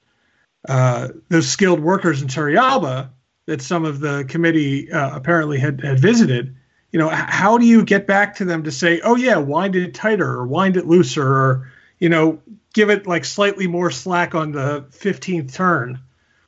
uh, 0.68 1.10
those 1.30 1.48
skilled 1.48 1.80
workers 1.80 2.22
in 2.22 2.28
Turrialba 2.28 3.10
that 3.46 3.62
some 3.62 3.86
of 3.86 4.00
the 4.00 4.26
committee 4.28 4.92
uh, 4.92 5.16
apparently 5.16 5.58
had, 5.60 5.82
had 5.82 6.00
visited 6.00 6.56
you 6.92 7.00
know 7.00 7.10
how 7.10 7.58
do 7.58 7.66
you 7.66 7.84
get 7.84 8.08
back 8.08 8.36
to 8.36 8.46
them 8.46 8.64
to 8.64 8.72
say 8.72 9.00
oh 9.02 9.16
yeah 9.16 9.38
wind 9.38 9.76
it 9.76 9.94
tighter 9.94 10.28
or 10.28 10.48
wind 10.48 10.78
it 10.78 10.88
looser 10.88 11.28
or 11.28 11.72
you 12.00 12.10
know 12.10 12.40
give 12.74 12.90
it 12.90 13.08
like 13.08 13.26
slightly 13.26 13.68
more 13.68 13.92
slack 13.92 14.36
on 14.36 14.52
the 14.52 14.86
15th 14.92 15.54
turn 15.54 16.00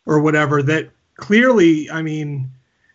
or 0.05 0.19
whatever 0.19 0.61
that 0.63 0.89
clearly 1.15 1.89
i 1.89 2.01
mean 2.01 2.49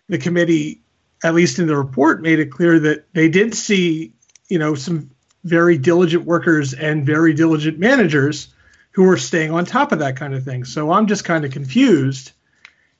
the 0.09 0.19
committee 0.19 0.83
at 1.23 1.35
least 1.35 1.59
in 1.59 1.67
the 1.67 1.77
report 1.77 2.23
made 2.23 2.39
it 2.39 2.51
clear 2.51 2.79
that 2.79 3.13
they 3.13 3.29
did 3.29 3.55
see 3.55 4.13
you 4.49 4.59
know 4.59 4.75
some 4.75 5.11
very 5.45 5.79
diligent 5.79 6.25
workers 6.25 6.75
and 6.75 7.07
very 7.07 7.33
diligent 7.33 7.79
managers 7.79 8.49
who 8.93 9.09
are 9.09 9.17
staying 9.17 9.51
on 9.51 9.65
top 9.65 9.93
of 9.93 10.01
that 10.01 10.17
kind 10.17 10.35
of 10.35 10.45
thing 10.45 10.65
so 10.65 10.91
i'm 10.93 11.07
just 11.07 11.25
kind 11.25 11.45
of 11.45 11.53
confused 11.53 12.33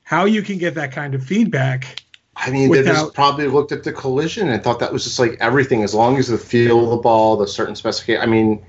how 0.03 0.25
you 0.25 0.41
can 0.41 0.57
get 0.57 0.75
that 0.75 0.91
kind 0.91 1.15
of 1.15 1.23
feedback 1.23 2.03
I 2.39 2.51
mean, 2.51 2.69
without, 2.69 2.93
they 2.93 2.99
just 2.99 3.13
probably 3.15 3.47
looked 3.47 3.71
at 3.71 3.83
the 3.83 3.91
collision 3.91 4.49
and 4.49 4.63
thought 4.63 4.79
that 4.79 4.93
was 4.93 5.03
just 5.03 5.17
like 5.17 5.37
everything, 5.39 5.83
as 5.83 5.93
long 5.93 6.17
as 6.17 6.27
the 6.27 6.37
feel 6.37 6.83
of 6.83 6.91
the 6.91 6.97
ball, 6.97 7.35
the 7.35 7.47
certain 7.47 7.75
specification. 7.75 8.21
I 8.21 8.27
mean, 8.27 8.63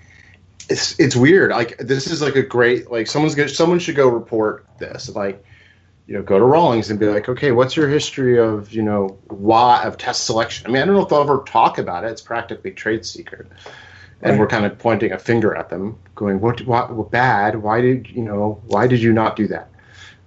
it's 0.70 0.98
it's 0.98 1.14
weird. 1.14 1.50
Like 1.50 1.76
this 1.78 2.06
is 2.06 2.22
like 2.22 2.36
a 2.36 2.42
great 2.42 2.90
like 2.90 3.06
someone's 3.06 3.34
gonna 3.34 3.48
someone 3.48 3.78
should 3.78 3.94
go 3.94 4.08
report 4.08 4.66
this. 4.78 5.14
Like, 5.14 5.44
you 6.08 6.14
know, 6.14 6.22
go 6.22 6.38
to 6.38 6.44
Rawlings 6.44 6.88
and 6.88 6.98
be 6.98 7.06
like, 7.06 7.28
okay, 7.28 7.52
what's 7.52 7.76
your 7.76 7.86
history 7.86 8.38
of 8.38 8.72
you 8.72 8.82
know 8.82 9.18
why 9.28 9.84
of 9.84 9.98
test 9.98 10.24
selection? 10.24 10.66
I 10.66 10.70
mean, 10.70 10.82
I 10.82 10.86
don't 10.86 10.94
know 10.94 11.02
if 11.02 11.10
they'll 11.10 11.20
ever 11.20 11.44
talk 11.46 11.76
about 11.76 12.02
it. 12.02 12.10
It's 12.10 12.22
practically 12.22 12.70
trade 12.70 13.04
secret. 13.04 13.46
And 14.22 14.32
right. 14.32 14.40
we're 14.40 14.48
kind 14.48 14.64
of 14.64 14.78
pointing 14.78 15.12
a 15.12 15.18
finger 15.18 15.54
at 15.54 15.68
them, 15.68 15.98
going, 16.14 16.40
"What? 16.40 16.62
What? 16.62 16.92
what 16.92 17.10
bad? 17.10 17.62
Why 17.62 17.82
did 17.82 18.08
you 18.08 18.22
know? 18.22 18.60
Why 18.66 18.86
did 18.86 19.02
you 19.02 19.12
not 19.12 19.36
do 19.36 19.46
that?" 19.48 19.70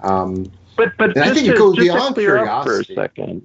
Um, 0.02 0.52
but 0.78 0.94
but 0.98 1.16
just 1.16 1.30
I 1.30 1.34
think 1.34 1.48
to, 1.48 1.54
it 1.54 1.58
goes 1.58 1.76
beyond 1.76 2.16
curiosity. 2.16 2.96
up 2.96 3.16
for 3.16 3.26
a 3.26 3.26
2nd 3.26 3.42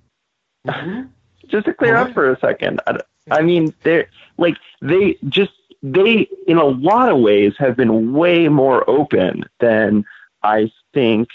mm-hmm. 0.68 1.02
just 1.48 1.64
to 1.64 1.74
clear 1.74 1.94
what? 1.94 2.08
up 2.08 2.14
for 2.14 2.30
a 2.30 2.38
second. 2.38 2.80
I, 2.86 3.00
I 3.30 3.42
mean, 3.42 3.74
they're 3.82 4.08
like 4.36 4.56
they 4.82 5.16
just 5.30 5.52
they 5.82 6.28
in 6.46 6.58
a 6.58 6.64
lot 6.64 7.08
of 7.08 7.18
ways 7.18 7.54
have 7.58 7.76
been 7.76 8.12
way 8.12 8.48
more 8.48 8.88
open 8.88 9.44
than 9.58 10.04
I 10.42 10.70
think. 10.92 11.28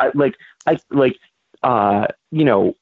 I 0.00 0.10
like 0.14 0.34
I 0.66 0.78
like 0.90 1.16
uh 1.62 2.06
you 2.30 2.44
know 2.44 2.74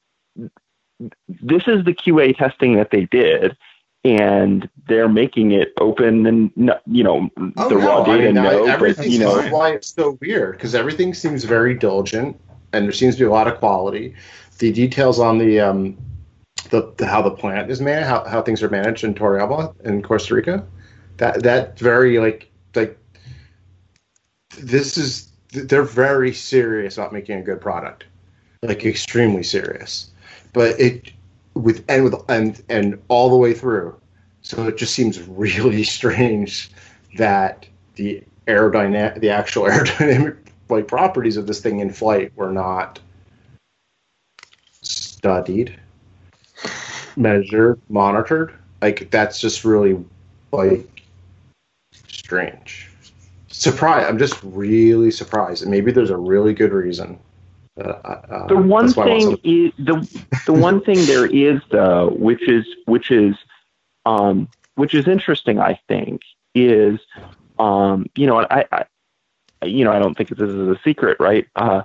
this 1.28 1.62
is 1.66 1.84
the 1.84 1.94
QA 1.94 2.36
testing 2.36 2.76
that 2.76 2.90
they 2.90 3.04
did 3.06 3.56
and 4.04 4.68
they're 4.86 5.08
making 5.08 5.52
it 5.52 5.72
open 5.80 6.26
and 6.26 6.50
you 6.86 7.04
know 7.04 7.28
oh, 7.56 7.68
the 7.68 7.74
no. 7.74 7.86
raw 7.86 8.04
data 8.04 8.22
I 8.22 8.32
mean, 8.32 8.34
no, 8.34 8.78
but, 8.78 9.06
you 9.06 9.18
know 9.18 9.48
why 9.50 9.72
it's 9.72 9.94
so 9.94 10.18
weird 10.20 10.52
because 10.52 10.74
everything 10.74 11.14
seems 11.14 11.44
very 11.44 11.74
diligent 11.74 12.40
and 12.72 12.84
there 12.84 12.92
seems 12.92 13.14
to 13.16 13.20
be 13.20 13.26
a 13.26 13.30
lot 13.30 13.48
of 13.48 13.58
quality. 13.58 14.14
The 14.58 14.72
details 14.72 15.18
on 15.18 15.38
the 15.38 15.60
um, 15.60 15.96
the, 16.70 16.92
the 16.96 17.06
how 17.06 17.22
the 17.22 17.30
plant 17.30 17.70
is 17.70 17.80
managed, 17.80 18.08
how, 18.08 18.24
how 18.24 18.42
things 18.42 18.62
are 18.62 18.68
managed 18.68 19.04
in 19.04 19.14
Turrialba 19.14 19.74
in 19.84 20.02
Costa 20.02 20.34
Rica, 20.34 20.66
that 21.16 21.42
that 21.42 21.78
very 21.78 22.18
like 22.18 22.50
like 22.74 22.98
this 24.58 24.96
is 24.96 25.27
they're 25.52 25.82
very 25.82 26.32
serious 26.32 26.98
about 26.98 27.12
making 27.12 27.38
a 27.38 27.42
good 27.42 27.60
product, 27.60 28.04
like 28.62 28.84
extremely 28.84 29.42
serious. 29.42 30.10
But 30.52 30.78
it 30.80 31.12
with 31.54 31.84
and 31.88 32.04
with 32.04 32.14
and 32.28 32.62
and 32.68 33.00
all 33.08 33.30
the 33.30 33.36
way 33.36 33.54
through, 33.54 33.96
so 34.42 34.66
it 34.66 34.76
just 34.76 34.94
seems 34.94 35.20
really 35.22 35.84
strange 35.98 36.70
that 37.16 37.66
the 37.96 38.22
aerodynamic, 38.46 39.20
the 39.20 39.30
actual 39.30 39.62
aerodynamic 39.68 40.36
like 40.68 40.86
properties 40.86 41.36
of 41.36 41.46
this 41.46 41.60
thing 41.60 41.80
in 41.80 41.90
flight 41.90 42.32
were 42.36 42.52
not 42.52 43.00
studied, 44.82 45.74
measured, 47.16 47.80
monitored. 47.88 48.54
Like 48.82 49.10
that's 49.10 49.40
just 49.40 49.64
really 49.64 50.04
like 50.52 51.02
strange. 51.92 52.90
Surprise! 53.58 54.06
I'm 54.08 54.18
just 54.18 54.40
really 54.42 55.10
surprised, 55.10 55.62
and 55.62 55.70
maybe 55.70 55.90
there's 55.90 56.10
a 56.10 56.16
really 56.16 56.54
good 56.54 56.72
reason. 56.72 57.18
Uh, 57.78 57.88
uh, 57.88 58.46
the 58.48 58.56
one 58.56 58.92
thing 58.92 59.38
is 59.44 59.72
the 59.78 60.26
the 60.46 60.52
one 60.52 60.80
thing 60.80 61.04
there 61.06 61.26
is 61.26 61.60
though, 61.70 62.10
which 62.10 62.48
is 62.48 62.64
which 62.86 63.10
is 63.10 63.36
um, 64.06 64.48
which 64.76 64.94
is 64.94 65.08
interesting. 65.08 65.58
I 65.58 65.78
think 65.88 66.22
is 66.54 67.00
um, 67.58 68.06
you 68.14 68.26
know 68.26 68.46
I, 68.50 68.64
I 68.70 68.84
you 69.64 69.84
know, 69.84 69.92
I 69.92 69.98
don't 69.98 70.16
think 70.16 70.30
this 70.30 70.48
is 70.48 70.68
a 70.68 70.78
secret, 70.84 71.16
right? 71.20 71.46
Uh, 71.56 71.82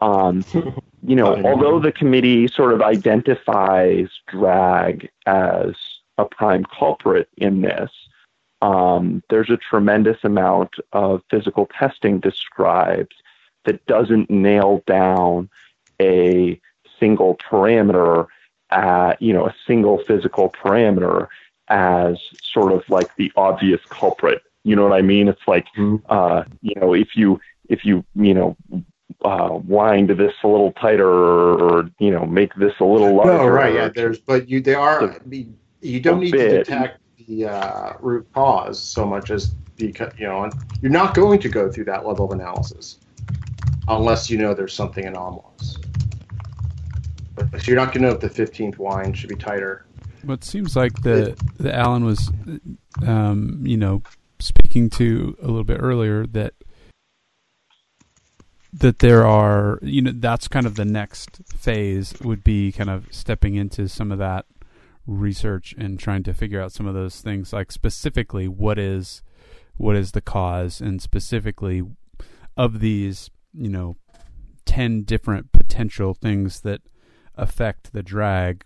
um, 0.00 0.44
you 1.06 1.16
know, 1.16 1.42
although 1.44 1.78
the 1.78 1.92
committee 1.92 2.48
sort 2.48 2.72
of 2.72 2.82
identifies 2.82 4.08
drag 4.28 5.08
as 5.26 5.74
a 6.18 6.24
prime 6.24 6.64
culprit 6.64 7.28
in 7.36 7.62
this, 7.62 7.90
um, 8.64 9.22
there's 9.28 9.50
a 9.50 9.56
tremendous 9.56 10.18
amount 10.24 10.74
of 10.92 11.22
physical 11.30 11.66
testing 11.78 12.20
described 12.20 13.14
that 13.64 13.84
doesn't 13.86 14.30
nail 14.30 14.82
down 14.86 15.48
a 16.00 16.60
single 16.98 17.36
parameter, 17.36 18.26
at, 18.70 19.20
you 19.20 19.32
know, 19.32 19.46
a 19.46 19.54
single 19.66 19.98
physical 20.06 20.50
parameter 20.50 21.28
as 21.68 22.18
sort 22.42 22.72
of 22.72 22.82
like 22.88 23.14
the 23.16 23.32
obvious 23.36 23.80
culprit 23.88 24.42
you 24.64 24.74
know 24.74 24.82
what 24.82 24.94
I 24.94 25.02
mean? 25.02 25.28
It's 25.28 25.46
like, 25.46 25.66
mm-hmm. 25.76 25.96
uh, 26.08 26.44
you 26.62 26.74
know, 26.80 26.94
if 26.94 27.14
you 27.14 27.40
if 27.68 27.84
you 27.84 28.04
you 28.16 28.34
know 28.34 28.56
uh, 29.24 29.50
wind 29.52 30.08
this 30.10 30.32
a 30.42 30.48
little 30.48 30.72
tighter 30.72 31.06
or, 31.06 31.62
or, 31.62 31.90
you 31.98 32.10
know 32.10 32.26
make 32.26 32.54
this 32.54 32.72
a 32.80 32.84
little 32.84 33.14
larger. 33.14 33.32
No, 33.32 33.46
right? 33.46 33.74
Yeah, 33.74 33.88
there's 33.88 34.18
but 34.18 34.48
you 34.48 34.60
they 34.60 34.74
are 34.74 35.20
you 35.80 36.00
don't 36.00 36.20
need 36.20 36.32
bit. 36.32 36.48
to 36.48 36.58
detect 36.58 36.98
the 37.16 37.46
uh, 37.46 37.92
root 38.00 38.26
cause 38.32 38.80
so 38.80 39.06
much 39.06 39.30
as 39.30 39.54
because 39.76 40.12
you 40.18 40.26
know 40.26 40.48
you're 40.80 40.92
not 40.92 41.14
going 41.14 41.40
to 41.40 41.48
go 41.48 41.70
through 41.70 41.84
that 41.84 42.06
level 42.06 42.26
of 42.26 42.32
analysis 42.32 42.98
unless 43.88 44.30
you 44.30 44.38
know 44.38 44.54
there's 44.54 44.74
something 44.74 45.04
anomalous. 45.04 45.78
But 47.34 47.50
so 47.52 47.62
you're 47.66 47.76
not 47.76 47.92
going 47.92 48.02
to 48.02 48.08
know 48.08 48.14
if 48.14 48.20
the 48.20 48.30
15th 48.30 48.78
wind 48.78 49.18
should 49.18 49.28
be 49.28 49.34
tighter. 49.34 49.84
Well, 50.24 50.34
it 50.34 50.44
seems 50.44 50.76
like 50.76 51.02
the 51.02 51.36
the 51.58 51.74
Alan 51.74 52.04
was, 52.04 52.30
um, 53.06 53.60
you 53.64 53.76
know, 53.76 54.02
speaking 54.38 54.88
to 54.90 55.36
a 55.42 55.46
little 55.46 55.64
bit 55.64 55.78
earlier 55.80 56.26
that 56.28 56.54
that 58.72 58.98
there 58.98 59.26
are 59.26 59.78
you 59.82 60.02
know 60.02 60.12
that's 60.14 60.48
kind 60.48 60.66
of 60.66 60.76
the 60.76 60.84
next 60.84 61.40
phase 61.56 62.14
would 62.20 62.42
be 62.42 62.72
kind 62.72 62.90
of 62.90 63.06
stepping 63.10 63.54
into 63.54 63.88
some 63.88 64.10
of 64.10 64.18
that 64.18 64.46
research 65.06 65.74
and 65.76 65.98
trying 65.98 66.22
to 66.22 66.32
figure 66.32 66.60
out 66.60 66.72
some 66.72 66.86
of 66.86 66.94
those 66.94 67.20
things 67.20 67.52
like 67.52 67.70
specifically 67.70 68.48
what 68.48 68.78
is 68.78 69.22
what 69.76 69.96
is 69.96 70.12
the 70.12 70.20
cause 70.20 70.80
and 70.80 71.02
specifically 71.02 71.82
of 72.56 72.80
these 72.80 73.30
you 73.52 73.68
know 73.68 73.96
10 74.64 75.02
different 75.02 75.52
potential 75.52 76.14
things 76.14 76.60
that 76.60 76.80
affect 77.36 77.92
the 77.92 78.02
drag 78.02 78.64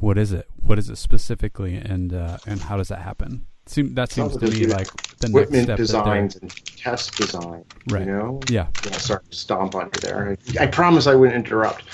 what 0.00 0.16
is 0.16 0.32
it? 0.32 0.46
What 0.56 0.78
is 0.78 0.88
it 0.88 0.96
specifically 0.96 1.76
and 1.76 2.12
uh, 2.12 2.38
and 2.46 2.60
how 2.62 2.76
does 2.76 2.88
that 2.88 3.02
happen 3.02 3.46
Seem, 3.70 3.94
that 3.94 4.10
seems 4.10 4.36
to 4.36 4.50
me 4.50 4.66
like 4.66 4.88
the 5.18 5.28
equipment 5.28 5.52
next 5.52 5.64
step 5.64 5.76
designs 5.76 6.34
and 6.34 6.50
test 6.64 7.16
design. 7.16 7.64
Right. 7.88 8.00
You 8.00 8.06
know. 8.12 8.40
Yeah. 8.48 8.66
yeah 8.84 8.96
sorry 8.98 9.22
to 9.30 9.36
stomp 9.36 9.76
on 9.76 9.90
you 9.94 10.00
there. 10.00 10.36
I, 10.58 10.64
I 10.64 10.66
promise 10.66 11.06
I 11.06 11.14
wouldn't 11.14 11.36
interrupt, 11.36 11.84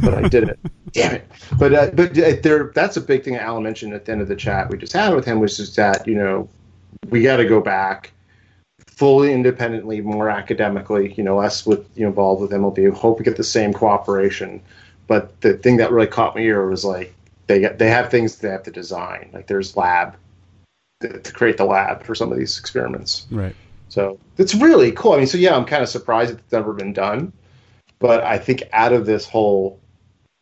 but 0.00 0.14
I 0.14 0.28
did 0.28 0.44
it. 0.44 0.60
Damn 0.92 1.16
it. 1.16 1.28
But 1.58 1.74
uh, 1.74 1.90
but 1.92 2.16
uh, 2.16 2.36
there, 2.40 2.70
that's 2.72 2.96
a 2.96 3.00
big 3.00 3.24
thing 3.24 3.34
Alan 3.34 3.64
mentioned 3.64 3.94
at 3.94 4.04
the 4.04 4.12
end 4.12 4.20
of 4.20 4.28
the 4.28 4.36
chat 4.36 4.70
we 4.70 4.78
just 4.78 4.92
had 4.92 5.12
with 5.12 5.24
him 5.24 5.40
was 5.40 5.56
just 5.56 5.74
that 5.74 6.06
you 6.06 6.14
know 6.14 6.48
we 7.10 7.20
got 7.20 7.38
to 7.38 7.44
go 7.44 7.60
back 7.60 8.12
fully 8.86 9.32
independently, 9.32 10.00
more 10.00 10.30
academically. 10.30 11.14
You 11.14 11.24
know, 11.24 11.38
less 11.38 11.66
with 11.66 11.84
you 11.96 12.04
know 12.04 12.10
involved 12.10 12.42
with 12.42 12.52
MLB. 12.52 12.92
Hope 12.92 13.18
we 13.18 13.24
get 13.24 13.36
the 13.36 13.42
same 13.42 13.72
cooperation. 13.72 14.62
But 15.08 15.40
the 15.40 15.54
thing 15.54 15.78
that 15.78 15.90
really 15.90 16.06
caught 16.06 16.36
my 16.36 16.42
ear 16.42 16.68
was 16.68 16.84
like 16.84 17.12
they 17.48 17.66
they 17.66 17.88
have 17.88 18.08
things 18.08 18.36
they 18.36 18.50
have 18.50 18.62
to 18.62 18.70
design. 18.70 19.30
Like 19.32 19.48
there's 19.48 19.76
lab 19.76 20.14
to, 21.00 21.18
to 21.20 21.32
create 21.32 21.56
the 21.56 21.64
lab 21.64 22.02
for 22.02 22.14
some 22.14 22.32
of 22.32 22.38
these 22.38 22.58
experiments. 22.58 23.26
Right. 23.30 23.54
So 23.88 24.18
it's 24.36 24.54
really 24.54 24.92
cool. 24.92 25.12
I 25.12 25.18
mean, 25.18 25.26
so 25.26 25.38
yeah, 25.38 25.56
I'm 25.56 25.64
kind 25.64 25.82
of 25.82 25.88
surprised 25.88 26.32
it's 26.32 26.52
never 26.52 26.72
been 26.72 26.92
done, 26.92 27.32
but 27.98 28.22
I 28.22 28.38
think 28.38 28.62
out 28.72 28.92
of 28.92 29.06
this 29.06 29.26
whole 29.26 29.80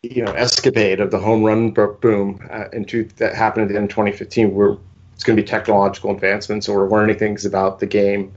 you 0.03 0.23
know 0.23 0.33
escapade 0.33 1.01
of 1.01 1.11
the 1.11 1.19
home 1.19 1.43
run 1.43 1.71
boom 1.71 2.47
uh, 2.51 2.69
into 2.73 3.05
that 3.17 3.35
happened 3.35 3.65
at 3.65 3.69
the 3.69 3.77
end 3.77 3.85
of 3.85 3.91
2015, 3.91 4.53
we're 4.53 4.77
it's 5.15 5.25
going 5.25 5.37
to 5.37 5.43
be 5.43 5.47
technological 5.47 6.11
advancements, 6.11 6.69
or 6.69 6.81
we're 6.81 6.91
learning 6.91 7.19
things 7.19 7.47
about 7.47 7.81
the 7.81 7.87
game 7.87 8.35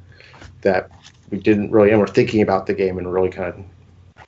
that 0.62 0.90
we 1.30 1.38
didn't 1.38 1.72
really, 1.72 1.91
and 1.91 2.00
we're 2.00 2.08
thinking 2.08 2.41
about 2.41 2.68
the 2.68 2.74
game 2.74 2.98
in 2.98 3.06
a 3.06 3.10
really 3.10 3.30
kind 3.30 3.54
of 3.54 4.26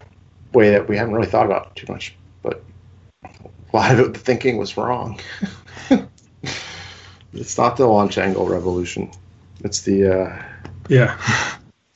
way 0.53 0.69
that 0.71 0.87
we 0.87 0.97
haven't 0.97 1.13
really 1.13 1.27
thought 1.27 1.45
about 1.45 1.75
too 1.75 1.85
much. 1.91 2.13
But 2.43 2.61
a 3.23 3.29
lot 3.73 3.91
of 3.91 3.99
it, 3.99 4.13
the 4.13 4.19
thinking 4.19 4.57
was 4.57 4.75
wrong. 4.75 5.19
it's 7.33 7.57
not 7.57 7.77
the 7.77 7.87
launch 7.87 8.17
angle 8.17 8.47
revolution. 8.47 9.11
It's 9.63 9.81
the 9.81 10.21
uh, 10.21 10.43
yeah 10.89 11.17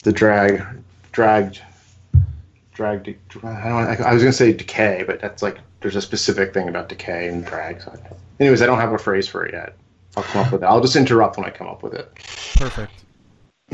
the 0.03 0.11
drag 0.11 0.63
dragged 1.11 1.61
drag. 2.75 3.17
I, 3.43 3.95
I 3.95 4.13
was 4.13 4.21
going 4.21 4.31
to 4.31 4.33
say 4.33 4.53
decay, 4.53 5.03
but 5.05 5.19
that's 5.19 5.41
like 5.41 5.57
there's 5.81 5.95
a 5.95 6.01
specific 6.01 6.53
thing 6.53 6.69
about 6.69 6.89
decay 6.89 7.27
and 7.27 7.45
drag. 7.45 7.81
So, 7.81 7.97
anyways, 8.39 8.61
I 8.61 8.65
don't 8.65 8.79
have 8.79 8.93
a 8.93 8.97
phrase 8.97 9.27
for 9.27 9.45
it 9.45 9.53
yet. 9.53 9.75
I'll 10.17 10.23
come 10.23 10.45
up 10.45 10.51
with 10.51 10.63
it. 10.63 10.65
I'll 10.65 10.81
just 10.81 10.95
interrupt 10.95 11.37
when 11.37 11.45
I 11.45 11.49
come 11.49 11.67
up 11.67 11.83
with 11.83 11.93
it. 11.93 12.13
Perfect. 12.55 12.91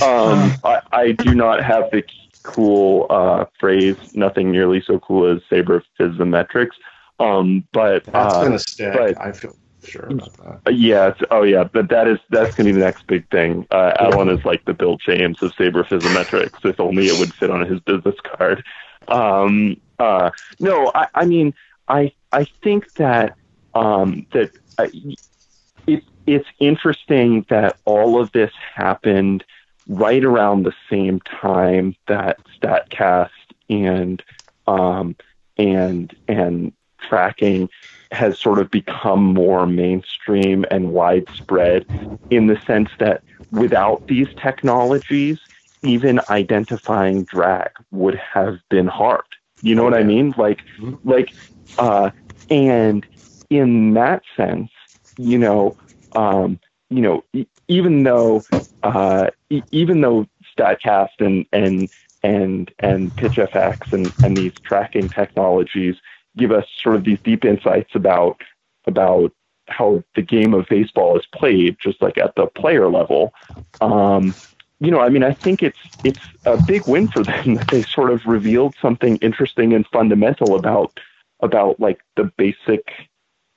Um, 0.01 0.53
I, 0.63 0.81
I 0.91 1.11
do 1.11 1.35
not 1.35 1.63
have 1.63 1.91
the 1.91 2.03
cool 2.43 3.07
uh, 3.09 3.45
phrase. 3.59 3.97
Nothing 4.15 4.51
nearly 4.51 4.81
so 4.85 4.99
cool 4.99 5.31
as 5.31 5.41
saber 5.49 5.83
physimetrics. 5.99 6.71
Um, 7.19 7.67
but 7.71 8.05
that's 8.05 8.35
uh, 8.35 8.43
gonna 8.43 8.59
stick. 8.59 8.93
But, 8.93 9.21
I 9.21 9.31
feel 9.31 9.55
sure 9.83 10.07
about 10.07 10.37
that. 10.37 10.61
Uh, 10.67 10.71
yeah. 10.71 11.13
Oh, 11.29 11.43
yeah. 11.43 11.63
But 11.63 11.89
that 11.89 12.07
is 12.07 12.19
that's 12.29 12.53
gonna 12.55 12.69
be 12.69 12.73
the 12.73 12.85
next 12.85 13.07
big 13.07 13.29
thing. 13.29 13.67
Uh, 13.71 13.93
Alan 13.99 14.29
is 14.29 14.43
like 14.45 14.63
the 14.65 14.73
Bill 14.73 14.97
James 14.97 15.41
of 15.41 15.53
saber 15.57 15.83
physimetrics. 15.83 16.63
if 16.63 16.79
only 16.79 17.07
it 17.07 17.17
would 17.19 17.33
fit 17.33 17.49
on 17.49 17.65
his 17.65 17.79
business 17.81 18.15
card. 18.23 18.63
Um, 19.07 19.77
uh, 19.99 20.31
no, 20.59 20.91
I, 20.93 21.07
I 21.13 21.25
mean, 21.25 21.53
I 21.87 22.13
I 22.31 22.47
think 22.63 22.85
that 22.95 23.35
um, 23.73 24.25
that 24.33 24.51
uh, 24.77 24.87
it, 25.87 26.03
it's 26.25 26.47
interesting 26.59 27.45
that 27.49 27.77
all 27.85 28.21
of 28.21 28.31
this 28.31 28.51
happened 28.73 29.43
right 29.87 30.23
around 30.23 30.63
the 30.63 30.73
same 30.89 31.19
time 31.21 31.95
that 32.07 32.37
Statcast 32.61 33.29
and 33.69 34.21
um, 34.67 35.15
and 35.57 36.15
and 36.27 36.73
tracking 37.09 37.69
has 38.11 38.37
sort 38.37 38.59
of 38.59 38.69
become 38.69 39.23
more 39.23 39.65
mainstream 39.65 40.65
and 40.69 40.91
widespread 40.91 41.85
in 42.29 42.47
the 42.47 42.59
sense 42.61 42.89
that 42.99 43.23
without 43.51 44.07
these 44.07 44.27
technologies, 44.35 45.39
even 45.83 46.19
identifying 46.29 47.23
drag 47.23 47.69
would 47.91 48.15
have 48.15 48.59
been 48.69 48.87
hard. 48.87 49.23
You 49.61 49.75
know 49.75 49.83
what 49.83 49.93
I 49.93 50.03
mean? 50.03 50.33
Like, 50.37 50.61
like, 51.03 51.33
uh, 51.77 52.11
and 52.49 53.05
in 53.49 53.93
that 53.93 54.23
sense, 54.35 54.71
you 55.17 55.37
know, 55.37 55.77
um, 56.13 56.59
you 56.89 57.01
know, 57.01 57.23
even 57.67 58.03
though, 58.03 58.43
uh, 58.83 59.27
even 59.71 60.01
though 60.01 60.27
Statcast 60.57 61.19
and 61.19 61.45
and 61.53 61.89
and 62.23 62.71
and 62.79 63.11
PitchFX 63.15 63.93
and 63.93 64.11
and 64.23 64.35
these 64.35 64.53
tracking 64.63 65.09
technologies 65.09 65.95
give 66.37 66.51
us 66.51 66.65
sort 66.81 66.95
of 66.95 67.03
these 67.03 67.19
deep 67.19 67.45
insights 67.45 67.95
about 67.95 68.41
about 68.85 69.31
how 69.67 70.03
the 70.15 70.21
game 70.21 70.53
of 70.53 70.67
baseball 70.67 71.17
is 71.17 71.25
played, 71.33 71.77
just 71.79 72.01
like 72.01 72.17
at 72.17 72.35
the 72.35 72.47
player 72.47 72.89
level. 72.89 73.33
Um, 73.79 74.33
you 74.79 74.91
know, 74.91 74.99
I 74.99 75.09
mean, 75.09 75.23
I 75.23 75.31
think 75.31 75.63
it's 75.63 75.79
it's 76.03 76.19
a 76.45 76.61
big 76.63 76.87
win 76.87 77.07
for 77.07 77.23
them 77.23 77.55
that 77.55 77.67
they 77.69 77.83
sort 77.83 78.11
of 78.11 78.25
revealed 78.25 78.75
something 78.81 79.17
interesting 79.17 79.73
and 79.73 79.85
fundamental 79.87 80.55
about 80.55 80.99
about 81.39 81.79
like 81.79 82.01
the 82.15 82.25
basic 82.37 82.91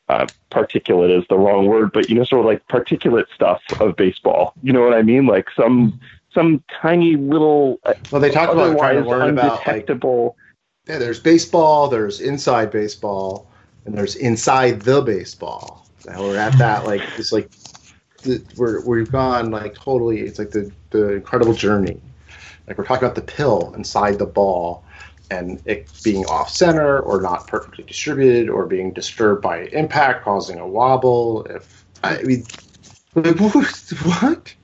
uh, 0.08 0.26
particulate 0.50 1.16
is 1.16 1.24
the 1.28 1.38
wrong 1.38 1.66
word, 1.66 1.92
but 1.92 2.08
you 2.08 2.16
know, 2.16 2.24
sort 2.24 2.40
of 2.40 2.46
like 2.46 2.66
particulate 2.68 3.26
stuff 3.34 3.62
of 3.80 3.96
baseball. 3.96 4.52
You 4.62 4.72
know 4.72 4.82
what 4.82 4.94
I 4.94 5.02
mean? 5.02 5.26
Like 5.26 5.48
some 5.56 5.98
some 6.32 6.62
tiny 6.82 7.16
little. 7.16 7.80
Uh, 7.84 7.94
well, 8.10 8.20
they 8.20 8.30
talked 8.30 8.52
about 8.52 8.76
trying 8.76 9.02
to 9.02 9.08
learn 9.08 9.30
about 9.30 9.66
like. 9.66 9.86
Yeah, 10.86 10.98
there's 10.98 11.20
baseball. 11.20 11.88
There's 11.88 12.20
inside 12.20 12.70
baseball, 12.70 13.50
and 13.84 13.96
there's 13.96 14.16
inside 14.16 14.82
the 14.82 15.00
baseball. 15.00 15.86
And 16.06 16.18
we're 16.20 16.36
at 16.36 16.56
that 16.58 16.84
like 16.86 17.02
it's 17.16 17.32
like 17.32 17.50
we're 18.56 18.84
we've 18.84 19.10
gone 19.10 19.50
like 19.50 19.74
totally. 19.74 20.20
It's 20.20 20.38
like 20.38 20.50
the 20.50 20.70
the 20.90 21.14
incredible 21.14 21.54
journey. 21.54 22.00
Like 22.66 22.78
we're 22.78 22.84
talking 22.84 23.04
about 23.04 23.14
the 23.14 23.22
pill 23.22 23.72
inside 23.74 24.18
the 24.18 24.26
ball, 24.26 24.84
and 25.30 25.60
it 25.64 25.90
being 26.02 26.26
off 26.26 26.50
center 26.50 27.00
or 27.00 27.20
not 27.20 27.46
perfectly 27.46 27.84
distributed 27.84 28.50
or 28.50 28.66
being 28.66 28.92
disturbed 28.92 29.42
by 29.42 29.64
impact, 29.66 30.24
causing 30.24 30.58
a 30.58 30.66
wobble. 30.66 31.44
If 31.44 31.84
I 32.02 32.22
mean, 32.22 32.44
like, 33.14 33.38
what? 33.40 34.54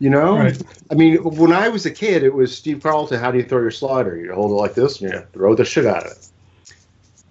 You 0.00 0.10
know, 0.10 0.38
right. 0.38 0.62
I 0.92 0.94
mean, 0.94 1.16
when 1.24 1.52
I 1.52 1.68
was 1.68 1.84
a 1.84 1.90
kid, 1.90 2.22
it 2.22 2.32
was 2.32 2.56
Steve 2.56 2.80
Carlton. 2.82 3.18
How 3.18 3.32
do 3.32 3.38
you 3.38 3.44
throw 3.44 3.60
your 3.60 3.72
slider? 3.72 4.16
You 4.16 4.32
hold 4.32 4.52
it 4.52 4.54
like 4.54 4.74
this, 4.74 5.00
and 5.00 5.12
you 5.12 5.26
throw 5.32 5.56
the 5.56 5.64
shit 5.64 5.86
out 5.86 6.06
of 6.06 6.12
it. 6.12 6.28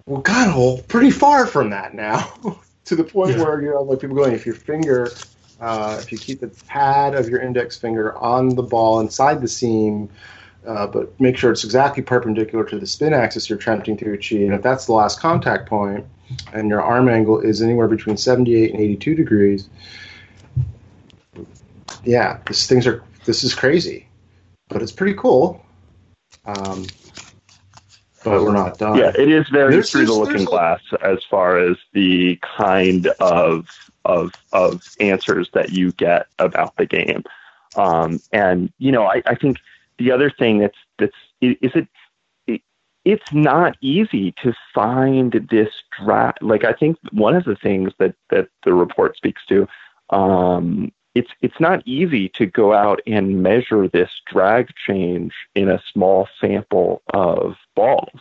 Well, 0.04 0.20
God, 0.20 0.86
pretty 0.86 1.10
far 1.10 1.46
from 1.46 1.70
that 1.70 1.94
now, 1.94 2.34
to 2.84 2.96
the 2.96 3.04
point 3.04 3.36
yeah. 3.36 3.42
where 3.42 3.62
you 3.62 3.70
know, 3.70 3.82
like 3.82 4.00
people 4.00 4.16
going, 4.16 4.34
if 4.34 4.44
your 4.44 4.54
finger 4.54 5.08
uh, 5.60 5.98
if 6.00 6.12
you 6.12 6.18
keep 6.18 6.40
the 6.40 6.48
pad 6.66 7.14
of 7.14 7.28
your 7.28 7.40
index 7.40 7.76
finger 7.76 8.16
on 8.18 8.50
the 8.50 8.62
ball 8.62 9.00
inside 9.00 9.40
the 9.40 9.48
seam, 9.48 10.08
uh, 10.66 10.86
but 10.86 11.18
make 11.20 11.36
sure 11.36 11.50
it's 11.50 11.64
exactly 11.64 12.02
perpendicular 12.02 12.64
to 12.64 12.78
the 12.78 12.86
spin 12.86 13.12
axis 13.12 13.48
you're 13.48 13.58
attempting 13.58 13.96
to 13.96 14.12
achieve. 14.12 14.46
And 14.46 14.54
if 14.54 14.62
that's 14.62 14.86
the 14.86 14.92
last 14.92 15.20
contact 15.20 15.68
point, 15.68 16.06
and 16.52 16.68
your 16.68 16.82
arm 16.82 17.08
angle 17.08 17.40
is 17.40 17.62
anywhere 17.62 17.88
between 17.88 18.16
78 18.16 18.72
and 18.72 18.80
82 18.80 19.14
degrees, 19.14 19.68
yeah, 22.08 22.38
these 22.46 22.66
things 22.66 22.86
are 22.86 23.04
this 23.26 23.44
is 23.44 23.54
crazy, 23.54 24.08
but 24.68 24.80
it's 24.80 24.92
pretty 24.92 25.12
cool. 25.12 25.62
Um, 26.46 26.86
but 28.24 28.42
we're 28.42 28.52
not 28.52 28.78
done. 28.78 28.96
Yeah, 28.96 29.12
it 29.16 29.28
is 29.28 29.46
very 29.50 29.74
there's, 29.74 29.90
through 29.90 30.06
the 30.06 30.14
looking 30.14 30.46
glass 30.46 30.80
as 31.02 31.18
far 31.28 31.58
as 31.58 31.76
the 31.92 32.38
kind 32.56 33.08
of 33.20 33.68
of 34.06 34.32
of 34.54 34.82
answers 35.00 35.50
that 35.52 35.72
you 35.72 35.92
get 35.92 36.26
about 36.38 36.74
the 36.76 36.86
game. 36.86 37.24
Um, 37.76 38.20
and 38.32 38.72
you 38.78 38.90
know, 38.90 39.04
I, 39.04 39.22
I 39.26 39.34
think 39.34 39.58
the 39.98 40.10
other 40.10 40.30
thing 40.30 40.60
that's 40.60 40.78
that's 40.98 41.16
is 41.42 41.56
it, 41.60 41.88
it 42.46 42.62
it's 43.04 43.32
not 43.32 43.76
easy 43.82 44.32
to 44.42 44.54
find 44.74 45.46
this 45.50 45.68
draft. 46.00 46.42
Like 46.42 46.64
I 46.64 46.72
think 46.72 46.96
one 47.12 47.36
of 47.36 47.44
the 47.44 47.56
things 47.56 47.92
that 47.98 48.14
that 48.30 48.48
the 48.64 48.72
report 48.72 49.14
speaks 49.18 49.42
to, 49.50 49.68
um, 50.08 50.90
it's 51.14 51.30
it's 51.40 51.58
not 51.58 51.82
easy 51.86 52.28
to 52.30 52.46
go 52.46 52.72
out 52.72 53.00
and 53.06 53.42
measure 53.42 53.88
this 53.88 54.10
drag 54.26 54.68
change 54.86 55.32
in 55.54 55.68
a 55.68 55.82
small 55.92 56.28
sample 56.40 57.02
of 57.12 57.56
balls. 57.74 58.20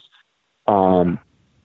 Um, 0.68 1.19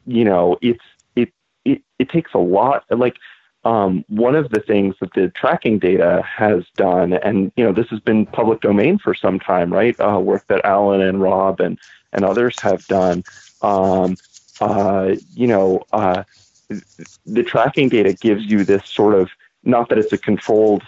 you 0.06 0.24
know, 0.24 0.58
it's 0.60 0.84
it 1.16 1.32
it 1.64 1.82
it 1.98 2.08
takes 2.08 2.34
a 2.34 2.38
lot. 2.38 2.84
Like 2.90 3.16
um, 3.64 4.04
one 4.08 4.34
of 4.34 4.50
the 4.50 4.60
things 4.60 4.96
that 5.00 5.12
the 5.14 5.28
tracking 5.28 5.78
data 5.78 6.22
has 6.26 6.64
done, 6.76 7.14
and 7.14 7.52
you 7.56 7.64
know 7.64 7.72
this 7.72 7.88
has 7.88 8.00
been 8.00 8.26
public 8.26 8.60
domain 8.60 8.98
for 8.98 9.14
some 9.14 9.38
time, 9.38 9.72
right? 9.72 9.98
Uh, 10.00 10.18
work 10.18 10.46
that 10.48 10.64
Alan 10.64 11.00
and 11.00 11.22
Rob 11.22 11.60
and 11.60 11.78
and 12.12 12.24
others 12.24 12.60
have 12.60 12.84
done. 12.86 13.22
Um, 13.62 14.16
uh, 14.60 15.14
you 15.34 15.46
know, 15.46 15.82
uh, 15.92 16.24
the 17.26 17.42
tracking 17.42 17.88
data 17.88 18.12
gives 18.12 18.44
you 18.44 18.64
this 18.64 18.88
sort 18.88 19.14
of 19.14 19.30
not 19.64 19.88
that 19.88 19.98
it's 19.98 20.12
a 20.12 20.18
controlled 20.18 20.82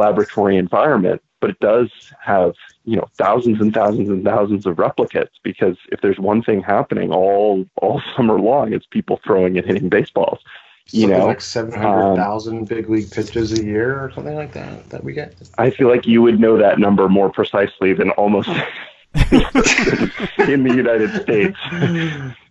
laboratory 0.00 0.56
environment, 0.56 1.22
but 1.40 1.50
it 1.50 1.60
does 1.60 1.90
have 2.20 2.54
you 2.84 2.96
know 2.96 3.06
thousands 3.16 3.60
and 3.60 3.72
thousands 3.72 4.08
and 4.08 4.24
thousands 4.24 4.66
of 4.66 4.76
replicates 4.76 5.36
because 5.42 5.76
if 5.92 6.00
there's 6.00 6.18
one 6.18 6.42
thing 6.42 6.62
happening 6.62 7.12
all 7.12 7.64
all 7.76 8.02
summer 8.16 8.40
long, 8.40 8.72
it's 8.72 8.86
people 8.86 9.20
throwing 9.24 9.56
and 9.58 9.66
hitting 9.66 9.88
baseballs 9.88 10.40
you 10.92 11.06
know, 11.06 11.26
like 11.26 11.40
seven 11.40 11.72
hundred 11.72 12.16
thousand 12.16 12.58
um, 12.58 12.64
big 12.64 12.88
league 12.88 13.10
pitches 13.10 13.52
a 13.52 13.64
year 13.64 14.00
or 14.00 14.10
something 14.12 14.34
like 14.34 14.52
that 14.52 14.88
that 14.90 15.04
we 15.04 15.12
get. 15.12 15.34
I 15.58 15.70
feel 15.70 15.88
like 15.88 16.06
you 16.06 16.22
would 16.22 16.40
know 16.40 16.58
that 16.58 16.78
number 16.78 17.08
more 17.08 17.30
precisely 17.30 17.92
than 17.92 18.10
almost 18.10 18.48
in 19.14 20.64
the 20.64 20.74
United 20.74 21.22
States. 21.22 21.58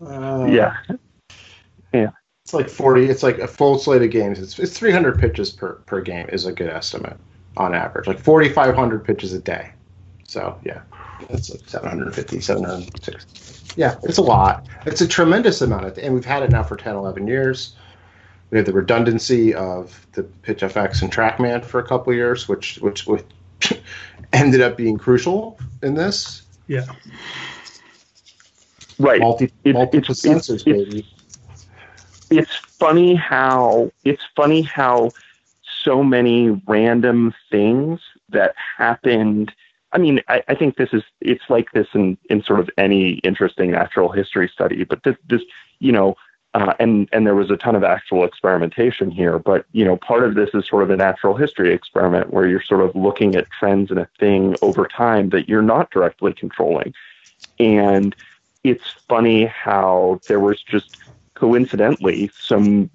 Uh, 0.01 0.47
yeah, 0.49 0.77
yeah. 1.93 2.11
It's 2.43 2.53
like 2.53 2.69
forty. 2.69 3.05
It's 3.05 3.23
like 3.23 3.39
a 3.39 3.47
full 3.47 3.77
slate 3.77 4.03
of 4.03 4.11
games. 4.11 4.39
It's 4.39 4.57
it's 4.57 4.77
three 4.77 4.91
hundred 4.91 5.19
pitches 5.19 5.51
per 5.51 5.73
per 5.85 6.01
game 6.01 6.29
is 6.29 6.45
a 6.45 6.53
good 6.53 6.69
estimate 6.69 7.17
on 7.57 7.73
average. 7.73 8.07
Like 8.07 8.19
forty 8.19 8.49
five 8.49 8.75
hundred 8.75 9.03
pitches 9.03 9.33
a 9.33 9.39
day. 9.39 9.71
So 10.27 10.59
yeah, 10.63 10.81
that's 11.29 11.49
like 11.49 11.67
750, 11.67 12.39
760. 12.39 13.73
Yeah, 13.79 13.95
it's 14.03 14.17
a 14.17 14.21
lot. 14.21 14.67
It's 14.85 15.01
a 15.01 15.07
tremendous 15.07 15.61
amount 15.61 15.85
of, 15.85 15.97
and 15.97 16.13
we've 16.13 16.25
had 16.25 16.43
it 16.43 16.51
now 16.51 16.61
for 16.61 16.75
10, 16.75 16.95
11 16.95 17.25
years 17.25 17.75
we 18.49 18.57
had 18.57 18.65
the 18.65 18.73
redundancy 18.73 19.53
of 19.53 20.05
the 20.13 20.23
PitchFX 20.23 21.01
and 21.01 21.11
TrackMan 21.11 21.63
for 21.63 21.79
a 21.79 21.87
couple 21.87 22.13
years, 22.13 22.47
which 22.47 22.77
which, 22.79 23.05
which 23.05 23.23
ended 24.33 24.61
up 24.61 24.77
being 24.77 24.97
crucial 24.97 25.59
in 25.83 25.93
this. 25.93 26.43
Yeah. 26.67 26.85
Right. 28.97 29.21
Multi, 29.21 29.51
it, 29.63 29.73
multiple 29.73 30.11
it's, 30.11 30.21
sensors, 30.21 30.55
it's, 30.55 30.63
baby. 30.63 31.07
It's 32.31 32.55
funny 32.55 33.15
how 33.15 33.91
it's 34.03 34.23
funny 34.35 34.61
how 34.61 35.11
so 35.83 36.03
many 36.03 36.49
random 36.67 37.33
things 37.49 38.01
that 38.29 38.53
happened. 38.77 39.53
I 39.91 39.97
mean, 39.97 40.21
I, 40.27 40.43
I 40.47 40.55
think 40.55 40.77
this 40.77 40.89
is 40.93 41.03
it's 41.21 41.49
like 41.49 41.71
this 41.71 41.87
in, 41.93 42.17
in 42.29 42.43
sort 42.43 42.59
of 42.59 42.69
any 42.77 43.13
interesting 43.19 43.71
natural 43.71 44.11
history 44.11 44.47
study, 44.47 44.83
but 44.83 45.03
this 45.03 45.15
this 45.27 45.41
you 45.79 45.91
know 45.91 46.15
uh, 46.53 46.73
and 46.79 47.07
and 47.11 47.27
there 47.27 47.35
was 47.35 47.51
a 47.51 47.57
ton 47.57 47.75
of 47.75 47.83
actual 47.83 48.25
experimentation 48.25 49.11
here. 49.11 49.37
But 49.37 49.65
you 49.71 49.85
know, 49.85 49.97
part 49.97 50.23
of 50.23 50.35
this 50.35 50.49
is 50.53 50.67
sort 50.67 50.83
of 50.83 50.89
a 50.89 50.97
natural 50.97 51.35
history 51.35 51.73
experiment 51.73 52.33
where 52.33 52.47
you're 52.47 52.61
sort 52.61 52.81
of 52.81 52.95
looking 52.95 53.35
at 53.35 53.49
trends 53.51 53.91
in 53.91 53.97
a 53.97 54.09
thing 54.19 54.55
over 54.61 54.87
time 54.87 55.29
that 55.29 55.47
you're 55.47 55.61
not 55.61 55.91
directly 55.91 56.33
controlling. 56.33 56.93
And 57.59 58.15
it's 58.63 58.89
funny 59.07 59.45
how 59.45 60.19
there 60.27 60.39
was 60.39 60.61
just 60.61 60.97
coincidentally 61.35 62.29
some 62.37 62.89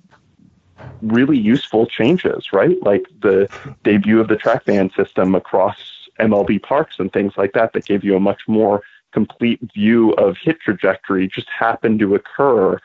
really 1.02 1.38
useful 1.38 1.86
changes, 1.86 2.52
right? 2.52 2.80
Like 2.82 3.06
the 3.20 3.48
debut 3.82 4.20
of 4.20 4.28
the 4.28 4.36
TrackMan 4.36 4.94
system 4.94 5.34
across 5.34 5.76
MLB 6.20 6.62
parks 6.62 6.96
and 6.98 7.12
things 7.12 7.32
like 7.36 7.52
that 7.52 7.72
that 7.72 7.86
gave 7.86 8.04
you 8.04 8.16
a 8.16 8.20
much 8.20 8.42
more 8.46 8.82
complete 9.12 9.60
view 9.74 10.12
of 10.12 10.36
hit 10.36 10.60
trajectory 10.60 11.28
just 11.28 11.48
happened 11.48 12.00
to 12.00 12.14
occur 12.14 12.78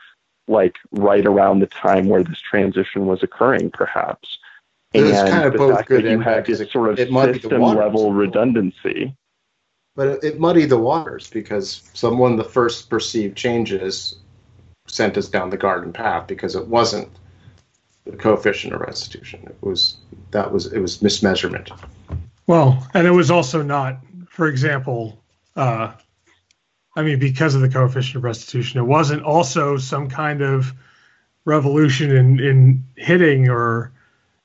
like 0.48 0.76
right 0.92 1.26
around 1.26 1.60
the 1.60 1.66
time 1.66 2.08
where 2.08 2.22
this 2.22 2.40
transition 2.40 3.06
was 3.06 3.22
occurring, 3.22 3.70
perhaps. 3.70 4.38
and 4.94 5.06
it's 5.06 5.30
kind 5.30 5.44
of 5.44 5.54
both 5.54 5.86
good 5.86 6.04
and 6.04 6.24
bad 6.24 6.44
because 6.44 6.60
it, 6.60 6.70
sort 6.70 6.90
of 6.90 6.98
system 6.98 7.62
level 7.62 8.12
redundancy. 8.12 9.14
But 9.96 10.08
it, 10.08 10.24
it 10.24 10.40
muddied 10.40 10.70
the 10.70 10.78
waters 10.78 11.28
because 11.30 11.88
someone 11.94 12.36
the 12.36 12.44
first 12.44 12.90
perceived 12.90 13.36
changes 13.36 14.16
sent 14.86 15.16
us 15.16 15.28
down 15.28 15.50
the 15.50 15.56
garden 15.56 15.92
path 15.92 16.26
because 16.26 16.56
it 16.56 16.66
wasn't 16.66 17.08
the 18.04 18.16
coefficient 18.16 18.72
of 18.72 18.80
restitution. 18.80 19.42
It 19.44 19.56
was 19.60 19.96
that 20.30 20.52
was 20.52 20.72
it 20.72 20.80
was 20.80 20.98
mismeasurement. 20.98 21.70
Well, 22.46 22.86
and 22.94 23.06
it 23.06 23.12
was 23.12 23.30
also 23.30 23.62
not, 23.62 23.98
for 24.28 24.48
example, 24.48 25.22
uh, 25.56 25.92
I 26.96 27.02
mean, 27.02 27.18
because 27.18 27.54
of 27.54 27.60
the 27.60 27.68
coefficient 27.68 28.16
of 28.16 28.24
restitution, 28.24 28.80
it 28.80 28.84
wasn't 28.84 29.22
also 29.22 29.76
some 29.76 30.08
kind 30.08 30.42
of 30.42 30.72
revolution 31.44 32.14
in, 32.14 32.40
in 32.40 32.84
hitting 32.96 33.48
or 33.48 33.92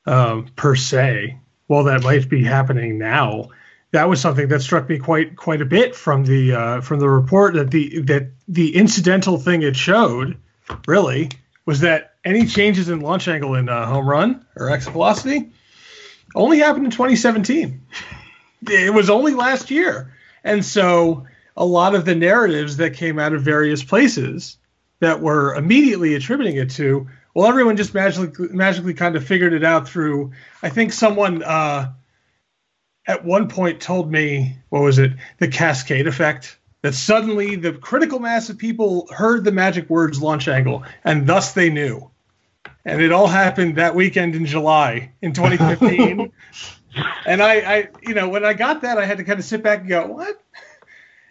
um, 0.05 0.47
per 0.55 0.75
se. 0.75 1.37
While 1.67 1.85
that 1.85 2.03
might 2.03 2.29
be 2.29 2.43
happening 2.43 2.99
now, 2.99 3.49
that 3.91 4.07
was 4.07 4.21
something 4.21 4.49
that 4.49 4.61
struck 4.61 4.87
me 4.87 4.99
quite 4.99 5.35
quite 5.35 5.61
a 5.61 5.65
bit 5.65 5.95
from 5.95 6.25
the 6.25 6.53
uh, 6.53 6.81
from 6.81 6.99
the 6.99 7.09
report 7.09 7.55
that 7.55 7.71
the 7.71 8.01
that 8.01 8.27
the 8.47 8.75
incidental 8.75 9.39
thing 9.39 9.63
it 9.63 9.75
showed 9.75 10.37
really 10.85 11.31
was 11.65 11.79
that 11.79 12.14
any 12.25 12.45
changes 12.45 12.89
in 12.89 12.99
launch 12.99 13.27
angle 13.27 13.55
in 13.55 13.69
uh, 13.69 13.85
home 13.85 14.07
run 14.07 14.45
or 14.55 14.69
exit 14.69 14.91
velocity? 14.91 15.51
Only 16.35 16.59
happened 16.59 16.85
in 16.85 16.91
2017. 16.91 17.81
It 18.67 18.93
was 18.93 19.09
only 19.09 19.33
last 19.33 19.71
year, 19.71 20.13
and 20.43 20.65
so 20.65 21.25
a 21.55 21.65
lot 21.65 21.95
of 21.95 22.03
the 22.03 22.15
narratives 22.15 22.77
that 22.77 22.95
came 22.95 23.19
out 23.19 23.33
of 23.33 23.41
various 23.41 23.83
places 23.83 24.57
that 24.99 25.21
were 25.21 25.55
immediately 25.55 26.15
attributing 26.15 26.57
it 26.57 26.69
to 26.71 27.07
well 27.33 27.47
everyone 27.47 27.77
just 27.77 27.93
magically 27.93 28.47
magically 28.49 28.93
kind 28.93 29.15
of 29.15 29.23
figured 29.23 29.53
it 29.53 29.63
out 29.63 29.87
through 29.87 30.31
i 30.63 30.69
think 30.69 30.91
someone 30.91 31.43
uh, 31.43 31.91
at 33.07 33.23
one 33.23 33.47
point 33.47 33.79
told 33.81 34.11
me 34.11 34.57
what 34.69 34.81
was 34.81 34.99
it? 34.99 35.11
The 35.39 35.47
cascade 35.47 36.07
effect. 36.07 36.57
That 36.81 36.93
suddenly 36.93 37.55
the 37.55 37.73
critical 37.73 38.19
mass 38.19 38.49
of 38.49 38.59
people 38.59 39.07
heard 39.11 39.43
the 39.43 39.51
magic 39.51 39.89
words 39.89 40.21
launch 40.21 40.47
angle 40.47 40.83
and 41.03 41.25
thus 41.25 41.53
they 41.53 41.71
knew 41.71 42.11
and 42.85 43.01
it 43.01 43.11
all 43.11 43.27
happened 43.27 43.77
that 43.77 43.95
weekend 43.95 44.35
in 44.35 44.45
july 44.45 45.11
in 45.21 45.33
2015 45.33 46.31
and 47.25 47.43
I, 47.43 47.53
I 47.55 47.87
you 48.01 48.13
know 48.13 48.29
when 48.29 48.45
i 48.45 48.53
got 48.53 48.81
that 48.81 48.97
i 48.97 49.05
had 49.05 49.17
to 49.17 49.23
kind 49.23 49.39
of 49.39 49.45
sit 49.45 49.63
back 49.63 49.81
and 49.81 49.89
go 49.89 50.07
what 50.07 50.41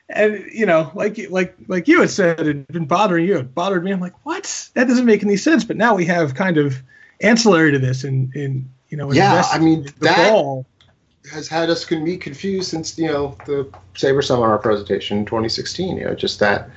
and 0.09 0.45
you 0.53 0.67
know, 0.67 0.91
like 0.95 1.19
like 1.31 1.55
like 1.67 1.89
you 1.89 2.01
had 2.01 2.11
said, 2.11 2.41
it 2.41 2.47
had 2.47 2.67
been 2.69 2.87
bothering 2.87 3.27
you. 3.27 3.39
It 3.39 3.55
bothered 3.55 3.85
me. 3.85 3.93
I'm 3.93 4.01
like, 4.01 4.15
what? 4.25 4.71
That 4.75 4.87
doesn't 4.87 5.07
make 5.07 5.23
any 5.23 5.37
sense. 5.37 5.65
But 5.65 5.77
now 5.77 5.95
we 5.95 6.05
have 6.07 6.35
kind 6.35 6.59
of 6.59 6.83
ancillary 7.21 7.73
to 7.73 7.79
this, 7.79 8.05
and 8.05 8.35
in 8.35 8.69
you 8.91 8.97
know, 8.97 9.13
yeah, 9.13 9.45
I 9.51 9.59
mean 9.59 9.87
that 10.01 10.31
ball. 10.31 10.67
has 11.33 11.49
had 11.49 11.71
us 11.71 11.85
can 11.85 12.05
be 12.05 12.17
confused 12.17 12.71
since 12.71 12.99
you 12.99 13.09
know 13.09 13.37
the 13.47 13.71
Saberseminar 13.95 14.61
presentation 14.61 15.19
in 15.19 15.25
2016. 15.25 15.97
You 15.97 16.05
know, 16.05 16.15
just 16.15 16.39
that 16.41 16.69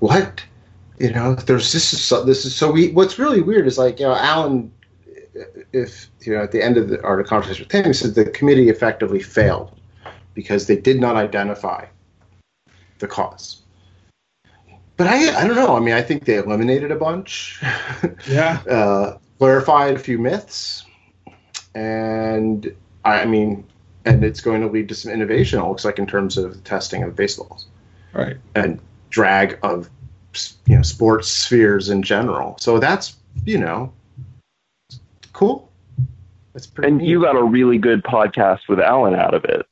what 0.00 0.44
you 0.98 1.10
know, 1.12 1.34
there's 1.34 1.72
this 1.72 1.92
is 1.92 2.04
so, 2.04 2.24
this 2.24 2.44
is 2.44 2.54
so 2.54 2.70
we. 2.70 2.90
What's 2.92 3.18
really 3.18 3.40
weird 3.40 3.66
is 3.66 3.78
like 3.78 3.98
you 3.98 4.06
know, 4.06 4.14
Alan, 4.14 4.72
if 5.72 6.08
you 6.20 6.34
know, 6.34 6.42
at 6.42 6.52
the 6.52 6.62
end 6.62 6.76
of 6.76 6.88
the 6.88 7.02
our 7.02 7.22
conversation 7.24 7.64
with 7.64 7.72
him, 7.72 7.86
he 7.86 7.92
said 7.92 8.14
the 8.14 8.26
committee 8.26 8.68
effectively 8.68 9.20
failed 9.20 9.76
because 10.34 10.66
they 10.66 10.76
did 10.76 11.00
not 11.00 11.16
identify 11.16 11.86
the 12.98 13.08
cause. 13.08 13.62
But 14.96 15.08
I, 15.08 15.40
I 15.40 15.46
don't 15.46 15.56
know. 15.56 15.76
I 15.76 15.80
mean, 15.80 15.94
I 15.94 16.02
think 16.02 16.24
they 16.24 16.36
eliminated 16.36 16.90
a 16.90 16.96
bunch. 16.96 17.60
Yeah. 18.28 18.60
uh, 18.70 19.18
clarified 19.38 19.94
a 19.94 19.98
few 19.98 20.18
myths, 20.18 20.84
and 21.74 22.74
I, 23.04 23.22
I 23.22 23.24
mean, 23.26 23.66
and 24.04 24.24
it's 24.24 24.40
going 24.40 24.60
to 24.60 24.68
lead 24.68 24.88
to 24.90 24.94
some 24.94 25.12
innovation. 25.12 25.60
It 25.60 25.66
looks 25.66 25.84
like 25.84 25.98
in 25.98 26.06
terms 26.06 26.38
of 26.38 26.62
testing 26.64 27.02
of 27.02 27.16
baseballs, 27.16 27.66
right? 28.12 28.36
And 28.54 28.80
drag 29.10 29.58
of 29.62 29.90
you 30.66 30.76
know 30.76 30.82
sports 30.82 31.28
spheres 31.28 31.88
in 31.88 32.02
general. 32.02 32.56
So 32.58 32.78
that's 32.78 33.16
you 33.44 33.58
know 33.58 33.92
cool. 35.32 35.70
That's 36.52 36.66
pretty. 36.66 36.88
And 36.88 36.98
neat. 36.98 37.08
you 37.08 37.20
got 37.20 37.36
a 37.36 37.42
really 37.42 37.78
good 37.78 38.02
podcast 38.04 38.68
with 38.68 38.80
Alan 38.80 39.14
out 39.14 39.34
of 39.34 39.44
it. 39.44 39.66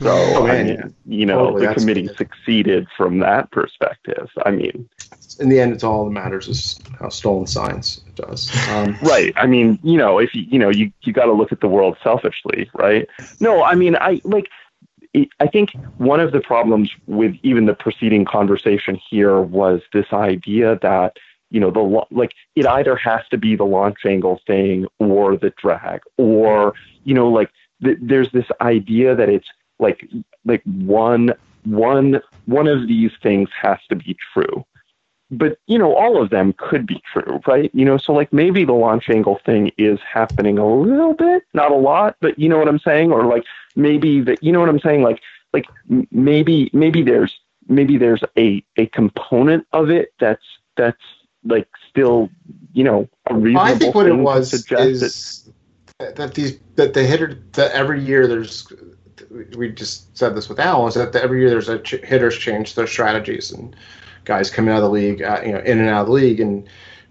So 0.00 0.08
oh, 0.08 0.46
I 0.46 0.62
mean, 0.62 0.94
you 1.04 1.26
know, 1.26 1.50
totally. 1.50 1.66
the 1.66 1.74
committee 1.74 2.08
succeeded 2.16 2.86
from 2.96 3.18
that 3.18 3.50
perspective. 3.50 4.30
I 4.46 4.50
mean, 4.50 4.88
in 5.40 5.50
the 5.50 5.60
end, 5.60 5.74
it's 5.74 5.84
all 5.84 6.06
that 6.06 6.10
matters 6.10 6.48
is 6.48 6.78
how 6.98 7.10
stolen 7.10 7.46
science 7.46 8.00
does. 8.14 8.50
Um, 8.68 8.96
right. 9.02 9.34
I 9.36 9.46
mean, 9.46 9.78
you 9.82 9.98
know, 9.98 10.18
if 10.18 10.34
you 10.34 10.42
you 10.48 10.58
know, 10.58 10.70
you 10.70 10.90
you 11.02 11.12
got 11.12 11.26
to 11.26 11.32
look 11.32 11.52
at 11.52 11.60
the 11.60 11.68
world 11.68 11.98
selfishly, 12.02 12.70
right? 12.74 13.06
No, 13.40 13.62
I 13.62 13.74
mean, 13.74 13.96
I 13.96 14.22
like. 14.24 14.48
I 15.14 15.46
think 15.48 15.72
one 15.98 16.20
of 16.20 16.32
the 16.32 16.40
problems 16.40 16.90
with 17.06 17.34
even 17.42 17.66
the 17.66 17.74
preceding 17.74 18.24
conversation 18.24 18.98
here 19.10 19.40
was 19.40 19.80
this 19.92 20.06
idea 20.12 20.78
that 20.82 21.16
you 21.50 21.58
know 21.58 21.70
the 21.70 22.06
like 22.12 22.32
it 22.54 22.66
either 22.66 22.94
has 22.96 23.22
to 23.30 23.36
be 23.36 23.56
the 23.56 23.64
launch 23.64 23.98
angle 24.06 24.40
thing 24.46 24.86
or 25.00 25.36
the 25.36 25.52
drag 25.60 26.00
or 26.16 26.74
you 27.04 27.14
know 27.14 27.28
like 27.28 27.50
th- 27.82 27.98
there's 28.00 28.30
this 28.30 28.46
idea 28.60 29.16
that 29.16 29.28
it's 29.28 29.48
like 29.80 30.08
like 30.44 30.62
one 30.64 31.32
one 31.64 32.20
one 32.46 32.68
of 32.68 32.86
these 32.86 33.10
things 33.20 33.48
has 33.60 33.78
to 33.88 33.96
be 33.96 34.16
true 34.32 34.64
but 35.30 35.58
you 35.66 35.78
know 35.78 35.94
all 35.94 36.20
of 36.20 36.30
them 36.30 36.54
could 36.58 36.86
be 36.86 37.02
true 37.12 37.40
right? 37.46 37.70
You 37.74 37.84
know 37.84 37.96
so 37.96 38.12
like 38.12 38.32
maybe 38.32 38.64
the 38.64 38.72
launch 38.72 39.08
angle 39.08 39.40
thing 39.44 39.70
is 39.78 39.98
happening 40.00 40.58
a 40.58 40.66
little 40.66 41.14
bit 41.14 41.42
not 41.54 41.70
a 41.70 41.76
lot 41.76 42.16
but 42.20 42.38
you 42.38 42.48
know 42.48 42.58
what 42.58 42.68
i'm 42.68 42.78
saying? 42.78 43.12
Or 43.12 43.24
like 43.24 43.44
maybe 43.76 44.20
that 44.22 44.42
you 44.42 44.52
know 44.52 44.60
what 44.60 44.68
i'm 44.68 44.80
saying? 44.80 45.02
Like 45.02 45.20
like 45.52 45.66
maybe 46.10 46.70
maybe 46.72 47.02
there's 47.02 47.38
maybe 47.68 47.96
there's 47.96 48.22
a 48.36 48.64
a 48.76 48.86
component 48.86 49.66
of 49.72 49.90
it 49.90 50.12
that's 50.18 50.44
that's 50.76 51.02
like 51.44 51.68
still 51.88 52.28
you 52.72 52.84
know 52.84 53.08
a 53.26 53.34
reasonable 53.34 53.74
I 53.74 53.78
think 53.78 53.94
what 53.94 54.06
it 54.06 54.14
was 54.14 54.52
is 54.52 55.50
that, 55.98 56.16
that 56.16 56.34
these 56.34 56.58
that 56.76 56.94
the 56.94 57.02
hitter 57.02 57.42
that 57.52 57.72
every 57.72 58.02
year 58.02 58.26
there's 58.26 58.70
we 59.56 59.70
just 59.70 60.16
said 60.16 60.34
this 60.34 60.48
with 60.48 60.58
Al 60.58 60.86
is 60.88 60.94
that 60.94 61.14
every 61.14 61.40
year 61.40 61.50
there's 61.50 61.68
a 61.68 61.78
ch- 61.78 62.02
hitters 62.02 62.36
change 62.36 62.74
their 62.74 62.86
strategies 62.86 63.52
and 63.52 63.76
guys 64.24 64.50
coming 64.50 64.72
out 64.72 64.78
of 64.78 64.84
the 64.84 64.90
league, 64.90 65.22
uh, 65.22 65.40
you 65.44 65.52
know, 65.52 65.58
in 65.60 65.78
and 65.78 65.88
out 65.88 66.02
of 66.02 66.06
the 66.08 66.12
league, 66.12 66.40
and 66.40 66.68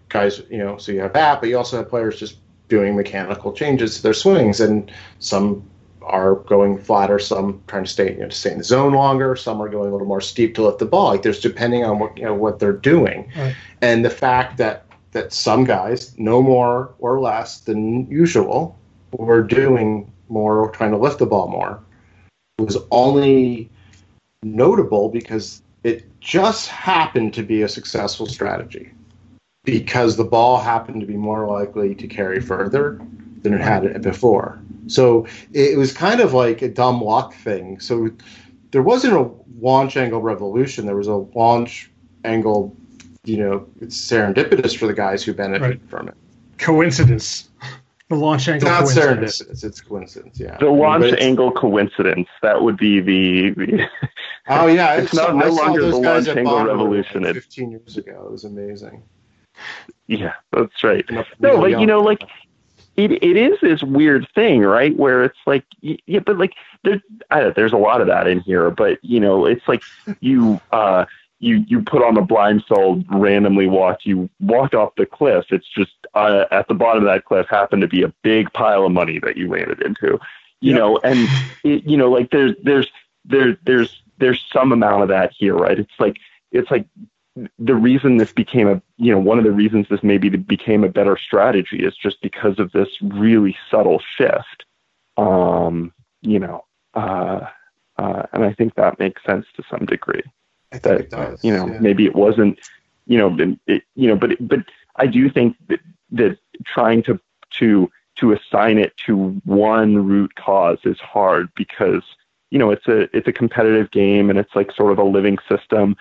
guys, 0.10 0.42
you 0.50 0.58
know, 0.58 0.78
so 0.78 0.92
you 0.92 1.00
have 1.02 1.14
that, 1.14 1.40
but 1.40 1.50
you 1.50 1.58
also 1.58 1.78
have 1.78 1.90
players 1.90 2.20
just 2.20 2.38
doing 2.68 2.96
mechanical 2.96 3.52
changes 3.52 3.98
to 3.98 4.04
their 4.04 4.14
swings, 4.14 4.60
and 4.60 4.92
some 5.20 5.68
are 6.02 6.36
going 6.36 6.78
flatter, 6.78 7.20
some 7.20 7.62
trying 7.68 7.84
to 7.84 7.90
stay, 7.90 8.14
you 8.14 8.20
know, 8.20 8.30
to 8.30 8.36
stay 8.36 8.52
in 8.52 8.58
the 8.58 8.64
zone 8.64 8.94
longer, 8.94 9.36
some 9.36 9.62
are 9.62 9.70
going 9.70 9.90
a 9.90 9.92
little 9.92 10.08
more 10.08 10.22
steep 10.22 10.56
to 10.56 10.64
lift 10.64 10.80
the 10.80 10.86
ball. 10.86 11.10
Like 11.10 11.22
there's 11.22 11.40
depending 11.40 11.84
on 11.84 12.00
what 12.00 12.18
you 12.18 12.24
know 12.24 12.34
what 12.34 12.60
they're 12.60 12.74
doing, 12.74 13.32
right. 13.38 13.56
and 13.82 14.04
the 14.04 14.10
fact 14.10 14.58
that 14.58 14.86
that 15.12 15.34
some 15.34 15.64
guys, 15.64 16.18
no 16.18 16.42
more 16.42 16.94
or 17.00 17.20
less 17.20 17.62
than 17.62 18.10
usual, 18.10 18.78
were 19.12 19.42
doing 19.42 20.12
more, 20.30 20.60
or 20.60 20.72
trying 20.72 20.92
to 20.92 20.98
lift 20.98 21.20
the 21.20 21.26
ball 21.26 21.48
more, 21.48 21.82
was 22.60 22.78
only 22.92 23.70
notable 24.44 25.10
because 25.10 25.62
it 25.84 26.09
just 26.20 26.68
happened 26.68 27.34
to 27.34 27.44
be 27.44 27.62
a 27.62 27.70
successful 27.70 28.28
strategy. 28.28 28.92
because 29.66 30.16
the 30.18 30.24
ball 30.24 30.58
happened 30.58 31.02
to 31.02 31.08
be 31.08 31.18
more 31.18 31.46
likely 31.48 31.94
to 31.94 32.08
carry 32.08 32.40
further 32.42 33.00
than 33.42 33.54
it 33.54 33.62
had 33.62 33.86
it 33.86 34.02
before. 34.02 34.60
So 34.88 35.28
it 35.54 35.78
was 35.78 35.94
kind 35.94 36.20
of 36.22 36.34
like 36.34 36.62
a 36.62 36.70
dumb 36.70 37.02
luck 37.02 37.34
thing. 37.36 37.80
So 37.80 38.10
there 38.72 38.82
wasn't 38.82 39.14
a 39.14 39.30
launch 39.60 39.98
angle 39.98 40.22
revolution. 40.22 40.86
There 40.86 40.96
was 40.96 41.08
a 41.08 41.16
launch 41.16 41.92
angle, 42.24 42.76
you 43.24 43.38
know, 43.38 43.68
it's 43.82 43.98
serendipitous 44.00 44.76
for 44.78 44.88
the 44.88 44.94
guys 44.94 45.24
who 45.24 45.34
benefit 45.34 45.62
right. 45.62 45.90
from 45.90 46.08
it. 46.08 46.16
Coincidence. 46.58 47.50
The 48.10 48.16
launch 48.16 48.48
angle. 48.48 48.68
It's 48.68 48.96
not 48.96 49.06
serendipitous. 49.06 49.64
It's 49.64 49.82
coincidence. 49.82 50.40
Yeah. 50.40 50.58
The 50.58 50.70
launch 50.70 51.04
I 51.04 51.12
mean, 51.12 51.16
angle 51.16 51.52
coincidence. 51.52 52.28
That 52.42 52.64
would 52.64 52.76
be 52.76 53.00
the. 53.00 53.52
the 53.52 53.90
oh 54.48 54.66
yeah, 54.66 54.94
it's, 54.98 55.06
it's 55.06 55.14
not 55.14 55.36
no 55.36 55.50
longer 55.50 55.82
the 55.90 55.96
launch 55.96 56.28
angle 56.28 56.66
revolution. 56.66 57.22
Like 57.22 57.36
Fifteen 57.36 57.70
years 57.70 57.98
ago, 57.98 58.24
it 58.26 58.32
was 58.32 58.46
amazing. 58.46 59.04
Yeah, 60.08 60.34
that's 60.52 60.84
right. 60.84 61.06
No, 61.40 61.60
but 61.60 61.80
you 61.80 61.86
know, 61.86 62.02
like 62.02 62.24
it 62.96 63.12
it 63.24 63.38
is 63.38 63.60
this 63.62 63.84
weird 63.84 64.28
thing, 64.34 64.62
right? 64.62 64.96
Where 64.98 65.24
it's 65.24 65.38
like, 65.46 65.66
yeah, 65.82 66.20
but 66.20 66.40
like 66.40 66.54
there, 66.84 67.02
I, 67.30 67.50
there's 67.50 67.74
a 67.74 67.78
lot 67.78 68.02
of 68.02 68.08
that 68.08 68.28
in 68.28 68.40
here, 68.40 68.72
but 68.72 68.98
you 69.04 69.20
know, 69.20 69.46
it's 69.46 69.68
like 69.68 69.84
you 70.20 70.60
uh 70.72 71.06
you 71.40 71.64
you 71.68 71.82
put 71.82 72.04
on 72.04 72.18
a 72.18 72.22
blindfold, 72.22 73.06
randomly 73.12 73.68
walk, 73.68 74.00
you 74.04 74.30
walk 74.40 74.74
off 74.74 74.96
the 74.98 75.06
cliff. 75.06 75.46
It's 75.52 75.70
just 75.70 75.94
uh, 76.14 76.46
at 76.52 76.68
the 76.68 76.74
bottom 76.74 77.04
of 77.04 77.10
that 77.10 77.26
cliff 77.26 77.48
happened 77.50 77.82
to 77.82 77.88
be 77.88 78.04
a 78.04 78.14
big 78.24 78.52
pile 78.54 78.86
of 78.86 78.92
money 78.92 79.20
that 79.20 79.38
you 79.38 79.50
landed 79.50 79.82
into, 79.82 80.20
you 80.62 80.72
yep. 80.72 80.80
know, 80.80 81.00
and 81.04 81.28
it, 81.64 81.84
you 81.86 81.98
know, 81.98 82.10
like 82.10 82.32
there's 82.32 82.56
there's 82.64 82.88
there 83.26 83.58
there's 83.64 84.02
there's 84.18 84.44
some 84.52 84.72
amount 84.72 85.04
of 85.04 85.10
that 85.10 85.32
here, 85.38 85.56
right? 85.56 85.80
It's 85.80 86.00
like 86.00 86.18
it's 86.52 86.72
like 86.72 86.86
the 87.58 87.76
reason 87.76 88.18
this 88.18 88.32
became 88.32 88.68
a 88.68 88.82
you 88.98 89.12
know 89.12 89.20
one 89.20 89.38
of 89.38 89.44
the 89.44 89.52
reasons 89.52 89.88
this 89.90 90.04
maybe 90.04 90.30
became 90.30 90.84
a 90.84 90.90
better 90.90 91.18
strategy 91.18 91.84
is 91.84 91.96
just 91.96 92.22
because 92.22 92.60
of 92.60 92.72
this 92.72 92.90
really 93.02 93.56
subtle 93.70 94.02
shift 94.18 94.66
um 95.18 95.94
you 96.22 96.40
know 96.40 96.66
uh, 96.96 97.42
uh 97.98 98.24
and 98.34 98.44
i 98.44 98.54
think 98.54 98.76
that 98.76 99.00
makes 99.00 99.24
sense 99.24 99.46
to 99.56 99.64
some 99.70 99.86
degree 99.86 100.24
I 100.72 100.78
think 100.78 100.84
that 100.84 101.00
it 101.02 101.10
does, 101.10 101.44
you 101.44 101.54
know 101.54 101.68
yeah. 101.68 101.80
maybe 101.80 102.06
it 102.06 102.16
wasn't 102.16 102.60
you 103.06 103.18
know 103.18 103.56
it, 103.68 103.84
you 103.96 104.08
know 104.08 104.16
but 104.16 104.32
but 104.42 104.60
i 104.98 105.06
do 105.06 105.30
think 105.30 105.56
that 105.68 105.80
that 106.12 106.38
trying 106.66 107.04
to 107.04 107.20
to 107.52 107.90
to 108.18 108.34
assign 108.34 108.78
it 108.78 108.96
to 109.06 109.42
one 109.46 110.06
root 110.06 110.36
cause 110.36 110.80
is 110.84 111.00
hard 111.00 111.50
because 111.56 112.04
you 112.52 112.60
know 112.60 112.72
it's 112.72 112.88
a 112.88 113.16
it's 113.16 113.28
a 113.28 113.34
competitive 113.34 113.92
game 113.92 114.30
and 114.30 114.38
it's 114.38 114.56
like 114.56 114.72
sort 114.72 114.92
of 114.92 115.00
a 115.00 115.04
living 115.04 115.38
system. 115.50 115.96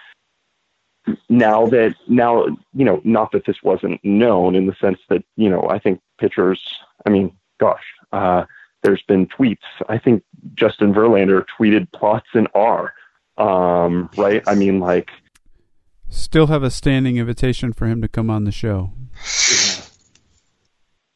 Now 1.29 1.67
that 1.67 1.95
now 2.09 2.47
you 2.75 2.85
know 2.85 3.01
not 3.05 3.33
that 3.33 3.47
this 3.47 3.63
wasn't 3.63 4.05
known 4.05 4.55
in 4.55 4.67
the 4.67 4.75
sense 4.81 4.99
that 5.09 5.25
you 5.37 5.49
know 5.49 5.69
I 5.71 5.79
think 5.79 6.01
pitchers 6.19 6.61
I 7.07 7.11
mean 7.11 7.33
gosh 7.61 7.85
uh, 8.13 8.45
there's 8.83 9.03
been 9.03 9.27
tweets. 9.27 9.59
I 9.89 9.99
think 9.99 10.23
Justin 10.55 10.93
Verlander 10.93 11.45
tweeted 11.59 11.91
plots 11.93 12.29
in 12.35 12.47
R 12.55 12.93
um, 13.39 14.11
right? 14.17 14.43
I 14.47 14.55
mean 14.55 14.81
like 14.81 15.11
still 16.11 16.49
have 16.49 16.63
a 16.63 16.71
standing 16.71 17.17
invitation 17.17 17.73
for 17.73 17.87
him 17.87 18.03
to 18.03 18.09
come 18.09 18.29
on 18.29 18.45
the 18.45 18.53
show 18.53 18.93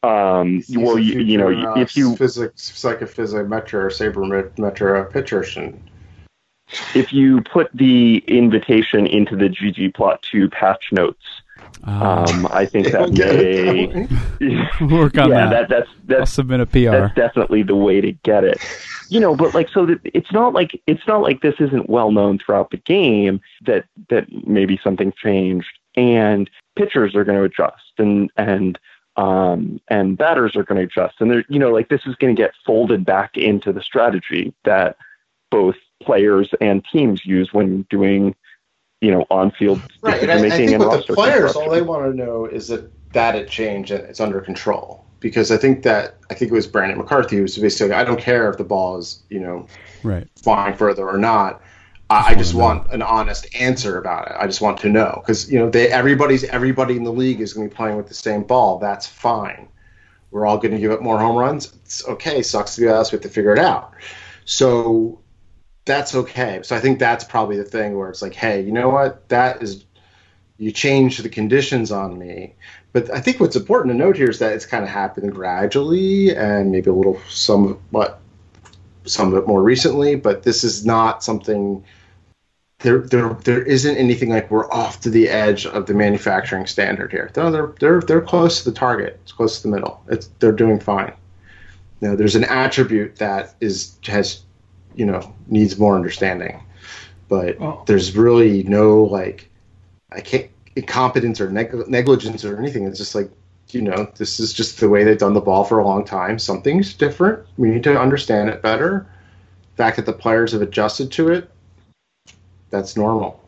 um, 0.03 0.61
well 0.75 0.99
you, 0.99 1.19
you 1.21 1.37
know 1.37 1.49
uh, 1.49 1.79
if 1.79 1.95
you 1.95 2.15
physics 2.15 2.71
psychophysics 2.77 3.73
or 3.73 3.87
sabermetric 3.89 5.11
pitcher 5.11 5.41
and 5.59 5.89
if 6.95 7.13
you 7.13 7.41
put 7.41 7.69
the 7.73 8.23
invitation 8.27 9.05
into 9.05 9.35
the 9.35 9.49
ggplot2 9.49 10.51
patch 10.51 10.85
notes, 10.91 11.23
uh, 11.85 12.25
um, 12.27 12.47
I 12.51 12.65
think 12.65 12.91
that 12.91 13.11
may 14.79 14.85
work 14.85 15.17
on 15.17 15.29
yeah, 15.29 15.49
that. 15.49 15.49
that. 15.49 15.69
That's 15.69 15.89
that's 16.05 16.19
I'll 16.19 16.25
submit 16.25 16.61
a 16.61 16.65
PR. 16.65 16.91
That's 16.91 17.15
definitely 17.15 17.63
the 17.63 17.75
way 17.75 18.01
to 18.01 18.11
get 18.11 18.43
it. 18.43 18.59
You 19.09 19.19
know, 19.19 19.35
but 19.35 19.53
like 19.53 19.69
so 19.69 19.85
that 19.85 19.99
it's 20.03 20.31
not 20.31 20.53
like 20.53 20.81
it's 20.87 21.05
not 21.07 21.21
like 21.21 21.41
this 21.41 21.55
isn't 21.59 21.89
well 21.89 22.11
known 22.11 22.39
throughout 22.39 22.71
the 22.71 22.77
game 22.77 23.41
that 23.65 23.85
that 24.09 24.27
maybe 24.47 24.79
something 24.83 25.13
changed 25.21 25.67
and 25.95 26.49
pitchers 26.75 27.15
are 27.15 27.23
going 27.23 27.37
to 27.37 27.43
adjust 27.43 27.93
and 27.97 28.31
and 28.37 28.79
um, 29.15 29.79
and 29.89 30.17
batters 30.17 30.55
are 30.55 30.63
going 30.63 30.79
to 30.79 30.85
adjust 30.85 31.15
and 31.19 31.29
they're 31.29 31.45
you 31.47 31.59
know 31.59 31.71
like 31.71 31.89
this 31.89 32.01
is 32.05 32.15
going 32.15 32.35
to 32.35 32.41
get 32.41 32.51
folded 32.65 33.05
back 33.05 33.37
into 33.37 33.71
the 33.71 33.81
strategy 33.81 34.53
that 34.63 34.97
both 35.53 35.75
players 36.01 36.49
and 36.61 36.83
teams 36.91 37.25
use 37.25 37.53
when 37.53 37.83
doing, 37.89 38.35
you 39.01 39.11
know, 39.11 39.25
on-field 39.29 39.81
right. 40.01 40.19
decision 40.19 40.41
making. 40.41 40.51
I, 40.51 40.55
I 40.55 40.57
think 40.57 40.71
and 40.71 40.89
with 40.89 41.07
the 41.07 41.13
players, 41.13 41.55
all 41.55 41.69
they 41.69 41.81
want 41.81 42.11
to 42.11 42.17
know 42.17 42.45
is 42.45 42.67
that 42.69 42.91
that 43.13 43.35
it 43.35 43.47
changed 43.49 43.91
and 43.91 44.03
it's 44.03 44.19
under 44.19 44.41
control. 44.41 45.05
Because 45.19 45.51
I 45.51 45.57
think 45.57 45.83
that 45.83 46.17
I 46.29 46.33
think 46.33 46.51
it 46.51 46.55
was 46.55 46.67
Brandon 46.67 46.97
McCarthy 46.97 47.37
who 47.37 47.43
was 47.43 47.57
basically, 47.57 47.93
I 47.93 48.03
don't 48.03 48.19
care 48.19 48.49
if 48.49 48.57
the 48.57 48.65
ball 48.65 48.97
is, 48.97 49.23
you 49.29 49.39
know, 49.39 49.67
right 50.03 50.27
flying 50.35 50.75
further 50.75 51.07
or 51.07 51.17
not. 51.17 51.61
I, 52.09 52.31
I 52.31 52.35
just 52.35 52.53
want 52.53 52.91
an 52.91 53.01
honest 53.01 53.47
answer 53.55 53.97
about 53.97 54.27
it. 54.27 54.35
I 54.37 54.45
just 54.45 54.61
want 54.61 54.79
to 54.79 54.89
know 54.89 55.21
because 55.21 55.51
you 55.51 55.59
know 55.59 55.69
they 55.69 55.89
everybody's 55.91 56.43
everybody 56.43 56.97
in 56.97 57.03
the 57.03 57.13
league 57.13 57.41
is 57.41 57.53
going 57.53 57.67
to 57.67 57.73
be 57.73 57.75
playing 57.75 57.97
with 57.97 58.07
the 58.07 58.13
same 58.13 58.43
ball. 58.43 58.79
That's 58.79 59.07
fine. 59.07 59.67
We're 60.31 60.45
all 60.45 60.57
going 60.57 60.71
to 60.71 60.79
give 60.79 60.91
up 60.91 61.01
more 61.01 61.19
home 61.19 61.35
runs. 61.35 61.73
It's 61.83 62.07
okay. 62.07 62.41
Sucks 62.41 62.75
to 62.75 62.81
be 62.81 62.87
us. 62.87 63.11
We 63.11 63.17
have 63.17 63.23
to 63.23 63.29
figure 63.29 63.53
it 63.53 63.59
out. 63.59 63.93
So 64.45 65.19
that's 65.85 66.15
okay. 66.15 66.61
So 66.63 66.75
I 66.75 66.79
think 66.79 66.99
that's 66.99 67.23
probably 67.23 67.57
the 67.57 67.63
thing 67.63 67.97
where 67.97 68.09
it's 68.09 68.21
like, 68.21 68.33
hey, 68.33 68.61
you 68.61 68.71
know 68.71 68.89
what? 68.89 69.29
That 69.29 69.61
is 69.61 69.85
you 70.57 70.71
change 70.71 71.17
the 71.17 71.29
conditions 71.29 71.91
on 71.91 72.17
me. 72.17 72.55
But 72.93 73.11
I 73.11 73.19
think 73.19 73.39
what's 73.39 73.55
important 73.55 73.91
to 73.91 73.97
note 73.97 74.15
here 74.15 74.29
is 74.29 74.39
that 74.39 74.53
it's 74.53 74.65
kind 74.65 74.83
of 74.83 74.89
happened 74.89 75.33
gradually 75.33 76.35
and 76.35 76.71
maybe 76.71 76.89
a 76.89 76.93
little 76.93 77.19
somewhat 77.27 78.19
some 79.05 79.33
of 79.33 79.41
it 79.41 79.47
more 79.47 79.61
recently, 79.61 80.15
but 80.15 80.43
this 80.43 80.63
is 80.63 80.85
not 80.85 81.23
something 81.23 81.83
there 82.83 82.99
there 82.99 83.33
there 83.45 83.63
isn't 83.63 83.97
anything 83.97 84.29
like 84.29 84.51
we're 84.51 84.69
off 84.71 84.99
to 85.01 85.09
the 85.09 85.29
edge 85.29 85.65
of 85.65 85.85
the 85.85 85.93
manufacturing 85.93 86.67
standard 86.67 87.11
here. 87.11 87.31
No, 87.35 87.49
they're 87.49 87.73
they're 87.79 88.01
they're 88.01 88.21
close 88.21 88.61
to 88.61 88.69
the 88.69 88.75
target. 88.75 89.19
It's 89.23 89.31
close 89.31 89.61
to 89.61 89.67
the 89.67 89.73
middle. 89.73 90.03
It's 90.09 90.27
they're 90.39 90.51
doing 90.51 90.79
fine. 90.79 91.13
You 92.01 92.09
know, 92.09 92.15
there's 92.15 92.35
an 92.35 92.43
attribute 92.43 93.15
that 93.15 93.55
is 93.61 93.97
has 94.05 94.41
you 94.95 95.05
know 95.05 95.33
needs 95.47 95.79
more 95.79 95.95
understanding. 95.95 96.61
But 97.29 97.59
oh. 97.61 97.83
there's 97.87 98.15
really 98.15 98.63
no 98.63 99.03
like 99.03 99.49
I 100.11 100.19
can't 100.19 100.49
incompetence 100.75 101.39
or 101.39 101.49
neg- 101.49 101.87
negligence 101.87 102.43
or 102.43 102.59
anything. 102.59 102.85
It's 102.85 102.99
just 102.99 103.15
like 103.15 103.31
you 103.73 103.81
know 103.81 104.11
this 104.15 104.39
is 104.39 104.53
just 104.53 104.79
the 104.79 104.89
way 104.89 105.03
they've 105.03 105.17
done 105.17 105.33
the 105.33 105.41
ball 105.41 105.63
for 105.63 105.79
a 105.79 105.85
long 105.85 106.05
time. 106.05 106.39
Something's 106.39 106.93
different. 106.93 107.45
We 107.57 107.69
need 107.69 107.83
to 107.83 107.99
understand 107.99 108.49
it 108.49 108.61
better. 108.61 109.07
The 109.75 109.83
fact 109.83 109.97
that 109.97 110.05
the 110.05 110.13
players 110.13 110.51
have 110.51 110.61
adjusted 110.61 111.11
to 111.13 111.29
it, 111.29 111.49
that's 112.69 112.95
normal. 112.95 113.43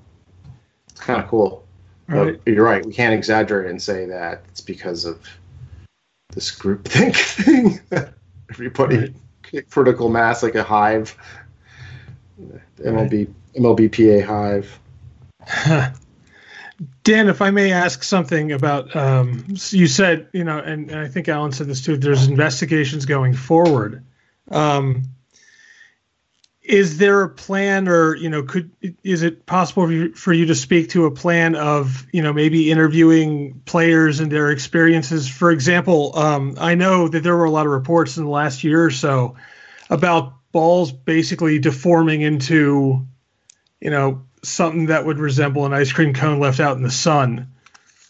It's 0.90 1.02
kind 1.02 1.22
of 1.22 1.28
cool. 1.28 1.66
Right. 2.08 2.40
You're 2.46 2.64
right. 2.64 2.86
We 2.86 2.94
can't 2.94 3.14
exaggerate 3.14 3.70
and 3.70 3.82
say 3.82 4.06
that 4.06 4.44
it's 4.50 4.62
because 4.62 5.06
of 5.06 5.28
this 6.30 6.52
group 6.52 6.88
think 6.88 7.16
thing. 7.16 7.80
Everybody 8.50 8.98
right 8.98 9.16
critical 9.70 10.10
mass 10.10 10.44
like 10.44 10.56
a 10.56 10.64
hive. 10.64 11.16
MLB 12.78 13.32
MLBPA 13.56 14.24
hive. 14.26 14.80
Dan, 17.06 17.30
if 17.30 17.40
I 17.40 17.52
may 17.52 17.72
ask 17.72 18.02
something 18.02 18.52
about, 18.52 18.96
um, 18.96 19.46
you 19.70 19.86
said, 19.86 20.28
you 20.34 20.44
know, 20.44 20.58
and, 20.58 20.90
and, 20.90 21.00
I 21.00 21.08
think 21.08 21.30
Alan 21.30 21.52
said 21.52 21.68
this 21.68 21.86
too. 21.86 21.98
There's 21.98 22.28
investigations 22.28 23.06
going 23.06 23.36
forward. 23.36 24.04
Um, 24.50 25.04
is 26.64 26.98
there 26.98 27.22
a 27.22 27.30
plan, 27.30 27.88
or 27.88 28.16
you 28.16 28.28
know, 28.28 28.42
could 28.42 28.72
is 29.04 29.22
it 29.22 29.46
possible 29.46 29.86
for 29.86 29.92
you, 29.92 30.14
for 30.16 30.34
you 30.34 30.48
to 30.48 30.56
speak 30.56 30.90
to 30.90 31.06
a 31.06 31.12
plan 31.12 31.54
of, 31.54 32.08
you 32.12 32.24
know, 32.24 32.34
maybe 32.34 32.72
interviewing 32.72 33.62
players 33.66 34.20
and 34.20 34.32
their 34.32 34.50
experiences? 34.50 35.28
For 35.28 35.52
example, 35.52 36.18
um, 36.18 36.56
I 36.60 36.74
know 36.74 37.08
that 37.08 37.22
there 37.22 37.36
were 37.38 37.46
a 37.46 37.52
lot 37.52 37.68
of 37.68 37.72
reports 37.72 38.18
in 38.18 38.24
the 38.24 38.32
last 38.32 38.64
year 38.64 38.84
or 38.84 38.90
so 38.90 39.36
about 39.92 40.34
balls 40.52 40.92
basically 40.92 41.60
deforming 41.60 42.22
into, 42.22 43.06
you 43.80 43.92
know, 43.92 44.25
something 44.48 44.88
that 44.88 45.06
would 45.06 45.20
resemble 45.20 45.66
an 45.66 45.74
ice 45.74 45.92
cream 45.92 46.14
cone 46.14 46.40
left 46.40 46.60
out 46.60 46.78
in 46.78 46.84
the 46.84 46.92
sun. 46.92 47.52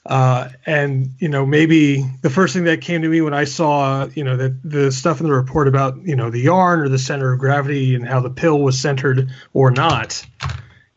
Uh, 0.05 0.49
and 0.65 1.09
you 1.17 1.29
know, 1.29 1.45
maybe 1.45 2.03
the 2.21 2.29
first 2.29 2.53
thing 2.53 2.65
that 2.65 2.81
came 2.81 3.01
to 3.01 3.09
me 3.09 3.21
when 3.21 3.33
I 3.33 3.45
saw, 3.45 4.05
you 4.13 4.23
know, 4.23 4.37
that 4.37 4.61
the 4.63 4.91
stuff 4.91 5.19
in 5.19 5.25
the 5.25 5.33
report 5.33 5.67
about, 5.67 5.97
you 6.03 6.15
know, 6.15 6.29
the 6.29 6.41
yarn 6.41 6.79
or 6.79 6.89
the 6.89 6.99
center 6.99 7.33
of 7.33 7.39
gravity 7.39 7.95
and 7.95 8.07
how 8.07 8.19
the 8.19 8.29
pill 8.29 8.59
was 8.59 8.79
centered 8.79 9.31
or 9.53 9.71
not, 9.71 10.23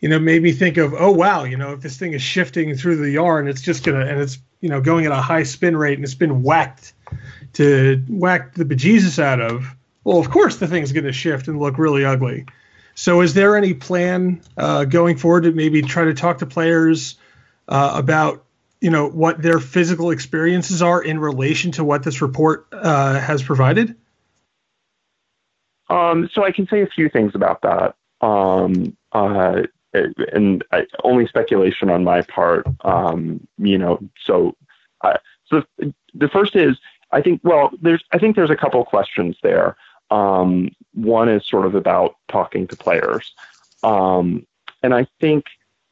you 0.01 0.11
know, 0.11 0.19
made 0.19 0.43
me 0.43 0.53
think 0.53 0.77
of, 0.77 0.93
oh 0.93 1.11
wow, 1.13 1.45
you 1.45 1.57
know, 1.57 1.73
if 1.73 1.81
this 1.81 1.97
thing 1.97 2.13
is 2.13 2.21
shifting 2.21 2.77
through 2.77 2.97
the 2.97 3.11
yarn, 3.11 3.49
it's 3.49 3.63
just 3.63 3.83
gonna, 3.83 4.05
and 4.05 4.21
it's, 4.21 4.39
you 4.61 4.69
know, 4.69 4.83
going 4.83 5.07
at 5.07 5.13
a 5.13 5.23
high 5.23 5.45
spin 5.45 5.75
rate 5.75 5.97
and 5.97 6.05
it's 6.05 6.15
been 6.15 6.43
whacked 6.43 6.93
to 7.55 8.05
whack 8.11 8.55
the 8.55 8.65
bejesus 8.65 9.19
out 9.19 9.41
of 9.41 9.75
well, 10.09 10.19
of 10.19 10.31
course 10.31 10.57
the 10.57 10.67
thing's 10.67 10.91
to 10.91 11.13
shift 11.13 11.49
and 11.49 11.59
look 11.59 11.77
really 11.77 12.03
ugly. 12.03 12.47
So, 12.99 13.21
is 13.21 13.35
there 13.35 13.57
any 13.57 13.75
plan 13.75 14.43
uh, 14.57 14.85
going 14.85 15.19
forward 15.19 15.45
to 15.45 15.53
maybe 15.53 15.83
try 15.83 16.05
to 16.05 16.15
talk 16.15 16.39
to 16.39 16.47
players 16.47 17.15
uh, 17.69 17.93
about 17.95 18.45
you 18.81 18.91
know 18.91 19.09
what 19.09 19.41
their 19.41 19.61
physical 19.61 20.11
experiences 20.11 20.83
are 20.83 21.01
in 21.01 21.21
relation 21.21 21.71
to 21.73 21.85
what 21.85 22.03
this 22.03 22.21
report 22.21 22.67
uh, 22.73 23.21
has 23.21 23.41
provided? 23.41 23.95
Um, 25.89 26.29
so 26.33 26.43
I 26.45 26.51
can 26.51 26.67
say 26.67 26.83
a 26.83 26.89
few 26.89 27.09
things 27.09 27.37
about 27.37 27.63
that. 27.63 27.95
Um, 28.21 28.97
uh, 29.13 29.63
and 30.33 30.65
I, 30.73 30.85
only 31.05 31.29
speculation 31.29 31.91
on 31.91 32.03
my 32.03 32.23
part. 32.23 32.67
Um, 32.81 33.47
you 33.59 33.79
know, 33.79 34.01
so 34.25 34.57
uh, 35.03 35.19
so 35.47 35.63
the 36.15 36.29
first 36.29 36.57
is 36.57 36.77
I 37.13 37.23
think 37.23 37.43
well, 37.45 37.71
there's 37.81 38.03
I 38.11 38.19
think 38.19 38.35
there's 38.35 38.51
a 38.51 38.57
couple 38.57 38.85
questions 38.85 39.37
there. 39.45 39.77
Um, 40.11 40.71
one 40.95 41.29
is 41.29 41.47
sort 41.47 41.67
of 41.67 41.75
about 41.75 42.17
talking 42.29 42.67
to 42.69 42.77
players, 42.77 43.33
um, 43.83 44.47
and 44.83 44.95
I 44.95 45.07
think 45.21 45.45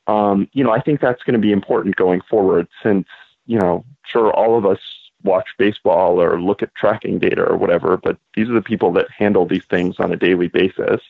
um, 0.06 0.48
you 0.52 0.64
know 0.64 0.70
I 0.70 0.80
think 0.80 1.00
that's 1.00 1.22
going 1.22 1.34
to 1.34 1.40
be 1.40 1.52
important 1.52 1.96
going 1.96 2.20
forward 2.22 2.68
since 2.82 3.06
you 3.46 3.58
know 3.58 3.84
sure 4.04 4.32
all 4.32 4.56
of 4.56 4.64
us 4.64 4.78
watch 5.22 5.48
baseball 5.58 6.20
or 6.20 6.40
look 6.40 6.62
at 6.62 6.74
tracking 6.74 7.18
data 7.18 7.42
or 7.42 7.56
whatever, 7.56 7.96
but 7.96 8.16
these 8.34 8.48
are 8.48 8.54
the 8.54 8.62
people 8.62 8.92
that 8.92 9.10
handle 9.10 9.44
these 9.44 9.64
things 9.64 9.96
on 9.98 10.12
a 10.12 10.16
daily 10.16 10.48
basis. 10.48 11.00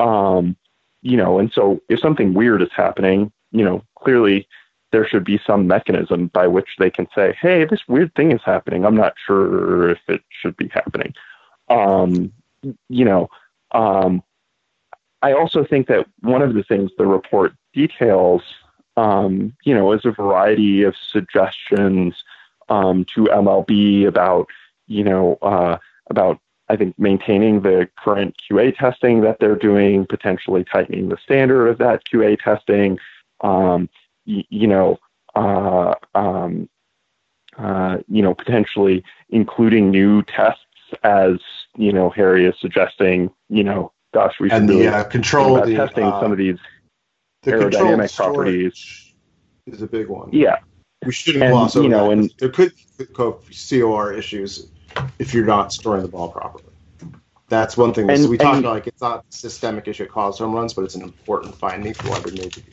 Um, 0.00 0.56
you 1.02 1.16
know, 1.16 1.38
and 1.38 1.52
so 1.52 1.82
if 1.88 1.98
something 2.00 2.32
weird 2.32 2.62
is 2.62 2.70
happening, 2.74 3.32
you 3.50 3.64
know, 3.64 3.84
clearly 3.98 4.46
there 4.92 5.06
should 5.06 5.24
be 5.24 5.40
some 5.44 5.66
mechanism 5.66 6.28
by 6.28 6.46
which 6.46 6.68
they 6.78 6.90
can 6.90 7.08
say, 7.14 7.36
"Hey, 7.40 7.64
this 7.64 7.88
weird 7.88 8.14
thing 8.14 8.30
is 8.30 8.42
happening. 8.44 8.84
I'm 8.84 8.96
not 8.96 9.14
sure 9.26 9.90
if 9.90 9.98
it 10.08 10.22
should 10.30 10.56
be 10.56 10.68
happening." 10.68 11.14
Um, 11.72 12.32
you 12.88 13.04
know, 13.04 13.28
um, 13.72 14.22
I 15.22 15.32
also 15.32 15.64
think 15.64 15.86
that 15.88 16.06
one 16.20 16.42
of 16.42 16.54
the 16.54 16.62
things 16.62 16.90
the 16.98 17.06
report 17.06 17.52
details, 17.72 18.42
um, 18.96 19.54
you 19.64 19.74
know, 19.74 19.92
is 19.92 20.04
a 20.04 20.10
variety 20.10 20.82
of 20.82 20.94
suggestions 20.96 22.14
um, 22.68 23.04
to 23.14 23.24
MLB 23.24 24.06
about, 24.06 24.48
you 24.86 25.04
know, 25.04 25.38
uh, 25.42 25.78
about 26.10 26.38
I 26.68 26.76
think 26.76 26.98
maintaining 26.98 27.60
the 27.62 27.88
current 27.98 28.34
QA 28.50 28.74
testing 28.76 29.20
that 29.22 29.38
they're 29.40 29.56
doing, 29.56 30.06
potentially 30.06 30.64
tightening 30.64 31.08
the 31.08 31.18
standard 31.22 31.68
of 31.68 31.78
that 31.78 32.02
QA 32.04 32.38
testing, 32.42 32.98
um, 33.42 33.88
y- 34.26 34.44
you 34.48 34.66
know, 34.66 34.98
uh, 35.34 35.94
um, 36.14 36.68
uh, 37.58 37.98
you 38.08 38.22
know, 38.22 38.34
potentially 38.34 39.04
including 39.28 39.90
new 39.90 40.22
tests 40.22 40.64
as 41.02 41.38
you 41.76 41.92
know 41.92 42.10
Harry 42.10 42.46
is 42.46 42.54
suggesting. 42.60 43.30
You 43.48 43.64
know, 43.64 43.92
gosh, 44.14 44.34
we 44.40 44.48
should 44.48 44.58
and 44.58 44.68
the 44.68 44.88
uh, 44.88 45.04
control 45.04 45.64
the, 45.64 45.74
testing 45.74 46.04
uh, 46.04 46.20
some 46.20 46.32
of 46.32 46.38
these 46.38 46.58
the 47.42 47.52
aerodynamic 47.52 48.14
properties 48.14 49.14
is 49.66 49.82
a 49.82 49.86
big 49.86 50.08
one. 50.08 50.30
Yeah, 50.32 50.58
we 51.04 51.12
shouldn't 51.12 51.50
gloss 51.50 51.76
over 51.76 51.84
you 51.84 51.90
know, 51.90 52.06
that. 52.06 52.12
and 52.12 52.34
there 52.38 52.48
could 52.48 52.72
be 52.98 53.06
COR 53.06 54.12
issues 54.12 54.68
if 55.18 55.32
you're 55.34 55.46
not 55.46 55.72
storing 55.72 56.02
the 56.02 56.08
ball 56.08 56.30
properly. 56.30 56.64
That's 57.48 57.76
one 57.76 57.92
thing. 57.92 58.08
And, 58.08 58.28
we 58.28 58.38
talked 58.38 58.60
about 58.60 58.74
like 58.74 58.86
it's 58.86 59.02
not 59.02 59.24
a 59.28 59.32
systemic 59.32 59.86
issue 59.86 60.04
that 60.04 60.10
causes 60.10 60.40
home 60.40 60.54
runs, 60.54 60.72
but 60.72 60.84
it's 60.84 60.94
an 60.94 61.02
important 61.02 61.54
finding 61.54 61.92
for 61.92 62.08
why 62.08 62.20
there 62.20 62.32
may 62.32 62.48
be. 62.48 62.64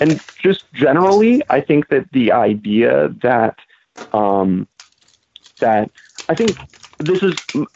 And 0.00 0.20
just 0.42 0.70
generally, 0.74 1.42
I 1.48 1.60
think 1.60 1.88
that 1.88 2.10
the 2.12 2.32
idea 2.32 3.14
that 3.22 3.56
um, 4.12 4.66
that 5.60 5.90
I 6.28 6.34
think 6.34 6.58
this 7.02 7.22
is 7.22 7.66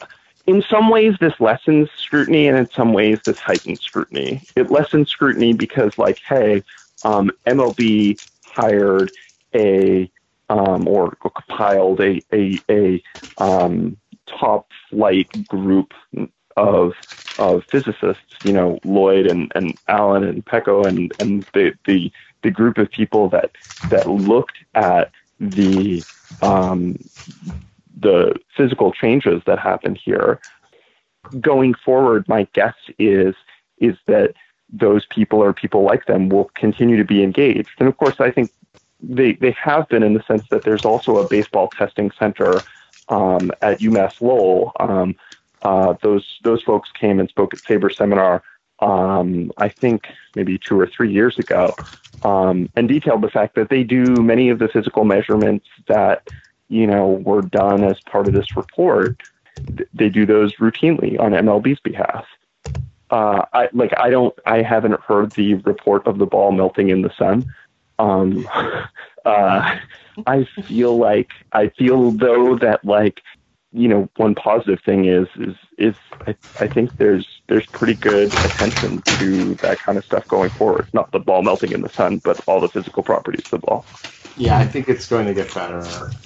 in 0.47 0.63
some 0.69 0.89
ways 0.89 1.13
this 1.19 1.33
lessens 1.39 1.89
scrutiny, 1.97 2.47
and 2.47 2.57
in 2.57 2.69
some 2.75 2.93
ways 2.93 3.19
this 3.25 3.37
heightens 3.37 3.81
scrutiny. 3.81 4.41
It 4.55 4.71
lessens 4.71 5.09
scrutiny 5.09 5.53
because, 5.53 5.91
like, 5.97 6.19
hey, 6.27 6.63
um, 7.03 7.31
MLB 7.45 8.19
hired 8.41 9.11
a 9.53 10.09
um, 10.49 10.87
or 10.87 11.15
compiled 11.21 11.99
a 11.99 12.21
a, 12.33 12.61
a 12.69 13.03
um, 13.37 13.97
top 14.27 14.69
flight 14.89 15.29
group 15.47 15.93
of 16.55 16.93
of 17.37 17.63
physicists, 17.71 18.33
you 18.43 18.51
know, 18.51 18.79
Lloyd 18.83 19.27
and, 19.27 19.51
and 19.53 19.77
Alan 19.87 20.23
and 20.23 20.43
Peko 20.43 20.87
and, 20.87 21.13
and 21.19 21.45
the, 21.53 21.73
the 21.85 22.11
the 22.41 22.51
group 22.51 22.77
of 22.77 22.89
people 22.89 23.29
that 23.29 23.51
that 23.89 24.09
looked 24.09 24.57
at 24.75 25.11
the 25.39 26.03
um, 26.41 26.97
the 27.99 28.35
physical 28.55 28.91
changes 28.91 29.41
that 29.45 29.59
happen 29.59 29.95
here. 29.95 30.39
Going 31.41 31.73
forward, 31.73 32.27
my 32.27 32.47
guess 32.53 32.75
is 32.97 33.35
is 33.79 33.95
that 34.07 34.33
those 34.71 35.05
people 35.05 35.39
or 35.39 35.53
people 35.53 35.83
like 35.83 36.05
them 36.05 36.29
will 36.29 36.49
continue 36.55 36.97
to 36.97 37.05
be 37.05 37.23
engaged. 37.23 37.69
And 37.79 37.87
of 37.87 37.97
course, 37.97 38.19
I 38.19 38.31
think 38.31 38.51
they 39.01 39.33
they 39.33 39.51
have 39.51 39.87
been 39.89 40.03
in 40.03 40.13
the 40.13 40.23
sense 40.23 40.43
that 40.49 40.63
there's 40.63 40.85
also 40.85 41.17
a 41.17 41.27
baseball 41.27 41.69
testing 41.69 42.11
center 42.11 42.61
um, 43.09 43.51
at 43.61 43.79
UMass 43.79 44.21
Lowell. 44.21 44.71
Um, 44.79 45.15
uh, 45.63 45.95
those 46.01 46.39
those 46.43 46.63
folks 46.63 46.91
came 46.91 47.19
and 47.19 47.29
spoke 47.29 47.53
at 47.53 47.59
Saberseminar. 47.61 48.41
Um, 48.79 49.51
I 49.57 49.69
think 49.69 50.07
maybe 50.35 50.57
two 50.57 50.79
or 50.79 50.85
three 50.85 51.11
years 51.11 51.39
ago, 51.39 51.73
um, 52.23 52.69
and 52.75 52.87
detailed 52.87 53.21
the 53.21 53.29
fact 53.29 53.55
that 53.55 53.69
they 53.69 53.83
do 53.83 54.03
many 54.17 54.49
of 54.49 54.59
the 54.59 54.67
physical 54.67 55.03
measurements 55.03 55.65
that 55.87 56.27
you 56.69 56.87
know 56.87 57.07
were 57.07 57.41
done 57.41 57.83
as 57.83 57.99
part 58.01 58.27
of 58.27 58.33
this 58.33 58.55
report. 58.55 59.21
They 59.93 60.09
do 60.09 60.25
those 60.25 60.55
routinely 60.55 61.19
on 61.19 61.31
MLB's 61.31 61.79
behalf. 61.79 62.25
Uh, 63.09 63.45
I 63.53 63.69
like 63.73 63.93
I 63.97 64.09
don't 64.09 64.37
I 64.45 64.61
haven't 64.61 64.99
heard 65.01 65.31
the 65.31 65.55
report 65.55 66.05
of 66.07 66.17
the 66.17 66.25
ball 66.25 66.51
melting 66.51 66.89
in 66.89 67.01
the 67.01 67.11
sun. 67.17 67.51
Um, 67.99 68.47
uh, 69.25 69.77
I 70.25 70.43
feel 70.63 70.97
like 70.97 71.29
I 71.53 71.69
feel 71.69 72.11
though 72.11 72.57
that 72.57 72.83
like 72.83 73.21
you 73.71 73.87
know 73.87 74.09
one 74.17 74.35
positive 74.35 74.79
thing 74.83 75.05
is 75.05 75.27
is 75.37 75.55
is 75.77 75.95
I, 76.25 76.35
I 76.59 76.67
think 76.67 76.97
there's 76.97 77.36
there's 77.47 77.65
pretty 77.65 77.93
good 77.93 78.27
attention 78.33 79.01
to 79.01 79.55
that 79.55 79.79
kind 79.79 79.97
of 79.97 80.05
stuff 80.05 80.27
going 80.27 80.49
forward. 80.49 80.87
Not 80.93 81.11
the 81.11 81.19
ball 81.19 81.41
melting 81.41 81.71
in 81.71 81.81
the 81.81 81.89
sun, 81.89 82.17
but 82.19 82.39
all 82.47 82.59
the 82.59 82.69
physical 82.69 83.03
properties 83.03 83.45
of 83.45 83.51
the 83.51 83.57
ball. 83.59 83.85
Yeah, 84.37 84.57
I 84.57 84.65
think 84.65 84.87
it's 84.87 85.07
going 85.07 85.25
to 85.25 85.33
get 85.33 85.53
better. 85.53 85.79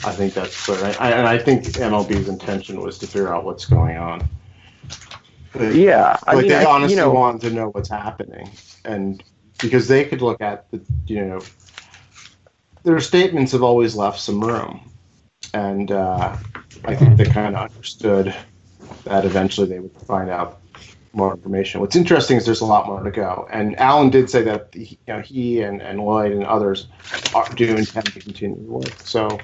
I 0.03 0.11
think 0.11 0.33
that's 0.33 0.65
clear. 0.65 0.83
I, 0.99 1.11
and 1.11 1.27
I 1.27 1.37
think 1.37 1.63
MLB's 1.63 2.27
intention 2.27 2.81
was 2.81 2.97
to 2.99 3.07
figure 3.07 3.33
out 3.33 3.45
what's 3.45 3.65
going 3.65 3.97
on. 3.97 4.27
Yeah, 5.59 6.17
I 6.27 6.35
mean, 6.35 6.47
they 6.47 6.55
I, 6.55 6.65
honestly 6.65 6.95
you 6.95 7.01
know, 7.01 7.11
want 7.11 7.41
to 7.41 7.49
know 7.49 7.69
what's 7.69 7.89
happening, 7.89 8.49
and 8.85 9.21
because 9.61 9.87
they 9.87 10.05
could 10.05 10.21
look 10.21 10.41
at 10.41 10.69
the 10.71 10.81
you 11.07 11.25
know 11.25 11.41
their 12.83 12.99
statements 13.01 13.51
have 13.51 13.61
always 13.61 13.95
left 13.95 14.19
some 14.19 14.41
room, 14.41 14.89
and 15.53 15.91
uh, 15.91 16.37
I 16.85 16.95
think 16.95 17.17
they 17.17 17.25
kind 17.25 17.55
of 17.55 17.69
understood 17.69 18.33
that 19.03 19.25
eventually 19.25 19.67
they 19.67 19.79
would 19.79 19.95
find 20.07 20.29
out 20.29 20.60
more 21.13 21.33
information. 21.33 21.81
What's 21.81 21.95
interesting 21.95 22.37
is 22.37 22.45
there's 22.45 22.61
a 22.61 22.65
lot 22.65 22.87
more 22.87 23.03
to 23.03 23.11
go, 23.11 23.47
and 23.51 23.77
Alan 23.79 24.09
did 24.09 24.29
say 24.29 24.41
that 24.43 24.69
he, 24.73 24.97
you 25.07 25.13
know, 25.13 25.19
he 25.21 25.61
and, 25.61 25.81
and 25.81 25.99
Lloyd 25.99 26.31
and 26.31 26.45
others 26.45 26.87
are, 27.35 27.47
do 27.55 27.75
intend 27.75 28.05
to 28.13 28.19
continue 28.19 28.55
the 28.55 28.71
work. 28.71 28.93
So, 28.99 29.39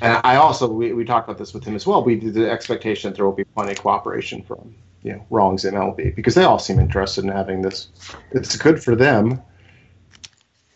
and 0.00 0.20
I 0.24 0.36
also 0.36 0.68
we, 0.68 0.92
we 0.92 1.04
talked 1.04 1.28
about 1.28 1.38
this 1.38 1.54
with 1.54 1.64
him 1.64 1.76
as 1.76 1.86
well. 1.86 2.02
We 2.04 2.16
did 2.16 2.34
the 2.34 2.50
expectation 2.50 3.10
that 3.10 3.16
there 3.16 3.24
will 3.24 3.32
be 3.32 3.44
plenty 3.44 3.72
of 3.72 3.78
cooperation 3.78 4.42
from 4.42 4.74
you 5.02 5.12
know 5.12 5.26
Rawlings 5.30 5.64
and 5.64 5.76
MLB 5.76 6.14
because 6.14 6.34
they 6.34 6.44
all 6.44 6.58
seem 6.58 6.78
interested 6.78 7.24
in 7.24 7.30
having 7.30 7.62
this. 7.62 7.88
It's 8.32 8.56
good 8.56 8.82
for 8.82 8.96
them 8.96 9.42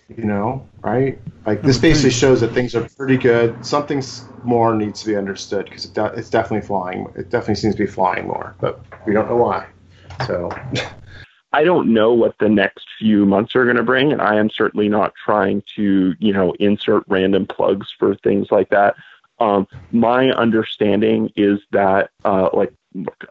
you 0.09 0.25
know, 0.25 0.67
right? 0.83 1.19
Like 1.47 1.63
this 1.63 1.79
basically 1.79 2.11
shows 2.11 2.41
that 2.41 2.53
things 2.53 2.75
are 2.75 2.89
pretty 2.97 3.17
good. 3.17 3.65
Something 3.65 4.03
more 4.45 4.75
needs 4.75 5.01
to 5.01 5.07
be 5.07 5.17
understood 5.17 5.65
because 5.65 5.85
it 5.85 5.95
de- 5.95 6.13
it's 6.15 6.31
definitely 6.31 6.67
flying. 6.67 7.07
It 7.17 7.31
definitely 7.31 7.57
seems 7.57 7.75
to 7.75 7.85
be 7.85 7.91
flying 7.91 8.27
more, 8.27 8.55
but 8.61 8.81
we 9.07 9.13
don't 9.13 9.29
know 9.29 9.37
why. 9.37 9.67
So. 10.27 10.51
I 11.53 11.65
don't 11.65 11.95
know 11.95 12.13
what 12.13 12.35
the 12.39 12.51
next 12.51 12.87
few 12.99 13.25
months 13.25 13.57
are 13.57 13.65
going 13.65 13.77
to 13.77 13.83
bring, 13.83 14.13
and 14.13 14.21
I 14.21 14.37
am 14.37 14.51
certainly 14.51 14.89
not 14.89 15.15
trying 15.25 15.63
to, 15.77 16.15
you 16.19 16.33
know, 16.33 16.53
insert 16.61 17.05
random 17.09 17.47
plugs 17.47 17.87
for 17.99 18.15
things 18.17 18.49
like 18.51 18.69
that. 18.71 18.95
Um, 19.39 19.67
my 19.91 20.31
understanding 20.33 21.31
is 21.35 21.61
that, 21.71 22.11
uh, 22.25 22.51
like, 22.53 22.75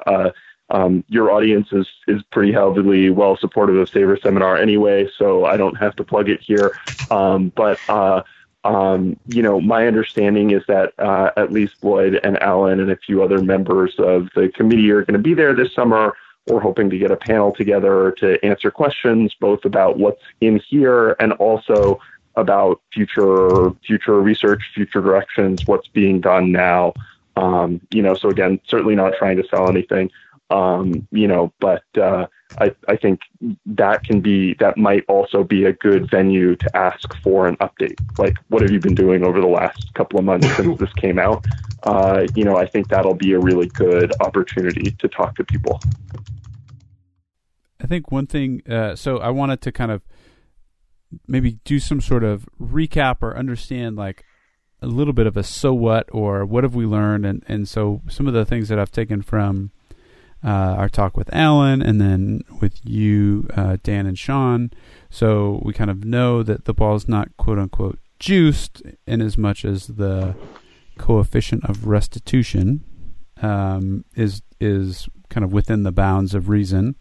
uh, 0.07 0.31
um, 0.69 1.03
your 1.07 1.31
audience 1.31 1.67
is 1.71 1.87
is 2.07 2.21
pretty 2.31 2.51
heavily 2.51 3.09
well 3.09 3.37
supportive 3.37 3.75
of 3.75 3.89
Saberseminar 3.89 4.59
anyway, 4.59 5.07
so 5.17 5.45
I 5.45 5.57
don't 5.57 5.75
have 5.75 5.95
to 5.97 6.03
plug 6.03 6.29
it 6.29 6.41
here. 6.41 6.77
Um, 7.11 7.51
but 7.55 7.79
uh, 7.87 8.23
um, 8.63 9.17
you 9.27 9.43
know, 9.43 9.61
my 9.61 9.85
understanding 9.85 10.51
is 10.51 10.63
that 10.67 10.93
uh, 10.97 11.29
at 11.37 11.51
least 11.51 11.83
Lloyd 11.83 12.19
and 12.23 12.41
Alan 12.41 12.79
and 12.79 12.89
a 12.89 12.97
few 12.97 13.21
other 13.21 13.41
members 13.41 13.93
of 13.99 14.29
the 14.35 14.49
committee 14.49 14.89
are 14.89 15.01
going 15.01 15.13
to 15.13 15.19
be 15.19 15.35
there 15.35 15.53
this 15.53 15.73
summer. 15.73 16.15
We're 16.47 16.59
hoping 16.59 16.89
to 16.89 16.97
get 16.97 17.11
a 17.11 17.15
panel 17.15 17.51
together 17.51 18.11
to 18.19 18.43
answer 18.43 18.71
questions 18.71 19.35
both 19.39 19.65
about 19.65 19.97
what's 19.97 20.21
in 20.41 20.59
here 20.67 21.15
and 21.19 21.33
also 21.33 21.99
about 22.35 22.81
future 22.91 23.69
future 23.85 24.19
research, 24.19 24.63
future 24.73 25.01
directions, 25.01 25.67
what's 25.67 25.87
being 25.87 26.19
done 26.19 26.51
now. 26.51 26.93
Um, 27.37 27.81
you 27.91 28.01
know, 28.01 28.15
so 28.15 28.29
again, 28.29 28.59
certainly 28.65 28.95
not 28.95 29.13
trying 29.17 29.37
to 29.37 29.47
sell 29.47 29.69
anything. 29.69 30.09
Um, 30.51 31.07
you 31.11 31.27
know, 31.27 31.51
but 31.59 31.83
uh, 31.97 32.27
I, 32.59 32.75
I 32.87 32.95
think 32.95 33.21
that 33.65 34.03
can 34.03 34.21
be 34.21 34.53
that 34.59 34.77
might 34.77 35.03
also 35.07 35.43
be 35.43 35.65
a 35.65 35.73
good 35.73 36.09
venue 36.09 36.55
to 36.55 36.77
ask 36.77 37.15
for 37.23 37.47
an 37.47 37.57
update. 37.57 37.99
Like, 38.19 38.35
what 38.49 38.61
have 38.61 38.71
you 38.71 38.79
been 38.79 38.95
doing 38.95 39.23
over 39.23 39.41
the 39.41 39.47
last 39.47 39.93
couple 39.95 40.19
of 40.19 40.25
months 40.25 40.55
since 40.55 40.77
this 40.79 40.93
came 40.93 41.17
out? 41.17 41.45
Uh, 41.83 42.27
you 42.35 42.43
know, 42.43 42.57
I 42.57 42.65
think 42.67 42.89
that'll 42.89 43.15
be 43.15 43.33
a 43.33 43.39
really 43.39 43.67
good 43.67 44.13
opportunity 44.21 44.91
to 44.91 45.07
talk 45.07 45.35
to 45.35 45.43
people. 45.43 45.79
I 47.81 47.87
think 47.87 48.11
one 48.11 48.27
thing. 48.27 48.61
Uh, 48.69 48.95
so 48.95 49.17
I 49.17 49.29
wanted 49.29 49.61
to 49.61 49.71
kind 49.71 49.91
of 49.91 50.01
maybe 51.27 51.59
do 51.63 51.79
some 51.79 52.01
sort 52.01 52.23
of 52.23 52.47
recap 52.59 53.17
or 53.21 53.37
understand 53.37 53.95
like 53.95 54.23
a 54.81 54.87
little 54.87 55.13
bit 55.13 55.27
of 55.27 55.37
a 55.37 55.43
so 55.43 55.73
what 55.73 56.07
or 56.11 56.45
what 56.45 56.63
have 56.63 56.75
we 56.75 56.85
learned 56.85 57.25
and 57.25 57.43
and 57.47 57.67
so 57.67 58.01
some 58.09 58.27
of 58.27 58.33
the 58.33 58.45
things 58.45 58.69
that 58.69 58.79
I've 58.79 58.91
taken 58.91 59.21
from 59.21 59.71
uh, 60.45 60.75
our 60.77 60.89
talk 60.89 61.17
with 61.17 61.33
Alan 61.33 61.81
and 61.81 61.99
then 61.99 62.41
with 62.61 62.79
you 62.83 63.47
uh, 63.55 63.77
Dan 63.81 64.05
and 64.05 64.17
Sean 64.17 64.69
so 65.09 65.61
we 65.63 65.73
kind 65.73 65.89
of 65.89 66.05
know 66.05 66.43
that 66.43 66.65
the 66.65 66.73
ball 66.73 66.95
is 66.95 67.07
not 67.07 67.35
quote 67.37 67.57
unquote 67.57 67.99
juiced 68.19 68.81
in 69.07 69.21
as 69.21 69.37
much 69.37 69.65
as 69.65 69.87
the 69.87 70.35
coefficient 70.97 71.65
of 71.65 71.87
restitution 71.87 72.83
um, 73.41 74.05
is 74.15 74.41
is 74.59 75.09
kind 75.29 75.43
of 75.43 75.51
within 75.51 75.83
the 75.83 75.91
bounds 75.91 76.33
of 76.33 76.47
reason 76.47 76.95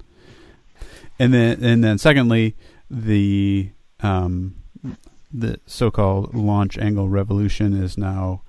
and 1.19 1.35
then 1.35 1.63
and 1.63 1.85
then 1.85 1.99
secondly 1.99 2.57
the 2.91 3.71
um, 4.01 4.57
the 5.33 5.59
so-called 5.67 6.35
launch 6.35 6.79
angle 6.79 7.09
revolution 7.09 7.75
is 7.75 7.99
now 7.99 8.43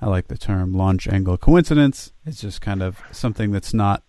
I 0.00 0.06
like 0.06 0.28
the 0.28 0.38
term 0.38 0.72
launch 0.72 1.06
angle 1.08 1.36
coincidence. 1.36 2.12
It's 2.24 2.40
just 2.40 2.62
kind 2.62 2.82
of 2.82 3.02
something 3.12 3.50
that's 3.50 3.74
not 3.74 4.02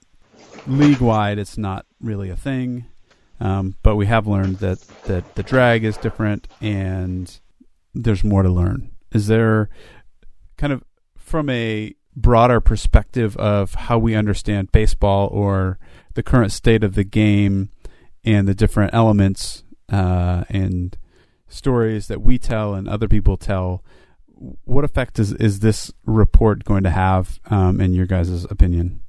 league 0.68 1.02
wide. 1.02 1.40
It's 1.40 1.58
not 1.58 1.86
really 2.00 2.30
a 2.30 2.36
thing, 2.36 2.86
um, 3.40 3.76
but 3.84 3.96
we 3.96 4.06
have 4.08 4.28
learned 4.28 4.58
that 4.58 4.80
that 5.06 5.36
the 5.36 5.44
drag 5.44 5.84
is 5.84 5.98
different 5.98 6.48
and 6.62 7.40
there's 7.94 8.24
more 8.24 8.44
to 8.44 8.50
learn. 8.50 8.92
Is 9.12 9.28
there 9.28 9.70
kind 10.58 10.74
of 10.74 10.84
from 11.18 11.50
a 11.50 11.96
broader 12.16 12.60
perspective 12.60 13.38
of 13.38 13.74
how 13.74 13.98
we 13.98 14.16
understand 14.16 14.72
baseball 14.72 15.28
or 15.28 15.80
the 16.14 16.24
current 16.24 16.52
state 16.52 16.84
of 16.84 16.96
the 16.96 17.04
game 17.04 17.70
and 18.24 18.48
the 18.48 18.54
different 18.54 18.94
elements 18.94 19.64
uh, 19.90 20.44
and 20.50 20.98
stories 21.48 22.08
that 22.08 22.22
we 22.22 22.38
tell 22.38 22.74
and 22.74 22.88
other 22.88 23.08
people 23.08 23.38
tell, 23.38 23.84
what 24.66 24.84
effect 24.84 25.20
is, 25.20 25.34
is 25.34 25.60
this 25.60 25.92
report 26.06 26.64
going 26.64 26.84
to 26.84 26.90
have 26.90 27.40
um, 27.50 27.80
in 27.80 27.94
your 27.94 28.06
guys' 28.06 28.46
opinion? 28.46 29.02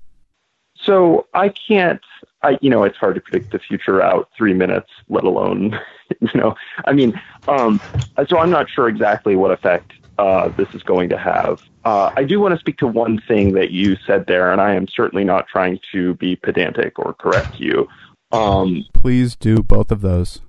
So 0.84 1.26
I 1.34 1.48
can't, 1.50 2.00
I 2.42 2.58
you 2.60 2.70
know, 2.70 2.84
it's 2.84 2.96
hard 2.96 3.14
to 3.14 3.20
predict 3.20 3.52
the 3.52 3.58
future 3.58 4.02
out 4.02 4.28
three 4.36 4.54
minutes, 4.54 4.90
let 5.08 5.24
alone, 5.24 5.78
you 6.20 6.40
know, 6.40 6.54
I 6.84 6.92
mean, 6.92 7.20
um, 7.48 7.80
so 8.28 8.38
I'm 8.38 8.50
not 8.50 8.68
sure 8.68 8.88
exactly 8.88 9.36
what 9.36 9.50
effect 9.50 9.92
uh, 10.18 10.48
this 10.50 10.68
is 10.74 10.82
going 10.82 11.08
to 11.08 11.18
have. 11.18 11.62
Uh, 11.84 12.12
I 12.16 12.24
do 12.24 12.40
want 12.40 12.54
to 12.54 12.60
speak 12.60 12.78
to 12.78 12.86
one 12.86 13.20
thing 13.26 13.54
that 13.54 13.70
you 13.70 13.96
said 14.06 14.26
there, 14.26 14.52
and 14.52 14.60
I 14.60 14.74
am 14.74 14.86
certainly 14.88 15.24
not 15.24 15.46
trying 15.48 15.78
to 15.92 16.14
be 16.14 16.36
pedantic 16.36 16.98
or 16.98 17.14
correct 17.14 17.58
you. 17.58 17.88
Um, 18.30 18.84
Please 18.92 19.36
do 19.36 19.62
both 19.62 19.90
of 19.90 20.00
those. 20.00 20.40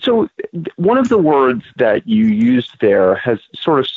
So 0.00 0.28
one 0.76 0.96
of 0.96 1.08
the 1.08 1.18
words 1.18 1.64
that 1.76 2.06
you 2.06 2.26
used 2.26 2.80
there 2.80 3.16
has 3.16 3.40
sort 3.54 3.80
of, 3.80 3.88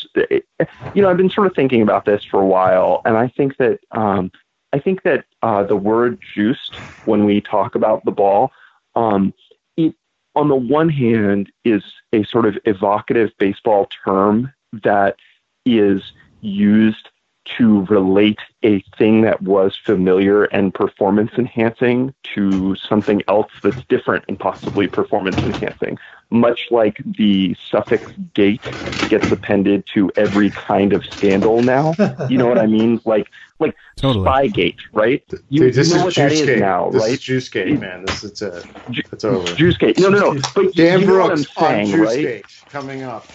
you 0.95 1.01
know, 1.01 1.09
I've 1.09 1.17
been 1.17 1.29
sort 1.29 1.47
of 1.47 1.53
thinking 1.55 1.81
about 1.81 2.05
this 2.05 2.23
for 2.23 2.41
a 2.41 2.45
while, 2.45 3.01
and 3.05 3.17
I 3.17 3.27
think 3.27 3.57
that 3.57 3.79
um, 3.91 4.31
I 4.73 4.79
think 4.79 5.03
that 5.03 5.25
uh, 5.41 5.63
the 5.63 5.75
word 5.75 6.19
"juiced" 6.33 6.75
when 7.05 7.25
we 7.25 7.41
talk 7.41 7.75
about 7.75 8.05
the 8.05 8.11
ball, 8.11 8.51
um, 8.95 9.33
it 9.77 9.95
on 10.35 10.47
the 10.47 10.55
one 10.55 10.89
hand 10.89 11.51
is 11.65 11.83
a 12.13 12.23
sort 12.23 12.45
of 12.45 12.57
evocative 12.65 13.31
baseball 13.37 13.89
term 14.05 14.53
that 14.83 15.17
is 15.65 16.13
used 16.41 17.09
to 17.45 17.85
relate 17.85 18.39
a 18.63 18.81
thing 18.97 19.21
that 19.21 19.41
was 19.41 19.75
familiar 19.75 20.43
and 20.45 20.73
performance 20.73 21.31
enhancing 21.37 22.13
to 22.35 22.75
something 22.75 23.21
else 23.27 23.51
that's 23.63 23.83
different 23.89 24.23
and 24.27 24.39
possibly 24.39 24.87
performance 24.87 25.39
enhancing. 25.43 25.97
Much 26.29 26.67
like 26.71 27.01
the 27.05 27.55
suffix 27.69 28.07
gate 28.33 28.61
gets 29.07 29.31
appended 29.31 29.85
to 29.93 30.11
every 30.15 30.51
kind 30.51 30.93
of 30.93 31.03
scandal 31.05 31.61
now. 31.61 31.93
You 32.29 32.37
know 32.37 32.47
what 32.47 32.57
I 32.59 32.67
mean? 32.67 33.01
Like 33.05 33.29
like 33.59 33.75
totally. 33.95 34.25
Spygate, 34.27 34.77
right? 34.93 35.23
You, 35.49 35.61
Dude, 35.61 35.73
this 35.73 35.89
you 35.89 35.95
know 35.95 36.07
is 36.07 36.17
what 36.17 36.29
Juicegate. 36.29 36.59
now, 36.59 36.89
this 36.89 37.01
right? 37.01 37.11
Is 37.13 37.21
Juicegate, 37.21 37.79
man. 37.79 38.05
This 38.05 38.23
is 38.23 38.41
it. 38.41 38.65
It's 39.11 39.23
over. 39.23 39.47
Juicegate. 39.55 39.99
No, 39.99 40.09
no, 40.09 40.31
no. 40.31 40.41
But 40.55 40.73
Dan 40.73 41.01
you 41.01 41.05
Brooks 41.07 41.45
on 41.57 41.85
Juicegate 41.85 42.43
right? 42.43 42.45
coming 42.69 43.03
up. 43.03 43.25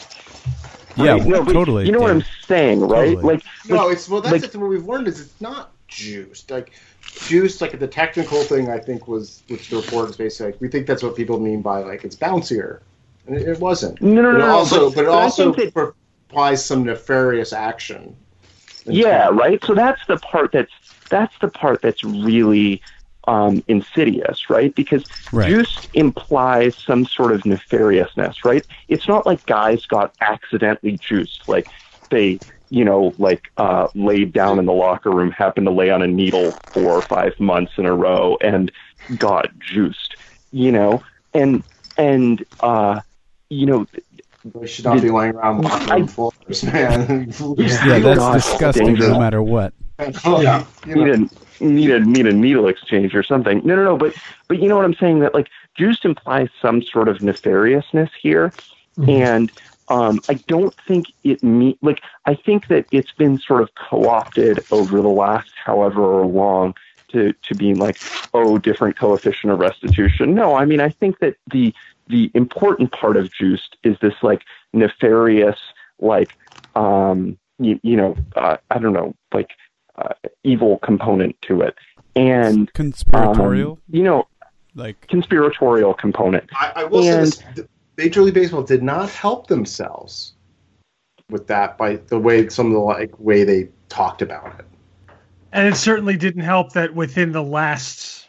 Right? 0.96 1.18
Yeah, 1.18 1.24
no, 1.24 1.44
totally. 1.44 1.86
You 1.86 1.92
know 1.92 2.00
what 2.00 2.10
I'm 2.10 2.24
saying, 2.46 2.80
right? 2.80 3.14
Totally. 3.14 3.34
Like, 3.34 3.44
no, 3.68 3.88
it's 3.88 4.08
well. 4.08 4.22
That's 4.22 4.42
like, 4.42 4.54
what 4.54 4.68
we've 4.68 4.86
learned 4.86 5.08
is 5.08 5.20
it's 5.20 5.40
not 5.40 5.72
juiced. 5.88 6.50
Like 6.50 6.72
juiced, 7.02 7.60
like 7.60 7.78
the 7.78 7.86
technical 7.86 8.42
thing, 8.42 8.70
I 8.70 8.78
think 8.78 9.06
was 9.06 9.42
which 9.48 9.68
the 9.68 9.76
report 9.76 10.10
is 10.10 10.16
basically 10.16 10.52
like. 10.52 10.60
We 10.60 10.68
think 10.68 10.86
that's 10.86 11.02
what 11.02 11.14
people 11.14 11.38
mean 11.38 11.62
by 11.62 11.82
like 11.82 12.04
it's 12.04 12.16
bouncier, 12.16 12.80
and 13.26 13.36
it, 13.36 13.46
it 13.46 13.60
wasn't. 13.60 14.00
No, 14.00 14.22
no, 14.22 14.32
no. 14.32 14.46
Also, 14.46 14.88
but, 14.88 14.96
but 14.96 15.04
it 15.04 15.08
also 15.08 15.52
that, 15.52 15.94
applies 16.30 16.64
some 16.64 16.84
nefarious 16.84 17.52
action. 17.52 18.16
Yeah, 18.86 19.28
right. 19.32 19.62
So 19.64 19.74
that's 19.74 20.04
the 20.06 20.16
part 20.16 20.52
that's 20.52 20.72
that's 21.10 21.34
the 21.40 21.48
part 21.48 21.82
that's 21.82 22.04
really 22.04 22.80
um, 23.26 23.62
insidious, 23.68 24.48
right? 24.48 24.74
Because 24.74 25.04
right. 25.32 25.48
juice 25.48 25.86
implies 25.92 26.74
some 26.86 27.04
sort 27.04 27.32
of 27.32 27.42
nefariousness, 27.42 28.44
right? 28.44 28.64
It's 28.88 29.08
not 29.08 29.26
like 29.26 29.44
guys 29.46 29.84
got 29.86 30.14
accidentally 30.20 30.98
juiced, 30.98 31.42
like 31.46 31.68
they, 32.10 32.40
you 32.70 32.84
know, 32.84 33.14
like 33.18 33.44
uh, 33.56 33.88
laid 33.94 34.32
down 34.32 34.58
in 34.58 34.66
the 34.66 34.72
locker 34.72 35.10
room, 35.10 35.30
happened 35.30 35.66
to 35.66 35.72
lay 35.72 35.90
on 35.90 36.02
a 36.02 36.06
needle 36.06 36.60
four 36.72 36.94
or 36.94 37.02
five 37.02 37.38
months 37.40 37.72
in 37.78 37.86
a 37.86 37.94
row, 37.94 38.36
and 38.40 38.70
got 39.16 39.46
juiced, 39.58 40.16
you 40.52 40.72
know, 40.72 41.02
and 41.34 41.62
and 41.96 42.44
uh, 42.60 43.00
you 43.48 43.66
know. 43.66 43.86
They 44.54 44.66
should 44.66 44.84
not 44.84 45.02
be 45.02 45.10
laying 45.10 45.34
around 45.34 45.62
locker 45.62 46.06
floors, 46.06 46.64
man. 46.64 47.32
yeah, 47.56 47.98
that's 47.98 48.46
disgusting, 48.46 48.94
no 48.94 49.18
matter 49.18 49.42
what. 49.42 49.72
yeah, 50.24 50.64
you 50.86 51.04
know 51.04 51.28
need 51.60 51.90
a 51.90 52.00
need 52.00 52.26
a 52.26 52.32
needle 52.32 52.68
exchange 52.68 53.14
or 53.14 53.22
something. 53.22 53.62
No, 53.64 53.76
no, 53.76 53.84
no. 53.84 53.96
But 53.96 54.14
but 54.48 54.60
you 54.60 54.68
know 54.68 54.76
what 54.76 54.84
I'm 54.84 54.94
saying? 54.94 55.20
That 55.20 55.34
like 55.34 55.48
juice 55.76 56.04
implies 56.04 56.48
some 56.60 56.82
sort 56.82 57.08
of 57.08 57.18
nefariousness 57.18 58.10
here, 58.20 58.52
mm-hmm. 58.98 59.08
and 59.08 59.52
um, 59.88 60.20
I 60.28 60.34
don't 60.34 60.74
think 60.86 61.06
it 61.24 61.42
me 61.42 61.78
like 61.82 62.02
I 62.26 62.34
think 62.34 62.68
that 62.68 62.86
it's 62.90 63.12
been 63.12 63.38
sort 63.38 63.62
of 63.62 63.74
co-opted 63.74 64.64
over 64.70 65.00
the 65.00 65.08
last 65.08 65.50
however 65.64 66.24
long 66.26 66.74
to 67.08 67.32
to 67.32 67.54
being 67.54 67.78
like 67.78 67.98
oh 68.34 68.58
different 68.58 68.96
coefficient 68.96 69.52
of 69.52 69.58
restitution. 69.58 70.34
No, 70.34 70.54
I 70.54 70.64
mean 70.64 70.80
I 70.80 70.88
think 70.88 71.18
that 71.20 71.36
the 71.50 71.74
the 72.08 72.30
important 72.34 72.92
part 72.92 73.16
of 73.16 73.32
juiced 73.32 73.76
is 73.82 73.96
this 74.00 74.14
like 74.22 74.42
nefarious 74.72 75.58
like 75.98 76.36
um 76.74 77.38
you, 77.58 77.80
you 77.82 77.96
know 77.96 78.16
uh, 78.36 78.56
I 78.70 78.78
don't 78.78 78.92
know 78.92 79.14
like 79.32 79.50
uh, 79.96 80.12
evil 80.44 80.78
component 80.78 81.40
to 81.42 81.62
it, 81.62 81.74
and 82.14 82.72
conspiratorial. 82.74 83.72
Um, 83.72 83.82
you 83.88 84.02
know, 84.02 84.28
like 84.74 85.08
conspiratorial 85.08 85.94
component. 85.94 86.50
I, 86.52 86.72
I 86.76 86.84
will 86.84 87.04
and, 87.04 87.32
say 87.32 87.44
this: 87.54 87.66
Major 87.96 88.22
League 88.22 88.34
Baseball 88.34 88.62
did 88.62 88.82
not 88.82 89.08
help 89.08 89.46
themselves 89.46 90.34
with 91.30 91.46
that 91.48 91.76
by 91.76 91.96
the 91.96 92.18
way 92.18 92.48
some 92.48 92.66
of 92.66 92.72
the 92.72 92.78
like 92.78 93.18
way 93.18 93.44
they 93.44 93.68
talked 93.88 94.22
about 94.22 94.58
it. 94.60 94.66
And 95.52 95.66
it 95.66 95.76
certainly 95.76 96.16
didn't 96.16 96.42
help 96.42 96.72
that 96.72 96.94
within 96.94 97.32
the 97.32 97.42
last, 97.42 98.25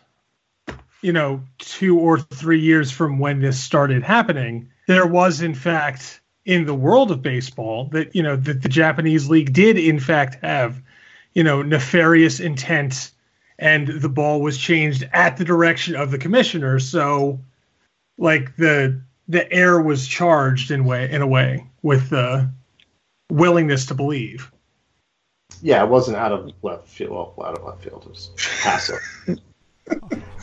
you 1.02 1.14
know, 1.14 1.41
two 1.60 1.99
or 1.99 2.19
three 2.19 2.60
years 2.60 2.91
from 2.91 3.19
when 3.19 3.41
this 3.41 3.60
started 3.60 4.03
happening, 4.03 4.69
there 4.88 5.07
was 5.07 5.41
in 5.41 5.53
fact 5.53 6.22
in 6.45 6.65
the 6.65 6.74
world 6.74 7.11
of 7.11 7.22
baseball 7.22 7.90
that 7.91 8.15
you 8.15 8.24
know 8.24 8.36
that 8.36 8.61
the 8.61 8.69
Japanese 8.69 9.30
league 9.30 9.53
did 9.53 9.78
in 9.78 9.99
fact 9.99 10.44
have 10.44 10.82
you 11.38 11.44
know, 11.44 11.61
nefarious 11.61 12.40
intent 12.40 13.11
and 13.60 13.88
the 13.88 14.10
ball 14.10 14.41
was 14.41 14.57
changed 14.57 15.07
at 15.14 15.38
the 15.38 15.45
direction 15.45 15.95
of 15.95 16.10
the 16.10 16.18
commissioner. 16.18 16.80
So 16.80 17.40
like 18.18 18.56
the 18.56 18.99
the 19.28 19.52
air 19.53 19.80
was 19.80 20.07
charged 20.07 20.72
in 20.72 20.84
way 20.84 21.11
in 21.11 21.22
a 21.22 21.28
way 21.28 21.68
with 21.84 22.10
the 22.10 22.49
willingness 23.30 23.86
to 23.86 23.94
believe. 23.94 24.52
Yeah, 25.61 25.84
it 25.84 25.90
wasn't 25.90 26.18
out 26.18 26.32
of 26.32 26.52
left 26.64 26.88
field. 26.88 27.11
Well, 27.11 27.48
out 27.48 27.56
of 27.56 27.64
left 27.64 27.84
field, 27.84 28.02
it 28.06 28.10
was 28.10 28.32
passive. 28.64 28.99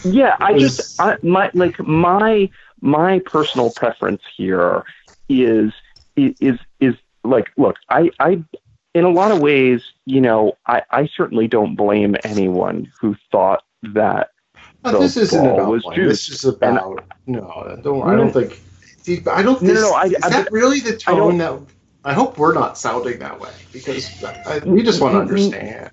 yeah, 0.05 0.37
I 0.41 0.59
just 0.59 1.01
I, 1.01 1.17
my 1.23 1.51
like 1.55 1.79
my 1.81 2.51
my 2.81 3.21
personal 3.21 3.71
preference 3.71 4.23
here 4.37 4.85
is 5.29 5.73
is 6.17 6.59
is 6.81 6.95
like 7.23 7.51
look, 7.57 7.77
I 7.89 8.11
I 8.21 8.43
in 8.95 9.05
a 9.05 9.11
lot 9.11 9.33
of 9.33 9.41
ways, 9.41 9.83
you 10.07 10.21
know, 10.21 10.57
I, 10.67 10.83
I 10.91 11.09
certainly 11.17 11.49
don't 11.49 11.75
blame 11.75 12.15
anyone 12.23 12.93
who 13.01 13.17
thought 13.33 13.65
that 13.83 14.31
but 14.85 15.01
this 15.01 15.17
isn't 15.17 15.47
about 15.47 15.69
was 15.69 15.83
This 15.97 16.29
is 16.29 16.45
about 16.45 16.99
and, 17.27 17.37
no. 17.37 17.81
Don't, 17.83 18.03
I 18.03 18.15
don't 18.15 18.31
think. 18.31 18.61
I 19.27 19.43
don't. 19.43 19.59
This, 19.61 19.81
no, 19.81 19.89
no, 19.89 19.95
I, 19.95 20.05
is 20.05 20.15
I, 20.23 20.29
that 20.29 20.53
really 20.53 20.81
the 20.81 20.97
tone 20.97 21.39
that? 21.39 21.59
I 22.05 22.13
hope 22.13 22.37
we're 22.37 22.53
not 22.53 22.77
sounding 22.77 23.19
that 23.21 23.41
way 23.41 23.51
because 23.73 24.23
I, 24.23 24.59
we 24.59 24.83
just 24.83 25.01
want 25.01 25.15
to 25.15 25.21
mm-hmm. 25.21 25.29
understand. 25.29 25.91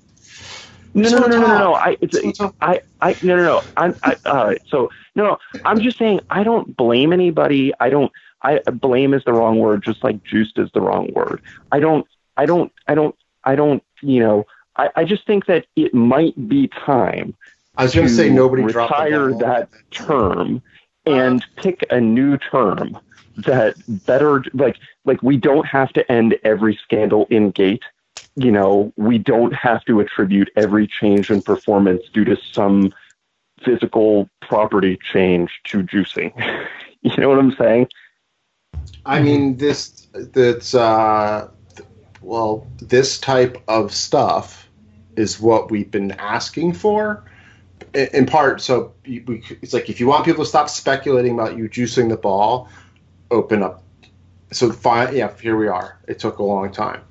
No, 0.93 1.09
no, 1.09 1.19
no, 1.19 1.27
no, 1.27 1.39
no, 1.39 1.57
no. 1.57 1.73
I, 1.75 1.97
it's, 2.01 2.15
I, 2.61 2.81
I, 3.01 3.15
no, 3.21 3.35
no, 3.35 3.43
no. 3.43 3.61
I'm, 3.77 3.95
I, 4.03 4.15
all 4.25 4.47
right. 4.47 4.61
So, 4.67 4.89
no, 5.15 5.23
no. 5.25 5.37
I'm 5.63 5.79
just 5.79 5.97
saying. 5.97 6.21
I 6.29 6.43
don't 6.43 6.75
blame 6.75 7.13
anybody. 7.13 7.71
I 7.79 7.89
don't. 7.89 8.11
I 8.41 8.59
blame 8.71 9.13
is 9.13 9.23
the 9.25 9.33
wrong 9.33 9.59
word. 9.59 9.83
Just 9.83 10.03
like 10.03 10.23
juiced 10.23 10.57
is 10.57 10.69
the 10.73 10.81
wrong 10.81 11.11
word. 11.13 11.41
I 11.71 11.79
don't. 11.79 12.05
I 12.37 12.45
don't. 12.45 12.71
I 12.87 12.95
don't. 12.95 13.15
I 13.43 13.55
don't. 13.55 13.83
You 14.01 14.19
know. 14.19 14.45
I, 14.75 14.89
I 14.95 15.03
just 15.03 15.25
think 15.27 15.45
that 15.47 15.65
it 15.75 15.93
might 15.93 16.47
be 16.47 16.67
time 16.67 17.35
I 17.77 17.83
was 17.83 17.95
going 17.95 18.07
to 18.07 18.13
say 18.13 18.29
nobody 18.29 18.63
retire 18.63 19.33
that 19.33 19.69
term 19.91 20.61
and 21.05 21.43
pick 21.57 21.85
a 21.89 21.99
new 21.99 22.37
term 22.37 22.97
that 23.37 23.75
better 24.05 24.43
like 24.53 24.75
like 25.05 25.23
we 25.23 25.37
don't 25.37 25.65
have 25.65 25.91
to 25.93 26.11
end 26.11 26.37
every 26.43 26.77
scandal 26.83 27.25
in 27.29 27.49
gate 27.51 27.81
you 28.35 28.51
know 28.51 28.91
we 28.97 29.17
don't 29.17 29.53
have 29.53 29.83
to 29.85 29.99
attribute 29.99 30.49
every 30.55 30.87
change 30.87 31.29
in 31.29 31.41
performance 31.41 32.03
due 32.13 32.23
to 32.23 32.37
some 32.51 32.93
physical 33.63 34.29
property 34.41 34.97
change 35.11 35.59
to 35.63 35.83
juicing 35.83 36.31
you 37.01 37.15
know 37.17 37.29
what 37.29 37.39
i'm 37.39 37.55
saying 37.55 37.87
i 39.05 39.21
mean 39.21 39.57
this 39.57 40.07
that's 40.13 40.73
uh 40.73 41.47
well 42.21 42.67
this 42.81 43.19
type 43.19 43.61
of 43.67 43.93
stuff 43.93 44.69
is 45.15 45.39
what 45.39 45.69
we've 45.69 45.91
been 45.91 46.11
asking 46.13 46.73
for 46.73 47.23
in 47.93 48.25
part, 48.25 48.61
so 48.61 48.93
we, 49.05 49.43
it's 49.61 49.73
like 49.73 49.89
if 49.89 49.99
you 49.99 50.07
want 50.07 50.25
people 50.25 50.43
to 50.43 50.49
stop 50.49 50.69
speculating 50.69 51.33
about 51.33 51.57
you 51.57 51.67
juicing 51.67 52.09
the 52.09 52.17
ball, 52.17 52.69
open 53.29 53.63
up. 53.63 53.83
So 54.51 54.71
fine, 54.71 55.15
yeah, 55.15 55.33
here 55.37 55.57
we 55.57 55.67
are. 55.67 55.99
It 56.07 56.19
took 56.19 56.39
a 56.39 56.43
long 56.43 56.71
time. 56.71 57.01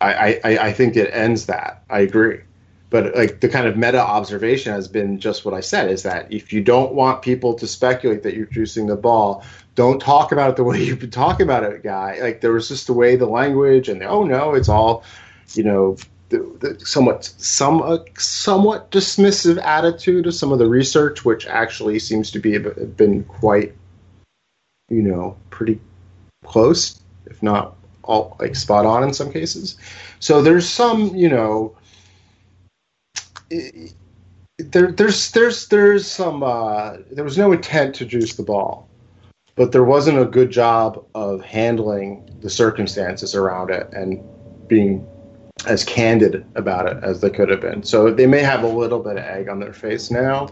I, 0.00 0.40
I, 0.44 0.58
I 0.58 0.72
think 0.72 0.96
it 0.96 1.10
ends 1.12 1.46
that. 1.46 1.82
I 1.88 2.00
agree. 2.00 2.40
But 2.90 3.16
like 3.16 3.40
the 3.40 3.48
kind 3.48 3.66
of 3.66 3.76
meta 3.76 4.00
observation 4.00 4.72
has 4.72 4.86
been 4.86 5.18
just 5.18 5.44
what 5.44 5.54
I 5.54 5.60
said 5.60 5.90
is 5.90 6.04
that 6.04 6.32
if 6.32 6.52
you 6.52 6.62
don't 6.62 6.94
want 6.94 7.22
people 7.22 7.54
to 7.54 7.66
speculate 7.66 8.22
that 8.22 8.34
you're 8.34 8.46
juicing 8.46 8.86
the 8.86 8.96
ball, 8.96 9.44
don't 9.74 10.00
talk 10.00 10.32
about 10.32 10.50
it 10.50 10.56
the 10.56 10.64
way 10.70 10.82
you've 10.82 11.00
been 11.00 11.10
talking 11.10 11.44
about 11.44 11.64
it, 11.64 11.82
guy. 11.82 12.18
Like 12.20 12.40
there 12.40 12.52
was 12.52 12.68
just 12.68 12.86
the 12.86 12.92
way 12.92 13.16
the 13.16 13.26
language 13.26 13.88
and 13.88 14.00
the, 14.00 14.06
oh 14.06 14.24
no, 14.24 14.54
it's 14.54 14.68
all, 14.68 15.02
you 15.54 15.64
know, 15.64 15.96
the, 16.28 16.38
the 16.60 16.86
somewhat 16.86 17.24
some 17.24 17.82
uh, 17.82 17.98
somewhat 18.18 18.90
dismissive 18.90 19.62
attitude 19.62 20.26
of 20.26 20.34
some 20.34 20.52
of 20.52 20.58
the 20.58 20.66
research, 20.66 21.24
which 21.24 21.46
actually 21.46 21.98
seems 21.98 22.30
to 22.32 22.38
be 22.38 22.58
been 22.58 23.24
quite, 23.24 23.74
you 24.88 25.02
know, 25.02 25.36
pretty 25.50 25.80
close, 26.44 27.00
if 27.26 27.42
not 27.42 27.75
all 28.06 28.36
like 28.40 28.56
spot 28.56 28.86
on 28.86 29.02
in 29.02 29.12
some 29.12 29.32
cases. 29.32 29.76
So 30.20 30.42
there's 30.42 30.68
some, 30.68 31.14
you 31.14 31.28
know, 31.28 31.76
there 34.58 34.90
there's 34.90 35.30
there's 35.32 35.68
there's 35.68 36.06
some 36.06 36.42
uh, 36.42 36.96
there 37.10 37.24
was 37.24 37.38
no 37.38 37.52
intent 37.52 37.94
to 37.96 38.06
juice 38.06 38.34
the 38.34 38.42
ball, 38.42 38.88
but 39.54 39.72
there 39.72 39.84
wasn't 39.84 40.18
a 40.18 40.24
good 40.24 40.50
job 40.50 41.04
of 41.14 41.42
handling 41.42 42.28
the 42.40 42.50
circumstances 42.50 43.34
around 43.34 43.70
it 43.70 43.88
and 43.92 44.22
being 44.68 45.06
as 45.66 45.84
candid 45.84 46.44
about 46.54 46.86
it 46.86 47.02
as 47.02 47.20
they 47.20 47.30
could 47.30 47.48
have 47.48 47.60
been. 47.60 47.82
So 47.82 48.12
they 48.12 48.26
may 48.26 48.42
have 48.42 48.62
a 48.62 48.68
little 48.68 49.00
bit 49.00 49.16
of 49.16 49.24
egg 49.24 49.48
on 49.48 49.58
their 49.58 49.72
face 49.72 50.10
now 50.10 50.48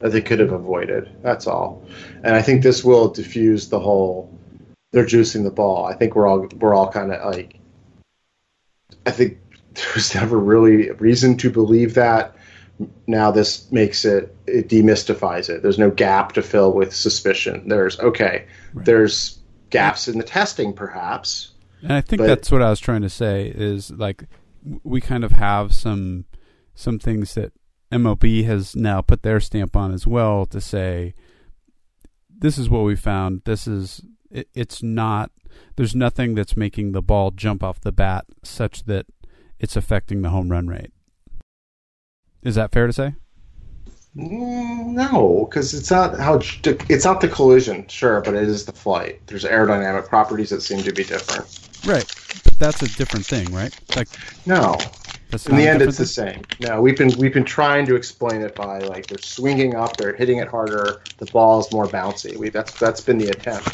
that 0.00 0.12
they 0.12 0.20
could 0.20 0.40
have 0.40 0.52
avoided. 0.52 1.10
That's 1.22 1.46
all. 1.46 1.86
And 2.22 2.34
I 2.34 2.42
think 2.42 2.62
this 2.62 2.84
will 2.84 3.08
diffuse 3.08 3.68
the 3.68 3.80
whole 3.80 4.35
they're 4.96 5.04
juicing 5.04 5.44
the 5.44 5.50
ball. 5.50 5.84
I 5.84 5.92
think 5.92 6.16
we're 6.16 6.26
all 6.26 6.48
we're 6.56 6.72
all 6.72 6.90
kind 6.90 7.12
of 7.12 7.34
like 7.34 7.60
I 9.04 9.10
think 9.10 9.36
there 9.74 9.92
was 9.94 10.14
never 10.14 10.38
really 10.38 10.88
a 10.88 10.94
reason 10.94 11.36
to 11.36 11.50
believe 11.50 11.92
that. 11.94 12.34
Now 13.06 13.30
this 13.30 13.70
makes 13.70 14.06
it 14.06 14.34
it 14.46 14.70
demystifies 14.70 15.50
it. 15.50 15.62
There's 15.62 15.78
no 15.78 15.90
gap 15.90 16.32
to 16.32 16.42
fill 16.42 16.72
with 16.72 16.94
suspicion. 16.94 17.68
There's 17.68 18.00
okay. 18.00 18.46
Right. 18.72 18.86
There's 18.86 19.38
gaps 19.68 20.08
in 20.08 20.16
the 20.16 20.24
testing 20.24 20.72
perhaps. 20.72 21.52
And 21.82 21.92
I 21.92 22.00
think 22.00 22.22
that's 22.22 22.50
what 22.50 22.62
I 22.62 22.70
was 22.70 22.80
trying 22.80 23.02
to 23.02 23.10
say 23.10 23.52
is 23.54 23.90
like 23.90 24.24
we 24.82 25.02
kind 25.02 25.24
of 25.24 25.32
have 25.32 25.74
some 25.74 26.24
some 26.74 26.98
things 26.98 27.34
that 27.34 27.52
MLB 27.92 28.46
has 28.46 28.74
now 28.74 29.02
put 29.02 29.22
their 29.22 29.40
stamp 29.40 29.76
on 29.76 29.92
as 29.92 30.06
well 30.06 30.46
to 30.46 30.58
say 30.58 31.12
this 32.38 32.56
is 32.56 32.70
what 32.70 32.84
we 32.84 32.96
found. 32.96 33.42
This 33.44 33.66
is 33.66 34.00
it, 34.30 34.48
it's 34.54 34.82
not 34.82 35.30
there's 35.76 35.94
nothing 35.94 36.34
that's 36.34 36.56
making 36.56 36.92
the 36.92 37.02
ball 37.02 37.30
jump 37.30 37.62
off 37.62 37.80
the 37.80 37.92
bat 37.92 38.26
such 38.42 38.84
that 38.84 39.06
it's 39.58 39.76
affecting 39.76 40.22
the 40.22 40.30
home 40.30 40.50
run 40.50 40.66
rate. 40.66 40.92
Is 42.42 42.54
that 42.54 42.72
fair 42.72 42.86
to 42.86 42.92
say? 42.92 43.14
Mm, 44.16 44.94
no, 44.94 45.46
because 45.48 45.74
it's 45.74 45.90
not 45.90 46.18
how 46.18 46.40
it's 46.64 47.04
not 47.04 47.20
the 47.20 47.28
collision, 47.28 47.86
sure, 47.88 48.22
but 48.22 48.34
it 48.34 48.44
is 48.44 48.64
the 48.64 48.72
flight. 48.72 49.20
There's 49.26 49.44
aerodynamic 49.44 50.08
properties 50.08 50.50
that 50.50 50.62
seem 50.62 50.82
to 50.82 50.92
be 50.92 51.04
different. 51.04 51.46
Right, 51.86 52.06
but 52.44 52.58
that's 52.58 52.82
a 52.82 52.88
different 52.96 53.26
thing, 53.26 53.52
right? 53.52 53.78
Like 53.94 54.08
no, 54.46 54.78
in 55.32 55.56
the 55.56 55.68
end, 55.68 55.82
it's 55.82 55.98
the 55.98 56.06
same. 56.06 56.42
No, 56.60 56.80
we've 56.80 56.96
been 56.96 57.10
we've 57.18 57.34
been 57.34 57.44
trying 57.44 57.86
to 57.86 57.96
explain 57.96 58.42
it 58.42 58.54
by 58.54 58.78
like 58.78 59.06
they're 59.06 59.18
swinging 59.18 59.74
up, 59.74 59.96
they're 59.96 60.14
hitting 60.14 60.38
it 60.38 60.48
harder, 60.48 61.00
the 61.18 61.26
ball 61.26 61.60
is 61.60 61.70
more 61.72 61.86
bouncy. 61.86 62.36
We 62.36 62.48
that's 62.50 62.72
that's 62.78 63.00
been 63.00 63.18
the 63.18 63.30
attempt. 63.30 63.66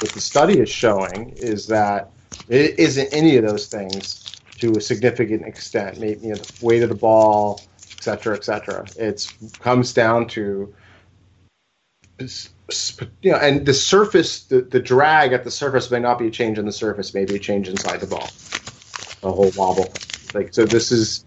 What 0.00 0.12
the 0.12 0.20
study 0.20 0.60
is 0.60 0.68
showing 0.68 1.30
is 1.36 1.66
that 1.68 2.10
it 2.48 2.78
isn't 2.78 3.12
any 3.12 3.36
of 3.36 3.44
those 3.44 3.66
things 3.66 4.36
to 4.58 4.76
a 4.76 4.80
significant 4.80 5.44
extent. 5.44 5.98
Maybe 5.98 6.20
you 6.20 6.28
know 6.30 6.36
the 6.36 6.66
weight 6.66 6.82
of 6.82 6.88
the 6.88 6.94
ball 6.94 7.60
et 8.02 8.04
cetera, 8.04 8.34
et 8.34 8.44
cetera. 8.44 8.84
It 8.96 9.32
comes 9.60 9.92
down 9.92 10.26
to 10.28 10.74
you 12.18 13.30
know, 13.32 13.38
and 13.38 13.64
the 13.64 13.74
surface, 13.74 14.44
the, 14.44 14.62
the 14.62 14.80
drag 14.80 15.32
at 15.32 15.44
the 15.44 15.50
surface 15.50 15.90
may 15.90 16.00
not 16.00 16.18
be 16.18 16.26
a 16.26 16.30
change 16.30 16.58
in 16.58 16.66
the 16.66 16.72
surface, 16.72 17.14
maybe 17.14 17.36
a 17.36 17.38
change 17.38 17.68
inside 17.68 18.00
the 18.00 18.06
ball, 18.06 18.28
a 19.22 19.32
whole 19.32 19.52
wobble. 19.56 19.92
Like 20.34 20.54
so, 20.54 20.64
this 20.64 20.92
is, 20.92 21.24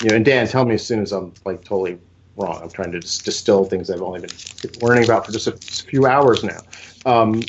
you 0.00 0.08
know, 0.08 0.16
and 0.16 0.24
Dan, 0.24 0.46
tell 0.46 0.64
me 0.64 0.74
as 0.74 0.86
soon 0.86 1.00
as 1.00 1.12
I'm 1.12 1.32
like 1.44 1.64
totally 1.64 1.98
wrong. 2.36 2.60
I'm 2.62 2.70
trying 2.70 2.92
to 2.92 3.00
distill 3.00 3.64
things 3.64 3.90
I've 3.90 4.02
only 4.02 4.20
been 4.20 4.30
learning 4.80 5.04
about 5.04 5.26
for 5.26 5.32
just 5.32 5.46
a, 5.46 5.52
few 5.86 6.06
hours 6.06 6.44
now. 6.44 6.62
Um, 7.04 7.42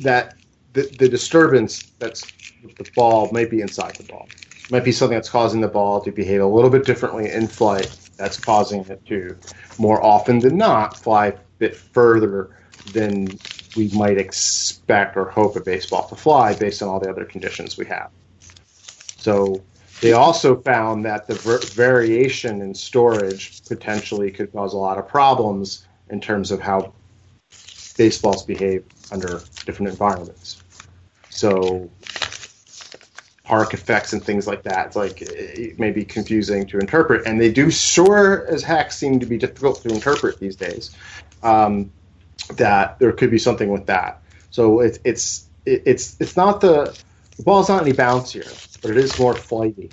that 0.00 0.36
the, 0.74 0.82
the 0.98 1.08
disturbance 1.08 1.90
that's 1.98 2.22
the 2.76 2.84
ball 2.94 3.30
may 3.32 3.44
be 3.44 3.60
inside 3.60 3.94
the 3.96 4.04
ball 4.04 4.28
it 4.68 4.72
might 4.72 4.84
be 4.84 4.92
something 4.92 5.16
that's 5.16 5.30
causing 5.30 5.62
the 5.62 5.68
ball 5.68 6.00
to 6.02 6.12
behave 6.12 6.42
a 6.42 6.46
little 6.46 6.68
bit 6.68 6.84
differently 6.84 7.30
in 7.30 7.48
flight. 7.48 7.90
That's 8.18 8.36
causing 8.36 8.84
it 8.84 9.04
to, 9.06 9.34
more 9.78 10.02
often 10.04 10.40
than 10.40 10.58
not, 10.58 10.98
fly 10.98 11.28
a 11.28 11.34
bit 11.58 11.74
further 11.74 12.50
than 12.92 13.28
we 13.76 13.88
might 13.94 14.18
expect 14.18 15.16
or 15.16 15.30
hope 15.30 15.56
a 15.56 15.60
baseball 15.60 16.06
to 16.08 16.16
fly 16.16 16.52
based 16.52 16.82
on 16.82 16.88
all 16.88 17.00
the 17.00 17.08
other 17.08 17.24
conditions 17.24 17.78
we 17.78 17.86
have. 17.86 18.10
So 19.16 19.62
they 20.00 20.12
also 20.12 20.60
found 20.60 21.04
that 21.04 21.26
the 21.26 21.34
ver- 21.34 21.58
variation 21.58 22.62
in 22.62 22.74
storage 22.74 23.64
potentially 23.64 24.30
could 24.30 24.52
cause 24.52 24.72
a 24.72 24.76
lot 24.76 24.98
of 24.98 25.08
problems 25.08 25.86
in 26.10 26.20
terms 26.20 26.50
of 26.50 26.60
how 26.60 26.92
baseballs 27.96 28.44
behave 28.44 28.84
under 29.10 29.40
different 29.66 29.90
environments. 29.90 30.62
So 31.30 31.90
park 33.44 33.74
effects 33.74 34.12
and 34.12 34.22
things 34.22 34.46
like 34.46 34.62
that. 34.62 34.86
It's 34.86 34.96
like 34.96 35.22
it 35.22 35.78
may 35.78 35.90
be 35.90 36.04
confusing 36.04 36.66
to 36.66 36.78
interpret, 36.78 37.26
and 37.26 37.40
they 37.40 37.50
do 37.50 37.70
sure 37.70 38.46
as 38.46 38.62
heck 38.62 38.92
seem 38.92 39.18
to 39.20 39.26
be 39.26 39.38
difficult 39.38 39.82
to 39.82 39.88
interpret 39.88 40.38
these 40.38 40.54
days. 40.54 40.94
Um, 41.42 41.90
that 42.54 42.98
there 42.98 43.12
could 43.12 43.30
be 43.30 43.38
something 43.38 43.70
with 43.70 43.86
that. 43.86 44.22
So 44.50 44.80
it, 44.80 44.98
it's 45.04 45.48
it, 45.64 45.82
it's 45.86 46.16
it's 46.20 46.36
not 46.36 46.60
the 46.60 46.96
the 47.38 47.44
ball's 47.44 47.68
not 47.68 47.82
any 47.82 47.92
bouncier, 47.92 48.80
but 48.82 48.90
it 48.90 48.96
is 48.96 49.18
more 49.18 49.34
flighty. 49.34 49.90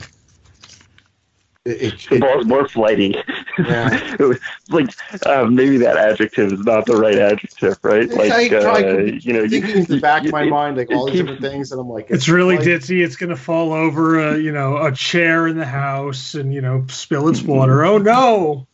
It, 1.63 2.11
it, 2.11 2.19
more, 2.19 2.43
more 2.43 2.67
flighty. 2.67 3.15
Yeah. 3.57 4.15
like 4.69 4.89
uh, 5.25 5.45
maybe 5.45 5.77
that 5.77 5.97
adjective 5.97 6.53
is 6.53 6.59
not 6.59 6.85
the 6.85 6.95
right 6.95 7.17
adjective, 7.17 7.79
right? 7.81 8.07
Like 8.07 8.31
I, 8.31 8.55
I, 8.55 8.83
uh, 8.83 8.97
you 8.99 9.33
know, 9.33 9.47
thinking 9.47 9.77
in 9.77 9.83
the 9.85 9.99
back 9.99 10.23
you, 10.23 10.29
of 10.29 10.33
my 10.33 10.43
it, 10.43 10.49
mind, 10.51 10.77
like 10.77 10.91
all 10.91 11.07
these 11.07 11.21
different 11.21 11.41
things, 11.41 11.71
and 11.71 11.81
I'm 11.81 11.89
like, 11.89 12.05
it's, 12.05 12.13
it's 12.13 12.29
really 12.29 12.57
like, 12.57 12.67
ditzy. 12.67 13.03
It's 13.03 13.15
gonna 13.15 13.35
fall 13.35 13.73
over, 13.73 14.19
a, 14.19 14.37
you 14.37 14.51
know, 14.51 14.77
a 14.77 14.91
chair 14.91 15.47
in 15.47 15.57
the 15.57 15.65
house, 15.65 16.35
and 16.35 16.53
you 16.53 16.61
know, 16.61 16.85
spill 16.87 17.29
its 17.29 17.41
water. 17.41 17.83
Oh 17.83 17.97
no! 17.97 18.67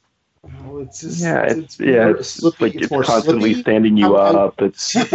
Oh, 0.44 0.80
it's 0.80 1.02
just, 1.02 1.22
yeah, 1.22 1.44
it's, 1.44 1.80
it's 1.80 1.80
yeah, 1.80 2.10
it's 2.10 2.44
like 2.60 2.76
it's, 2.76 2.92
it's 2.92 3.08
constantly 3.08 3.54
slippy. 3.54 3.62
standing 3.62 3.96
you 3.96 4.16
How, 4.16 4.48
up. 4.48 4.62
It's. 4.62 4.96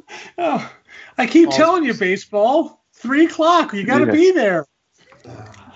oh, 0.38 0.72
I 1.18 1.26
keep 1.26 1.50
telling 1.50 1.84
you, 1.84 1.94
baseball. 1.94 2.82
Three 2.92 3.26
o'clock. 3.26 3.74
You 3.74 3.84
got 3.84 3.98
to 3.98 4.06
yeah. 4.06 4.12
be 4.12 4.30
there 4.32 4.66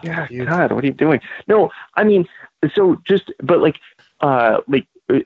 yeah, 0.03 0.27
God, 0.45 0.73
what 0.73 0.85
are 0.85 0.87
you 0.87 0.93
doing? 0.93 1.21
No, 1.47 1.71
I 1.95 2.05
mean, 2.05 2.27
so 2.75 3.01
just, 3.07 3.31
but 3.43 3.61
like, 3.61 3.77
uh, 4.21 4.61
like 4.69 4.87
uh, 5.13 5.21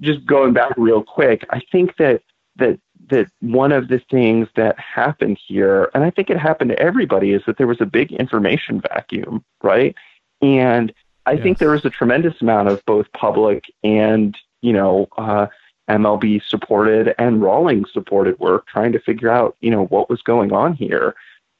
just 0.00 0.24
going 0.26 0.52
back 0.52 0.72
real 0.76 1.02
quick, 1.02 1.44
I 1.50 1.60
think 1.72 1.96
that 1.96 2.22
that 2.56 2.80
that 3.08 3.30
one 3.40 3.72
of 3.72 3.88
the 3.88 4.00
things 4.10 4.48
that 4.56 4.78
happened 4.78 5.38
here, 5.46 5.90
and 5.94 6.02
I 6.04 6.10
think 6.10 6.30
it 6.30 6.38
happened 6.38 6.70
to 6.70 6.78
everybody, 6.78 7.32
is 7.32 7.42
that 7.46 7.58
there 7.58 7.66
was 7.66 7.80
a 7.80 7.86
big 7.86 8.12
information 8.12 8.80
vacuum, 8.80 9.44
right? 9.62 9.94
And 10.42 10.92
I 11.24 11.32
yes. 11.32 11.42
think 11.42 11.58
there 11.58 11.70
was 11.70 11.84
a 11.84 11.90
tremendous 11.90 12.40
amount 12.40 12.68
of 12.68 12.84
both 12.84 13.10
public 13.12 13.64
and 13.84 14.36
you 14.60 14.72
know 14.72 15.08
uh, 15.18 15.46
MLB 15.88 16.42
supported 16.42 17.14
and 17.18 17.42
Rawlings 17.42 17.92
supported 17.92 18.38
work 18.38 18.66
trying 18.66 18.92
to 18.92 19.00
figure 19.00 19.30
out 19.30 19.56
you 19.60 19.70
know 19.70 19.86
what 19.86 20.10
was 20.10 20.22
going 20.22 20.52
on 20.52 20.74
here. 20.74 21.14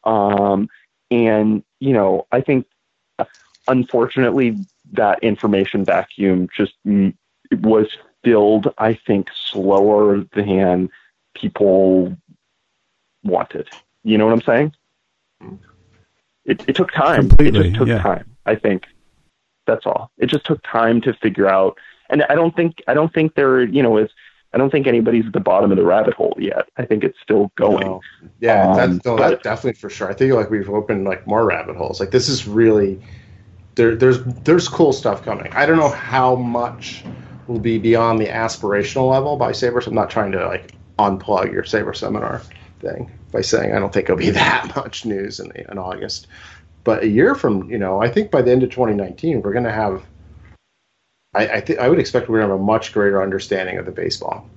Um, 0.04 0.68
and 1.10 1.62
you 1.80 1.92
know, 1.92 2.26
I 2.32 2.40
think 2.40 2.66
unfortunately 3.68 4.56
that 4.92 5.22
information 5.22 5.84
vacuum 5.84 6.48
just 6.56 6.74
was 7.52 7.88
filled. 8.22 8.72
I 8.78 8.94
think 8.94 9.28
slower 9.34 10.24
than 10.34 10.90
people 11.34 12.16
wanted. 13.22 13.68
You 14.04 14.18
know 14.18 14.26
what 14.26 14.32
I'm 14.32 14.42
saying? 14.42 14.74
It, 16.44 16.64
it 16.68 16.76
took 16.76 16.92
time. 16.92 17.28
Completely, 17.28 17.60
it 17.60 17.62
just 17.64 17.76
took 17.76 17.88
yeah. 17.88 18.02
time. 18.02 18.36
I 18.46 18.54
think 18.54 18.86
that's 19.66 19.86
all. 19.86 20.10
It 20.18 20.26
just 20.26 20.46
took 20.46 20.62
time 20.62 21.00
to 21.02 21.12
figure 21.14 21.48
out. 21.48 21.78
And 22.08 22.24
I 22.28 22.34
don't 22.34 22.54
think 22.54 22.82
I 22.88 22.94
don't 22.94 23.12
think 23.12 23.34
there 23.34 23.62
you 23.62 23.82
know 23.82 23.98
is 23.98 24.10
I 24.52 24.58
don't 24.58 24.70
think 24.70 24.86
anybody's 24.86 25.26
at 25.26 25.32
the 25.32 25.40
bottom 25.40 25.70
of 25.70 25.76
the 25.76 25.84
rabbit 25.84 26.14
hole 26.14 26.34
yet. 26.38 26.68
I 26.76 26.86
think 26.86 27.04
it's 27.04 27.18
still 27.22 27.52
going. 27.56 27.86
No. 27.86 28.00
Yeah, 28.40 28.70
um, 28.70 28.76
that's, 28.76 29.04
no, 29.04 29.16
that's 29.16 29.42
definitely 29.42 29.78
for 29.78 29.90
sure. 29.90 30.08
I 30.08 30.14
think 30.14 30.32
like 30.32 30.50
we've 30.50 30.70
opened 30.70 31.04
like 31.04 31.26
more 31.26 31.44
rabbit 31.44 31.76
holes. 31.76 32.00
Like 32.00 32.10
this 32.10 32.28
is 32.28 32.46
really 32.46 33.00
there. 33.74 33.96
There's 33.96 34.22
there's 34.24 34.68
cool 34.68 34.92
stuff 34.92 35.24
coming. 35.24 35.52
I 35.52 35.66
don't 35.66 35.76
know 35.76 35.90
how 35.90 36.36
much 36.36 37.04
will 37.46 37.58
be 37.58 37.78
beyond 37.78 38.18
the 38.18 38.26
aspirational 38.26 39.10
level 39.10 39.36
by 39.36 39.52
Saber. 39.52 39.80
So 39.80 39.90
I'm 39.90 39.94
not 39.94 40.10
trying 40.10 40.32
to 40.32 40.46
like 40.46 40.72
unplug 40.98 41.52
your 41.52 41.62
Saberseminar 41.62 42.42
thing 42.80 43.10
by 43.32 43.40
saying 43.42 43.74
I 43.74 43.78
don't 43.78 43.92
think 43.92 44.04
it'll 44.04 44.16
be 44.16 44.30
that 44.42 44.74
much 44.74 45.04
news 45.04 45.40
in, 45.40 45.50
in 45.52 45.78
August. 45.78 46.28
But 46.84 47.02
a 47.02 47.08
year 47.08 47.34
from, 47.34 47.68
you 47.68 47.78
know, 47.78 48.00
I 48.00 48.08
think 48.08 48.30
by 48.30 48.42
the 48.42 48.52
end 48.52 48.62
of 48.62 48.70
2019, 48.70 49.42
we're 49.42 49.52
going 49.52 49.64
to 49.64 49.72
have. 49.72 50.02
I 51.36 51.56
I, 51.56 51.60
th- 51.60 51.78
I 51.78 51.88
would 51.88 51.98
expect 51.98 52.28
we're 52.28 52.38
going 52.38 52.48
to 52.48 52.54
have 52.54 52.60
a 52.60 52.64
much 52.64 52.92
greater 52.92 53.22
understanding 53.22 53.78
of 53.78 53.86
the 53.86 53.92
baseball. 53.92 54.48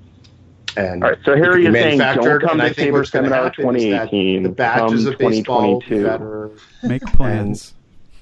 And 0.77 1.03
All 1.03 1.09
right, 1.09 1.19
so 1.25 1.35
here 1.35 1.57
you're 1.57 1.73
saying 1.73 1.97
don't 1.97 2.41
come 2.41 2.59
to 2.59 2.73
Saberseminar 2.73 3.55
2018. 3.55 4.43
The 4.43 4.49
badges 4.49 5.05
of 5.05 5.17
baseball 5.17 5.81
better. 5.81 6.51
Make 6.83 7.03
plans. 7.07 7.73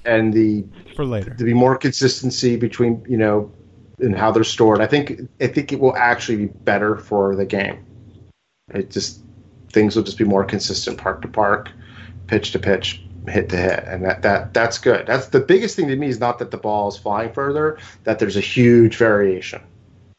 And, 0.04 0.20
and 0.20 0.32
the 0.32 0.64
for 0.96 1.04
later 1.04 1.34
to 1.34 1.44
be 1.44 1.54
more 1.54 1.76
consistency 1.76 2.56
between 2.56 3.04
you 3.08 3.16
know 3.18 3.52
and 4.00 4.16
how 4.16 4.30
they're 4.30 4.44
stored. 4.44 4.80
I 4.80 4.86
think 4.86 5.20
I 5.40 5.46
think 5.48 5.72
it 5.72 5.80
will 5.80 5.96
actually 5.96 6.38
be 6.38 6.46
better 6.46 6.96
for 6.96 7.36
the 7.36 7.44
game. 7.44 7.84
It 8.72 8.90
just 8.90 9.20
things 9.72 9.96
will 9.96 10.02
just 10.02 10.18
be 10.18 10.24
more 10.24 10.44
consistent 10.44 10.98
park 10.98 11.22
to 11.22 11.28
park, 11.28 11.70
pitch 12.26 12.52
to 12.52 12.58
pitch, 12.58 13.02
hit 13.28 13.48
to 13.50 13.56
hit, 13.56 13.84
and 13.84 14.04
that 14.04 14.22
that 14.22 14.54
that's 14.54 14.78
good. 14.78 15.06
That's 15.06 15.28
the 15.28 15.40
biggest 15.40 15.76
thing 15.76 15.88
to 15.88 15.96
me 15.96 16.08
is 16.08 16.20
not 16.20 16.38
that 16.38 16.50
the 16.50 16.56
ball 16.56 16.88
is 16.88 16.96
flying 16.96 17.32
further, 17.32 17.78
that 18.04 18.18
there's 18.18 18.36
a 18.36 18.40
huge 18.40 18.96
variation, 18.96 19.62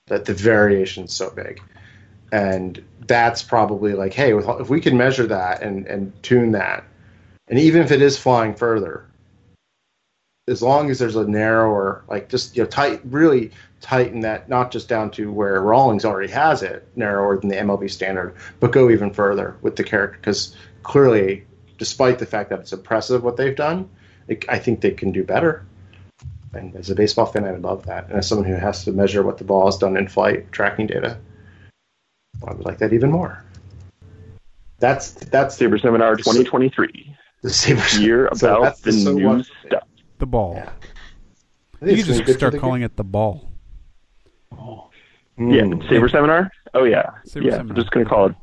that 0.08 0.26
the 0.26 0.34
variation 0.34 1.06
is 1.06 1.14
so 1.14 1.30
big, 1.30 1.62
and 2.32 2.84
that's 3.08 3.42
probably 3.42 3.94
like, 3.94 4.14
hey, 4.14 4.34
if 4.34 4.70
we 4.70 4.82
can 4.82 4.98
measure 4.98 5.28
that 5.28 5.62
and 5.62 5.86
and 5.88 6.12
tune 6.24 6.52
that, 6.52 6.84
and 7.48 7.60
even 7.60 7.82
if 7.82 7.92
it 7.92 8.02
is 8.02 8.18
flying 8.18 8.56
further, 8.56 9.06
as 10.48 10.62
long 10.62 10.90
as 10.90 11.00
there's 11.00 11.16
a 11.16 11.28
narrower, 11.28 12.04
like 12.08 12.30
just 12.30 12.56
you 12.56 12.64
know 12.64 12.70
tight, 12.70 13.02
really 13.06 13.52
tighten 13.82 14.22
that 14.22 14.50
not 14.50 14.72
just 14.72 14.90
down 14.90 15.12
to 15.12 15.32
where 15.32 15.62
Rawlings 15.62 16.06
already 16.06 16.32
has 16.32 16.64
it, 16.64 16.88
narrower 16.96 17.38
than 17.38 17.50
the 17.50 17.56
MLB 17.56 17.90
standard, 17.90 18.36
but 18.60 18.72
go 18.72 18.90
even 18.90 19.14
further 19.14 19.56
with 19.62 19.76
the 19.76 19.84
character 19.84 20.18
because 20.18 20.56
clearly, 20.84 21.46
despite 21.80 22.20
the 22.20 22.26
fact 22.26 22.52
that 22.52 22.60
it's 22.60 22.74
impressive 22.74 23.24
what 23.24 23.38
they've 23.38 23.56
done, 23.56 23.90
it, 24.28 24.46
I 24.48 24.60
think 24.60 24.82
they 24.82 24.92
can 24.92 25.12
do 25.12 25.24
better. 25.24 25.66
And 26.54 26.76
as 26.76 26.90
a 26.90 26.96
baseball 26.96 27.26
fan, 27.26 27.46
I 27.46 27.52
would 27.52 27.64
love 27.64 27.86
that. 27.86 28.10
And 28.10 28.18
as 28.18 28.28
someone 28.28 28.48
who 28.48 28.56
has 28.56 28.84
to 28.86 28.92
measure 28.92 29.24
what 29.24 29.38
the 29.38 29.44
ball 29.44 29.66
has 29.66 29.78
done 29.78 29.98
in 29.98 30.08
flight 30.08 30.52
tracking 30.52 30.88
data, 30.88 31.18
I 32.46 32.54
would 32.54 32.66
like 32.66 32.78
that 32.80 32.94
even 32.94 33.12
more. 33.12 33.44
That's 34.80 35.12
that's 35.12 35.58
Saberseminar 35.58 36.18
2023. 36.18 37.16
The 37.42 37.50
Saber 37.50 38.02
year 38.02 38.28
about 38.28 38.78
so 38.78 38.92
the, 38.92 38.92
the 38.92 39.14
new 39.14 39.44
stuff. 39.66 39.88
The 40.18 40.26
ball. 40.26 40.54
Yeah. 40.56 40.72
You 41.82 42.04
can 42.04 42.14
just 42.14 42.34
start 42.34 42.58
calling 42.58 42.82
it 42.82 42.96
the 42.96 43.04
ball. 43.04 43.50
Oh. 44.52 44.90
Yeah, 45.38 45.64
hmm. 45.64 45.82
Saberseminar. 45.82 46.50
Oh 46.74 46.84
yeah, 46.84 47.12
Saber 47.26 47.46
yeah. 47.46 47.52
Seminar. 47.52 47.72
I'm 47.72 47.76
just 47.76 47.92
gonna 47.92 48.06
call 48.06 48.28
it 48.28 48.36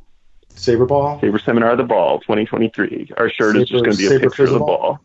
Saber 0.56 0.86
Ball. 0.86 1.20
Saberseminar 1.20 1.72
of 1.72 1.78
the 1.78 1.84
Ball 1.84 2.18
2023. 2.20 3.12
Our 3.16 3.30
shirt 3.30 3.54
Saber, 3.54 3.62
is 3.62 3.68
just 3.68 3.84
gonna 3.84 3.96
be 3.96 4.06
a 4.06 4.20
picture 4.20 4.44
of 4.44 4.50
the 4.50 4.58
ball. 4.58 4.66
ball. 4.66 5.00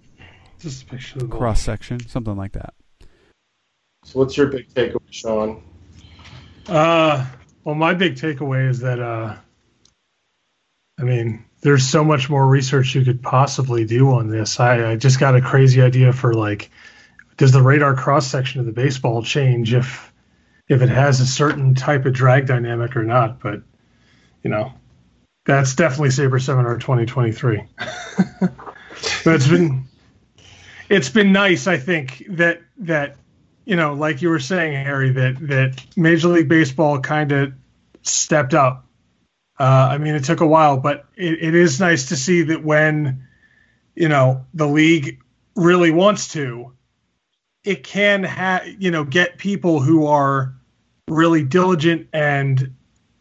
Just 0.59 0.83
a 0.83 0.85
picture 0.85 1.19
of 1.19 1.29
the 1.29 1.37
cross 1.37 1.61
section, 1.61 1.99
something 2.07 2.35
like 2.35 2.53
that. 2.53 2.73
So, 4.05 4.19
what's 4.19 4.35
your 4.35 4.47
big 4.47 4.69
takeaway, 4.73 4.99
Sean? 5.11 5.63
Uh, 6.67 7.25
well, 7.63 7.75
my 7.75 7.93
big 7.93 8.15
takeaway 8.15 8.69
is 8.69 8.79
that 8.79 8.99
uh, 8.99 9.35
I 11.01 11.03
mean, 11.03 11.45
there's 11.61 11.87
so 11.87 12.03
much 12.03 12.29
more 12.29 12.47
research 12.47 12.93
you 12.93 13.03
could 13.03 13.23
possibly 13.23 13.85
do 13.85 14.11
on 14.11 14.29
this. 14.29 14.59
I, 14.59 14.91
I 14.91 14.95
just 14.95 15.19
got 15.19 15.35
a 15.35 15.41
crazy 15.41 15.81
idea 15.81 16.13
for 16.13 16.33
like, 16.33 16.69
does 17.37 17.51
the 17.51 17.61
radar 17.61 17.95
cross 17.95 18.27
section 18.27 18.59
of 18.59 18.67
the 18.67 18.71
baseball 18.71 19.23
change 19.23 19.73
if 19.73 20.11
if 20.67 20.81
it 20.81 20.89
has 20.89 21.19
a 21.19 21.25
certain 21.25 21.75
type 21.75 22.05
of 22.05 22.13
drag 22.13 22.45
dynamic 22.45 22.95
or 22.95 23.03
not. 23.03 23.39
But 23.39 23.63
you 24.43 24.51
know, 24.51 24.73
that's 25.45 25.76
definitely 25.76 26.09
Saberseminar 26.09 26.80
2023. 26.80 27.63
but 28.39 29.35
it's 29.35 29.47
been 29.47 29.85
it's 30.89 31.09
been 31.09 31.31
nice, 31.31 31.68
I 31.68 31.77
think 31.77 32.26
that 32.30 32.61
that 32.80 33.15
you 33.65 33.76
know, 33.76 33.93
like 33.93 34.22
you 34.22 34.30
were 34.30 34.39
saying, 34.39 34.73
Harry, 34.73 35.11
that 35.11 35.47
that 35.47 35.85
Major 35.95 36.30
League 36.30 36.49
Baseball 36.49 36.99
kind 36.99 37.31
of 37.31 37.53
stepped 38.01 38.53
up. 38.53 38.85
Uh, 39.59 39.89
I 39.91 39.97
mean, 39.99 40.15
it 40.15 40.23
took 40.23 40.41
a 40.41 40.47
while, 40.47 40.77
but 40.77 41.05
it, 41.15 41.41
it 41.41 41.55
is 41.55 41.80
nice 41.80 42.09
to 42.09 42.15
see 42.15 42.41
that 42.43 42.63
when 42.63 43.27
you 43.95 44.09
know 44.09 44.45
the 44.53 44.68
league 44.68 45.22
really 45.55 45.91
wants 45.91 46.30
to, 46.34 46.73
it 47.63 47.84
can 47.84 48.23
have 48.23 48.68
you 48.68 48.91
know 48.91 49.03
get 49.03 49.38
people 49.38 49.80
who 49.80 50.07
are 50.07 50.55
really 51.07 51.43
diligent 51.43 52.07
and 52.13 52.76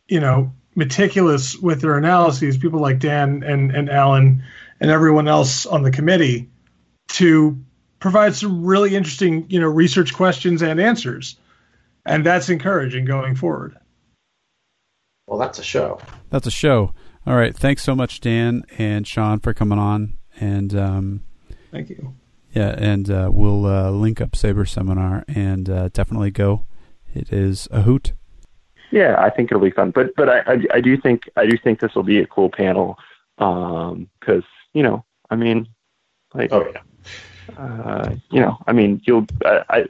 you 0.08 0.20
know 0.20 0.52
meticulous 0.80 1.56
with 1.56 1.80
their 1.80 1.96
analyses, 1.96 2.56
people 2.58 2.80
like 2.80 2.98
Dan 2.98 3.44
and, 3.44 3.70
and 3.70 3.88
Alan 3.88 4.42
and 4.80 4.90
everyone 4.90 5.28
else 5.28 5.66
on 5.66 5.84
the 5.84 5.92
committee 5.92 6.48
to 7.10 7.56
provide 8.00 8.34
some 8.34 8.64
really 8.64 8.96
interesting, 8.96 9.46
you 9.48 9.60
know, 9.60 9.68
research 9.68 10.14
questions 10.14 10.62
and 10.62 10.80
answers. 10.80 11.36
And 12.04 12.26
that's 12.26 12.48
encouraging 12.48 13.04
going 13.04 13.36
forward. 13.36 13.76
Well, 15.28 15.38
that's 15.38 15.58
a 15.58 15.62
show. 15.62 16.00
That's 16.30 16.46
a 16.46 16.50
show. 16.50 16.92
All 17.26 17.36
right. 17.36 17.54
Thanks 17.54 17.84
so 17.84 17.94
much, 17.94 18.20
Dan 18.20 18.64
and 18.78 19.06
Sean, 19.06 19.38
for 19.38 19.54
coming 19.54 19.78
on. 19.78 20.16
And 20.40 20.74
um, 20.74 21.20
thank 21.70 21.90
you. 21.90 22.14
Yeah, 22.54 22.74
and 22.76 23.08
uh, 23.08 23.28
we'll 23.30 23.66
uh, 23.66 23.90
link 23.90 24.20
up 24.20 24.32
Saberseminar 24.32 25.22
and 25.28 25.70
uh, 25.70 25.88
definitely 25.92 26.32
go 26.32 26.64
it 27.14 27.32
is 27.32 27.68
a 27.70 27.82
hoot. 27.82 28.12
Yeah, 28.90 29.16
I 29.18 29.30
think 29.30 29.50
it'll 29.50 29.62
be 29.62 29.70
fun. 29.70 29.90
But 29.90 30.14
but 30.16 30.28
I 30.28 30.38
I, 30.52 30.64
I 30.74 30.80
do 30.80 30.96
think 30.96 31.28
I 31.36 31.46
do 31.46 31.56
think 31.56 31.80
this 31.80 31.94
will 31.94 32.02
be 32.02 32.18
a 32.18 32.26
cool 32.26 32.50
panel 32.50 32.98
because 33.36 34.08
um, 34.28 34.44
you 34.72 34.82
know 34.82 35.04
I 35.30 35.36
mean 35.36 35.68
like 36.34 36.52
oh 36.52 36.70
yeah. 36.72 36.80
Uh, 37.58 38.14
you 38.30 38.40
know, 38.40 38.56
I 38.68 38.72
mean, 38.72 39.00
you'll, 39.04 39.26
I, 39.44 39.64
I 39.68 39.84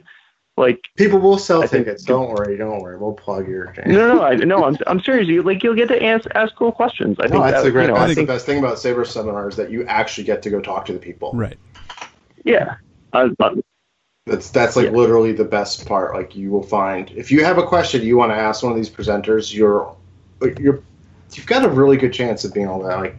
like 0.57 0.81
people 0.97 1.19
will 1.19 1.37
sell 1.37 1.63
I 1.63 1.67
tickets. 1.67 2.03
Think, 2.03 2.07
don't 2.07 2.29
worry, 2.31 2.57
don't 2.57 2.81
worry. 2.81 2.97
We'll 2.97 3.13
plug 3.13 3.47
your. 3.47 3.73
No, 3.85 4.15
no, 4.15 4.23
I, 4.23 4.35
no. 4.35 4.65
I'm, 4.65 4.77
I'm 4.87 4.99
serious. 5.01 5.27
You 5.27 5.43
like, 5.43 5.61
you'll 5.61 5.75
get 5.75 5.87
to 5.89 6.03
ask, 6.03 6.27
ask 6.33 6.55
cool 6.55 6.71
questions. 6.71 7.17
I 7.19 7.27
no, 7.27 7.33
think 7.33 7.43
that's 7.43 7.57
that, 7.57 7.63
the 7.63 7.71
great. 7.71 7.83
You 7.83 7.87
know, 7.89 7.95
that's 7.95 8.15
think, 8.15 8.27
the 8.27 8.33
best 8.33 8.45
thing 8.45 8.59
about 8.59 8.77
Saberseminars 8.77 9.55
that 9.55 9.69
you 9.69 9.85
actually 9.85 10.23
get 10.23 10.41
to 10.41 10.49
go 10.49 10.59
talk 10.59 10.85
to 10.85 10.93
the 10.93 10.99
people. 10.99 11.31
Right. 11.33 11.57
Yeah. 12.43 12.75
I, 13.13 13.29
that's 14.25 14.49
that's 14.51 14.75
like 14.75 14.85
yeah. 14.85 14.91
literally 14.91 15.31
the 15.31 15.45
best 15.45 15.85
part. 15.87 16.13
Like 16.13 16.35
you 16.35 16.51
will 16.51 16.63
find 16.63 17.09
if 17.11 17.31
you 17.31 17.43
have 17.43 17.57
a 17.57 17.63
question 17.63 18.01
you 18.03 18.17
want 18.17 18.31
to 18.31 18.35
ask 18.35 18.63
one 18.63 18.71
of 18.71 18.77
these 18.77 18.89
presenters, 18.89 19.53
you're 19.53 19.95
you're 20.59 20.81
you've 21.33 21.45
got 21.45 21.65
a 21.65 21.69
really 21.69 21.97
good 21.97 22.13
chance 22.13 22.43
of 22.43 22.53
being 22.53 22.67
able 22.67 22.83
that 22.83 22.99
like 22.99 23.15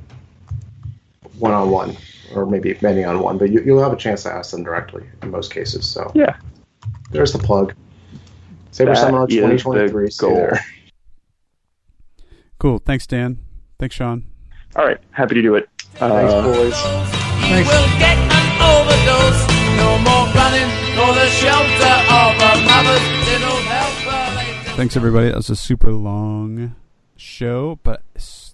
one 1.39 1.53
on 1.53 1.71
one 1.71 1.97
or 2.35 2.47
maybe 2.47 2.77
many 2.81 3.05
on 3.05 3.21
one, 3.21 3.37
but 3.37 3.51
you, 3.51 3.63
will 3.75 3.83
have 3.83 3.93
a 3.93 3.97
chance 3.97 4.23
to 4.23 4.33
ask 4.33 4.53
them 4.53 4.63
directly 4.63 5.05
in 5.23 5.31
most 5.31 5.53
cases. 5.53 5.87
So 5.87 6.11
yeah, 6.15 6.37
there's 7.11 7.33
the 7.33 7.39
plug. 7.39 7.75
Saberseminar 8.73 9.29
2023. 9.29 10.09
Goal. 10.19 10.51
Cool. 12.59 12.79
Thanks, 12.79 13.07
Dan. 13.07 13.39
Thanks, 13.79 13.97
Sean. 13.97 14.25
All 14.77 14.87
right. 14.87 14.99
Happy 15.11 15.35
to 15.35 15.43
do 15.43 15.57
it. 15.57 15.69
Thanks, 15.95 16.33
uh, 16.33 16.43
boys. 16.43 16.81
Thanks. 17.43 18.32
For 21.03 21.15
the 21.15 21.27
shelter 21.31 21.97
of 22.15 22.37
a 22.37 22.53
mother's 22.65 23.27
little 23.27 23.57
helper. 23.67 24.77
Thanks, 24.77 24.97
everybody. 24.97 25.29
That 25.29 25.37
was 25.37 25.51
a 25.51 25.57
super 25.57 25.91
long 25.91 26.77
show, 27.17 27.81
but 27.83 28.03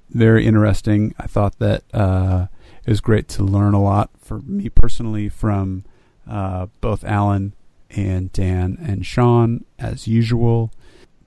very 0.08 0.46
interesting. 0.46 1.14
I 1.18 1.26
thought 1.26 1.58
that 1.58 1.82
uh, 1.92 2.46
it 2.86 2.88
was 2.88 3.02
great 3.02 3.28
to 3.28 3.42
learn 3.42 3.74
a 3.74 3.82
lot 3.82 4.10
for 4.18 4.40
me 4.40 4.70
personally 4.70 5.28
from 5.28 5.84
uh, 6.26 6.66
both 6.80 7.04
Alan 7.04 7.54
and 7.90 8.32
Dan 8.32 8.78
and 8.80 9.04
Sean, 9.04 9.66
as 9.78 10.08
usual. 10.08 10.72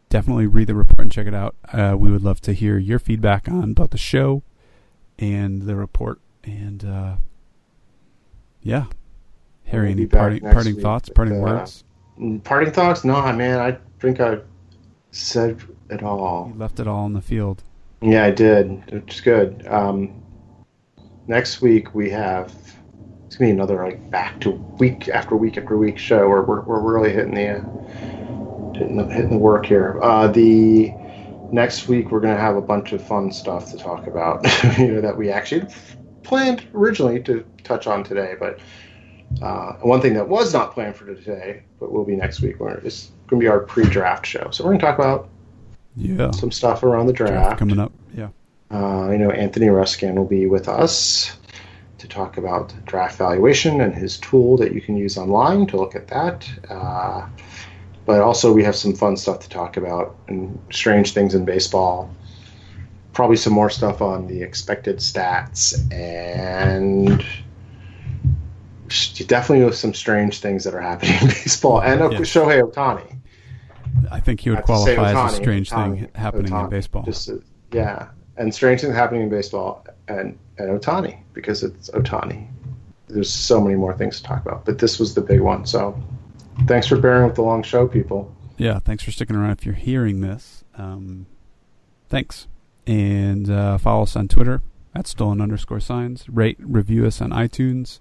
Definitely 0.10 0.48
read 0.48 0.68
the 0.68 0.76
report 0.76 1.02
and 1.02 1.12
check 1.12 1.28
it 1.28 1.36
out. 1.36 1.56
Uh, 1.72 1.96
we 2.00 2.12
would 2.12 2.24
love 2.24 2.42
to 2.42 2.54
hear 2.54 2.80
your 2.80 2.98
feedback 2.98 3.48
on 3.48 3.74
both 3.74 3.92
the 3.92 3.98
show 4.00 4.42
and 5.20 5.64
the 5.64 5.76
report. 5.76 6.20
And 6.44 6.84
uh, 6.84 7.16
yeah, 8.64 8.86
Harry, 9.72 9.92
any 9.92 10.06
parting, 10.06 10.42
parting 10.42 10.76
week, 10.76 10.84
thoughts, 10.84 11.08
parting 11.08 11.38
uh, 11.38 11.44
words? 11.44 11.86
Parting 12.44 12.74
thoughts? 12.74 13.06
No, 13.06 13.32
man. 13.32 13.60
I 13.60 13.78
think 14.02 14.20
I 14.20 14.40
said 15.12 15.62
it 15.90 16.04
all. 16.04 16.52
You 16.54 16.60
left 16.60 16.82
it 16.82 16.88
all 16.88 17.06
in 17.06 17.14
the 17.14 17.22
field. 17.22 17.64
Yeah, 18.02 18.26
I 18.26 18.32
did, 18.32 18.84
is 19.08 19.22
good. 19.22 19.66
Um, 19.68 20.22
next 21.28 21.62
week 21.62 21.96
we 21.96 22.10
have 22.10 22.54
it's 23.26 23.38
gonna 23.38 23.48
be 23.48 23.54
another 23.54 23.82
like 23.86 24.12
back 24.12 24.42
to 24.42 24.52
week 24.52 25.08
after 25.08 25.38
week 25.38 25.58
after 25.58 25.78
week 25.78 25.98
show 25.98 26.28
where 26.28 26.42
we're, 26.42 26.62
we're 26.64 26.82
really 26.82 27.14
hitting 27.14 27.34
the 27.34 27.60
uh, 27.60 28.74
hitting 28.74 28.98
the 28.98 29.06
hitting 29.06 29.30
the 29.30 29.38
work 29.38 29.66
here. 29.66 29.98
Uh, 30.04 30.28
the 30.28 30.92
next 31.54 31.88
week 31.88 32.12
we're 32.12 32.20
gonna 32.20 32.36
have 32.36 32.58
a 32.58 32.62
bunch 32.62 32.92
of 32.92 33.02
fun 33.02 33.32
stuff 33.32 33.72
to 33.72 33.78
talk 33.78 34.06
about, 34.08 34.44
you 34.78 34.88
know, 34.92 35.02
that 35.02 35.16
we 35.16 35.30
actually 35.30 35.66
planned 36.24 36.68
originally 36.74 37.24
to 37.24 37.46
touch 37.64 37.88
on 37.88 38.04
today, 38.04 38.36
but. 38.38 38.60
Uh, 39.42 39.74
one 39.78 40.02
thing 40.02 40.14
that 40.14 40.28
was 40.28 40.54
not 40.54 40.74
planned 40.74 40.96
for 40.96 41.06
today, 41.06 41.64
but 41.80 41.92
will 41.92 42.06
be 42.06 42.16
next 42.16 42.42
week, 42.42 42.60
where 42.60 42.78
it's 42.78 43.12
going 43.28 43.40
to 43.40 43.44
be 43.44 43.48
our 43.48 43.60
pre-draft 43.60 44.26
show. 44.26 44.50
So 44.52 44.64
we're 44.64 44.72
going 44.72 44.80
to 44.80 44.86
talk 44.86 45.00
about 45.00 45.30
yeah 45.98 46.32
some 46.32 46.52
stuff 46.52 46.84
around 46.84 47.08
the 47.08 47.14
draft, 47.14 47.34
draft 47.34 47.60
coming 47.60 47.80
up. 47.80 47.92
Yeah, 48.16 48.30
uh, 48.72 49.02
I 49.02 49.18
know 49.18 49.32
Anthony 49.32 49.70
Ruskin 49.70 50.16
will 50.16 50.26
be 50.26 50.46
with 50.46 50.70
us 50.70 51.36
to 51.98 52.08
talk 52.08 52.38
about 52.38 52.74
draft 52.86 53.18
valuation 53.18 53.82
and 53.82 53.94
his 53.94 54.18
tool 54.18 54.58
that 54.58 54.74
you 54.74 54.82
can 54.82 54.96
use 54.96 55.18
online 55.18 55.66
to 55.68 55.78
look 55.78 55.96
at 55.96 56.08
that. 56.08 56.50
Uh, 56.70 57.28
but 58.06 58.22
also, 58.22 58.52
we 58.52 58.64
have 58.64 58.76
some 58.76 58.94
fun 58.96 59.18
stuff 59.18 59.40
to 59.40 59.50
talk 59.50 59.78
about 59.78 60.16
and 60.28 60.60
strange 60.72 61.14
things 61.14 61.34
in 61.34 61.46
baseball. 61.46 62.14
Probably 63.14 63.38
some 63.38 63.54
more 63.54 63.70
stuff 63.70 64.02
on 64.02 64.28
the 64.28 64.42
expected 64.42 64.98
stats 64.98 65.76
and 65.92 67.24
definitely 69.28 69.66
know 69.66 69.72
some 69.72 69.94
strange 69.94 70.40
things 70.40 70.64
that 70.64 70.74
are 70.74 70.82
happening 70.82 71.14
in 71.22 71.28
baseball. 71.28 71.82
And 71.82 72.00
yeah. 72.00 72.20
Shohei 72.20 72.62
Ohtani. 72.62 73.18
I 74.10 74.20
think 74.20 74.40
he 74.42 74.50
would 74.50 74.64
qualify 74.64 75.12
as 75.12 75.34
a 75.34 75.36
strange 75.36 75.70
thing 75.70 76.10
happening 76.16 76.54
in 76.54 76.70
baseball. 76.70 77.04
Just, 77.04 77.30
yeah, 77.72 78.10
and 78.38 78.54
strange 78.54 78.82
things 78.82 78.96
happening 78.96 79.24
in 79.24 79.30
baseball 79.30 79.86
and, 80.08 80.38
and 80.58 80.82
Ohtani 80.82 81.20
because 81.34 81.64
it's 81.64 81.90
Ohtani. 81.92 82.48
There's 83.08 83.30
so 83.30 83.60
many 83.60 83.76
more 83.76 83.94
things 83.96 84.18
to 84.18 84.24
talk 84.24 84.42
about, 84.46 84.66
but 84.66 84.80
this 84.80 85.00
was 85.00 85.14
the 85.14 85.22
big 85.22 85.42
one. 85.42 85.66
So 85.66 86.02
thanks 86.68 86.88
for 86.88 86.98
bearing 86.98 87.26
with 87.26 87.36
the 87.36 87.42
long 87.42 87.64
show, 87.64 87.88
people. 87.88 88.34
Yeah, 88.58 88.80
thanks 88.80 89.04
for 89.04 89.12
sticking 89.12 89.36
around. 89.36 89.52
If 89.52 89.66
you're 89.66 89.76
hearing 89.76 90.22
this, 90.22 90.64
um, 90.78 91.26
thanks. 92.10 92.48
And 92.88 93.50
uh, 93.50 93.78
follow 93.78 94.04
us 94.04 94.16
on 94.16 94.28
Twitter 94.28 94.62
at 94.96 95.08
stolen 95.08 95.42
underscore 95.42 95.80
signs. 95.80 96.28
Rate, 96.30 96.58
review 96.60 97.06
us 97.06 97.22
on 97.22 97.32
iTunes. 97.32 98.00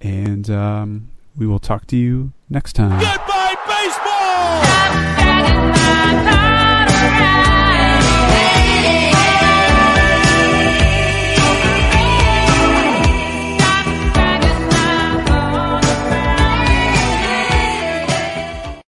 And 0.00 0.48
um, 0.50 1.10
we 1.36 1.46
will 1.46 1.58
talk 1.58 1.86
to 1.88 1.96
you 1.96 2.32
next 2.48 2.74
time. 2.74 3.00
Goodbye, 3.00 3.56
baseball! 3.66 4.62